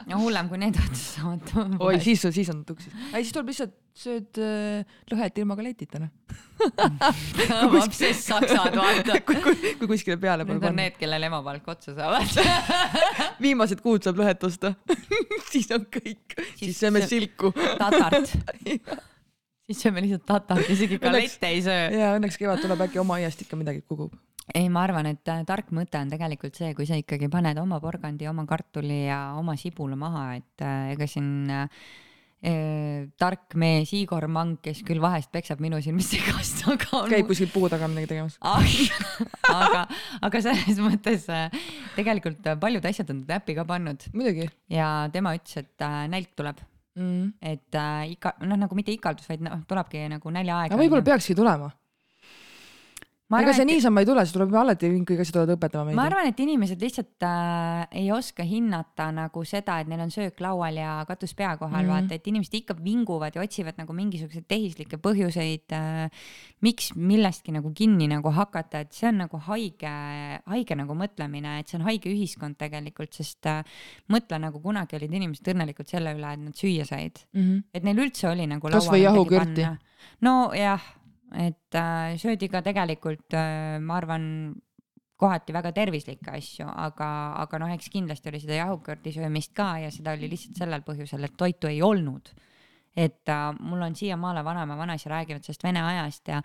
no 0.09 0.19
hullem 0.21 0.49
kui 0.49 0.59
need 0.61 0.77
otsa 0.79 1.03
saavad. 1.21 1.79
oi, 1.79 1.99
siis, 2.03 2.25
siis 2.35 2.49
on 2.53 2.63
tuksis. 2.65 2.93
ei, 3.13 3.23
siis 3.23 3.33
tuleb 3.33 3.51
lihtsalt, 3.53 3.75
sööd 3.95 4.39
äh, 4.43 4.97
lõhet 5.11 5.39
ilma 5.39 5.55
galetita, 5.55 6.01
noh. 6.03 6.11
obsess 7.79 8.27
saksad, 8.27 8.75
vaata. 8.75 9.19
kui, 9.27 9.39
kui, 9.43 9.73
kui 9.79 9.89
kuskile 9.93 10.19
peale 10.19 10.47
pole 10.47 10.59
pannud. 10.59 10.67
Need 10.67 10.71
on 10.73 10.81
need, 10.81 10.99
kellel 10.99 11.27
emapalk 11.29 11.71
otsa 11.75 11.95
saavad 11.95 12.29
viimased 13.45 13.83
kuud 13.83 14.03
saab 14.05 14.19
lõhet 14.19 14.43
osta 14.47 14.73
siis 15.51 15.71
on 15.75 15.87
kõik, 15.91 16.35
siis 16.59 16.77
sööme 16.79 17.05
silku. 17.07 17.53
tatart 17.79 18.35
siis 19.65 19.81
sööme 19.81 20.03
lihtsalt 20.05 20.27
tatart, 20.27 20.69
isegi 20.75 20.99
galette 21.01 21.51
ei 21.51 21.63
söö. 21.65 21.89
ja 21.95 22.13
õnneks 22.19 22.39
kevad 22.41 22.63
tuleb 22.63 22.85
äkki 22.87 23.01
oma 23.01 23.19
aiast 23.21 23.43
ikka 23.45 23.59
midagi 23.59 23.83
kogub 23.87 24.13
ei, 24.53 24.67
ma 24.69 24.83
arvan, 24.85 25.07
et 25.09 25.31
äh, 25.31 25.41
tark 25.47 25.71
mõte 25.73 25.97
on 25.97 26.11
tegelikult 26.11 26.57
see, 26.57 26.73
kui 26.77 26.85
sa 26.85 26.97
ikkagi 26.99 27.29
paned 27.33 27.57
oma 27.57 27.79
porgandi, 27.81 28.27
oma 28.29 28.45
kartuli 28.49 29.05
ja 29.07 29.19
oma 29.39 29.55
sibula 29.57 29.97
maha, 29.97 30.25
et 30.37 30.61
äh, 30.65 30.91
ega 30.93 31.07
siin 31.09 31.49
äh, 31.49 31.65
tark 33.17 33.55
mees 33.57 33.91
Igor 33.97 34.27
Mang, 34.31 34.59
kes 34.61 34.83
küll 34.85 35.01
vahest 35.01 35.31
peksab 35.33 35.61
minu 35.63 35.79
silmis 35.81 36.11
segast, 36.13 36.61
aga 36.71 36.89
on... 36.99 37.09
käib 37.11 37.29
kuskil 37.29 37.49
puu 37.53 37.69
taga 37.71 37.89
midagi 37.91 38.11
tegemas. 38.13 38.37
Aga, 39.55 39.85
aga 40.25 40.39
selles 40.41 40.79
mõttes 40.81 41.27
äh, 41.31 41.53
tegelikult 41.95 42.47
paljud 42.59 42.85
asjad 42.89 43.11
on 43.13 43.21
ta 43.27 43.37
äppi 43.37 43.53
ka 43.55 43.63
pannud. 43.69 44.01
ja 44.73 44.87
tema 45.13 45.35
ütles, 45.37 45.61
et 45.61 45.85
äh, 45.85 46.01
nälg 46.11 46.33
tuleb. 46.35 46.59
Mm.. 46.95 47.33
et 47.43 47.75
äh, 47.75 48.11
ikka, 48.13 48.37
noh, 48.47 48.55
nagu 48.55 48.75
mitte 48.77 48.93
ikaldus, 48.95 49.27
vaid 49.27 49.41
noh, 49.43 49.57
tulebki 49.67 50.05
nagu 50.11 50.31
näljaaeg. 50.31 50.71
aga 50.71 50.79
võib-olla 50.79 51.03
peakski 51.03 51.35
tulema. 51.35 51.69
ma 51.69 51.84
ega 53.33 53.53
see 53.57 53.65
niisama 53.65 54.03
ei 54.03 54.05
tule, 54.05 54.21
see 54.25 54.35
tuleb 54.35 54.53
alati 54.59 54.89
mingi 54.93 55.15
asja 55.17 55.33
tulevad 55.33 55.55
õpetama 55.55 55.87
meid. 55.87 55.97
ma 55.97 56.03
arvan, 56.05 56.27
et 56.29 56.39
inimesed 56.43 56.81
lihtsalt 56.85 57.25
äh, 57.25 57.85
ei 58.01 58.11
oska 58.13 58.45
hinnata 58.45 59.07
nagu 59.15 59.41
seda, 59.49 59.79
et 59.81 59.89
neil 59.89 60.03
on 60.03 60.11
söök 60.13 60.43
laual 60.45 60.77
ja 60.77 60.91
katus 61.09 61.33
pea 61.33 61.55
kohal 61.57 61.73
mm. 61.81 61.89
-hmm. 61.89 61.93
vaata, 62.05 62.19
et 62.19 62.27
inimesed 62.29 62.53
ikka 62.59 62.75
vinguvad 62.83 63.35
ja 63.35 63.41
otsivad 63.41 63.79
nagu 63.81 63.93
mingisuguseid 63.97 64.45
tehislikke 64.47 64.99
põhjuseid 65.01 65.73
äh,, 65.73 66.11
miks 66.61 66.91
millestki 66.95 67.51
nagu 67.55 67.71
kinni 67.73 68.07
nagu 68.07 68.29
hakata, 68.29 68.83
et 68.85 68.93
see 68.93 69.09
on 69.09 69.17
nagu 69.23 69.37
haige, 69.47 69.93
haige 70.45 70.77
nagu 70.77 70.93
mõtlemine, 70.93 71.59
et 71.59 71.67
see 71.67 71.79
on 71.79 71.85
haige 71.89 72.09
ühiskond 72.13 72.59
tegelikult, 72.61 73.13
sest 73.13 73.45
äh, 73.49 73.63
mõtle 74.09 74.37
nagu 74.39 74.61
kunagi 74.61 74.99
olid 74.99 75.13
inimesed 75.13 75.49
õnnelikud 75.53 75.89
selle 75.89 76.13
üle, 76.13 76.33
et 76.33 76.39
nad 76.45 76.53
süüa 76.53 76.85
said, 76.85 77.25
Mhm. 77.33 77.63
et 77.73 77.83
neil 77.83 77.97
üldse 78.05 78.29
oli 78.29 78.45
nagu 78.45 78.69
laual 78.69 78.85
midagi 78.85 79.03
jahukürti. 79.03 79.65
nojah, 80.21 80.81
et 81.33 81.75
äh, 81.75 82.15
söödi 82.21 82.49
ka 82.51 82.61
tegelikult 82.65 83.33
äh, 83.33 83.77
ma 83.81 83.97
arvan, 83.97 84.27
kohati 85.15 85.55
väga 85.55 85.71
tervislikke 85.75 86.33
asju, 86.35 86.67
aga, 86.67 87.09
aga 87.39 87.59
noh, 87.61 87.71
eks 87.71 87.87
kindlasti 87.93 88.29
oli 88.31 88.41
seda 88.43 88.59
jahukürdi 88.59 89.13
söömist 89.15 89.53
ka 89.55 89.69
ja 89.85 89.91
seda 89.93 90.15
oli 90.17 90.29
lihtsalt 90.31 90.59
sellel 90.59 90.83
põhjusel, 90.87 91.23
et 91.23 91.37
toitu 91.39 91.71
ei 91.71 91.81
olnud. 91.85 92.33
Et 92.95 93.29
äh, 93.29 93.53
mul 93.59 93.81
on 93.81 93.95
siiamaale 93.95 94.43
vanaema, 94.45 94.77
vanaisa 94.77 95.09
räägivad 95.09 95.43
sellest 95.43 95.63
vene 95.63 95.81
ajast 95.83 96.27
ja, 96.27 96.41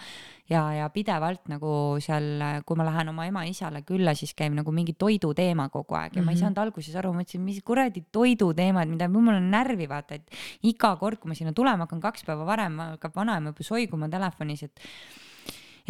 ja, 0.50 0.72
ja 0.72 0.88
pidevalt 0.90 1.48
nagu 1.48 1.96
seal, 2.00 2.62
kui 2.66 2.76
ma 2.76 2.84
lähen 2.84 3.08
oma 3.08 3.26
ema-isale 3.26 3.82
külla, 3.82 4.14
siis 4.14 4.34
käib 4.34 4.54
nagu 4.54 4.72
mingi 4.72 4.92
toiduteema 4.98 5.68
kogu 5.68 5.94
aeg 5.94 6.16
ja 6.16 6.20
mm 6.20 6.22
-hmm. 6.22 6.24
ma 6.24 6.30
ei 6.30 6.34
Mhm. 6.36 6.40
saanud 6.40 6.58
alguses 6.58 6.96
aru, 6.96 7.12
mõtlesin, 7.12 7.40
mis 7.40 7.62
kuradi 7.62 8.04
toiduteemad, 8.12 8.88
mida 8.88 9.08
mul 9.08 9.34
on 9.34 9.50
närvi 9.50 9.88
vaata, 9.88 10.14
et 10.14 10.30
iga 10.62 10.96
kord, 10.96 11.18
kui 11.18 11.28
ma 11.28 11.34
sinna 11.34 11.52
tulema 11.52 11.84
hakkan 11.86 12.00
kaks 12.00 12.24
päeva 12.24 12.46
varem, 12.46 12.78
hakkab 12.78 13.14
vanaema 13.14 13.48
juba 13.48 13.62
soiguma 13.62 14.08
telefonis, 14.08 14.62
et 14.62 14.80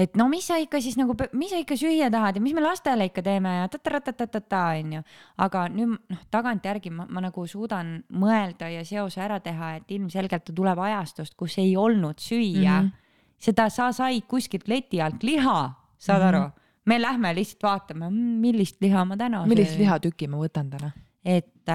et 0.01 0.17
no 0.17 0.27
mis 0.33 0.47
sa 0.49 0.57
ikka 0.61 0.81
siis 0.83 0.97
nagu, 0.99 1.15
mis 1.37 1.53
sa 1.53 1.59
ikka 1.61 1.77
süüa 1.79 2.09
tahad 2.13 2.39
ja 2.39 2.43
mis 2.43 2.55
me 2.57 2.63
lastele 2.65 3.11
ikka 3.11 3.25
teeme 3.27 3.57
ja 3.59 3.67
tataratatata 3.73 4.63
onju. 4.79 5.03
aga 5.45 5.67
nüüd 5.73 5.93
noh, 5.93 6.23
tagantjärgi 6.33 6.93
ma, 6.95 7.07
ma 7.11 7.25
nagu 7.27 7.45
suudan 7.51 7.99
mõelda 8.13 8.71
ja 8.73 8.85
seose 8.87 9.21
ära 9.25 9.41
teha, 9.45 9.75
et 9.81 9.93
ilmselgelt 9.97 10.47
ta 10.47 10.57
tuleb 10.57 10.79
ajastust, 10.79 11.37
kus 11.37 11.59
ei 11.59 11.77
olnud 11.77 12.19
süüa 12.23 12.81
mm. 12.81 12.87
Mhm. 12.87 12.89
-hmm. 12.89 13.37
seda 13.39 13.69
sa 13.71 13.93
said 13.93 14.27
kuskilt 14.29 14.69
leti 14.69 15.03
alt 15.03 15.23
liha, 15.23 15.75
saad 15.99 16.23
mm 16.23 16.27
Mhm. 16.27 16.35
-hmm. 16.35 16.43
aru? 16.45 16.51
me 16.87 16.99
lähme 16.99 17.35
lihtsalt 17.35 17.63
vaatame, 17.63 18.11
millist 18.11 18.81
liha 18.81 19.05
ma 19.05 19.17
täna 19.17 19.47
millist 19.47 19.79
lihatükki 19.79 20.29
ma 20.29 20.37
võtan 20.37 20.71
täna? 20.71 20.93
et, 21.25 21.69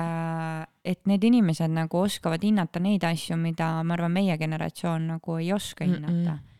et 0.85 1.05
need 1.05 1.23
inimesed 1.23 1.71
nagu 1.71 1.97
oskavad 1.97 2.43
hinnata 2.43 2.79
neid 2.79 3.03
asju, 3.03 3.37
mida 3.37 3.83
ma 3.83 3.93
arvan, 3.93 4.11
meie 4.11 4.37
generatsioon 4.37 5.07
nagu 5.07 5.37
ei 5.37 5.53
oska 5.53 5.85
hinnata 5.85 6.11
mm. 6.11 6.39
-mm. 6.39 6.54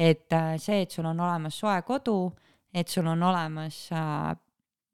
Et 0.00 0.32
äh, 0.32 0.54
see, 0.60 0.84
et 0.86 0.94
sul 0.94 1.08
on 1.10 1.20
olemas 1.20 1.58
soe 1.60 1.80
kodu, 1.86 2.30
et 2.72 2.88
sul 2.88 3.08
on 3.10 3.22
olemas 3.28 3.82
äh, 3.92 4.32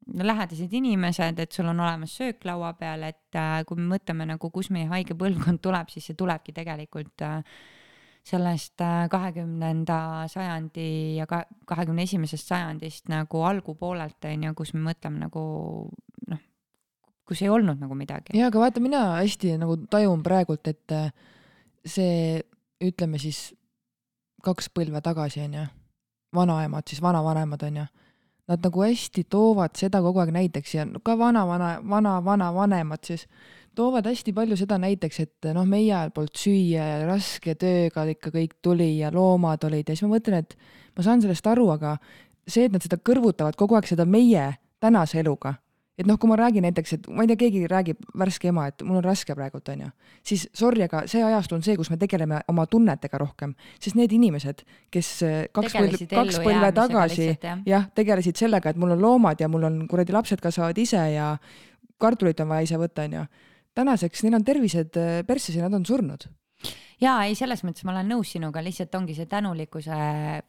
lähedased 0.07 0.73
inimesed, 0.73 1.39
et 1.39 1.51
sul 1.51 1.67
on 1.71 1.79
olemas 1.79 2.15
söök 2.19 2.45
laua 2.47 2.73
peal, 2.79 3.05
et 3.07 3.35
äh, 3.39 3.61
kui 3.67 3.79
me 3.79 3.87
mõtleme 3.95 4.27
nagu, 4.27 4.51
kus 4.51 4.71
meie 4.73 4.89
haige 4.91 5.15
põlvkond 5.19 5.63
tuleb, 5.63 5.91
siis 5.93 6.09
see 6.09 6.19
tulebki 6.19 6.55
tegelikult 6.55 7.23
äh, 7.25 7.39
sellest 8.27 8.83
kahekümnenda 9.11 10.27
sajandi 10.27 10.87
ja 11.15 11.27
ka 11.29 11.45
kahekümne 11.69 12.03
esimesest 12.03 12.49
sajandist 12.49 13.07
nagu 13.07 13.43
algupoolelt 13.47 14.27
onju, 14.27 14.51
kus 14.57 14.73
me 14.75 14.83
mõtleme 14.89 15.21
nagu 15.21 15.43
noh, 16.27 16.41
kus 17.27 17.43
ei 17.45 17.51
olnud 17.53 17.79
nagu 17.79 17.95
midagi. 17.95 18.35
ja 18.35 18.49
aga 18.51 18.65
vaata, 18.65 18.83
mina 18.83 19.03
hästi 19.21 19.55
nagu 19.61 19.79
tajun 19.91 20.25
praegult, 20.25 20.67
et 20.67 20.95
äh, 20.95 21.07
see 21.87 22.41
ütleme 22.83 23.21
siis 23.21 23.53
kaks 24.47 24.71
põlve 24.73 25.01
tagasi 25.03 25.43
onju, 25.45 25.67
vanaemad 26.35 26.87
siis 26.87 27.01
vanavanemad 27.03 27.63
onju, 27.67 27.85
nad 28.47 28.63
nagu 28.63 28.83
hästi 28.83 29.25
toovad 29.29 29.75
seda 29.79 30.01
kogu 30.03 30.23
aeg 30.23 30.33
näiteks 30.35 30.75
ja 30.75 30.87
ka 31.03 31.17
vanavana, 31.19 31.77
vana-vanavanemad 31.83 33.03
siis 33.03 33.27
toovad 33.77 34.07
hästi 34.07 34.33
palju 34.33 34.57
seda 34.57 34.79
näiteks, 34.81 35.19
et 35.19 35.49
noh, 35.53 35.67
meie 35.69 35.91
ajal 35.91 36.13
polnud 36.15 36.39
süüa 36.39 36.85
ja 36.93 37.01
raske 37.05 37.57
tööga 37.59 38.07
ikka 38.09 38.31
kõik 38.33 38.57
tuli 38.65 38.95
ja 39.01 39.11
loomad 39.13 39.67
olid 39.67 39.89
ja 39.89 39.95
siis 39.95 40.07
ma 40.07 40.15
mõtlen, 40.15 40.45
et 40.45 40.57
ma 40.97 41.05
saan 41.05 41.21
sellest 41.21 41.47
aru, 41.51 41.69
aga 41.75 41.97
see, 42.47 42.65
et 42.65 42.73
nad 42.73 42.83
seda 42.83 42.97
kõrvutavad 42.97 43.59
kogu 43.59 43.77
aeg 43.77 43.89
seda 43.89 44.07
meie 44.09 44.49
tänase 44.81 45.21
eluga, 45.21 45.57
et 45.97 46.05
noh, 46.05 46.17
kui 46.21 46.29
ma 46.29 46.37
räägin 46.37 46.65
näiteks, 46.67 46.93
et 46.93 47.07
ma 47.09 47.25
ei 47.25 47.31
tea, 47.31 47.39
keegi 47.41 47.63
räägib 47.71 48.03
värske 48.17 48.51
ema, 48.51 48.67
et 48.69 48.83
mul 48.85 48.99
on 48.99 49.05
raske 49.05 49.33
praegult 49.37 49.69
onju, 49.73 49.89
siis 50.25 50.45
sorry, 50.55 50.83
aga 50.85 51.03
see 51.09 51.23
ajastu 51.25 51.57
on 51.57 51.65
see, 51.65 51.77
kus 51.79 51.89
me 51.89 51.97
tegeleme 52.01 52.43
oma 52.53 52.67
tunnetega 52.69 53.19
rohkem, 53.21 53.55
sest 53.81 53.97
need 53.97 54.13
inimesed, 54.13 54.61
kes 54.93 55.11
äh, 55.25 55.39
kaks 55.55 55.77
põlve, 55.77 56.09
kaks 56.11 56.39
põlve 56.45 56.71
tagasi 56.77 57.31
jah. 57.65 57.89
tegelesid 57.97 58.37
sellega, 58.37 58.73
et 58.73 58.81
mul 58.81 58.93
on 58.93 59.01
loomad 59.01 59.41
ja 59.41 59.49
mul 59.51 59.65
on 59.69 59.83
kuradi 59.89 60.13
lapsed 60.15 60.43
kasvavad 60.43 60.77
ise 60.77 61.01
ja 61.15 61.33
kartulit 61.97 62.39
on 62.45 62.51
vaja 62.53 62.69
ise 62.69 62.81
võtta 62.81 63.07
onju. 63.07 63.25
tänaseks 63.77 64.23
neil 64.25 64.37
on 64.37 64.45
tervised 64.45 65.01
äh, 65.01 65.23
persses 65.25 65.57
ja 65.57 65.65
nad 65.65 65.79
on 65.79 65.85
surnud. 65.85 66.29
Ja 67.01 67.13
ei, 67.27 67.35
selles 67.37 67.63
mõttes 67.63 67.85
ma 67.85 67.91
olen 67.93 68.07
nõus 68.09 68.31
sinuga, 68.33 68.61
lihtsalt 68.63 68.95
ongi 68.95 69.13
see 69.17 69.25
tänulikkuse 69.29 69.97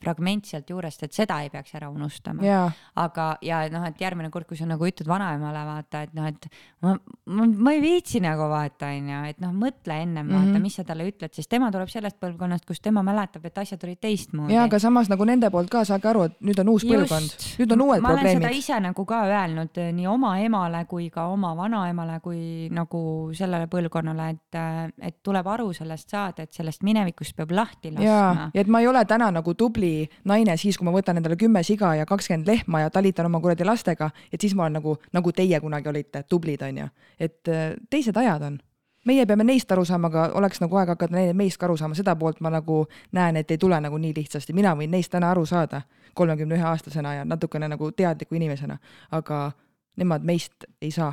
fragment 0.03 0.47
sealt 0.49 0.71
juurest, 0.71 1.03
et 1.05 1.13
seda 1.13 1.41
ei 1.45 1.51
peaks 1.51 1.75
ära 1.75 1.91
unustama. 1.91 2.43
jaa, 2.47 2.71
aga, 2.97 3.37
ja 3.43 3.61
noh, 3.73 3.85
et 3.89 4.01
järgmine 4.01 4.31
kord, 4.31 4.47
kui 4.49 4.57
sa 4.57 4.67
nagu 4.67 4.87
ütled 4.87 5.09
vanaemale 5.09 5.65
vaata, 5.69 6.03
et 6.03 6.15
noh, 6.17 6.27
et 6.27 6.49
ma, 6.83 6.95
ma, 7.27 7.47
ma 7.47 7.73
ei 7.77 7.83
viitsi 7.85 8.21
nagu 8.25 8.49
vaata, 8.51 8.93
onju, 8.97 9.21
et 9.29 9.41
noh, 9.45 9.53
mõtle 9.53 9.99
ennem 10.03 10.27
mm, 10.27 10.31
-hmm. 10.31 10.37
vaata, 10.39 10.59
Mhm. 10.59 10.63
mis 10.63 10.75
sa 10.77 10.85
talle 10.85 11.09
ütled, 11.11 11.35
sest 11.35 11.51
tema 11.51 11.71
tuleb 11.71 11.89
sellest 11.89 12.17
põlvkonnast, 12.21 12.65
kus 12.67 12.81
tema 12.81 13.03
mäletab, 13.03 13.45
et 13.45 13.59
asjad 13.59 13.85
olid 13.85 14.01
teistmoodi. 14.01 14.55
ja 14.55 14.63
aga 14.65 14.79
samas 14.79 15.09
nagu 15.09 15.25
nende 15.25 15.51
poolt 15.51 15.71
ka 15.71 15.85
saage 15.85 16.09
aru, 16.09 16.23
et 16.23 16.41
nüüd 16.41 16.59
on 16.61 16.69
uus 16.69 16.85
põlvkond, 16.85 17.37
nüüd 17.59 17.73
on 17.73 17.81
uued 17.83 18.01
ma 18.01 18.09
olen 18.09 18.19
seda 18.25 18.33
probleemid. 18.39 18.59
ise 18.59 18.81
nagu 18.81 19.05
ka 19.05 19.23
öelnud 19.27 19.77
eh, 19.79 19.93
nii 19.93 20.07
oma 20.07 20.39
emale 20.39 20.85
kui 20.87 21.11
ka 21.11 21.27
oma 21.29 21.55
vanaemale 21.57 22.21
kui 22.21 22.69
nagu 22.71 23.31
sellele 23.35 23.67
põlvkonnale, 23.67 24.31
et, 24.31 24.59
et 25.03 25.17
tuleb 25.23 25.47
aru 25.47 25.73
sellest 25.73 26.11
saada, 26.11 26.38
et 26.43 26.53
sellest 26.55 26.83
minevikust 26.87 27.37
peab 27.37 27.53
lahti 27.55 27.93
laskma,. 27.93 28.51
ja 28.55 28.63
et 28.63 28.71
ma 28.71 28.81
ei 28.81 28.89
ole 28.89 29.05
täna 29.05 29.31
nagu 29.35 29.55
tubli 29.55 30.09
naine 30.25 30.57
siis, 30.57 30.79
kui 30.79 30.87
ma 30.89 30.95
võtan 30.95 31.21
endale 31.21 31.37
kümme 31.37 31.63
siga 31.67 31.95
ja 31.99 32.07
kakskümmend 32.07 32.49
lehma 32.49 32.85
ja 32.85 32.91
talitan 32.91 33.27
oma 33.27 33.41
kuradi 33.41 33.67
lastega, 33.67 34.11
et 34.33 34.41
siis 34.41 34.55
ma 34.55 34.67
olen 34.67 34.79
nagu, 34.81 34.97
nagu 35.13 35.33
teie 35.33 35.61
kunagi 35.61 35.89
olite, 35.89 36.23
tublid 36.29 36.63
onju. 36.63 36.89
et 37.19 37.49
äh, 37.49 37.77
teised 37.91 38.17
ajad 38.17 38.43
on. 38.43 38.59
meie 39.07 39.27
peame 39.27 39.45
neist 39.45 39.73
aru 39.73 39.85
saama, 39.85 40.09
aga 40.09 40.31
oleks 40.35 40.61
nagu 40.61 40.77
aeg 40.77 40.89
hakata 40.89 41.23
meist 41.35 41.59
ka 41.59 41.67
aru 41.67 41.77
saama, 41.77 41.95
seda 41.95 42.17
poolt 42.17 42.41
ma 42.41 42.51
nagu 42.51 42.87
näen, 43.13 43.37
et 43.37 43.51
ei 43.51 43.59
tule 43.59 43.81
nagu 43.81 43.99
nii 43.99 44.13
lihtsasti, 44.17 44.53
mina 44.53 44.75
võin 44.77 44.91
neist 44.91 45.13
täna 45.13 45.31
aru 45.31 45.47
saada 45.47 45.83
kolmekümne 46.15 46.59
ühe 46.59 46.67
aastasena 46.67 47.15
ja 47.15 47.25
natukene 47.25 47.69
nagu 47.69 47.93
teadliku 47.93 48.35
inimesena, 48.35 48.79
aga 49.11 49.53
nemad 49.97 50.25
meist 50.25 50.67
ei 50.83 50.91
saa 50.91 51.13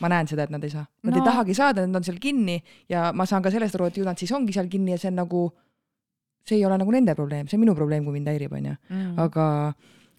ma 0.00 0.08
näen 0.08 0.26
seda, 0.30 0.42
et 0.44 0.50
nad 0.50 0.64
ei 0.64 0.70
saa, 0.70 0.84
nad 1.02 1.14
no. 1.14 1.18
Ei 1.20 1.24
tahagi 1.24 1.54
saada, 1.54 1.86
nad 1.86 1.96
on 1.96 2.04
seal 2.04 2.18
kinni 2.22 2.62
ja 2.88 3.12
ma 3.12 3.26
saan 3.26 3.42
ka 3.42 3.50
sellest 3.50 3.74
aru, 3.74 3.86
et 3.86 3.96
ju 3.96 4.04
nad 4.04 4.16
siis 4.18 4.32
ongi 4.32 4.52
seal 4.52 4.68
kinni 4.68 4.90
ja 4.94 4.98
see 4.98 5.08
on 5.10 5.16
nagu, 5.16 5.52
see 6.46 6.56
ei 6.58 6.64
ole 6.66 6.78
nagu 6.78 6.90
nende 6.90 7.14
probleem, 7.14 7.46
see 7.48 7.56
on 7.58 7.60
minu 7.66 7.74
probleem, 7.74 8.04
kui 8.04 8.12
mind 8.12 8.28
häirib, 8.28 8.52
onju. 8.52 8.74
Mm. 8.90 9.18
aga 9.18 9.74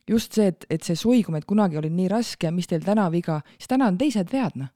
just 0.07 0.33
see, 0.33 0.47
et, 0.47 0.65
et 0.69 0.83
see 0.83 0.95
suigumine, 0.95 1.37
et 1.43 1.45
kunagi 1.45 1.77
oli 1.77 1.89
nii 1.89 2.07
raske 2.09 2.47
ja 2.47 2.51
mis 2.51 2.67
teil 2.67 2.81
täna 2.83 3.09
viga, 3.11 3.41
siis 3.57 3.67
täna 3.67 3.87
on 3.87 3.97
teised 3.97 4.29
vead, 4.31 4.55
noh. 4.55 4.67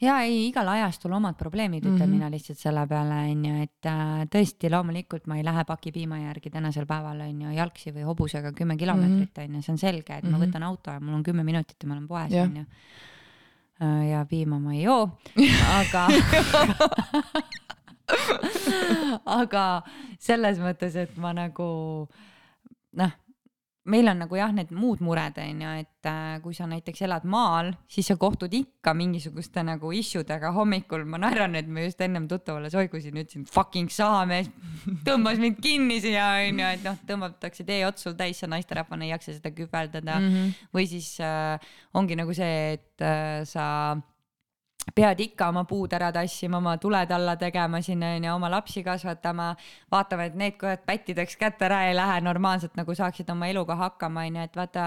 ja 0.00 0.14
ei, 0.24 0.46
igal 0.48 0.68
ajastul 0.72 1.12
omad 1.12 1.36
probleemid, 1.36 1.82
ütlen 1.84 1.92
mm 1.92 1.98
Mhm. 2.00 2.04
-hmm. 2.08 2.14
mina 2.14 2.30
lihtsalt 2.30 2.58
selle 2.58 2.86
peale 2.86 3.18
onju, 3.32 3.62
et 3.62 3.86
äh, 3.86 4.24
tõesti 4.32 4.70
loomulikult 4.72 5.26
ma 5.26 5.36
ei 5.36 5.44
lähe 5.44 5.64
pakipiima 5.64 6.18
järgi 6.18 6.50
tänasel 6.50 6.86
päeval 6.86 7.20
onju 7.20 7.50
jalgsi 7.56 7.92
või 7.92 8.04
hobusega 8.08 8.52
kümme 8.52 8.76
kilomeetrit 8.76 9.38
onju, 9.38 9.62
see 9.62 9.72
on 9.72 9.78
selge, 9.78 10.16
et 10.16 10.24
mm 10.24 10.28
-hmm. 10.28 10.32
ma 10.32 10.38
Mhm. 10.38 10.46
võtan 10.46 10.62
auto 10.62 10.90
ja 10.90 11.00
mul 11.00 11.14
on 11.14 11.22
kümme 11.22 11.44
minutit 11.44 11.76
ja 11.82 11.88
ma 11.88 11.94
olen 11.94 12.08
poes 12.08 12.32
onju. 12.32 12.64
Ja 13.80 14.24
piima 14.28 14.58
ma 14.60 14.74
ei 14.74 14.82
joo, 14.82 15.08
aga 15.78 16.06
aga 19.40 19.64
selles 20.20 20.60
mõttes, 20.62 20.96
et 20.98 21.16
ma 21.20 21.32
nagu 21.36 21.70
noh, 23.00 23.12
meil 23.88 24.08
on 24.12 24.18
nagu 24.20 24.36
jah, 24.36 24.50
need 24.52 24.72
muud 24.76 25.00
mured 25.04 25.38
on 25.40 25.62
ju, 25.64 25.70
et 25.80 26.08
äh, 26.08 26.34
kui 26.44 26.52
sa 26.56 26.66
näiteks 26.68 27.00
elad 27.06 27.24
maal, 27.28 27.70
siis 27.88 28.10
sa 28.10 28.16
kohtud 28.20 28.52
ikka 28.52 28.92
mingisuguste 28.96 29.64
nagu 29.64 29.92
issue 29.96 30.26
dega 30.28 30.52
hommikul, 30.56 31.06
ma 31.08 31.20
naeran, 31.22 31.56
et 31.56 31.68
ma 31.70 31.86
just 31.86 32.00
ennem 32.04 32.28
tuttavale 32.28 32.70
soigusin, 32.72 33.16
ütlesin 33.22 33.46
fucking 33.48 33.88
saamees, 33.92 34.50
tõmbas 35.08 35.40
mind 35.40 35.62
kinni 35.64 36.00
siia 36.04 36.28
onju, 36.44 36.68
et 36.76 36.84
noh, 36.84 37.00
tõmmatakse 37.08 37.64
teeots 37.68 38.04
sul 38.04 38.18
täis, 38.20 38.42
sa 38.42 38.50
naisterahvana 38.52 39.08
ei 39.08 39.14
jaksa 39.14 39.38
seda 39.38 39.54
kühveldada 39.56 40.20
mm. 40.20 40.30
-hmm. 40.36 40.70
või 40.76 40.86
siis 40.90 41.14
äh, 41.24 41.72
ongi 41.96 42.20
nagu 42.20 42.36
see, 42.36 42.76
et 42.76 43.06
äh, 43.06 43.40
sa 43.48 43.96
pead 44.94 45.20
ikka 45.20 45.48
oma 45.52 45.64
puud 45.68 45.92
ära 45.94 46.10
tassima, 46.12 46.58
oma 46.58 46.76
tuled 46.80 47.10
alla 47.14 47.36
tegema 47.38 47.80
sinna 47.84 48.14
onju, 48.16 48.30
oma 48.32 48.50
lapsi 48.50 48.82
kasvatama, 48.84 49.50
vaatama, 49.92 50.26
et 50.28 50.38
need 50.40 50.56
kurat 50.60 50.82
pättideks 50.86 51.36
kätte 51.40 51.66
ära 51.68 51.82
ei 51.88 51.94
lähe, 51.96 52.20
normaalselt 52.24 52.76
nagu 52.78 52.94
saaksid 52.96 53.28
oma 53.30 53.50
eluga 53.50 53.76
hakkama 53.78 54.24
onju, 54.28 54.46
et 54.48 54.56
vaata 54.56 54.86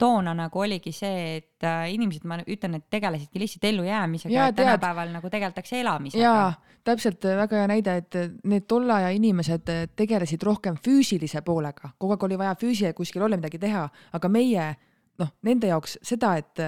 toona 0.00 0.34
nagu 0.38 0.64
oligi 0.64 0.92
see, 0.96 1.36
et 1.36 1.66
äh, 1.68 1.92
inimesed, 1.94 2.24
ma 2.28 2.40
ütlen, 2.42 2.78
et 2.80 2.88
tegelesidki 2.90 3.42
lihtsalt 3.42 3.68
ellujäämisega 3.70 4.50
tänapäeval 4.56 5.12
nagu 5.14 5.30
tegeldakse 5.30 5.80
elamisega. 5.80 6.24
jaa, 6.24 6.48
täpselt 6.84 7.28
väga 7.44 7.62
hea 7.62 7.70
näide, 7.70 7.96
et 8.02 8.20
need 8.48 8.66
tolle 8.70 8.96
aja 8.96 9.12
inimesed 9.14 9.70
tegelesid 9.96 10.42
rohkem 10.42 10.80
füüsilise 10.80 11.44
poolega, 11.46 11.94
kogu 11.98 12.16
aeg 12.16 12.28
oli 12.30 12.40
vaja 12.40 12.56
füüsiliselt 12.58 12.96
kuskil 12.96 13.28
olla, 13.28 13.38
midagi 13.40 13.60
teha, 13.60 13.86
aga 14.12 14.32
meie 14.32 14.74
noh, 15.20 15.34
nende 15.46 15.70
jaoks 15.70 15.98
seda, 16.02 16.34
et 16.40 16.66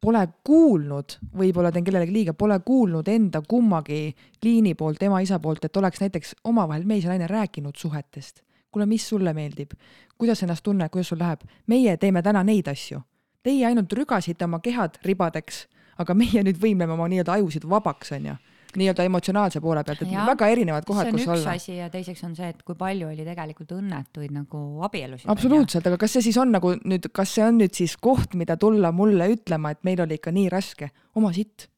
pole 0.00 0.22
kuulnud, 0.44 1.16
võib-olla 1.36 1.70
teen 1.72 1.84
kellelegi 1.84 2.14
liiga, 2.14 2.34
pole 2.34 2.56
kuulnud 2.64 3.08
enda 3.08 3.42
kummagi 3.48 4.14
liini 4.44 4.74
poolt, 4.74 5.02
ema-isa 5.02 5.38
poolt, 5.38 5.64
et 5.64 5.76
oleks 5.76 6.00
näiteks 6.00 6.34
omavahel 6.44 6.86
mees 6.88 7.04
ja 7.04 7.12
naine 7.12 7.26
rääkinud 7.26 7.76
suhetest. 7.76 8.42
kuule, 8.70 8.86
mis 8.86 9.08
sulle 9.08 9.32
meeldib, 9.34 9.72
kuidas 10.18 10.42
ennast 10.42 10.62
tunned, 10.62 10.88
kuidas 10.88 11.08
sul 11.08 11.18
läheb? 11.18 11.40
meie 11.66 11.96
teeme 11.96 12.22
täna 12.22 12.44
neid 12.44 12.68
asju. 12.68 13.00
Teie 13.42 13.66
ainult 13.66 13.92
rügasite 13.92 14.44
oma 14.44 14.60
kehad 14.60 14.98
ribadeks, 15.04 15.66
aga 15.98 16.14
meie 16.14 16.42
nüüd 16.44 16.60
võimleme 16.60 16.92
oma 16.92 17.08
nii-öelda 17.08 17.32
ajusid 17.32 17.68
vabaks, 17.68 18.12
onju 18.12 18.36
nii-öelda 18.78 19.06
emotsionaalse 19.08 19.60
poole 19.64 19.82
pealt, 19.86 20.04
et 20.04 20.12
ja, 20.12 20.24
väga 20.28 20.48
erinevad 20.52 20.86
kohad, 20.88 21.10
kus 21.10 21.26
olla. 21.26 21.36
see 21.36 21.48
on 21.48 21.56
üks 21.56 21.62
asi 21.62 21.76
ja 21.78 21.88
teiseks 21.92 22.22
on 22.26 22.36
see, 22.38 22.50
et 22.52 22.62
kui 22.66 22.78
palju 22.78 23.08
oli 23.10 23.26
tegelikult 23.26 23.74
õnnetuid 23.78 24.34
nagu 24.34 24.62
abielusid. 24.86 25.26
absoluutselt, 25.32 25.88
aga 25.90 25.98
kas 26.00 26.16
see 26.16 26.28
siis 26.28 26.38
on 26.40 26.54
nagu 26.54 26.72
nüüd, 26.78 27.10
kas 27.16 27.34
see 27.38 27.44
on 27.46 27.60
nüüd 27.62 27.76
siis 27.76 27.96
koht, 27.96 28.36
mida 28.38 28.56
tulla 28.60 28.92
mulle 28.94 29.30
ütlema, 29.34 29.74
et 29.74 29.82
meil 29.88 30.02
oli 30.06 30.20
ikka 30.20 30.34
nii 30.34 30.48
raske, 30.52 30.90
oma 31.18 31.32
sitt. 31.36 31.68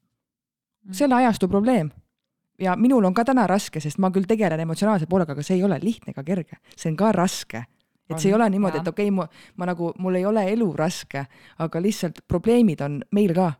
Mm. 0.83 0.93
selle 0.99 1.15
ajastu 1.15 1.47
probleem. 1.47 1.91
ja 2.59 2.75
minul 2.75 3.05
on 3.05 3.13
ka 3.13 3.23
täna 3.25 3.47
raske, 3.47 3.79
sest 3.79 3.97
ma 3.97 4.11
küll 4.11 4.27
tegelen 4.27 4.59
emotsionaalse 4.59 5.07
poolega, 5.09 5.33
aga 5.33 5.43
see 5.43 5.57
ei 5.57 5.63
ole 5.63 5.79
lihtne 5.81 6.11
ega 6.11 6.23
kerge, 6.23 6.59
see 6.75 6.91
on 6.91 6.97
ka 6.99 7.11
raske 7.15 7.63
et 8.09 8.19
see 8.19 8.29
ei 8.29 8.35
ole 8.35 8.49
niimoodi, 8.51 8.81
et 8.81 8.87
okei 8.87 9.07
okay,, 9.09 9.15
ma, 9.15 9.27
ma 9.57 9.69
nagu, 9.71 9.93
mul 10.03 10.19
ei 10.19 10.25
ole 10.27 10.43
elu 10.51 10.69
raske, 10.75 11.25
aga 11.63 11.81
lihtsalt 11.81 12.23
probleemid 12.27 12.83
on 12.83 12.99
meil 13.15 13.33
ka 13.35 13.53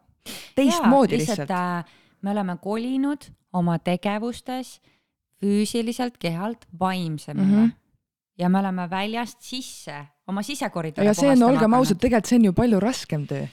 teistmoodi 0.55 1.19
lihtsalt, 1.19 1.49
lihtsalt 1.49 1.51
äh, 1.57 1.99
me 2.23 2.31
oleme 2.31 2.57
kolinud 2.61 3.29
oma 3.53 3.77
tegevustes 3.79 4.79
füüsiliselt 5.43 6.17
kehalt 6.17 6.67
vaimsemale 6.79 7.47
mm. 7.47 7.65
-hmm. 7.65 7.71
ja 8.39 8.49
me 8.49 8.59
oleme 8.59 8.89
väljast 8.89 9.41
sisse 9.41 10.05
oma 10.27 10.41
sisekoridori 10.41 11.07
ja 11.07 11.13
see 11.13 11.31
on, 11.31 11.43
olgem 11.43 11.73
ausad, 11.73 11.99
tegelikult 11.99 12.29
see 12.29 12.39
on 12.39 12.45
ju 12.45 12.53
palju 12.53 12.79
raskem 12.79 13.27
töö 13.27 13.47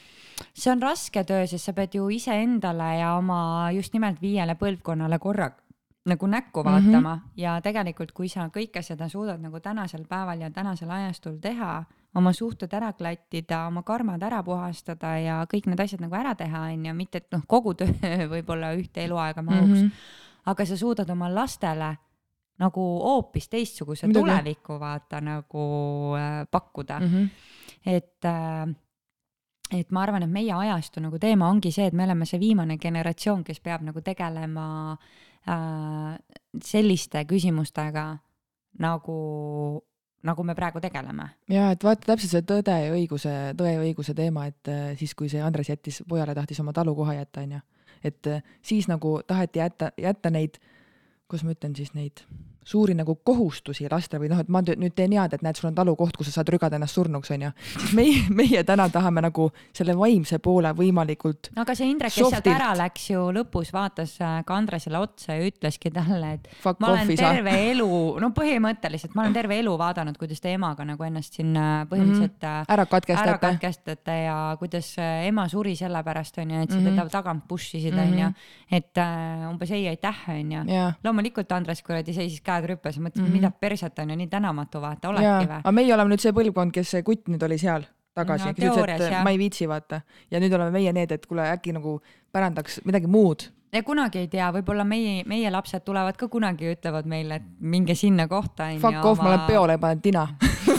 see 0.54 0.72
on 0.72 0.82
raske 0.82 1.24
töö, 1.24 1.46
sest 1.46 1.64
sa 1.64 1.72
pead 1.72 1.94
ju 1.94 2.08
iseendale 2.08 2.94
ja 2.98 3.16
oma 3.16 3.70
just 3.72 3.92
nimelt 3.92 4.22
viiele 4.22 4.54
põlvkonnale 4.54 5.18
korraga 5.18 5.70
nagu 6.08 6.26
näkku 6.26 6.64
vaatama 6.64 7.14
mm 7.14 7.20
-hmm. 7.20 7.30
ja 7.36 7.60
tegelikult, 7.60 8.12
kui 8.12 8.28
sa 8.28 8.46
kõike 8.46 8.82
seda 8.82 9.08
suudad 9.08 9.40
nagu 9.40 9.60
tänasel 9.60 10.04
päeval 10.08 10.40
ja 10.40 10.50
tänasel 10.50 10.90
ajastul 10.90 11.36
teha, 11.40 11.84
oma 12.14 12.32
suhted 12.34 12.72
ära 12.74 12.92
klattida, 12.98 13.66
oma 13.68 13.82
karmad 13.86 14.22
ära 14.26 14.42
puhastada 14.46 15.14
ja 15.22 15.38
kõik 15.50 15.68
need 15.70 15.80
asjad 15.80 16.02
nagu 16.02 16.16
ära 16.18 16.34
teha, 16.38 16.66
on 16.74 16.86
ju, 16.88 16.94
mitte 16.98 17.22
et 17.22 17.28
noh, 17.34 17.44
kogu 17.46 17.74
töö 17.78 17.90
võib-olla 18.34 18.72
ühte 18.78 19.04
eluaega 19.04 19.42
mahuks 19.46 19.68
mm, 19.68 19.86
-hmm. 19.86 20.46
aga 20.52 20.66
sa 20.66 20.76
suudad 20.76 21.11
oma 21.11 21.30
lastele 21.32 21.94
nagu 22.61 22.82
hoopis 23.00 23.48
teistsuguse 23.48 24.06
Midagi. 24.06 24.24
tuleviku 24.24 24.78
vaata 24.80 25.20
nagu 25.20 25.64
äh, 26.18 26.46
pakkuda 26.50 27.00
mm. 27.00 27.06
-hmm. 27.06 27.28
et 27.86 28.24
äh, 28.24 28.74
et 29.70 29.90
ma 29.90 30.02
arvan, 30.02 30.22
et 30.22 30.30
meie 30.30 30.52
ajastu 30.52 31.00
nagu 31.00 31.18
teema 31.18 31.48
ongi 31.48 31.70
see, 31.72 31.86
et 31.86 31.94
me 31.94 32.04
oleme 32.04 32.26
see 32.26 32.40
viimane 32.40 32.76
generatsioon, 32.78 33.44
kes 33.44 33.61
peab 33.61 33.82
nagu 33.86 34.00
tegelema 34.00 34.96
äh, 35.48 36.18
selliste 36.64 37.24
küsimustega 37.24 38.18
nagu 38.78 39.84
nagu 40.22 40.44
me 40.44 40.54
praegu 40.54 40.80
tegeleme. 40.80 41.30
ja 41.48 41.70
et 41.74 41.84
vaata 41.84 42.12
täpselt 42.12 42.34
see 42.34 42.46
tõde 42.46 42.76
ja 42.76 42.92
õiguse, 42.94 43.34
tõe 43.56 43.74
ja 43.74 43.80
õiguse 43.84 44.14
teema, 44.16 44.46
et 44.50 44.68
äh, 44.72 44.92
siis, 45.00 45.14
kui 45.14 45.30
see 45.32 45.42
Andres 45.44 45.72
jättis, 45.72 46.02
pojale 46.08 46.34
tahtis 46.36 46.60
oma 46.60 46.74
talukoha 46.76 47.16
jätta, 47.20 47.44
onju, 47.46 47.60
et 48.04 48.30
äh, 48.30 48.44
siis 48.62 48.88
nagu 48.90 49.20
taheti 49.26 49.62
jätta, 49.62 49.92
jätta 50.00 50.32
neid, 50.34 50.60
kuidas 51.28 51.46
ma 51.46 51.56
ütlen 51.56 51.76
siis 51.78 51.94
neid 51.94 52.24
suuri 52.70 52.94
nagu 52.94 53.16
kohustusi 53.26 53.88
lastele 53.90 54.22
või 54.24 54.30
noh, 54.32 54.40
et 54.42 54.50
ma 54.52 54.62
nüüd 54.62 54.94
teen 54.96 55.14
head, 55.16 55.34
et 55.34 55.42
näed, 55.44 55.58
sul 55.58 55.70
on 55.70 55.76
talukoht, 55.76 56.16
kus 56.18 56.30
sa 56.30 56.38
saad 56.38 56.52
rügada 56.54 56.78
ennast 56.78 56.96
surnuks, 56.98 57.32
onju. 57.34 57.50
siis 57.72 57.94
meie, 57.98 58.22
meie 58.40 58.62
täna 58.66 58.86
tahame 58.92 59.24
nagu 59.24 59.48
selle 59.76 59.96
vaimse 59.98 60.38
poole 60.42 60.72
võimalikult. 60.76 61.50
no 61.56 61.64
aga 61.64 61.76
see 61.78 61.90
Indrek, 61.90 62.14
kes 62.14 62.30
sealt 62.36 62.50
ära 62.50 62.70
läks 62.78 63.08
ju 63.10 63.24
lõpus 63.34 63.72
vaatas 63.74 64.16
äh, 64.22 64.40
ka 64.46 64.58
Andresele 64.58 65.00
otsa 65.02 65.38
ja 65.38 65.48
ütleski 65.48 65.92
talle, 65.94 66.34
et 66.38 66.50
Fuck 66.62 66.82
ma 66.82 66.92
olen 66.94 67.10
terve 67.14 67.54
sa. 67.56 67.64
elu, 67.72 67.90
no 68.22 68.30
põhimõtteliselt 68.36 69.16
ma 69.18 69.26
olen 69.26 69.36
terve 69.36 69.58
elu 69.62 69.74
vaadanud, 69.80 70.18
kuidas 70.20 70.42
te 70.42 70.54
emaga 70.54 70.86
nagu 70.86 71.06
ennast 71.06 71.40
siin 71.40 71.50
äh, 71.56 71.82
põhimõtteliselt 71.90 72.38
mm 72.38 72.46
-hmm. 72.46 72.72
ära 72.76 72.86
katkestate. 72.86 73.34
ära 73.34 73.42
katkestate 73.42 74.18
ja 74.26 74.38
kuidas 74.60 74.92
ema 75.00 75.48
suri 75.48 75.74
sellepärast 75.76 76.38
onju, 76.38 76.62
et 76.62 76.70
sa 76.70 76.78
mm 76.78 76.86
-hmm. 76.86 77.02
teda 77.02 77.08
tagant 77.18 77.48
push 77.48 77.74
isid 77.74 77.94
onju 77.94 78.28
mm 78.28 78.34
-hmm., 78.34 78.76
et 78.76 78.98
äh, 78.98 79.50
umbes 79.50 79.70
ei 79.70 79.88
aitäh 79.88 80.16
onju. 80.28 80.64
loomulikult 81.04 81.52
Andres 81.52 81.82
kuradi 81.82 82.14
seisis 82.14 82.40
käed 82.40 82.59
rüpes 82.66 82.96
ja 82.96 83.02
mõtlesin 83.02 83.24
mm, 83.24 83.30
-hmm. 83.30 83.38
mida 83.40 83.50
perset 83.50 83.98
on 83.98 84.11
ju 84.11 84.16
nii 84.16 84.28
tänamatu 84.32 84.80
vaata, 84.80 85.08
oledki 85.08 85.46
või? 85.46 85.61
aga 85.62 85.72
meie 85.72 85.94
oleme 85.94 86.14
nüüd 86.14 86.24
see 86.24 86.34
põlvkond, 86.36 86.74
kes 86.74 86.90
see 86.96 87.02
kutt 87.06 87.28
nüüd 87.28 87.42
oli 87.46 87.58
seal 87.58 87.86
tagasi 88.14 88.50
no,, 88.50 88.54
kes 88.54 88.74
ütles, 88.74 89.00
et 89.06 89.12
jah. 89.12 89.24
ma 89.24 89.30
ei 89.30 89.38
viitsi 89.38 89.68
vaata 89.68 90.02
ja 90.30 90.40
nüüd 90.40 90.52
oleme 90.52 90.70
meie 90.70 90.92
need, 90.92 91.12
et 91.12 91.26
kuule 91.26 91.46
äkki 91.52 91.72
nagu 91.76 92.00
pärandaks 92.32 92.80
midagi 92.84 93.06
muud 93.06 93.48
ja 93.72 93.82
kunagi 93.86 94.24
ei 94.24 94.28
tea, 94.28 94.50
võib-olla 94.54 94.84
meie, 94.84 95.22
meie 95.30 95.50
lapsed 95.50 95.84
tulevad 95.86 96.18
ka 96.18 96.28
kunagi 96.28 96.66
ja 96.66 96.74
ütlevad 96.74 97.06
meile, 97.06 97.40
et 97.40 97.44
minge 97.61 97.94
sinna 97.94 98.26
kohta. 98.28 98.72
Fuck 98.82 99.04
off 99.04 99.20
oma..., 99.20 99.28
ma 99.28 99.36
lähen 99.36 99.46
peole 99.46 99.76
ja 99.76 99.78
panen 99.78 100.02
tina 100.02 100.26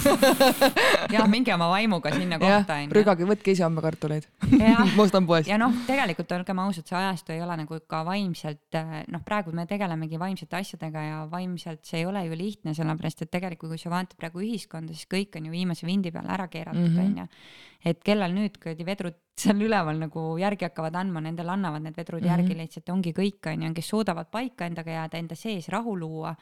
jah, 1.15 1.27
minge 1.31 1.53
oma 1.55 1.69
vaimuga 1.71 2.13
sinna 2.15 2.39
kohta 2.41 2.77
onju. 2.81 2.95
rügage, 2.97 3.27
võtke 3.29 3.55
ise 3.55 3.65
homme 3.65 3.83
kartuleid 3.85 4.27
ma 4.95 5.05
ostan 5.05 5.27
poest. 5.29 5.49
ja 5.51 5.57
noh, 5.61 5.73
tegelikult 5.87 6.31
olgem 6.37 6.61
ausad, 6.65 6.87
see 6.89 6.99
ajastu 6.99 7.35
ei 7.35 7.41
ole 7.45 7.57
nagu 7.63 7.81
ka 7.87 8.03
vaimselt, 8.07 8.79
noh, 9.13 9.25
praegu 9.25 9.55
me 9.55 9.67
tegelemegi 9.69 10.21
vaimsete 10.21 10.59
asjadega 10.61 11.07
ja 11.07 11.17
vaimselt 11.31 11.83
see 11.87 12.03
ei 12.03 12.07
ole 12.09 12.25
ju 12.27 12.37
lihtne, 12.37 12.75
sellepärast 12.77 13.25
et 13.25 13.33
tegelikult, 13.33 13.75
kui 13.75 13.81
sa 13.81 13.93
vaatad 13.93 14.17
praegu 14.19 14.43
ühiskonda, 14.45 14.95
siis 14.95 15.09
kõik 15.11 15.37
on 15.39 15.49
ju 15.49 15.57
viimase 15.57 15.89
vindi 15.89 16.13
peale 16.13 16.33
ära 16.33 16.47
keeratud 16.51 16.87
mhm. 16.87 17.03
onju 17.05 17.25
mm 17.25 17.27
-hmm 17.27 17.69
et 17.87 18.01
kellel 18.05 18.33
nüüd 18.35 18.57
kuradi 18.61 18.85
vedrud 18.85 19.17
seal 19.41 19.61
üleval 19.65 19.97
nagu 19.97 20.25
järgi 20.39 20.67
hakkavad 20.67 20.97
andma, 21.01 21.23
nendel 21.23 21.49
annavad 21.49 21.83
need 21.85 21.97
vedrud 21.97 22.21
mm 22.21 22.27
-hmm. 22.27 22.37
järgi 22.37 22.57
lihtsalt 22.57 22.89
ongi 22.93 23.13
kõik, 23.13 23.49
onju, 23.53 23.73
kes 23.73 23.89
suudavad 23.89 24.29
paika 24.31 24.65
endaga 24.65 24.91
jääda, 24.91 25.17
enda 25.17 25.35
sees 25.35 25.69
rahu 25.69 25.97
luua 25.97 26.35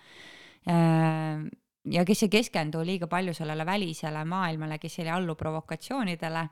äh, 0.68 1.46
ja 1.86 2.06
kes 2.06 2.24
ei 2.24 2.30
keskendu 2.30 2.84
liiga 2.86 3.08
palju 3.08 3.34
sellele 3.34 3.66
välisele 3.66 4.24
maailmale, 4.26 4.78
kes 4.80 5.00
ei 5.00 5.10
allu 5.10 5.36
provokatsioonidele, 5.36 6.46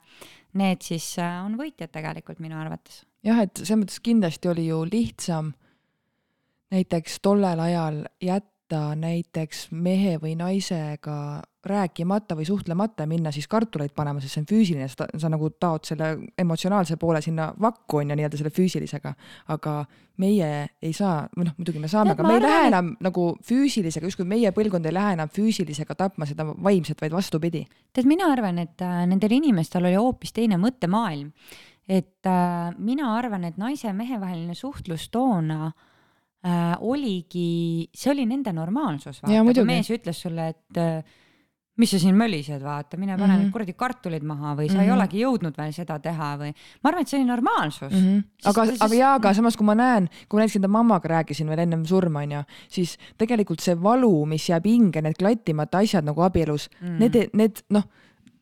need 0.53 0.84
siis 0.86 1.13
äh, 1.19 1.39
on 1.45 1.57
võitjad 1.59 1.91
tegelikult 1.91 2.39
minu 2.39 2.59
arvates. 2.59 3.03
jah, 3.23 3.41
et 3.43 3.55
selles 3.57 3.84
mõttes 3.84 4.03
kindlasti 4.03 4.49
oli 4.49 4.67
ju 4.67 4.84
lihtsam 4.88 5.53
näiteks 6.71 7.19
tollel 7.21 7.59
ajal 7.59 8.03
jätta 8.21 8.95
näiteks 8.95 9.67
mehe 9.71 10.17
või 10.21 10.36
naisega 10.39 11.43
rääkimata 11.68 12.36
või 12.38 12.45
suhtlemata 12.47 13.03
ja 13.03 13.09
minna 13.09 13.32
siis 13.36 13.47
kartuleid 13.51 13.93
panema, 13.95 14.22
sest 14.24 14.38
see 14.38 14.43
on 14.43 14.49
füüsiline, 14.49 14.88
sa, 14.91 15.07
sa 15.18 15.32
nagu 15.32 15.49
taod 15.59 15.88
selle 15.88 16.09
emotsionaalse 16.39 16.97
poole 17.01 17.22
sinna 17.22 17.49
vakku 17.61 18.01
on 18.01 18.11
ju 18.11 18.18
nii-öelda 18.20 18.39
selle 18.39 18.53
füüsilisega. 18.53 19.13
aga 19.53 19.74
meie 20.22 20.49
ei 20.82 20.93
saa, 20.93 21.28
või 21.38 21.47
noh, 21.47 21.55
muidugi 21.57 21.82
me 21.82 21.89
saame, 21.91 22.15
aga 22.15 22.26
me 22.26 22.38
ei 22.38 22.43
lähe 22.43 22.68
enam 22.72 22.93
nagu 23.03 23.28
füüsilisega, 23.45 24.09
justkui 24.09 24.26
meie 24.30 24.51
põlvkond 24.55 24.89
ei 24.89 24.95
lähe 24.95 25.15
enam 25.18 25.32
füüsilisega 25.34 25.97
tapma 25.97 26.26
seda 26.30 26.47
vaimset, 26.47 27.01
vaid 27.01 27.13
vastupidi. 27.13 27.65
tead, 27.93 28.09
mina 28.09 28.32
arvan, 28.34 28.59
et 28.63 28.82
äh, 28.82 29.03
nendel 29.09 29.38
inimestel 29.38 29.86
oli 29.86 29.99
hoopis 29.99 30.34
teine 30.34 30.57
mõttemaailm. 30.61 31.32
et 31.88 32.26
äh, 32.26 32.74
mina 32.78 33.13
arvan, 33.18 33.45
et 33.45 33.57
naise 33.57 33.88
ja 33.88 33.93
mehe 33.93 34.20
vaheline 34.20 34.55
suhtlus 34.55 35.09
toona 35.09 35.72
äh, 36.45 36.76
oligi, 36.80 37.89
see 37.93 38.11
oli 38.11 38.26
nende 38.26 38.53
normaalsus. 38.53 39.22
kui 39.22 39.65
mees 39.65 39.89
ütles 39.93 40.22
sulle, 40.26 40.49
et 40.55 40.82
äh, 40.82 41.18
mis 41.78 41.91
sa 41.93 41.99
siin 42.01 42.15
mölised, 42.17 42.61
vaata, 42.63 42.97
mine 42.97 43.17
pane 43.17 43.28
mm 43.28 43.34
-hmm. 43.34 43.43
need 43.43 43.53
kuradi 43.53 43.73
kartulid 43.73 44.23
maha 44.23 44.55
või 44.55 44.67
sa 44.67 44.73
mm 44.73 44.80
-hmm. 44.80 44.82
ei 44.82 44.88
mhm. 44.88 44.97
olegi 44.97 45.23
jõudnud 45.23 45.57
veel 45.57 45.73
seda 45.73 45.99
teha 45.99 46.38
või. 46.38 46.53
ma 46.84 46.89
arvan, 46.89 47.01
et 47.01 47.07
see 47.07 47.19
oli 47.19 47.28
normaalsus 47.28 47.93
mm. 47.93 47.99
-hmm. 47.99 48.23
aga, 48.45 48.61
aga 48.80 48.95
jaa, 48.95 49.13
aga 49.15 49.34
samas, 49.34 49.57
kui 49.57 49.65
ma 49.65 49.75
näen, 49.75 50.09
kui 50.30 50.38
ma 50.38 50.41
näiteks 50.41 50.55
enda 50.55 50.67
mammaga 50.67 51.07
rääkisin 51.07 51.47
veel 51.47 51.59
ennem 51.59 51.86
surma, 51.86 52.19
onju, 52.19 52.43
siis 52.69 52.97
tegelikult 53.17 53.59
see 53.59 53.75
valu, 53.84 54.25
mis 54.25 54.49
jääb 54.49 54.65
hinge, 54.65 55.01
need 55.01 55.17
klattimata 55.19 55.78
asjad 55.78 56.05
nagu 56.05 56.21
abielus 56.21 56.70
mm, 56.82 56.87
-hmm. 56.87 56.99
need, 56.99 57.29
need 57.33 57.63
noh 57.70 57.83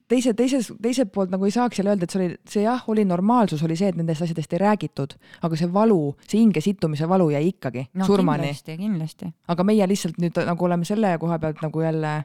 teise, 0.07 0.33
teises, 0.37 0.69
teiselt 0.81 1.11
poolt 1.13 1.33
nagu 1.33 1.45
ei 1.47 1.53
saaks 1.53 1.79
jälle 1.79 1.93
öelda, 1.93 2.07
et 2.07 2.13
see 2.13 2.21
oli, 2.21 2.37
see 2.49 2.63
jah, 2.65 2.83
oli 2.91 3.05
normaalsus, 3.07 3.63
oli 3.65 3.77
see, 3.79 3.89
et 3.91 3.99
nendest 3.99 4.25
asjadest 4.25 4.53
ei 4.53 4.61
räägitud, 4.61 5.15
aga 5.45 5.59
see 5.59 5.69
valu, 5.73 5.99
see 6.27 6.41
hinge 6.41 6.63
sittumise 6.63 7.09
valu 7.09 7.31
jäi 7.33 7.47
ikkagi 7.49 7.87
no, 7.93 8.07
surmani. 8.07 8.49
kindlasti, 8.51 8.77
kindlasti. 8.81 9.31
aga 9.53 9.67
meie 9.67 9.87
lihtsalt 9.89 10.19
nüüd 10.21 10.41
nagu 10.45 10.67
oleme 10.69 10.87
selle 10.87 11.15
koha 11.21 11.39
pealt 11.41 11.63
nagu 11.65 11.85
jälle 11.85 12.15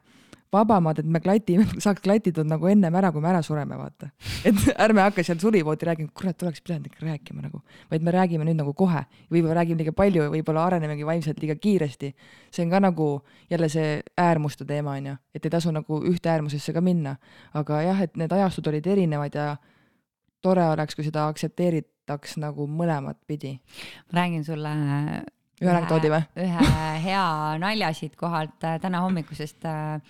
vabamad, 0.52 0.98
et 0.98 1.06
me 1.06 1.20
klatime, 1.22 1.64
saaks 1.84 2.02
klatitud 2.04 2.48
nagu 2.48 2.68
ennem 2.70 2.94
ära, 2.98 3.12
kui 3.14 3.22
me 3.22 3.30
ära 3.30 3.42
sureme, 3.46 3.78
vaata. 3.78 4.10
et 4.46 4.60
ärme 4.84 5.04
hakka 5.04 5.24
seal 5.26 5.40
surivoodi 5.42 5.88
rääkima, 5.88 6.12
kurat, 6.16 6.42
oleks 6.42 6.62
pidanud 6.64 6.90
ikka 6.90 7.06
rääkima 7.06 7.44
nagu, 7.46 7.62
vaid 7.90 8.06
me 8.06 8.14
räägime 8.14 8.46
nüüd 8.48 8.58
nagu 8.60 8.74
kohe. 8.76 9.04
võib-olla 9.30 9.60
räägime 9.60 9.82
liiga 9.82 9.94
palju, 9.96 10.26
võib-olla 10.34 10.66
arenemegi 10.66 11.06
vaimselt 11.06 11.40
liiga 11.42 11.56
kiiresti. 11.56 12.14
see 12.50 12.64
on 12.64 12.70
ka 12.70 12.80
nagu 12.80 13.08
jälle 13.50 13.68
see 13.68 14.02
äärmuste 14.18 14.64
teema, 14.66 14.98
on 14.98 15.12
ju, 15.12 15.16
et 15.34 15.44
ei 15.44 15.50
tasu 15.50 15.70
nagu 15.74 16.02
ühte 16.02 16.30
äärmusesse 16.30 16.72
ka 16.72 16.80
minna. 16.80 17.16
aga 17.54 17.82
jah, 17.82 18.02
et 18.02 18.16
need 18.16 18.32
ajastud 18.32 18.66
olid 18.66 18.86
erinevad 18.86 19.34
ja 19.34 19.56
tore 20.42 20.64
oleks, 20.72 20.96
kui 20.96 21.04
seda 21.04 21.28
aktsepteeritaks 21.28 22.38
nagu 22.42 22.66
mõlemat 22.66 23.18
pidi. 23.26 23.60
ma 24.12 24.22
räägin 24.22 24.44
sulle 24.44 24.74
ühe 25.60 25.72
anekdoodi 25.72 26.10
või? 26.12 26.22
ühe 26.40 26.76
hea 27.04 27.24
nalja 27.60 27.92
siit 27.96 28.16
kohalt 28.20 28.64
äh, 28.66 28.78
täna 28.82 29.02
hommikusest 29.04 29.66
äh, 29.68 30.00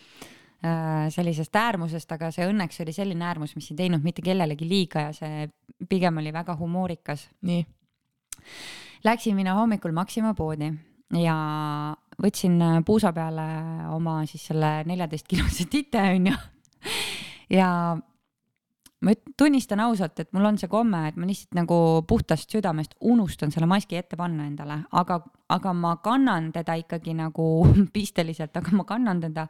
äh, 0.64 1.09
sellisest 1.12 1.56
äärmusest, 1.56 2.12
aga 2.16 2.31
see 2.35 2.47
õnneks 2.51 2.82
oli 2.85 2.94
selline 2.97 3.27
äärmus, 3.31 3.56
mis 3.59 3.70
ei 3.72 3.81
teinud 3.82 4.05
mitte 4.06 4.24
kellelegi 4.24 4.68
liiga 4.68 5.09
ja 5.09 5.16
see 5.16 5.48
pigem 5.89 6.20
oli 6.22 6.32
väga 6.32 6.56
humoorikas. 6.59 7.28
nii. 7.47 7.64
Läksin 9.05 9.36
mina 9.36 9.55
hommikul 9.56 9.93
Maxima 9.97 10.35
poodi 10.36 10.70
ja 11.16 11.36
võtsin 12.20 12.60
puusa 12.86 13.12
peale 13.16 13.47
oma 13.94 14.20
siis 14.28 14.44
selle 14.51 14.81
neljateist 14.86 15.28
kilose 15.28 15.66
tite 15.72 16.02
onju 16.14 16.36
ja 17.51 17.70
ma 19.01 19.14
tunnistan 19.39 19.81
ausalt, 19.81 20.18
et 20.20 20.28
mul 20.36 20.44
on 20.44 20.59
see 20.60 20.68
komme, 20.68 20.98
et 21.09 21.16
ma 21.16 21.28
lihtsalt 21.28 21.56
nagu 21.56 21.77
puhtast 22.09 22.52
südamest 22.52 22.97
unustan 23.01 23.52
selle 23.52 23.68
maski 23.70 23.97
ette 23.97 24.18
panna 24.20 24.44
endale, 24.44 24.77
aga, 25.01 25.16
aga 25.48 25.72
ma 25.72 25.94
kannan 26.05 26.51
teda 26.52 26.77
ikkagi 26.82 27.14
nagu 27.16 27.47
pisteliselt, 27.97 28.52
aga 28.60 28.77
ma 28.77 28.85
kannan 28.89 29.22
teda 29.24 29.47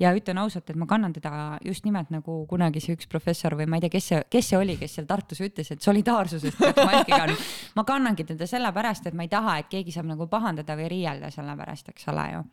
ja 0.00 0.14
ütlen 0.16 0.40
ausalt, 0.40 0.70
et 0.72 0.80
ma 0.80 0.88
kannan 0.88 1.12
teda 1.12 1.58
just 1.64 1.84
nimelt 1.84 2.12
nagu 2.14 2.42
kunagi 2.48 2.80
see 2.80 2.96
üks 2.96 3.08
professor 3.12 3.58
või 3.58 3.68
ma 3.68 3.76
ei 3.76 3.84
tea, 3.84 3.92
kes 3.98 4.10
see, 4.12 4.22
kes 4.32 4.52
see 4.52 4.60
oli, 4.60 4.78
kes 4.80 4.96
seal 4.96 5.08
Tartus 5.08 5.44
ütles, 5.44 5.72
et 5.72 5.84
solidaarsusest 5.84 6.56
peaks 6.60 6.84
maski 6.84 7.12
kandma. 7.12 7.40
ma 7.76 7.84
kannangi 7.88 8.24
teda 8.32 8.48
sellepärast, 8.48 9.10
et 9.10 9.18
ma 9.18 9.28
ei 9.28 9.32
taha, 9.32 9.58
et 9.60 9.72
keegi 9.72 9.92
saab 9.92 10.08
nagu 10.08 10.28
pahandada 10.30 10.78
või 10.78 10.88
riielda 10.96 11.30
selle 11.34 11.56
pärast, 11.58 11.92
eks 11.92 12.08
ole 12.14 12.30
ju 12.32 12.46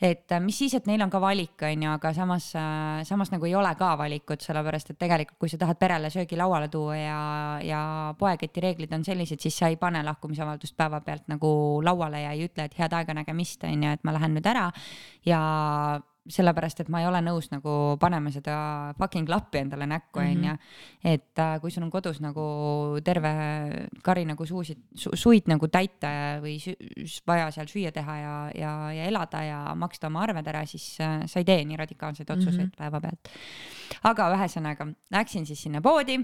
et 0.00 0.32
äh, 0.32 0.40
mis 0.40 0.58
siis, 0.58 0.74
et 0.78 0.86
neil 0.86 1.02
on 1.02 1.10
ka 1.10 1.20
valik, 1.22 1.56
on 1.66 1.82
ju, 1.82 1.90
aga 1.90 2.12
samas, 2.14 2.50
äh, 2.58 3.00
samas 3.08 3.32
nagu 3.34 3.48
ei 3.48 3.54
ole 3.58 3.72
ka 3.78 3.92
valikut, 3.98 4.44
sellepärast 4.44 4.92
et 4.94 4.98
tegelikult, 5.00 5.38
kui 5.42 5.50
sa 5.52 5.58
tahad 5.60 5.80
perele 5.80 6.10
söögi 6.14 6.38
lauale 6.38 6.68
tuua 6.72 6.96
ja, 6.96 7.22
ja 7.64 7.80
poeketi 8.18 8.62
reeglid 8.64 8.94
on 8.94 9.06
sellised, 9.06 9.42
siis 9.42 9.58
sa 9.58 9.72
ei 9.72 9.78
pane 9.80 10.02
lahkumisavaldust 10.06 10.76
päevapealt 10.78 11.26
nagu 11.32 11.50
lauale 11.84 12.22
ja 12.22 12.36
ei 12.36 12.46
ütle, 12.46 12.68
et 12.68 12.78
head 12.78 12.94
aega 12.94 13.18
nägemist, 13.22 13.66
on 13.66 13.88
ju, 13.88 13.96
et 13.98 14.06
ma 14.06 14.14
lähen 14.14 14.38
nüüd 14.38 14.46
ära. 14.46 14.68
Ja 15.26 15.40
sellepärast, 16.28 16.82
et 16.82 16.90
ma 16.92 17.00
ei 17.02 17.08
ole 17.08 17.20
nõus 17.24 17.48
nagu 17.52 17.72
panema 18.00 18.30
seda 18.32 18.54
fucking 18.98 19.28
klappi 19.28 19.62
endale 19.62 19.88
näkku, 19.88 20.20
mhm. 20.20 20.36
onju. 20.36 20.54
et 21.12 21.42
äh, 21.42 21.54
kui 21.62 21.72
sul 21.72 21.86
on 21.86 21.92
kodus 21.92 22.20
nagu 22.24 22.44
terve 23.04 23.32
kari 24.04 24.24
nagu 24.28 24.46
suusid 24.46 24.80
su,, 24.94 25.12
suid 25.16 25.48
nagu 25.50 25.68
täita 25.72 26.10
või 26.44 26.58
vaja 27.28 27.50
seal 27.54 27.70
süüa 27.70 27.92
teha 27.94 28.18
ja, 28.20 28.34
ja, 28.56 28.74
ja 28.96 29.08
elada 29.08 29.42
ja 29.44 29.60
maksta 29.78 30.10
oma 30.10 30.22
arved 30.26 30.52
ära, 30.52 30.64
siis 30.68 30.86
äh, 31.04 31.22
sa 31.26 31.42
ei 31.42 31.48
tee 31.48 31.64
nii 31.64 31.80
radikaalseid 31.80 32.30
otsuseid 32.30 32.66
mm 32.66 32.70
-hmm. 32.70 32.78
päevapealt. 32.78 33.32
aga 34.12 34.30
ühesõnaga, 34.36 34.88
läksin 35.10 35.46
siis 35.46 35.62
sinna 35.62 35.80
poodi, 35.80 36.20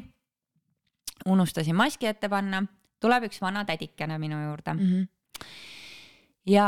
unustasin 1.27 1.77
maski 1.77 2.07
ette 2.07 2.29
panna, 2.29 2.65
tuleb 3.01 3.31
üks 3.31 3.41
vana 3.41 3.65
tädikene 3.65 4.19
minu 4.19 4.41
juurde 4.45 4.75
mm. 4.75 4.81
-hmm 4.81 5.09
ja 6.47 6.66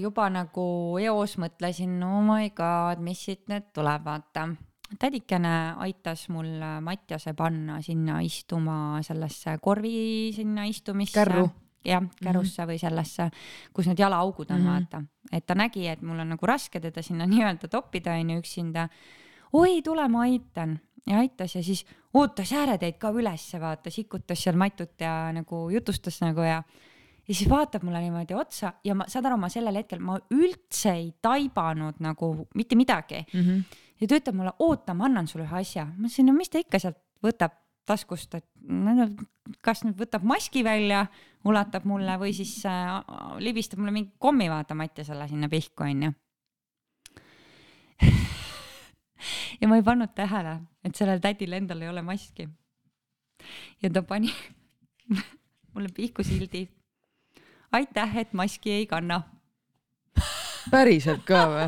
juba 0.00 0.28
nagu 0.32 0.96
eos 1.02 1.36
mõtlesin, 1.40 1.98
oh 2.04 2.22
my 2.24 2.50
god, 2.56 3.02
mis 3.04 3.26
siit 3.28 3.44
nüüd 3.50 3.68
tuleb, 3.76 4.04
vaata. 4.04 4.48
tädikene 4.98 5.74
aitas 5.82 6.28
mul 6.30 6.62
Mattiase 6.80 7.34
panna 7.34 7.80
sinna 7.82 8.20
istuma 8.22 9.02
sellesse 9.02 9.58
korvi 9.60 10.32
sinna 10.32 10.64
istumisse. 10.64 11.14
kärru. 11.14 11.50
jah, 11.84 12.02
kärrusse 12.22 12.62
mm 12.62 12.66
-hmm. 12.66 12.72
või 12.72 12.78
sellesse, 12.78 13.30
kus 13.72 13.86
need 13.86 13.98
jalaaugud 13.98 14.50
on 14.50 14.60
mm, 14.60 14.66
-hmm. 14.66 14.70
vaata. 14.70 15.02
et 15.32 15.46
ta 15.46 15.54
nägi, 15.54 15.88
et 15.88 16.02
mul 16.02 16.18
on 16.18 16.28
nagu 16.28 16.46
raske 16.46 16.80
teda 16.80 17.02
sinna 17.02 17.26
nii-öelda 17.32 17.68
toppida, 17.68 18.12
onju, 18.12 18.38
üksinda. 18.38 18.88
oi, 19.52 19.82
tule, 19.82 20.08
ma 20.08 20.20
aitan 20.20 20.80
ja 21.06 21.18
aitas 21.18 21.54
ja 21.54 21.62
siis 21.62 21.86
ootas 22.14 22.52
ääreteid 22.52 22.98
ka 22.98 23.10
ülesse, 23.10 23.60
vaata, 23.60 23.90
sikutas 23.90 24.42
seal 24.42 24.56
Matut 24.56 25.00
ja 25.00 25.32
nagu 25.32 25.70
jutustas 25.70 26.20
nagu 26.20 26.40
ja 26.40 26.62
ja 27.28 27.34
siis 27.34 27.48
vaatab 27.50 27.82
mulle 27.86 28.00
niimoodi 28.04 28.34
otsa 28.38 28.72
ja 28.84 28.94
ma, 28.94 29.06
saad 29.10 29.26
aru, 29.26 29.38
ma 29.40 29.50
sellel 29.52 29.80
hetkel, 29.80 30.02
ma 30.02 30.18
üldse 30.34 30.92
ei 30.94 31.08
taibanud 31.22 32.00
nagu 32.04 32.32
mitte 32.54 32.78
midagi 32.78 33.24
mm. 33.32 33.40
-hmm. 33.40 33.78
ja 34.00 34.08
ta 34.08 34.20
ütleb 34.20 34.36
mulle, 34.38 34.52
oota, 34.58 34.94
ma 34.94 35.04
annan 35.10 35.26
sulle 35.26 35.46
ühe 35.46 35.60
asja. 35.60 35.86
ma 35.86 36.06
ütlesin, 36.06 36.26
no 36.30 36.36
mis 36.36 36.50
ta 36.50 36.62
ikka 36.62 36.78
sealt 36.82 37.00
võtab 37.24 37.56
taskust, 37.86 38.34
et 38.34 38.46
no, 38.66 39.08
kas 39.62 39.84
nüüd 39.86 39.98
võtab 40.00 40.24
maski 40.26 40.64
välja, 40.66 41.06
ulatab 41.46 41.84
mulle 41.86 42.18
või 42.18 42.32
siis 42.34 42.58
äh, 42.66 43.02
libistab 43.38 43.78
mulle 43.78 43.94
mingi 43.94 44.12
kommi, 44.18 44.48
vaata 44.50 44.74
Mattiasele 44.74 45.28
sinna 45.30 45.48
pihku, 45.48 45.84
onju. 45.86 46.12
ja 49.60 49.68
ma 49.70 49.78
ei 49.78 49.86
pannud 49.86 50.14
tähele, 50.14 50.58
et 50.84 50.98
sellel 50.98 51.22
tädil 51.22 51.52
endal 51.58 51.82
ei 51.82 51.88
ole 51.88 52.02
maski. 52.02 52.48
ja 53.82 53.90
ta 53.90 54.02
pani 54.02 54.32
mulle 55.74 55.88
pihku 55.94 56.24
sildi 56.24 56.66
aitäh, 57.72 58.16
et 58.16 58.32
maski 58.32 58.72
ei 58.72 58.86
kanna. 58.86 59.22
päriselt 60.70 61.24
ka 61.26 61.42
või? 61.50 61.66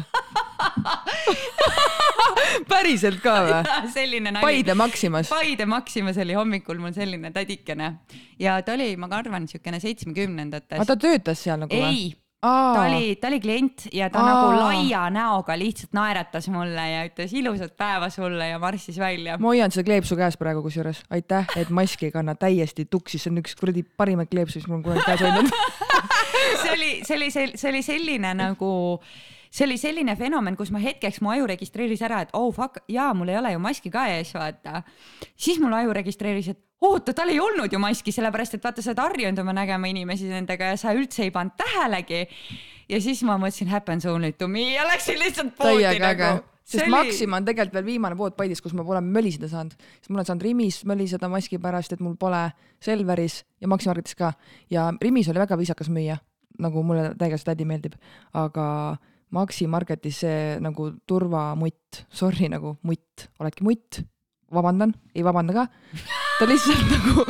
päriselt 2.68 3.20
ka 3.22 3.34
või? 3.46 3.58
selline 3.96 4.32
nali. 4.32 4.44
Paide 4.44 4.74
Maximas. 4.78 5.30
Paide 5.32 5.66
Maximas 5.68 6.18
oli 6.22 6.36
hommikul 6.38 6.80
mul 6.82 6.94
selline 6.96 7.32
tädikene 7.34 7.92
ja 8.40 8.58
ta 8.62 8.76
oli, 8.78 8.94
ma 9.00 9.10
arvan, 9.18 9.46
niisugune 9.46 9.80
seitsmekümnendates. 9.82 10.78
aga 10.78 10.88
ta 10.92 10.98
töötas 11.08 11.44
seal 11.44 11.60
nagu 11.64 11.74
või? 11.74 11.92
ei, 11.92 12.08
ta 12.40 12.84
oli, 12.86 13.16
ta 13.20 13.28
oli 13.28 13.40
klient 13.40 13.88
ja 13.92 14.10
ta 14.10 14.20
Aa. 14.22 14.28
nagu 14.28 14.60
laia 14.60 15.08
näoga 15.10 15.56
lihtsalt 15.58 15.96
naeratas 15.96 16.48
mulle 16.52 16.84
ja 16.90 17.00
ütles 17.08 17.34
ilusat 17.34 17.74
päeva 17.76 18.10
sulle 18.14 18.48
ja 18.48 18.58
marssis 18.62 18.98
välja. 18.98 19.38
ma 19.38 19.50
hoian 19.50 19.74
seda 19.74 19.88
kleepsu 19.88 20.16
käes 20.16 20.38
praegu 20.38 20.62
kusjuures, 20.62 21.02
aitäh, 21.10 21.48
et 21.56 21.70
maski 21.70 22.08
ei 22.08 22.14
kanna, 22.14 22.36
täiesti 22.38 22.86
tuksis, 22.90 23.24
see 23.26 23.32
on 23.32 23.42
üks 23.42 23.58
kuradi 23.58 23.82
parimaid 23.82 24.30
kleepsu, 24.30 24.60
mis 24.60 24.68
mul 24.68 24.78
on 24.78 24.86
kunagi 24.86 25.06
käes 25.08 25.24
hoidnud 25.26 25.50
see 26.62 26.76
oli, 26.76 26.92
see 27.02 27.16
oli, 27.16 27.32
see 27.32 27.72
oli 27.72 27.82
selline 27.82 28.34
nagu 28.38 28.70
see 29.50 29.66
oli 29.66 29.78
selline 29.80 30.14
fenomen, 30.16 30.56
kus 30.56 30.70
ma 30.74 30.80
hetkeks, 30.82 31.22
mu 31.24 31.32
aju 31.32 31.48
registreeris 31.50 32.02
ära, 32.06 32.22
et 32.22 32.32
oh 32.36 32.52
fuck, 32.54 32.82
jaa, 32.92 33.10
mul 33.16 33.32
ei 33.32 33.38
ole 33.40 33.54
ju 33.54 33.62
maski 33.64 33.90
ka 33.90 34.06
ees, 34.12 34.34
vaata. 34.36 34.82
siis 35.36 35.58
mul 35.62 35.74
aju 35.74 35.96
registreeris, 35.96 36.52
et 36.52 36.62
oota, 36.80 37.14
tal 37.14 37.32
ei 37.32 37.40
olnud 37.42 37.72
ju 37.72 37.80
maski, 37.82 38.12
sellepärast 38.14 38.58
et 38.58 38.64
vaata, 38.64 38.82
sa 38.84 38.92
oled 38.92 39.02
harjunud 39.02 39.42
oma 39.42 39.54
nägema 39.56 39.90
inimesi 39.90 40.28
nendega 40.30 40.72
ja 40.72 40.76
sa 40.80 40.94
üldse 40.96 41.24
ei 41.26 41.32
pannud 41.34 41.56
tähelegi. 41.58 42.26
ja 42.88 43.00
siis 43.04 43.22
ma 43.26 43.38
mõtlesin 43.40 43.72
happens 43.72 44.06
only 44.06 44.32
to 44.32 44.48
me. 44.48 44.70
Ja 44.74 44.86
läksin 44.88 45.18
lihtsalt 45.20 45.56
poodi 45.58 45.98
nagu. 46.02 46.38
Sest 46.68 46.84
oli... 46.84 46.92
Maxima 46.92 47.38
on 47.40 47.46
tegelikult 47.48 47.78
veel 47.78 47.86
viimane 47.86 48.16
pood 48.16 48.34
Paidis, 48.36 48.60
kus 48.60 48.74
ma 48.76 48.84
pole 48.84 49.00
möliseda 49.00 49.48
saanud, 49.48 49.72
sest 50.02 50.10
ma 50.12 50.18
olen 50.18 50.28
saanud 50.28 50.44
Rimis 50.44 50.82
möliseda 50.88 51.30
maski 51.32 51.56
pärast, 51.62 51.94
et 51.96 52.02
mul 52.04 52.18
pole 52.20 52.42
Selveris 52.84 53.38
ja 53.62 53.70
Maxima 53.72 53.94
Marketis 53.94 54.18
ka. 54.18 54.34
Ja 54.68 54.90
Rimis 55.00 55.30
oli 55.32 55.40
väga 55.40 55.56
viisakas 55.56 55.88
müüa, 55.88 56.18
nagu 56.60 56.84
mulle 56.84 57.14
täiega 57.16 57.40
see 57.40 57.48
tädi 57.48 57.64
meeldib, 57.68 57.96
aga 58.36 58.68
Maxi 59.32 59.64
Marketis 59.64 60.20
see 60.26 60.60
nagu 60.60 60.92
turvamutt, 61.08 62.04
sorry 62.12 62.52
nagu 62.52 62.76
mutt, 62.84 63.30
oledki 63.40 63.64
mutt, 63.64 64.02
vabandan, 64.52 64.92
ei 65.16 65.24
vabanda 65.24 65.62
ka. 65.62 65.70
Ta 66.38 66.46
lihtsalt 66.48 66.90
nagu, 66.94 67.24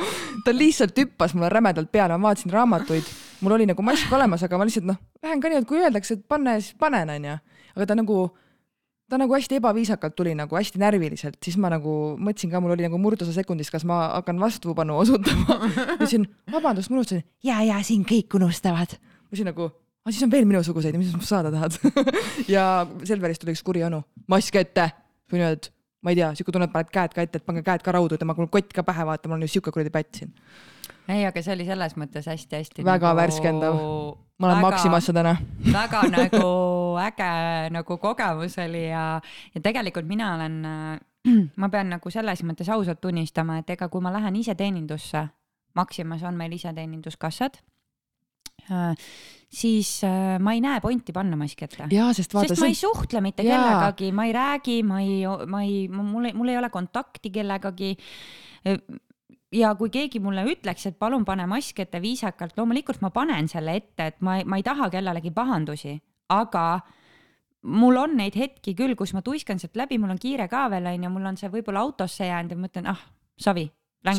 ta 0.44 0.54
lihtsalt 0.54 0.98
hüppas 0.98 1.34
mulle 1.36 1.48
rämedalt 1.52 1.90
peale, 1.92 2.16
ma 2.18 2.30
vaatasin 2.30 2.52
raamatuid, 2.52 3.08
mul 3.40 3.56
oli 3.56 3.68
nagu 3.68 3.84
mask 3.84 4.12
olemas, 4.12 4.44
aga 4.44 4.60
ma 4.60 4.66
lihtsalt 4.68 4.88
noh, 4.88 5.00
lähen 5.24 5.40
ka 5.42 5.50
nii, 5.52 5.62
et 5.62 5.68
kui 5.68 5.80
öeldakse, 5.80 6.18
et 6.18 6.28
panne, 6.28 6.58
siis 6.60 6.76
panen, 6.80 7.10
onju. 7.16 7.38
aga 7.76 7.88
ta 7.88 7.96
nagu, 7.98 8.20
ta 9.08 9.20
nagu 9.20 9.36
hästi 9.36 9.60
ebaviisakalt 9.62 10.16
tuli 10.18 10.34
nagu 10.38 10.58
hästi 10.58 10.82
närviliselt, 10.82 11.40
siis 11.44 11.58
ma 11.60 11.72
nagu 11.72 11.96
mõtlesin 12.20 12.52
ka, 12.52 12.62
mul 12.64 12.76
oli 12.76 12.86
nagu 12.86 13.00
murdosa 13.00 13.34
sekundist, 13.36 13.72
kas 13.74 13.86
ma 13.88 14.04
hakkan 14.18 14.40
vastupanu 14.42 15.00
osutama. 15.00 15.60
ütlesin, 15.96 16.28
vabandust, 16.52 16.92
ma 16.92 17.00
unustasin. 17.00 17.24
ja, 17.44 17.60
ja 17.66 17.82
siin 17.86 18.04
kõik 18.08 18.38
unustavad. 18.40 18.98
ma 18.98 19.32
ütlesin 19.32 19.52
nagu 19.54 19.70
aga 20.08 20.14
siis 20.14 20.24
on 20.24 20.30
veel 20.32 20.46
minusuguseid 20.48 20.94
ja 20.94 21.00
mis 21.00 21.10
sa 21.12 21.18
saada 21.36 21.50
tahad 21.52 21.74
ja 22.54 22.86
Selverist 23.04 23.42
tuli 23.42 23.52
üks 23.52 23.64
kuri 23.64 23.82
onu, 23.84 24.00
mask 24.30 24.56
ette. 24.56 24.86
või 25.28 25.42
niimoodi, 25.42 25.58
et 25.58 25.77
ma 26.02 26.12
ei 26.12 26.18
tea, 26.18 26.30
sihuke 26.38 26.54
tunne, 26.54 26.68
et 26.68 26.74
paned 26.74 26.90
käed 26.94 27.14
ka 27.14 27.24
ette, 27.26 27.40
et 27.40 27.46
pange 27.46 27.62
käed 27.66 27.84
ka 27.84 27.94
raudu, 27.94 28.18
temaga 28.20 28.42
mul 28.42 28.50
kott 28.52 28.72
ka 28.74 28.84
pähe, 28.86 29.06
vaata, 29.08 29.30
mul 29.30 29.38
on 29.38 29.46
ju 29.46 29.54
sihuke 29.56 29.72
kuradi 29.74 29.92
pätt 29.94 30.20
siin. 30.20 30.34
ei, 31.08 31.24
aga 31.26 31.42
see 31.42 31.54
oli 31.56 31.66
selles 31.66 31.96
mõttes 31.98 32.28
hästi-hästi. 32.30 32.84
väga 32.86 33.10
nagu... 33.10 33.20
värskendav. 33.22 33.78
ma 34.38 34.50
olen 34.50 34.60
väga, 34.60 34.68
Maximasse 34.68 35.14
täna 35.16 35.34
väga 35.80 36.02
nagu 36.14 36.44
äge 37.02 37.32
nagu 37.74 37.98
kogemus 37.98 38.58
oli 38.62 38.88
ja, 38.88 39.06
ja 39.54 39.64
tegelikult 39.64 40.06
mina 40.06 40.34
olen, 40.36 40.60
ma 41.62 41.72
pean 41.72 41.90
nagu 41.96 42.10
selles 42.14 42.44
mõttes 42.46 42.70
ausalt 42.70 43.00
tunnistama, 43.00 43.58
et 43.62 43.74
ega 43.74 43.88
kui 43.88 44.04
ma 44.04 44.14
lähen 44.14 44.36
iseteenindusse, 44.38 45.26
Maximas 45.74 46.22
on 46.26 46.38
meil 46.38 46.54
iseteeninduskassad 46.54 47.58
siis 49.48 50.04
äh, 50.04 50.36
ma 50.44 50.52
ei 50.52 50.62
näe 50.64 50.80
pointi 50.84 51.12
panna 51.16 51.36
maski 51.40 51.64
ette. 51.64 51.88
sest 52.12 52.34
vaata. 52.34 52.52
sest 52.52 52.62
ma 52.62 52.70
ei 52.70 52.78
suhtle 52.78 53.22
mitte 53.24 53.46
jaa. 53.46 53.56
kellegagi, 53.56 54.12
ma 54.12 54.28
ei 54.28 54.32
räägi, 54.36 54.78
ma 54.84 55.02
ei, 55.02 55.20
ma 55.46 55.62
ei, 55.64 55.76
mul 55.88 56.30
ei, 56.30 56.36
mul 56.36 56.52
ei 56.52 56.58
ole 56.60 56.70
kontakti 56.70 57.32
kellegagi 57.32 57.94
ja 59.54 59.72
kui 59.78 59.90
keegi 59.92 60.20
mulle 60.20 60.44
ütleks, 60.48 60.86
et 60.90 60.98
palun 61.00 61.24
pane 61.28 61.46
mask 61.48 61.80
ette 61.80 62.00
viisakalt, 62.02 62.56
loomulikult 62.58 63.00
ma 63.04 63.10
panen 63.14 63.48
selle 63.48 63.76
ette, 63.78 64.12
et 64.12 64.20
ma, 64.24 64.38
ma 64.44 64.60
ei 64.60 64.66
taha 64.66 64.90
kellelegi 64.92 65.32
pahandusi, 65.34 65.96
aga 66.34 66.66
mul 67.68 67.98
on 68.00 68.16
neid 68.20 68.36
hetki 68.38 68.74
küll, 68.78 68.96
kus 68.98 69.14
ma 69.16 69.22
tuiskan 69.24 69.60
sealt 69.60 69.78
läbi, 69.78 69.98
mul 70.00 70.14
on 70.14 70.20
kiire 70.20 70.48
ka 70.50 70.66
veel 70.72 70.90
onju, 70.92 71.12
mul 71.14 71.32
on 71.32 71.40
see 71.40 71.50
võib-olla 71.52 71.84
autosse 71.86 72.28
jäänud 72.28 72.54
ja 72.54 72.60
mõtlen, 72.60 72.90
ah, 72.92 73.00
savi. 73.40 73.68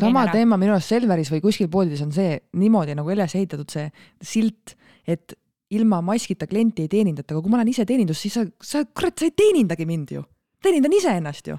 Sama 0.00 0.26
teema 0.32 0.58
minu 0.60 0.74
arust 0.74 0.92
Selveris 0.92 1.30
või 1.32 1.42
kuskil 1.44 1.70
poodides 1.72 2.02
on 2.04 2.12
see 2.14 2.36
niimoodi 2.60 2.96
nagu 2.98 3.10
üles 3.12 3.34
ehitatud 3.34 3.70
see 3.72 3.88
silt, 4.20 4.76
et 5.08 5.34
ilma 5.70 6.00
maskita 6.02 6.48
klienti 6.50 6.84
ei 6.84 6.90
teenindata, 6.90 7.34
aga 7.34 7.42
kui 7.44 7.52
ma 7.52 7.60
olen 7.60 7.70
ise 7.70 7.86
teenindus, 7.86 8.20
siis 8.20 8.36
sa, 8.36 8.44
sa 8.60 8.84
kurat, 8.84 9.16
sa 9.18 9.28
ei 9.28 9.34
teenindagi 9.36 9.86
mind 9.86 10.14
ju. 10.18 10.24
teenindan 10.62 10.94
iseennast 10.98 11.52
ju 11.52 11.58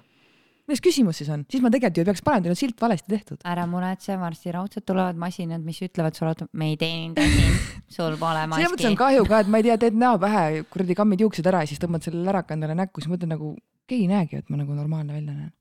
milles 0.72 0.82
küsimus 0.84 1.18
siis 1.20 1.30
on, 1.34 1.44
siis 1.52 1.64
ma 1.64 1.72
tegelikult 1.74 2.00
ju 2.00 2.08
peaks 2.08 2.24
panema, 2.26 2.46
teil 2.46 2.54
on 2.54 2.60
silt 2.60 2.82
valesti 2.82 3.12
tehtud. 3.12 3.42
ära 3.48 3.66
muretse, 3.68 4.16
varsti 4.22 4.54
raudselt 4.56 4.86
tulevad 4.88 5.20
masinad, 5.20 5.64
mis 5.66 5.82
ütlevad 5.84 6.18
sulle, 6.18 6.32
et 6.38 6.54
me 6.54 6.72
ei 6.72 6.78
teeninda 6.80 7.26
sind, 7.26 7.66
sul 7.98 8.16
pole 8.22 8.46
maski. 8.48 8.62
selles 8.62 8.76
mõttes 8.76 8.90
on 8.92 9.00
kahju 9.02 9.26
ka, 9.28 9.42
et 9.44 9.52
ma 9.52 9.62
ei 9.62 9.68
tea, 9.68 9.78
teed 9.82 9.98
näo 10.00 10.20
pähe, 10.22 10.64
kuradi 10.72 10.98
kammid 11.02 11.26
juuksed 11.26 11.52
ära 11.52 11.66
ja 11.66 11.72
siis 11.72 11.82
tõmbad 11.82 12.06
selle 12.06 12.24
läraka 12.28 12.56
endale 12.56 12.78
näkku, 12.78 13.04
siis 13.04 13.12
mõtled 13.12 13.34
nagu, 13.34 13.56
keegi 13.90 14.06
ei 14.06 14.12
näegi, 14.14 14.44
et 14.44 14.54
ma 14.54 14.62
nagu 14.62 14.78
normaalne 14.78 15.18
välja 15.18 15.34
näen 15.34 15.52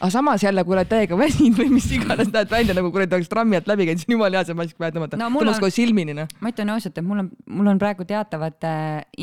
aga 0.00 0.10
samas 0.12 0.42
jälle, 0.44 0.64
kui 0.64 0.76
oled 0.76 0.88
täiega 0.90 1.16
väsinud 1.18 1.58
või 1.60 1.70
mis 1.76 1.86
iganes, 1.96 2.30
näed 2.32 2.50
välja 2.50 2.76
nagu 2.76 2.90
kuradi 2.92 3.16
oleks 3.16 3.30
trammi 3.32 3.58
alt 3.58 3.68
läbi 3.70 3.86
käinud, 3.88 4.02
siis 4.02 4.10
on 4.10 4.16
jumala 4.16 4.40
hea 4.40 4.48
see 4.48 4.58
mask 4.58 4.78
pähe 4.80 4.92
tõmmata 4.94 5.20
no,. 5.20 5.30
tõmbas 5.32 5.60
kohe 5.62 5.74
silmini 5.74 6.16
noh. 6.16 6.28
ma 6.44 6.52
ütlen 6.52 6.72
ausalt, 6.74 6.98
et 7.00 7.06
mul 7.06 7.24
on, 7.24 7.30
mul 7.58 7.70
on 7.72 7.80
praegu 7.80 8.06
teatavate 8.08 8.72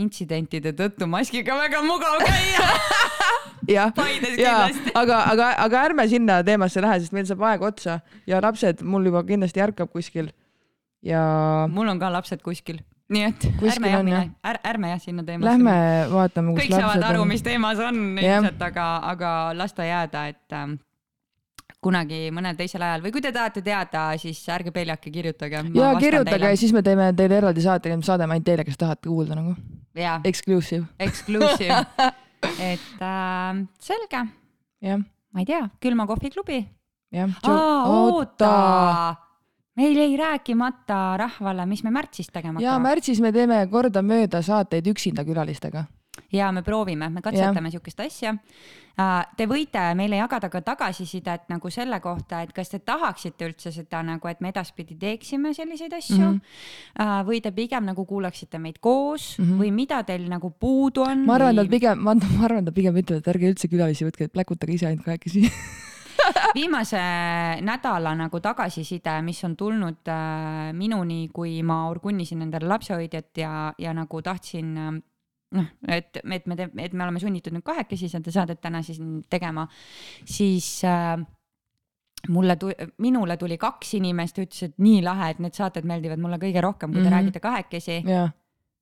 intsidentide 0.01 0.73
tõttu 0.77 1.09
maskiga 1.09 1.57
väga 1.61 1.83
mugav 1.85 2.23
käia 2.25 2.69
jah, 3.75 3.93
ja 4.39 4.55
aga, 4.93 5.19
aga, 5.31 5.51
aga 5.65 5.83
ärme 5.89 6.07
sinna 6.11 6.41
teemasse 6.45 6.81
lähe, 6.83 7.01
sest 7.03 7.15
meil 7.15 7.27
saab 7.29 7.45
aeg 7.51 7.67
otsa 7.69 7.99
ja 8.29 8.41
lapsed 8.43 8.81
mul 8.81 9.05
juba 9.11 9.23
kindlasti 9.27 9.63
ärkab 9.63 9.93
kuskil 9.93 10.31
ja. 11.05 11.21
mul 11.69 11.93
on 11.93 12.01
ka 12.01 12.11
lapsed 12.13 12.41
kuskil 12.45 12.81
nii 13.13 13.27
et 13.29 13.45
Kuskil 13.59 13.75
ärme 13.75 13.91
jah 13.91 14.01
mine, 14.05 14.23
är, 14.43 14.59
ärme 14.69 14.89
jah 14.93 15.03
sinna 15.03 15.25
teemasse. 15.27 15.51
Lähme 15.51 15.75
vaatame, 16.13 16.55
kus 16.55 16.63
kõik 16.63 16.73
lapsed 16.73 16.87
saavad 16.87 17.05
aru, 17.11 17.27
mis 17.29 17.45
teema 17.45 17.73
see 17.77 17.85
on 17.89 18.01
ilmselt, 18.21 18.65
aga, 18.69 18.87
aga 19.11 19.35
las 19.57 19.75
ta 19.77 19.87
jääda, 19.87 20.25
et 20.33 20.57
äh, 20.57 20.73
kunagi 21.83 22.19
mõnel 22.35 22.57
teisel 22.59 22.83
ajal 22.85 23.03
või 23.05 23.13
kui 23.15 23.23
te 23.23 23.33
tahate 23.35 23.63
teada, 23.65 24.05
siis 24.21 24.41
ärge 24.55 24.73
peljake, 24.75 25.11
kirjutage. 25.13 25.63
ja 25.77 25.93
kirjutage 25.99 26.51
ja 26.53 26.59
siis 26.59 26.73
me 26.75 26.83
teeme 26.85 27.11
teile 27.17 27.39
eraldi 27.41 27.63
saate, 27.65 27.93
saadame 28.05 28.37
ainult 28.37 28.47
teile, 28.47 28.67
kes 28.67 28.79
tahate 28.79 29.09
kuulda 29.09 29.37
nagu. 29.39 29.55
Exclusive. 30.25 30.87
Exclusive 30.99 31.83
et 32.71 33.01
äh, 33.01 33.65
selge. 33.79 34.23
ma 34.83 35.43
ei 35.43 35.45
tea, 35.49 35.67
külma 35.81 36.07
kohviklubi. 36.09 36.63
oota 37.13 38.53
meil 39.75 39.97
jäi 39.97 40.17
rääkimata 40.17 41.17
rahvale, 41.17 41.65
mis 41.65 41.83
me 41.83 41.91
märtsis 41.91 42.29
tegema 42.29 42.59
hakkame. 42.59 42.69
ja 42.69 42.79
märtsis 42.79 43.21
me 43.21 43.31
teeme 43.31 43.65
kordamööda 43.71 44.41
saateid 44.41 44.87
üksinda 44.87 45.25
külalistega. 45.25 45.85
ja 46.31 46.51
me 46.51 46.61
proovime, 46.61 47.09
me 47.09 47.21
katsetame 47.21 47.71
siukest 47.71 47.99
asja. 47.99 48.35
Äh, 48.93 49.25
te 49.37 49.47
võite 49.49 49.81
meile 49.97 50.19
jagada 50.19 50.51
ka 50.53 50.61
tagasisidet 50.61 51.47
nagu 51.49 51.69
selle 51.73 51.97
kohta, 51.99 52.43
et 52.45 52.51
kas 52.53 52.69
te 52.69 52.79
tahaksite 52.79 53.47
üldse 53.47 53.71
seda 53.73 54.03
nagu, 54.05 54.27
et 54.29 54.41
me 54.41 54.51
edaspidi 54.53 54.93
teeksime 55.01 55.53
selliseid 55.57 55.93
asju 55.97 56.19
mm. 56.19 56.41
-hmm. 56.99 57.25
või 57.25 57.41
te 57.41 57.51
pigem 57.51 57.85
nagu 57.89 58.05
kuulaksite 58.05 58.59
meid 58.59 58.77
koos 58.79 59.39
mm 59.39 59.45
-hmm. 59.45 59.61
või 59.61 59.71
mida 59.71 60.03
teil 60.03 60.29
nagu 60.29 60.51
puudu 60.51 61.01
on. 61.01 61.25
ma 61.25 61.33
arvan, 61.33 61.49
et 61.49 61.55
nad 61.55 61.69
pigem, 61.69 61.99
ma 61.99 62.13
arvan, 62.43 62.59
et 62.59 62.65
nad 62.65 62.73
pigem 62.73 62.95
ütlevad, 62.95 63.25
et 63.25 63.27
ärge 63.35 63.49
üldse 63.49 63.67
külalisi 63.67 64.05
võtke, 64.05 64.27
pläkutage 64.27 64.73
ise 64.73 64.87
ainult 64.87 65.05
kahekesi 65.05 65.49
viimase 66.57 67.01
nädala 67.61 68.13
nagu 68.17 68.39
tagasiside, 68.43 69.15
mis 69.25 69.43
on 69.47 69.55
tulnud 69.57 70.11
äh, 70.11 70.71
minuni, 70.77 71.27
kui 71.33 71.61
ma 71.63 71.83
orgunnisin 71.89 72.45
endale 72.45 72.69
lapsehoidjat 72.71 73.43
ja, 73.43 73.53
ja 73.77 73.93
nagu 73.93 74.21
tahtsin 74.25 74.73
äh, 74.77 74.91
noh, 75.59 75.69
et, 75.87 76.19
et 76.23 76.47
me, 76.47 76.57
et 76.57 76.93
me 76.93 77.05
oleme 77.05 77.21
sunnitud 77.21 77.55
nüüd 77.55 77.65
kahekesi 77.65 78.09
seda 78.11 78.33
saadet 78.33 78.61
täna 78.61 78.83
siis 78.85 79.01
tegema, 79.29 79.67
siis 80.25 80.69
äh, 80.87 81.17
mulle 82.33 82.55
tu-, 82.61 82.75
minule 83.03 83.37
tuli 83.37 83.57
kaks 83.61 83.97
inimest 83.99 84.39
ütles, 84.39 84.69
et 84.69 84.77
nii 84.83 85.01
lahe, 85.05 85.33
et 85.33 85.43
need 85.43 85.57
saated 85.57 85.87
meeldivad 85.89 86.21
mulle 86.23 86.39
kõige 86.41 86.63
rohkem, 86.63 86.91
kui 86.93 87.01
te 87.01 87.07
mm 87.07 87.11
-hmm. 87.11 87.19
räägite 87.19 87.43
kahekesi 87.43 88.01
yeah 88.07 88.31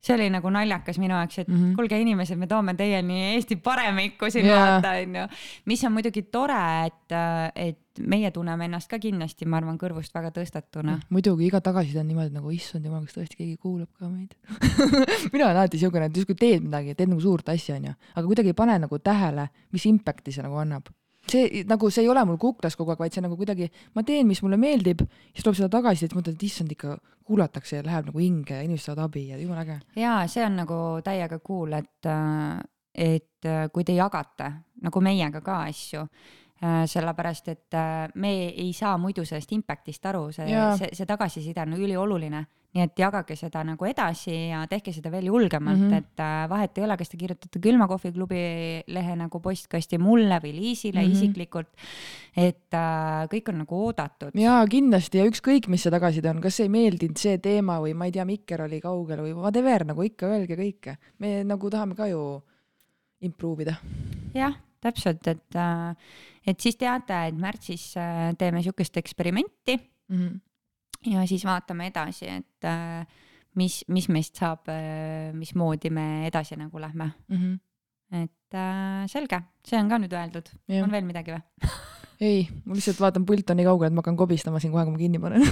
see 0.01 0.15
oli 0.15 0.29
nagu 0.33 0.49
naljakas 0.49 0.97
minu 1.01 1.13
jaoks, 1.13 1.39
et 1.43 1.47
mm 1.47 1.55
-hmm. 1.55 1.75
kuulge 1.77 1.99
inimesed, 2.01 2.37
me 2.37 2.47
toome 2.47 2.73
teieni 2.73 3.19
Eesti 3.33 3.55
paremikku 3.55 4.29
siin 4.29 4.45
yeah. 4.45 4.67
vaata 4.67 4.95
onju. 5.01 5.27
mis 5.65 5.83
on 5.83 5.93
muidugi 5.93 6.23
tore, 6.23 6.85
et, 6.85 7.17
et 7.55 7.79
meie 8.07 8.31
tunneme 8.31 8.65
ennast 8.65 8.89
ka 8.89 8.99
kindlasti, 8.99 9.45
ma 9.45 9.57
arvan, 9.57 9.77
kõrvust 9.77 10.13
väga 10.13 10.31
tõstetuna 10.31 10.99
muidugi 11.09 11.45
iga 11.45 11.61
tagasiside 11.61 11.99
on 11.99 12.07
niimoodi 12.07 12.33
nagu 12.33 12.51
issand 12.51 12.85
jumal, 12.85 13.03
kas 13.05 13.17
tõesti 13.17 13.37
keegi 13.37 13.57
kuulab 13.57 13.89
ka 13.99 14.09
meid 14.09 14.33
mina 15.33 15.45
olen 15.45 15.57
alati 15.57 15.77
siukene, 15.77 16.05
et 16.05 16.17
justkui 16.17 16.35
teed 16.35 16.63
midagi, 16.63 16.95
teed 16.95 17.09
nagu 17.09 17.21
suurt 17.21 17.49
asja 17.49 17.75
onju, 17.75 17.93
aga 18.15 18.25
kuidagi 18.27 18.55
ei 18.55 18.57
pane 18.57 18.79
nagu 18.79 18.99
tähele, 18.99 19.49
mis 19.71 19.85
impact'i 19.85 20.31
see 20.31 20.43
nagu 20.43 20.57
annab 20.57 20.89
see 21.31 21.63
nagu, 21.69 21.89
see 21.93 22.03
ei 22.05 22.11
ole 22.11 22.23
mul 22.27 22.39
kuklas 22.41 22.77
kogu 22.79 22.93
aeg, 22.93 23.01
vaid 23.03 23.15
see 23.15 23.23
nagu 23.23 23.37
kuidagi, 23.39 23.69
ma 23.95 24.03
teen, 24.07 24.27
mis 24.29 24.41
mulle 24.45 24.59
meeldib, 24.61 25.03
siis 25.31 25.45
tuleb 25.45 25.57
seda 25.59 25.71
tagasi, 25.77 26.05
siis 26.05 26.17
mõtled, 26.17 26.37
et 26.37 26.45
issand 26.47 26.73
ikka 26.75 26.97
kuulatakse 27.27 27.79
ja 27.79 27.85
läheb 27.87 28.11
nagu 28.11 28.21
hinge 28.21 28.57
ja 28.57 28.65
inimesed 28.65 28.89
saavad 28.89 29.07
abi 29.07 29.27
ja 29.29 29.39
jumala 29.39 29.65
äge. 29.65 29.79
ja 30.01 30.19
see 30.31 30.45
on 30.45 30.59
nagu 30.63 30.77
täiega 31.05 31.39
cool, 31.45 31.77
et, 31.79 32.11
et 32.93 33.51
kui 33.73 33.87
te 33.87 33.95
jagate 33.97 34.51
nagu 34.81 35.03
meiega 35.03 35.41
ka 35.45 35.63
asju 35.69 36.05
sellepärast, 36.61 37.47
et 37.49 37.77
me 38.21 38.31
ei 38.49 38.69
saa 38.77 38.93
muidu 39.01 39.23
sellest 39.25 39.51
impact'ist 39.55 40.03
aru, 40.05 40.27
see, 40.35 40.45
see, 40.77 40.91
see 40.93 41.07
tagasiside 41.09 41.63
on 41.63 41.73
ülioluline 41.79 42.43
nii 42.71 42.85
et 42.85 42.99
jagage 43.01 43.35
seda 43.35 43.65
nagu 43.67 43.87
edasi 43.87 44.33
ja 44.53 44.61
tehke 44.71 44.93
seda 44.95 45.11
veel 45.11 45.27
julgemalt 45.27 45.81
mm, 45.81 45.89
-hmm. 45.91 45.97
et 45.97 46.23
äh, 46.23 46.49
vahet 46.49 46.77
ei 46.77 46.85
ole, 46.85 46.95
kas 46.97 47.09
te 47.11 47.17
kirjutate 47.19 47.59
Külma 47.59 47.87
kohviklubi 47.91 48.43
lehe 48.87 49.15
nagu 49.19 49.41
postkasti 49.43 49.99
mulle 49.99 50.39
või 50.39 50.53
Liisile 50.55 51.01
mm 51.01 51.07
-hmm. 51.07 51.17
isiklikult. 51.17 51.67
et 52.35 52.73
äh, 52.73 53.27
kõik 53.33 53.49
on 53.51 53.57
nagu 53.63 53.75
oodatud. 53.75 54.31
ja 54.39 54.63
kindlasti 54.69 55.17
ja 55.17 55.25
ükskõik, 55.27 55.67
mis 55.67 55.83
see 55.83 55.91
tagasiside 55.91 56.29
on, 56.29 56.41
kas 56.41 56.59
ei 56.59 56.69
meeldinud 56.69 57.17
see 57.17 57.37
teema 57.37 57.79
või 57.79 57.93
ma 57.93 58.05
ei 58.05 58.11
tea, 58.11 58.25
Mikker 58.25 58.61
oli 58.61 58.79
kaugel 58.81 59.19
või 59.19 59.33
whatever, 59.35 59.85
nagu 59.85 60.01
ikka 60.01 60.27
öelge 60.27 60.55
kõike, 60.55 60.95
me 61.19 61.43
nagu 61.43 61.69
tahame 61.69 61.95
ka 61.95 62.07
ju 62.07 62.41
improve 63.19 63.63
ida. 63.63 63.75
jah, 64.33 64.55
täpselt, 64.79 65.27
et, 65.27 65.55
äh, 65.55 65.95
et 66.47 66.59
siis 66.59 66.75
teate, 66.77 67.27
et 67.27 67.35
märtsis 67.35 67.97
äh, 67.97 68.31
teeme 68.37 68.63
sihukest 68.63 68.97
eksperimenti 68.97 69.75
mm. 70.07 70.15
-hmm 70.17 70.39
ja 71.05 71.25
siis 71.27 71.45
vaatame 71.45 71.89
edasi, 71.91 72.29
et 72.29 72.67
äh, 72.67 73.05
mis, 73.59 73.81
mis 73.87 74.07
meist 74.13 74.39
saab, 74.39 74.69
äh, 74.71 75.31
mismoodi 75.37 75.91
me 75.93 76.27
edasi 76.27 76.57
nagu 76.59 76.81
lähme 76.81 77.11
mm. 77.27 77.37
-hmm. 77.37 78.23
et 78.23 78.53
äh, 78.53 79.07
selge, 79.07 79.41
see 79.65 79.79
on 79.79 79.89
ka 79.89 79.97
nüüd 79.97 80.13
öeldud, 80.13 80.53
on 80.83 80.91
veel 80.91 81.05
midagi 81.05 81.35
või 81.35 81.71
ei, 82.29 82.47
ma 82.65 82.77
lihtsalt 82.77 82.99
vaatan, 83.01 83.25
pult 83.25 83.49
on 83.49 83.57
nii 83.57 83.65
kaugel, 83.65 83.87
et 83.87 83.93
ma 83.93 84.05
hakkan 84.05 84.17
kobistama 84.17 84.59
siin 84.59 84.73
kohe, 84.73 84.85
kui 84.85 84.93
ma 84.93 84.97
kinni 84.97 85.19
panen 85.19 85.45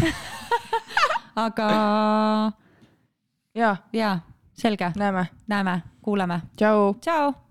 aga. 1.45 1.69
ja, 3.55 3.75
ja, 3.93 4.19
selge. 4.53 4.91
näeme. 4.95 5.27
näeme, 5.47 5.81
kuuleme. 6.01 6.41
tšau. 6.57 6.93
tšau 7.01 7.48